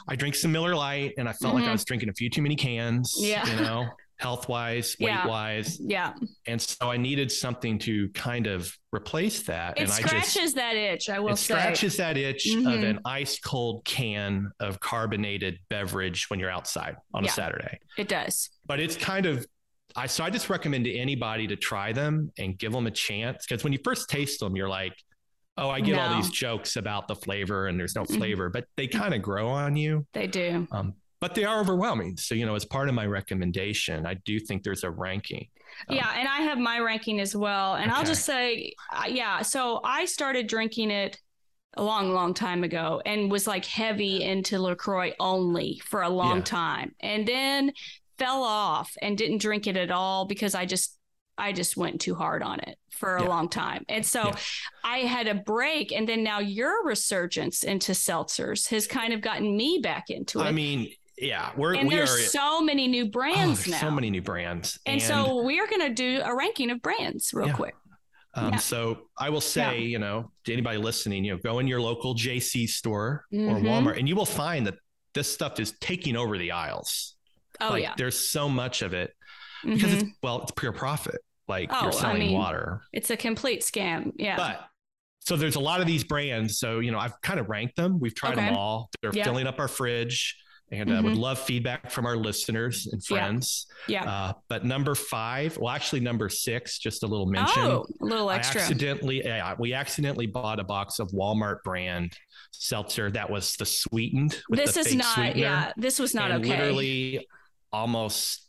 I 0.09 0.17
drink 0.17 0.35
some 0.35 0.53
Miller 0.53 0.75
Lite, 0.75 1.15
and 1.19 1.29
I 1.29 1.33
felt 1.33 1.55
like 1.55 1.65
Mhm. 1.65 1.69
I 1.69 1.73
was 1.73 1.85
drinking 1.85 2.09
a 2.09 2.13
few 2.15 2.29
too 2.31 2.43
many 2.43 2.57
cans. 2.57 3.15
Yeah. 3.19 3.47
You 3.49 3.61
know, 3.61 3.87
health 4.19 4.49
wise, 4.49 4.97
weight 4.99 5.09
Yeah. 5.11 5.27
wise, 5.29 5.79
Yeah. 5.81 6.13
and 6.47 6.61
so 6.61 6.91
I 6.91 6.97
needed 6.97 7.31
something 7.31 7.79
to 7.81 8.09
kind 8.11 8.49
of 8.49 8.77
replace 8.93 9.43
that. 9.43 9.79
It 9.79 9.83
and 9.85 9.93
I 9.93 10.01
scratches 10.01 10.35
just 10.35 10.55
that 10.57 10.75
itch, 10.75 11.09
I 11.09 11.21
will 11.21 11.35
it 11.35 11.37
say. 11.37 11.55
scratches 11.55 11.97
that 11.99 12.17
itch 12.17 12.47
of 12.49 12.63
Mhm. 12.65 12.91
an 12.91 12.99
ice 13.05 13.39
cold 13.39 13.85
can 13.85 14.51
of 14.59 14.81
carbonated 14.81 15.59
beverage 15.71 16.29
when 16.31 16.41
you're 16.41 16.51
outside 16.51 16.97
on 17.15 17.23
Yeah. 17.25 17.31
a 17.31 17.33
Saturday. 17.33 17.79
It 17.97 18.09
does. 18.09 18.51
But 18.67 18.81
it's 18.81 18.97
kind 18.97 19.27
of 19.27 19.47
I 19.97 20.07
so 20.07 20.23
I 20.23 20.29
just 20.31 20.51
recommend 20.51 20.85
to 20.85 20.95
anybody 20.97 21.47
to 21.47 21.57
try 21.57 21.93
them 21.95 22.31
and 22.39 22.59
give 22.59 22.73
them 22.73 22.87
a 22.87 22.91
chance 22.91 23.47
because 23.47 23.65
when 23.65 23.73
you 23.73 23.79
first 23.83 24.11
taste 24.11 24.39
them, 24.39 24.55
you're 24.55 24.69
like, 24.69 24.93
oh, 25.59 25.69
I 25.71 25.81
get 25.81 25.99
all 25.99 26.15
these 26.17 26.31
jokes 26.31 26.77
about 26.77 27.09
the 27.09 27.15
flavor 27.17 27.67
and 27.67 27.79
there's 27.79 27.95
no 27.95 28.05
Mhm. 28.05 28.17
flavor, 28.17 28.49
but 28.49 28.65
they 28.77 28.87
kind 28.87 29.13
of 29.15 29.21
grow 29.23 29.49
on 29.49 29.77
you. 29.77 30.07
They 30.13 30.27
do. 30.27 30.67
Um, 30.73 30.95
but 31.21 31.35
they 31.35 31.45
are 31.45 31.61
overwhelming. 31.61 32.17
So 32.17 32.35
you 32.35 32.47
know, 32.47 32.55
as 32.55 32.65
part 32.65 32.89
of 32.89 32.95
my 32.95 33.05
recommendation, 33.07 34.07
I 34.07 34.15
do 34.25 34.39
think 34.39 34.63
there's 34.63 34.85
a 34.85 34.91
ranking. 34.91 35.49
Um, 35.89 35.97
yeah, 35.97 36.13
and 36.17 36.29
I 36.29 36.39
have 36.43 36.59
my 36.59 36.79
ranking 36.79 37.21
as 37.21 37.37
well. 37.37 37.75
And 37.75 37.91
I'll 37.91 38.05
just 38.05 38.25
say, 38.25 38.73
uh, 38.93 39.05
yeah. 39.09 39.43
So 39.43 39.81
I 39.85 40.05
started 40.07 40.47
drinking 40.47 40.91
it 40.91 41.19
a 41.77 41.83
long, 41.83 42.13
long 42.13 42.35
time 42.35 42.65
ago, 42.65 43.03
and 43.05 43.31
was 43.31 43.47
like 43.47 43.65
heavy 43.65 44.23
into 44.23 44.59
Lacroix 44.59 45.13
only 45.21 45.81
for 45.85 46.03
a 46.03 46.09
long 46.09 46.39
Yeah. 46.39 46.45
time, 46.45 46.95
and 47.01 47.27
then 47.29 47.73
fell 48.19 48.43
off 48.43 48.93
and 49.03 49.17
didn't 49.19 49.39
drink 49.39 49.67
it 49.67 49.77
at 49.77 49.91
all 49.91 50.25
because 50.25 50.55
I 50.55 50.65
just. 50.67 50.98
I 51.39 51.53
just 51.53 51.77
went 51.77 52.01
too 52.01 52.15
hard 52.15 52.43
on 52.43 52.61
it 52.61 52.77
for 52.91 53.17
a 53.17 53.23
Yeah. 53.23 53.29
long 53.29 53.49
time. 53.49 53.85
And 53.89 54.05
so 54.05 54.25
Yeah. 54.27 54.37
I 54.85 54.99
had 55.01 55.29
a 55.29 55.35
break. 55.35 55.93
And 55.93 56.09
then 56.09 56.23
now 56.25 56.41
your 56.41 56.85
resurgence 56.85 57.63
into 57.63 57.93
seltzers 57.93 58.69
has 58.71 58.87
kind 58.87 59.13
of 59.13 59.21
gotten 59.21 59.57
me 59.57 59.79
back 59.83 60.11
into 60.11 60.41
it. 60.41 60.45
I 60.45 60.53
mean, 60.53 60.93
yeah, 61.17 61.53
we're 61.57 61.75
and 61.75 61.89
we 61.89 61.95
are 61.95 62.07
there's 62.07 62.33
so 62.33 62.61
many 62.61 62.89
new 62.89 63.05
oh, 63.07 63.09
brands 63.11 63.65
there's 63.65 63.81
now. 63.81 63.89
so 63.89 63.91
many 63.91 64.11
new 64.11 64.23
brands. 64.23 64.79
And, 64.85 65.01
so 65.01 65.43
we're 65.43 65.67
going 65.69 65.81
to 65.83 65.95
do 65.95 66.21
a 66.25 66.35
ranking 66.35 66.71
of 66.71 66.83
brands 66.83 67.31
real 67.33 67.49
Yeah. 67.49 67.53
quick. 67.55 67.75
Um, 68.35 68.53
Yeah. 68.53 68.59
So 68.59 69.09
I 69.17 69.31
will 69.31 69.41
say, 69.41 69.81
you 69.81 69.99
know, 69.99 70.31
to 70.45 70.53
anybody 70.53 70.79
listening, 70.79 71.25
you 71.25 71.33
know, 71.33 71.39
go 71.39 71.61
in 71.61 71.67
your 71.67 71.81
local 71.81 72.15
Jay 72.15 72.41
C 72.41 72.67
store 72.67 73.25
or 73.33 73.39
Mhm. 73.39 73.63
Walmart, 73.63 73.99
and 73.99 74.09
you 74.09 74.15
will 74.17 74.27
find 74.27 74.67
that 74.67 74.75
this 75.15 75.33
stuff 75.33 75.59
is 75.59 75.73
taking 75.81 76.15
over 76.17 76.37
the 76.39 76.51
aisles. 76.53 77.17
Oh 77.61 77.71
like, 77.71 77.83
yeah. 77.83 77.95
there's 77.97 78.29
so 78.29 78.49
much 78.49 78.83
of 78.83 78.93
it 78.93 79.13
because 79.65 79.91
Mhm. 79.91 80.03
it's 80.03 80.11
well, 80.23 80.43
it's 80.43 80.53
pure 80.53 80.73
profit. 80.73 81.17
Like 81.49 81.71
Oh, 81.73 81.77
I 81.77 81.83
you're 81.85 81.93
selling 81.93 82.19
mean, 82.21 82.33
water, 82.39 82.83
it's 82.93 83.11
a 83.11 83.17
complete 83.17 83.63
scam. 83.63 84.13
Yeah. 84.17 84.37
but 84.37 84.65
so 85.21 85.37
there's 85.37 85.57
a 85.57 85.61
lot 85.61 85.81
of 85.81 85.87
these 85.87 86.05
brands. 86.05 86.59
So 86.59 86.81
you 86.81 86.91
know, 86.91 86.99
I've 86.99 87.21
kind 87.23 87.41
of 87.41 87.49
ranked 87.49 87.77
them. 87.77 87.99
We've 88.01 88.15
tried 88.15 88.33
Okay. 88.35 88.47
them 88.47 88.57
all. 88.57 88.91
They're 89.03 89.13
Yeah. 89.15 89.25
filling 89.25 89.47
up 89.47 89.59
our 89.59 89.69
fridge, 89.69 90.37
and 90.71 90.91
uh, 90.91 91.01
would 91.03 91.15
Mhm. 91.15 91.19
love 91.19 91.39
feedback 91.39 91.91
from 91.91 92.05
our 92.05 92.17
listeners 92.17 92.87
and 92.93 93.03
friends. 93.05 93.67
yeah. 93.89 94.05
Uh, 94.05 94.33
but 94.49 94.65
number 94.67 94.95
five, 94.95 95.57
well, 95.57 95.71
actually 95.75 96.01
number 96.01 96.29
six, 96.29 96.79
just 96.79 97.03
a 97.03 97.07
little 97.07 97.25
mention. 97.27 97.63
oh, 97.63 97.87
a 98.01 98.05
little 98.05 98.31
extra. 98.31 98.61
I 98.61 98.65
accidentally, 98.65 99.25
yeah, 99.25 99.55
we 99.59 99.73
accidentally 99.73 100.27
bought 100.27 100.61
a 100.61 100.65
box 100.65 100.99
of 100.99 101.09
Walmart 101.13 101.63
brand 101.65 102.13
seltzer 102.53 103.11
that 103.13 103.31
was 103.31 103.55
the 103.57 103.65
sweetened. 103.67 104.43
This 104.51 104.75
the 104.75 104.81
is 104.81 104.95
not. 104.95 105.15
sweetener, 105.15 105.41
Yeah. 105.41 105.73
This 105.79 105.99
was 105.99 106.15
not 106.15 106.31
and 106.31 106.45
okay. 106.45 106.57
Literally, 106.59 107.27
almost 107.73 108.48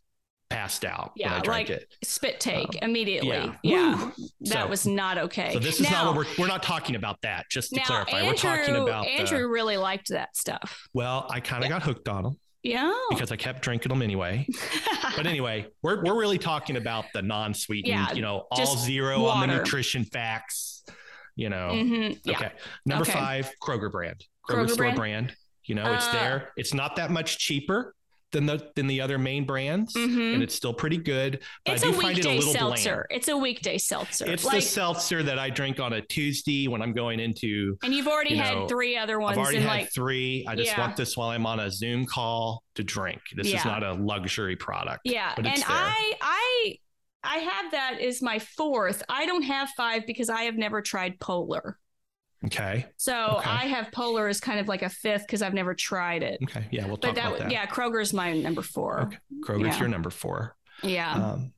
passed 0.50 0.84
out 0.86 1.12
Yeah, 1.16 1.32
when 1.32 1.40
I 1.42 1.44
drank 1.44 1.70
like, 1.70 1.78
it. 1.80 1.94
Spit 2.04 2.40
take 2.40 2.68
Um, 2.68 2.90
immediately. 2.90 3.30
yeah. 3.30 3.54
Yeah. 3.64 4.12
That 4.42 4.64
So- 4.64 4.68
was 4.68 4.86
not 4.88 5.18
okay. 5.18 5.54
So 5.54 5.60
this 5.60 5.80
is 5.80 5.90
now, 5.90 6.06
not 6.06 6.16
what 6.16 6.28
we're 6.38 6.44
we're 6.44 6.48
not 6.48 6.64
talking 6.64 6.96
about 6.96 7.22
that. 7.22 7.46
Just 7.50 7.70
to 7.72 7.78
now, 7.78 7.84
clarify, 7.86 8.18
Andrew, 8.22 8.30
we're 8.30 8.36
talking 8.36 8.76
about 8.76 9.08
Andrew 9.08 9.40
the, 9.40 9.48
really 9.48 9.78
liked 9.78 10.10
that 10.10 10.36
stuff. 10.36 10.88
well, 10.94 11.28
I 11.30 11.40
kind 11.40 11.64
of 11.64 11.70
got 11.70 11.84
hooked 11.84 12.08
on 12.10 12.24
them 12.24 12.40
Yeah. 12.64 12.92
because 13.12 13.32
I 13.32 13.36
kept 13.36 13.62
drinking 13.62 13.90
them 13.90 14.02
anyway. 14.02 14.48
But 15.16 15.26
anyway, 15.28 15.66
we're 15.82 16.04
we're 16.04 16.18
really 16.18 16.38
talking 16.38 16.78
about 16.78 17.06
the 17.14 17.22
non-sweetened, 17.22 17.88
Yeah, 17.92 18.14
you 18.14 18.22
know, 18.22 18.46
all 18.52 18.78
zero 18.78 19.26
on 19.26 19.42
the 19.42 19.54
nutrition 19.56 20.06
facts. 20.06 20.84
You 21.36 21.50
know, 21.50 21.72
Mhm, 21.74 22.20
Yeah. 22.24 22.38
Okay. 22.38 22.52
Number 22.86 23.04
Okay. 23.04 23.12
five, 23.14 23.52
Kroger 23.62 23.92
brand. 23.92 24.24
Kroger, 24.48 24.66
Kroger 24.66 24.70
store 24.70 24.76
brand? 24.86 24.96
brand. 24.98 25.36
You 25.66 25.76
know, 25.76 25.94
it's 25.94 26.08
Uh, 26.08 26.12
there. 26.14 26.54
It's 26.58 26.74
not 26.74 26.96
that 26.98 27.12
much 27.12 27.38
cheaper 27.40 27.96
than 28.32 28.46
the 28.46 28.72
than 28.76 28.88
the 28.88 29.02
other 29.02 29.18
main 29.18 29.44
brands, 29.46 29.94
Mhm. 29.96 30.36
and 30.36 30.44
it's 30.44 30.54
still 30.54 30.74
pretty 30.74 30.98
good. 30.98 31.40
But 31.66 31.76
It's 31.76 31.84
I 31.84 31.88
a 31.88 31.92
do 31.92 32.02
find 32.02 32.18
it 32.20 32.26
a 32.26 32.30
little 32.30 32.54
seltzer. 32.54 33.08
bland. 33.10 33.20
It's 33.20 33.28
a 33.28 33.36
weekday 33.38 33.78
seltzer. 33.78 34.26
It's 34.32 34.46
like, 34.46 34.56
the 34.58 34.62
seltzer 34.62 35.24
that 35.24 35.40
I 35.40 35.50
drink 35.50 35.80
on 35.80 35.94
a 35.94 36.02
Tuesday 36.02 36.68
when 36.68 36.82
I'm 36.82 36.94
going 36.94 37.20
into. 37.20 37.78
and 37.84 37.94
you've 37.94 38.08
already 38.08 38.36
you 38.36 38.42
had 38.42 38.54
know, 38.56 38.68
three 38.68 38.96
other 38.98 39.20
ones, 39.20 39.38
I've 39.38 39.44
already 39.44 39.60
had 39.62 39.68
like, 39.68 39.94
three. 39.94 40.46
I 40.48 40.56
just 40.56 40.72
Yeah. 40.72 40.80
want 40.80 40.96
this 40.96 41.18
while 41.18 41.30
I'm 41.30 41.46
on 41.46 41.60
a 41.60 41.72
Zoom 41.72 42.06
call 42.06 42.64
to 42.76 42.84
drink. 42.84 43.22
This 43.36 43.48
Yeah. 43.50 43.58
is 43.60 43.66
not 43.66 43.84
a 43.84 43.94
luxury 43.94 44.56
product. 44.56 45.02
yeah. 45.06 45.34
And 45.36 45.46
there. 45.46 45.54
I, 45.68 46.14
I, 46.22 46.76
I 47.24 47.38
have 47.40 47.72
that 47.72 48.00
as 48.00 48.22
my 48.22 48.40
fourth. 48.40 49.04
I 49.10 49.26
don't 49.26 49.44
have 49.44 49.70
five 49.76 50.06
because 50.06 50.30
I 50.30 50.44
have 50.44 50.56
never 50.56 50.82
tried 50.82 51.20
Polar. 51.20 51.78
Okay. 52.46 52.86
So 52.98 53.36
Okay. 53.40 53.50
I 53.50 53.66
have 53.66 53.92
Polar 53.92 54.28
as 54.28 54.40
kind 54.40 54.60
of 54.60 54.68
like 54.68 54.82
a 54.82 54.90
fifth 54.90 55.24
because 55.28 55.42
I've 55.42 55.54
never 55.54 55.74
tried 55.74 56.24
it. 56.24 56.40
Okay. 56.44 56.66
Yeah, 56.72 56.86
we'll 56.86 56.96
But 56.96 57.08
talk 57.08 57.16
that, 57.16 57.28
about 57.28 57.40
that. 57.40 57.52
yeah, 57.52 57.66
Kroger's 57.66 58.14
my 58.14 58.34
number 58.34 58.62
four. 58.62 59.02
Okay. 59.02 59.18
Kroger's 59.46 59.76
Yeah. 59.76 59.80
your 59.80 59.88
number 59.90 60.10
four. 60.10 60.56
Yeah. 60.82 61.14
Um, 61.14 61.52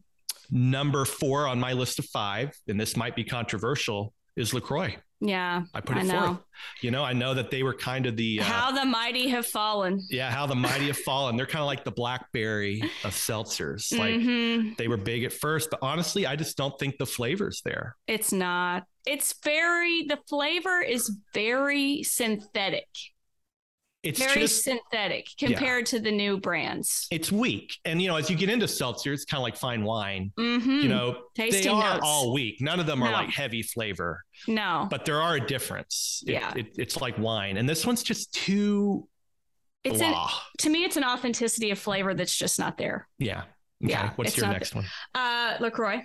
number 0.49 1.05
four 1.05 1.47
on 1.47 1.59
my 1.59 1.73
list 1.73 1.99
of 1.99 2.05
five, 2.05 2.57
and 2.67 2.79
this 2.79 2.97
might 2.97 3.15
be 3.15 3.23
controversial, 3.23 4.13
is 4.35 4.53
Lacroix. 4.53 4.95
yeah. 5.19 5.63
I 5.73 5.81
put 5.81 5.97
I 5.97 6.01
it 6.01 6.05
know. 6.05 6.25
forth. 6.25 6.37
You 6.81 6.91
know, 6.91 7.03
I 7.03 7.13
know 7.13 7.33
that 7.33 7.51
they 7.51 7.63
were 7.63 7.73
kind 7.73 8.05
of 8.05 8.15
the 8.17 8.39
uh, 8.39 8.43
How 8.43 8.71
the 8.71 8.85
mighty 8.85 9.27
have 9.29 9.45
fallen. 9.45 9.99
yeah, 10.09 10.31
how 10.31 10.45
the 10.47 10.55
mighty 10.55 10.87
have 10.87 10.97
fallen. 10.97 11.35
They're 11.37 11.45
kind 11.45 11.61
of 11.61 11.67
like 11.67 11.83
the 11.83 11.91
blackberry 11.91 12.81
of 13.03 13.11
seltzers. 13.11 13.91
Like 13.97 14.15
Mhm. 14.15 14.77
they 14.77 14.87
were 14.87 14.97
big 14.97 15.23
at 15.23 15.33
first, 15.33 15.69
but 15.69 15.79
honestly, 15.81 16.25
I 16.25 16.35
just 16.35 16.57
don't 16.57 16.77
think 16.79 16.97
the 16.97 17.05
flavor's 17.05 17.61
there. 17.65 17.95
It's 18.07 18.31
not. 18.31 18.83
It's 19.05 19.33
very, 19.43 20.03
the 20.03 20.19
flavor 20.29 20.81
is 20.81 21.11
very 21.33 22.03
synthetic, 22.03 22.87
It's 24.03 24.17
very 24.19 24.41
just 24.41 24.63
synthetic 24.63 25.27
compared 25.37 25.85
to 25.87 25.99
the 25.99 26.09
new 26.11 26.37
brands. 26.39 27.05
it's 27.11 27.31
weak. 27.31 27.77
And 27.85 28.01
you 28.01 28.07
know, 28.07 28.15
as 28.15 28.29
you 28.31 28.35
get 28.35 28.49
into 28.49 28.67
seltzer, 28.67 29.13
it's 29.13 29.25
kind 29.25 29.39
of 29.39 29.43
like 29.43 29.55
fine 29.55 29.83
wine. 29.83 30.31
Mm-hmm. 30.39 30.69
You 30.71 30.87
know, 30.89 31.21
they 31.35 31.67
are 31.67 31.93
notes. 31.95 32.03
all 32.03 32.33
weak. 32.33 32.59
None 32.61 32.79
of 32.79 32.87
them 32.87 33.03
are 33.03 33.11
No. 33.11 33.17
like 33.17 33.29
heavy 33.29 33.61
flavor, 33.61 34.23
no, 34.47 34.87
but 34.89 35.05
there 35.05 35.21
are 35.21 35.35
a 35.35 35.45
difference. 35.45 36.23
It- 36.25 36.31
Yeah. 36.33 36.53
it- 36.55 36.75
it's 36.79 36.99
like 36.99 37.17
wine, 37.19 37.57
and 37.57 37.69
this 37.69 37.85
one's 37.85 38.01
just 38.01 38.33
too 38.33 39.07
it's 39.83 39.99
an, 40.01 40.13
to 40.59 40.69
me, 40.69 40.83
it's 40.83 40.95
an 40.97 41.03
authenticity 41.03 41.71
of 41.71 41.79
flavor 41.79 42.13
that's 42.13 42.35
just 42.35 42.59
not 42.59 42.77
there. 42.77 43.07
yeah. 43.19 43.43
Okay. 43.83 43.93
Yeah, 43.93 44.11
What's 44.15 44.37
your 44.37 44.45
next 44.47 44.75
one? 44.75 44.85
Uh, 45.15 45.57
Lacroix. 45.59 46.01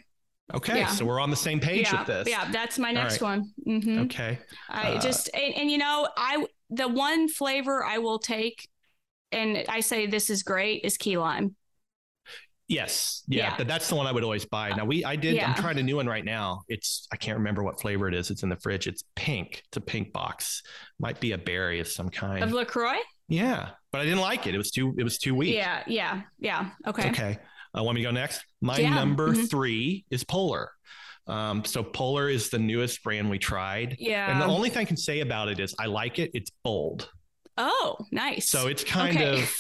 Okay, 0.55 0.79
Yeah. 0.79 0.87
so 0.87 1.05
we're 1.05 1.21
on 1.21 1.29
the 1.29 1.37
same 1.37 1.61
page 1.61 1.87
yeah, 1.93 1.99
with 1.99 2.07
this. 2.07 2.29
yeah, 2.29 2.51
that's 2.51 2.79
my 2.79 2.91
next 2.93 3.21
right. 3.21 3.39
one. 3.39 3.53
hmm 3.83 3.99
Okay. 4.05 4.39
I 4.71 4.93
Uh, 4.93 5.01
just 5.01 5.29
and, 5.35 5.55
and 5.57 5.71
you 5.71 5.77
know 5.77 6.09
I 6.17 6.47
the 6.71 6.89
one 6.89 7.29
flavor 7.29 7.85
I 7.85 7.99
will 7.99 8.19
take, 8.19 8.69
and 9.33 9.65
I 9.69 9.81
say 9.81 10.07
this 10.07 10.31
is 10.31 10.43
great 10.43 10.83
is 10.85 10.97
key 10.97 11.17
lime. 11.19 11.57
Yes. 12.69 13.23
Yeah. 13.29 13.55
Yeah. 13.59 13.65
That's 13.65 13.89
the 13.89 13.95
one 13.95 14.09
I 14.09 14.13
would 14.13 14.25
always 14.25 14.45
buy. 14.45 14.71
Now 14.71 14.85
we 14.85 15.05
I 15.05 15.15
did 15.15 15.37
Yeah. 15.37 15.51
I'm 15.51 15.55
trying 15.55 15.79
a 15.79 15.83
new 15.85 15.97
one 15.97 16.07
right 16.09 16.25
now. 16.25 16.63
It's 16.69 17.07
I 17.13 17.17
can't 17.17 17.39
remember 17.39 17.63
what 17.63 17.81
flavor 17.81 18.09
it 18.09 18.15
is. 18.15 18.31
It's 18.33 18.43
in 18.43 18.49
the 18.49 18.57
fridge. 18.57 18.89
It's 18.89 19.05
pink. 19.15 19.63
It's 19.69 19.77
a 19.77 19.81
pink 19.81 20.13
box. 20.13 20.63
Might 20.99 21.21
be 21.21 21.31
a 21.33 21.39
berry 21.39 21.79
of 21.79 21.87
some 21.87 22.09
kind. 22.09 22.43
Of 22.43 22.53
Lacroix, 22.53 22.99
yeah. 23.29 23.69
But 23.93 24.01
I 24.01 24.05
didn't 24.05 24.19
like 24.21 24.49
it. 24.49 24.55
It 24.57 24.59
was 24.59 24.73
too 24.73 24.95
it 24.99 25.05
was 25.05 25.19
too 25.19 25.35
weak. 25.37 25.55
yeah, 25.55 25.85
yeah, 25.87 26.23
yeah. 26.41 26.71
Okay, 26.89 27.11
Okay. 27.11 27.39
Uh, 27.79 27.85
want 27.85 27.95
me 27.95 28.01
to 28.03 28.09
go 28.09 28.11
next? 28.11 28.45
My 28.61 28.79
Yeah. 28.79 28.95
number 28.95 29.33
Mhm. 29.33 29.49
three 29.49 30.05
is 30.11 30.25
Polar. 30.25 30.73
Um, 31.29 31.65
so 31.65 31.83
Polar 31.83 32.29
is 32.29 32.51
the 32.51 32.59
newest 32.59 33.03
brand 33.03 33.29
we 33.29 33.39
tried. 33.39 33.97
yeah. 33.99 34.31
And 34.31 34.41
the 34.41 34.47
only 34.47 34.71
thing 34.71 34.83
I 34.83 34.85
can 34.85 34.97
say 34.97 35.21
about 35.21 35.49
it 35.49 35.59
is 35.61 35.75
I 35.79 35.87
like 35.87 36.19
it. 36.19 36.31
It's 36.35 36.51
bold. 36.63 37.11
oh, 37.59 37.97
nice. 38.13 38.49
So 38.49 38.69
it's 38.69 38.85
kind 38.85 39.17
Okay. 39.17 39.43
of 39.43 39.53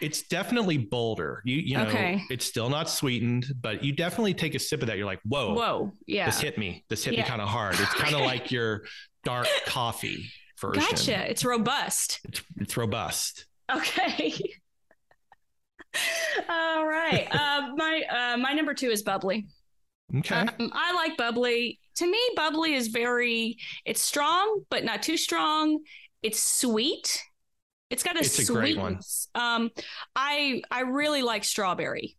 it's 0.00 0.22
definitely 0.22 0.78
bolder. 0.78 1.42
You 1.44 1.56
you 1.58 1.76
know, 1.76 1.84
Okay. 1.86 2.22
it's 2.30 2.44
still 2.46 2.70
not 2.70 2.88
sweetened, 2.88 3.46
but 3.60 3.84
you 3.84 3.92
definitely 3.92 4.32
take 4.34 4.54
a 4.54 4.58
sip 4.58 4.80
of 4.80 4.88
that. 4.88 4.96
You're 4.96 5.04
like, 5.06 5.20
whoa, 5.24 5.52
whoa, 5.54 5.92
yeah, 6.06 6.24
this 6.26 6.40
hit 6.40 6.56
me. 6.58 6.84
This 6.88 7.04
hit 7.04 7.14
me 7.16 7.22
kind 7.22 7.42
of 7.42 7.48
hard. 7.48 7.74
It's 7.78 7.94
kind 7.94 8.14
of 8.14 8.20
like 8.32 8.50
your 8.50 8.82
dark 9.24 9.46
coffee 9.66 10.30
version. 10.58 10.82
gotcha. 10.82 11.30
It's 11.30 11.44
robust. 11.44 12.20
It's, 12.24 12.42
it's 12.58 12.76
robust. 12.78 13.44
Okay. 13.70 14.32
All 16.48 16.86
right. 16.86 17.28
Uh, 17.30 17.72
my 17.76 18.02
uh, 18.10 18.36
my 18.38 18.52
number 18.54 18.74
two 18.74 18.88
is 18.90 19.02
bubly. 19.02 19.46
Okay. 20.18 20.34
Um, 20.36 20.70
I 20.72 20.92
like 20.94 21.16
bubly. 21.16 21.78
To 21.96 22.06
me, 22.10 22.18
bubly 22.36 22.74
is 22.74 22.88
very. 22.88 23.58
It's 23.84 24.00
strong, 24.02 24.62
but 24.70 24.84
not 24.84 25.02
too 25.02 25.16
strong. 25.16 25.80
It's 26.22 26.40
sweet. 26.40 27.22
It's 27.90 28.02
got 28.02 28.16
a 28.16 28.20
It's 28.20 28.38
a 28.38 28.44
great 28.44 28.76
one. 28.76 29.00
sweetness. 29.00 29.28
Um, 29.34 29.70
I 30.16 30.62
I 30.70 30.80
really 30.82 31.22
like 31.22 31.44
strawberry. 31.44 32.16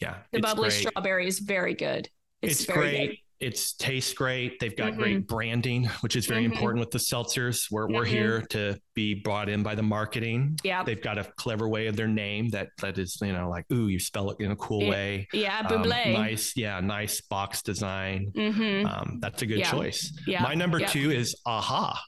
yeah. 0.00 0.18
The 0.32 0.40
bubly 0.40 0.68
great. 0.70 0.88
strawberry 0.88 1.26
is 1.28 1.38
very 1.38 1.74
good. 1.74 2.08
It's, 2.42 2.60
It's, 2.60 2.64
very 2.64 2.90
great. 2.90 3.08
good. 3.10 3.18
It's 3.42 3.72
tastes 3.74 4.14
great. 4.14 4.60
They've 4.60 4.76
got 4.76 4.92
Mhm. 4.92 4.96
great 4.96 5.26
branding, 5.26 5.84
which 6.00 6.14
is 6.14 6.26
very 6.26 6.42
Mhm. 6.42 6.52
important 6.52 6.78
with 6.80 6.92
the 6.92 6.98
seltzers. 6.98 7.70
We're, 7.70 7.88
we're 7.88 8.04
Mhm. 8.04 8.08
here 8.08 8.40
to 8.50 8.78
be 8.94 9.14
brought 9.14 9.48
in 9.48 9.62
by 9.64 9.74
the 9.74 9.82
marketing. 9.82 10.58
Yeah. 10.62 10.84
They've 10.84 11.02
got 11.02 11.18
a 11.18 11.24
clever 11.36 11.68
way 11.68 11.88
of 11.88 11.96
their 11.96 12.06
name 12.08 12.50
that 12.50 12.68
that 12.80 12.98
is, 12.98 13.18
you 13.20 13.32
know, 13.32 13.50
like, 13.50 13.64
ooh, 13.72 13.88
you 13.88 13.98
spell 13.98 14.30
it 14.30 14.36
in 14.38 14.52
a 14.52 14.56
cool 14.56 14.82
Yeah. 14.84 14.90
way. 14.90 15.28
Yeah. 15.32 15.58
Um, 15.68 15.88
nice, 15.88 16.56
yeah, 16.56 16.78
nice 16.80 17.20
box 17.20 17.62
design. 17.62 18.30
mm-hmm. 18.34 18.86
Um, 18.86 19.18
that's 19.20 19.42
a 19.42 19.46
good 19.46 19.58
Yeah. 19.58 19.70
choice. 19.70 20.12
Yeah. 20.26 20.42
My 20.42 20.54
number 20.54 20.78
two 20.78 21.10
is 21.10 21.34
Aha. 21.44 22.00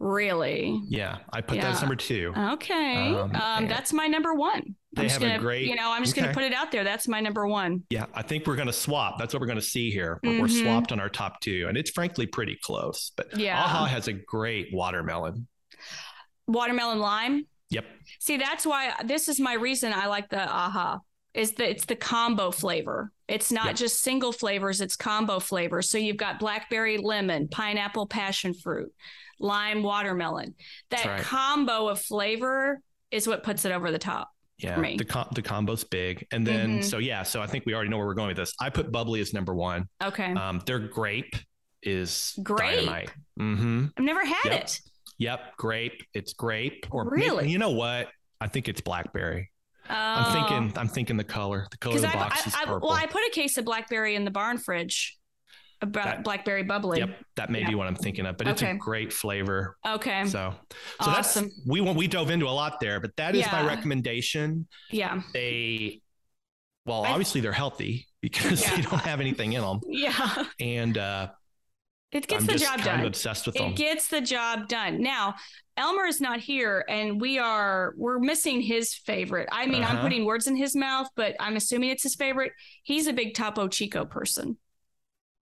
Really. 0.00 0.80
Yeah, 0.88 1.18
I 1.32 1.40
put 1.40 1.60
that 1.60 1.72
as 1.74 1.80
number 1.80 1.96
two. 1.96 2.32
Okay. 2.36 3.12
Um, 3.14 3.34
Um, 3.34 3.66
that's 3.68 3.92
my 3.92 4.06
number 4.06 4.32
one. 4.34 4.76
they 4.92 5.02
I'm 5.02 5.08
just 5.08 5.14
have 5.20 5.22
a 5.22 5.26
gonna, 5.32 5.38
great- 5.40 5.66
you 5.66 5.74
know, 5.74 5.90
I'm 5.90 6.04
just 6.04 6.14
gonna 6.14 6.32
put 6.32 6.44
it 6.44 6.52
out 6.54 6.70
there. 6.70 6.84
That's 6.84 7.08
my 7.08 7.20
number 7.20 7.46
one. 7.48 7.82
Yeah, 7.90 8.06
I 8.14 8.22
think 8.22 8.46
we're 8.46 8.54
going 8.56 8.68
to 8.68 8.72
swap. 8.72 9.18
That's 9.18 9.34
what 9.34 9.40
we're 9.40 9.46
going 9.48 9.58
to 9.58 9.62
see 9.64 9.90
here. 9.90 10.20
We're, 10.22 10.42
we're 10.42 10.48
swapped 10.48 10.92
on 10.92 11.00
our 11.00 11.08
top 11.08 11.40
two, 11.40 11.66
and 11.68 11.76
it's 11.76 11.90
frankly 11.90 12.26
pretty 12.26 12.56
close. 12.62 13.10
But 13.16 13.36
Yeah. 13.36 13.58
Aha 13.60 13.86
has 13.86 14.06
a 14.08 14.12
great 14.12 14.68
watermelon. 14.72 15.48
Watermelon 16.46 17.00
lime. 17.00 17.46
Yep. 17.70 17.84
See, 18.20 18.36
that's 18.38 18.64
why 18.64 18.92
this 19.04 19.28
is 19.28 19.38
my 19.40 19.54
reason 19.54 19.92
I 19.92 20.06
like 20.06 20.28
the 20.30 20.40
aha. 20.48 21.00
Is 21.34 21.52
that 21.52 21.68
it's 21.70 21.84
the 21.84 21.94
combo 21.96 22.50
flavor. 22.50 23.12
It's 23.28 23.52
not 23.52 23.66
Yep. 23.66 23.76
just 23.76 24.00
single 24.00 24.32
flavors, 24.32 24.80
it's 24.80 24.96
combo 24.96 25.38
flavors. 25.38 25.90
So 25.90 25.98
you've 25.98 26.16
got 26.16 26.38
blackberry 26.40 26.96
lemon, 26.98 27.48
pineapple 27.48 28.06
passion 28.06 28.54
fruit, 28.54 28.90
lime 29.38 29.82
watermelon. 29.82 30.54
That 30.90 31.04
right. 31.06 31.20
combo 31.22 31.88
of 31.88 32.00
flavor 32.00 32.80
is 33.10 33.26
what 33.26 33.42
puts 33.42 33.64
it 33.64 33.72
over 33.72 33.90
the 33.90 33.98
top. 33.98 34.28
Yeah, 34.58 34.76
me. 34.80 34.96
the 34.96 35.04
com- 35.04 35.28
the 35.32 35.42
combo's 35.42 35.84
big, 35.84 36.26
and 36.32 36.44
then 36.44 36.80
Mhm. 36.80 36.84
so 36.84 36.98
yeah, 36.98 37.22
so 37.22 37.40
I 37.40 37.46
think 37.46 37.64
we 37.64 37.74
already 37.74 37.90
know 37.90 37.96
where 37.98 38.06
we're 38.06 38.14
going 38.14 38.28
with 38.28 38.36
this. 38.38 38.54
I 38.60 38.70
put 38.70 38.90
bubly 38.90 39.20
as 39.20 39.32
number 39.32 39.54
one. 39.54 39.88
Okay. 40.02 40.32
Um, 40.32 40.60
their 40.66 40.80
grape 40.80 41.36
is 41.82 42.36
Grape? 42.42 42.58
dynamite. 42.80 43.12
Mm-hmm. 43.38 43.86
I've 43.96 44.04
never 44.04 44.24
had 44.24 44.46
yep. 44.46 44.62
it. 44.64 44.80
Yep, 45.18 45.56
grape. 45.58 46.02
It's 46.12 46.32
grape, 46.32 46.86
or 46.90 47.04
maybe- 47.04 47.22
Really? 47.22 47.48
you 47.50 47.58
know 47.58 47.70
what? 47.70 48.08
I 48.40 48.48
think 48.48 48.68
it's 48.68 48.80
blackberry. 48.80 49.50
Oh. 49.90 49.94
I'm 49.94 50.32
thinking. 50.32 50.78
I'm 50.78 50.88
thinking 50.88 51.16
the 51.16 51.24
color. 51.24 51.66
The 51.70 51.78
color 51.78 51.96
of 51.96 52.02
the 52.02 52.08
I, 52.08 52.14
box 52.14 52.46
is 52.46 52.54
I, 52.54 52.62
I, 52.62 52.64
purple. 52.66 52.88
well, 52.88 52.96
I 52.98 53.06
put 53.06 53.22
a 53.26 53.30
case 53.32 53.58
of 53.58 53.64
blackberry 53.64 54.16
in 54.16 54.24
the 54.24 54.30
barn 54.30 54.58
fridge. 54.58 55.17
About 55.80 56.04
That- 56.04 56.24
blackberry 56.24 56.64
bubly. 56.64 56.98
Yep, 56.98 57.24
that 57.36 57.50
may 57.50 57.60
Yeah. 57.60 57.68
be 57.68 57.74
what 57.76 57.86
I'm 57.86 57.94
thinking 57.94 58.26
of, 58.26 58.36
but 58.36 58.48
it's 58.48 58.62
Okay. 58.62 58.72
a 58.72 58.74
great 58.76 59.12
flavor. 59.12 59.76
Okay. 59.86 60.24
So, 60.26 60.54
so 60.70 60.76
Awesome. 61.00 61.44
that's 61.44 61.60
we 61.66 61.80
went- 61.80 61.96
we 61.96 62.08
dove 62.08 62.30
into 62.30 62.46
a 62.48 62.50
lot 62.50 62.80
there, 62.80 62.98
but 62.98 63.14
that 63.16 63.36
is 63.36 63.46
my 63.52 63.64
recommendation. 63.64 64.66
yeah. 64.90 65.22
They, 65.32 66.02
well, 66.84 67.04
I- 67.04 67.10
obviously 67.10 67.40
they're 67.40 67.52
healthy 67.52 68.08
because 68.20 68.64
they 68.64 68.82
don't 68.82 69.00
have 69.02 69.20
anything 69.20 69.52
in 69.52 69.62
them, 69.62 69.80
Yeah. 69.86 70.44
and 70.58 70.98
uh, 70.98 71.28
It 72.10 72.26
gets 72.26 72.42
I'm 72.42 72.46
the 72.46 72.54
job 72.58 72.70
kind 72.78 72.84
done. 72.84 73.00
of 73.00 73.06
obsessed 73.06 73.46
with 73.46 73.54
them. 73.54 73.70
It 73.72 73.76
gets 73.76 74.08
the 74.08 74.20
job 74.20 74.66
done. 74.66 75.00
Now, 75.02 75.34
Elmer 75.76 76.06
is 76.06 76.20
not 76.20 76.40
here 76.40 76.84
and 76.88 77.20
we 77.20 77.38
are 77.38 77.94
we're 77.96 78.18
missing 78.18 78.60
his 78.62 78.94
favorite. 78.94 79.48
I 79.52 79.66
mean, 79.66 79.84
I'm 79.84 79.92
Uh-huh. 79.98 80.02
putting 80.02 80.24
words 80.24 80.48
in 80.48 80.56
his 80.56 80.74
mouth, 80.74 81.06
but 81.14 81.36
I'm 81.38 81.54
assuming 81.54 81.90
it's 81.90 82.02
his 82.02 82.16
favorite. 82.16 82.50
He's 82.82 83.06
a 83.06 83.12
big 83.12 83.34
Topo 83.34 83.68
Chico 83.68 84.04
person, 84.04 84.58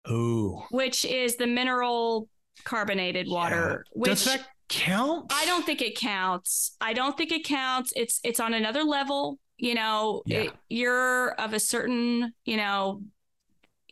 Ooh, 0.09 0.62
which 0.70 1.05
is 1.05 1.36
the 1.36 1.47
mineral 1.47 2.28
carbonated 2.64 3.28
water, 3.28 3.85
which 3.93 4.10
does 4.10 4.24
that 4.24 4.47
count? 4.68 5.27
I 5.32 5.44
don't 5.47 5.66
think 5.66 5.82
it 5.82 5.97
counts. 5.98 6.77
I 6.81 6.93
don't 6.93 7.16
think 7.16 7.32
it 7.32 7.44
counts. 7.44 7.93
It's 7.97 8.20
it's 8.24 8.40
on 8.40 8.55
another 8.55 8.82
level. 8.85 9.39
You 9.56 9.74
know, 9.74 10.22
Yeah. 10.24 10.39
it- 10.43 10.52
you're 10.70 11.32
of 11.32 11.52
a 11.52 11.60
certain, 11.60 12.32
you 12.47 12.56
know, 12.56 13.02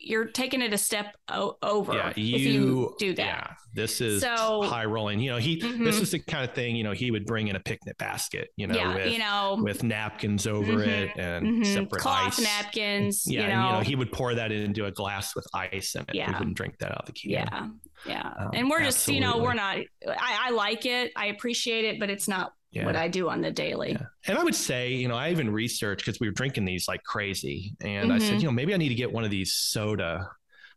you're 0.01 0.25
taking 0.25 0.61
it 0.61 0.73
a 0.73 0.77
step 0.77 1.15
o- 1.29 1.57
over 1.61 1.93
Yeah, 1.93 2.09
if 2.09 2.17
you 2.17 2.95
do 2.99 3.13
that. 3.15 3.25
Yeah, 3.25 3.47
this 3.73 4.01
is 4.01 4.21
So- 4.21 4.61
high 4.63 4.85
rolling. 4.85 5.19
You 5.19 5.31
know, 5.31 5.37
he 5.37 5.59
Mhm. 5.59 5.83
this 5.83 5.99
is 5.99 6.11
the 6.11 6.19
kind 6.19 6.47
of 6.47 6.55
thing 6.55 6.75
you 6.75 6.83
know 6.83 6.91
he 6.91 7.11
would 7.11 7.25
bring 7.25 7.47
in 7.47 7.55
a 7.55 7.59
picnic 7.59 7.97
basket. 7.97 8.49
You 8.55 8.67
know, 8.67 8.75
yeah, 8.75 8.95
with 8.95 9.11
you 9.13 9.19
know, 9.19 9.59
with 9.61 9.83
napkins 9.83 10.47
over 10.47 10.73
Mhm, 10.73 10.87
it 10.87 11.11
and 11.17 11.45
mhm. 11.45 11.65
separate 11.65 12.01
cloth 12.01 12.39
ice. 12.39 12.41
napkins. 12.41 13.23
Yeah, 13.27 13.39
you 13.41 13.45
and, 13.47 13.53
know, 13.61 13.67
you 13.67 13.73
know 13.73 13.79
he 13.81 13.95
would 13.95 14.11
pour 14.11 14.33
that 14.35 14.51
into 14.51 14.85
a 14.85 14.91
glass 14.91 15.35
with 15.35 15.45
ice 15.53 15.95
in 15.95 16.01
it. 16.03 16.15
Yeah. 16.15 16.31
We 16.31 16.37
wouldn't 16.39 16.57
drink 16.57 16.77
that 16.79 16.91
out 16.91 16.99
of 17.01 17.05
the 17.07 17.11
can. 17.13 17.31
yeah, 17.31 17.67
yeah. 18.05 18.33
Um, 18.39 18.51
and 18.53 18.69
we're 18.69 18.83
just, 18.83 19.07
you 19.07 19.19
know, 19.19 19.37
we're 19.39 19.53
not. 19.53 19.77
I, 19.77 19.85
I 20.47 20.49
like 20.51 20.85
it. 20.85 21.11
I 21.15 21.27
appreciate 21.27 21.85
it, 21.85 21.99
but 21.99 22.09
it's 22.09 22.27
not 22.27 22.53
Yeah. 22.71 22.85
what 22.85 22.95
I 22.95 23.07
do 23.07 23.29
on 23.29 23.41
the 23.41 23.49
daily. 23.51 23.93
Yeah. 23.93 24.05
And 24.27 24.37
I 24.37 24.43
would 24.43 24.53
say, 24.55 24.93
you 24.93 25.07
know, 25.07 25.15
I 25.15 25.31
even 25.31 25.49
researched 25.51 26.05
because 26.05 26.19
we 26.19 26.27
were 26.27 26.33
drinking 26.33 26.65
these 26.65 26.87
like 26.87 27.03
crazy. 27.03 27.75
And 27.81 28.13
I 28.13 28.19
said, 28.19 28.35
Mhm. 28.35 28.41
you 28.41 28.45
know, 28.45 28.51
maybe 28.51 28.73
I 28.73 28.77
need 28.77 28.89
to 28.89 28.95
get 28.95 29.11
one 29.11 29.23
of 29.23 29.31
these 29.31 29.53
soda. 29.53 30.29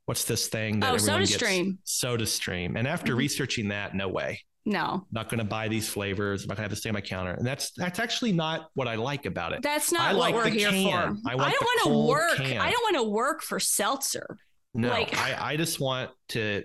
What's 0.06 0.24
this 0.24 0.48
thing 0.48 0.80
that 0.80 0.90
Oh, 0.90 0.94
everyone 0.94 1.26
Soda? 1.26 1.38
Stream. 1.38 1.78
Soda 1.84 2.26
Stream. 2.26 2.76
And 2.76 2.88
after 2.88 3.14
Mhm. 3.14 3.18
researching 3.18 3.68
that, 3.68 3.94
no 3.94 4.08
way. 4.08 4.40
No, 4.64 5.06
Not 5.10 5.28
going 5.28 5.38
to 5.38 5.44
buy 5.44 5.66
these 5.68 5.88
flavors. 5.88 6.42
I'm 6.44 6.48
not 6.48 6.54
going 6.56 6.62
to 6.64 6.68
have 6.68 6.70
to 6.70 6.76
stay 6.76 6.88
on 6.90 6.94
my 6.94 7.00
counter. 7.00 7.32
And 7.32 7.44
that's 7.46 7.72
that's 7.72 7.98
actually 7.98 8.30
not 8.32 8.68
what 8.74 8.86
I 8.88 8.94
like 8.94 9.26
about 9.26 9.52
it. 9.52 9.60
that's 9.62 9.90
not 9.92 10.02
I 10.02 10.12
what 10.14 10.20
like 10.20 10.34
we're 10.36 10.48
here 10.48 10.70
can. 10.70 11.16
for. 11.16 11.28
I 11.28 11.34
want 11.34 11.52
don't 11.52 11.62
want 11.62 11.80
to 11.82 12.08
work. 12.08 12.36
can. 12.36 12.60
I 12.60 12.70
don't 12.70 12.82
want 12.84 12.96
to 13.04 13.10
work 13.10 13.42
for 13.42 13.58
seltzer. 13.60 14.38
No, 14.72 14.88
like- 14.88 15.14
I, 15.18 15.52
I 15.52 15.56
just 15.56 15.80
want 15.80 16.10
to 16.30 16.62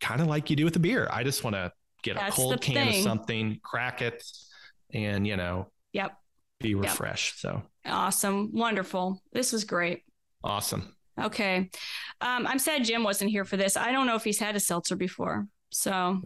kind 0.00 0.20
of 0.20 0.28
like 0.28 0.48
you 0.48 0.54
do 0.56 0.64
with 0.64 0.74
the 0.74 0.80
beer. 0.80 1.08
I 1.10 1.22
just 1.24 1.42
want 1.44 1.54
to 1.56 1.72
get 2.04 2.16
a 2.16 2.30
cold 2.30 2.60
can 2.60 2.74
thing. 2.74 2.98
of 2.98 3.02
something, 3.02 3.58
crack 3.64 4.00
it, 4.00 4.22
and 4.94 5.26
you 5.26 5.36
know, 5.36 5.70
Yep. 5.92 6.16
be 6.60 6.74
refreshed. 6.74 7.40
So 7.40 7.62
Awesome. 7.84 8.50
Wonderful. 8.54 9.20
This 9.32 9.52
was 9.52 9.64
great. 9.64 10.02
awesome. 10.42 10.96
Okay. 11.20 11.70
Um, 12.20 12.46
I'm 12.46 12.58
sad 12.58 12.84
Jim 12.84 13.04
wasn't 13.04 13.30
here 13.30 13.44
for 13.44 13.56
this. 13.56 13.76
I 13.76 13.92
don't 13.92 14.06
know 14.06 14.16
if 14.16 14.24
he's 14.24 14.38
had 14.38 14.56
a 14.56 14.60
seltzer 14.60 14.96
before. 14.96 15.46
So 15.70 16.20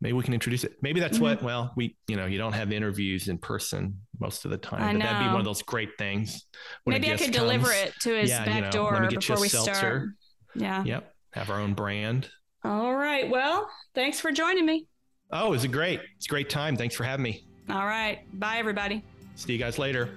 Maybe 0.00 0.12
we 0.12 0.22
can 0.24 0.34
introduce 0.34 0.64
it. 0.64 0.74
Maybe 0.82 1.00
that's 1.00 1.18
Mhm. 1.18 1.22
what. 1.22 1.42
Well, 1.42 1.72
we 1.76 1.96
you 2.08 2.16
know 2.16 2.26
you 2.26 2.36
don't 2.38 2.52
have 2.52 2.72
interviews 2.72 3.28
in 3.28 3.38
person 3.38 4.00
most 4.20 4.44
of 4.44 4.50
the 4.50 4.58
time, 4.58 4.82
I 4.82 4.92
but 4.92 5.02
that'd 5.02 5.20
be 5.20 5.26
one 5.28 5.38
of 5.40 5.44
those 5.44 5.62
great 5.62 5.90
things. 5.98 6.46
maybe 6.84 7.10
I 7.12 7.16
could 7.16 7.30
deliver 7.32 7.70
it 7.72 7.94
to 8.00 8.14
his 8.14 8.28
Yeah, 8.30 8.40
you 8.40 8.46
back 8.46 8.62
know, 8.64 8.70
door 8.70 9.08
you 9.10 9.16
before 9.18 9.40
we 9.40 9.48
start. 9.48 10.08
Yeah. 10.54 10.84
Yep, 10.84 11.14
have 11.32 11.48
our 11.50 11.60
own 11.60 11.74
brand. 11.74 12.28
All 12.64 12.94
right. 12.94 13.28
Well, 13.30 13.70
thanks 13.94 14.20
for 14.20 14.30
joining 14.32 14.66
me. 14.66 14.86
Oh, 15.30 15.52
it's 15.54 15.64
a 15.64 15.68
great. 15.68 16.00
It's 16.16 16.26
a 16.26 16.28
great 16.28 16.50
time. 16.50 16.76
Thanks 16.76 16.94
for 16.94 17.04
having 17.04 17.22
me. 17.22 17.46
All 17.68 17.86
right. 17.86 18.20
Bye, 18.38 18.58
everybody. 18.58 19.02
See 19.36 19.52
you 19.52 19.58
guys 19.58 19.78
later. 19.78 20.10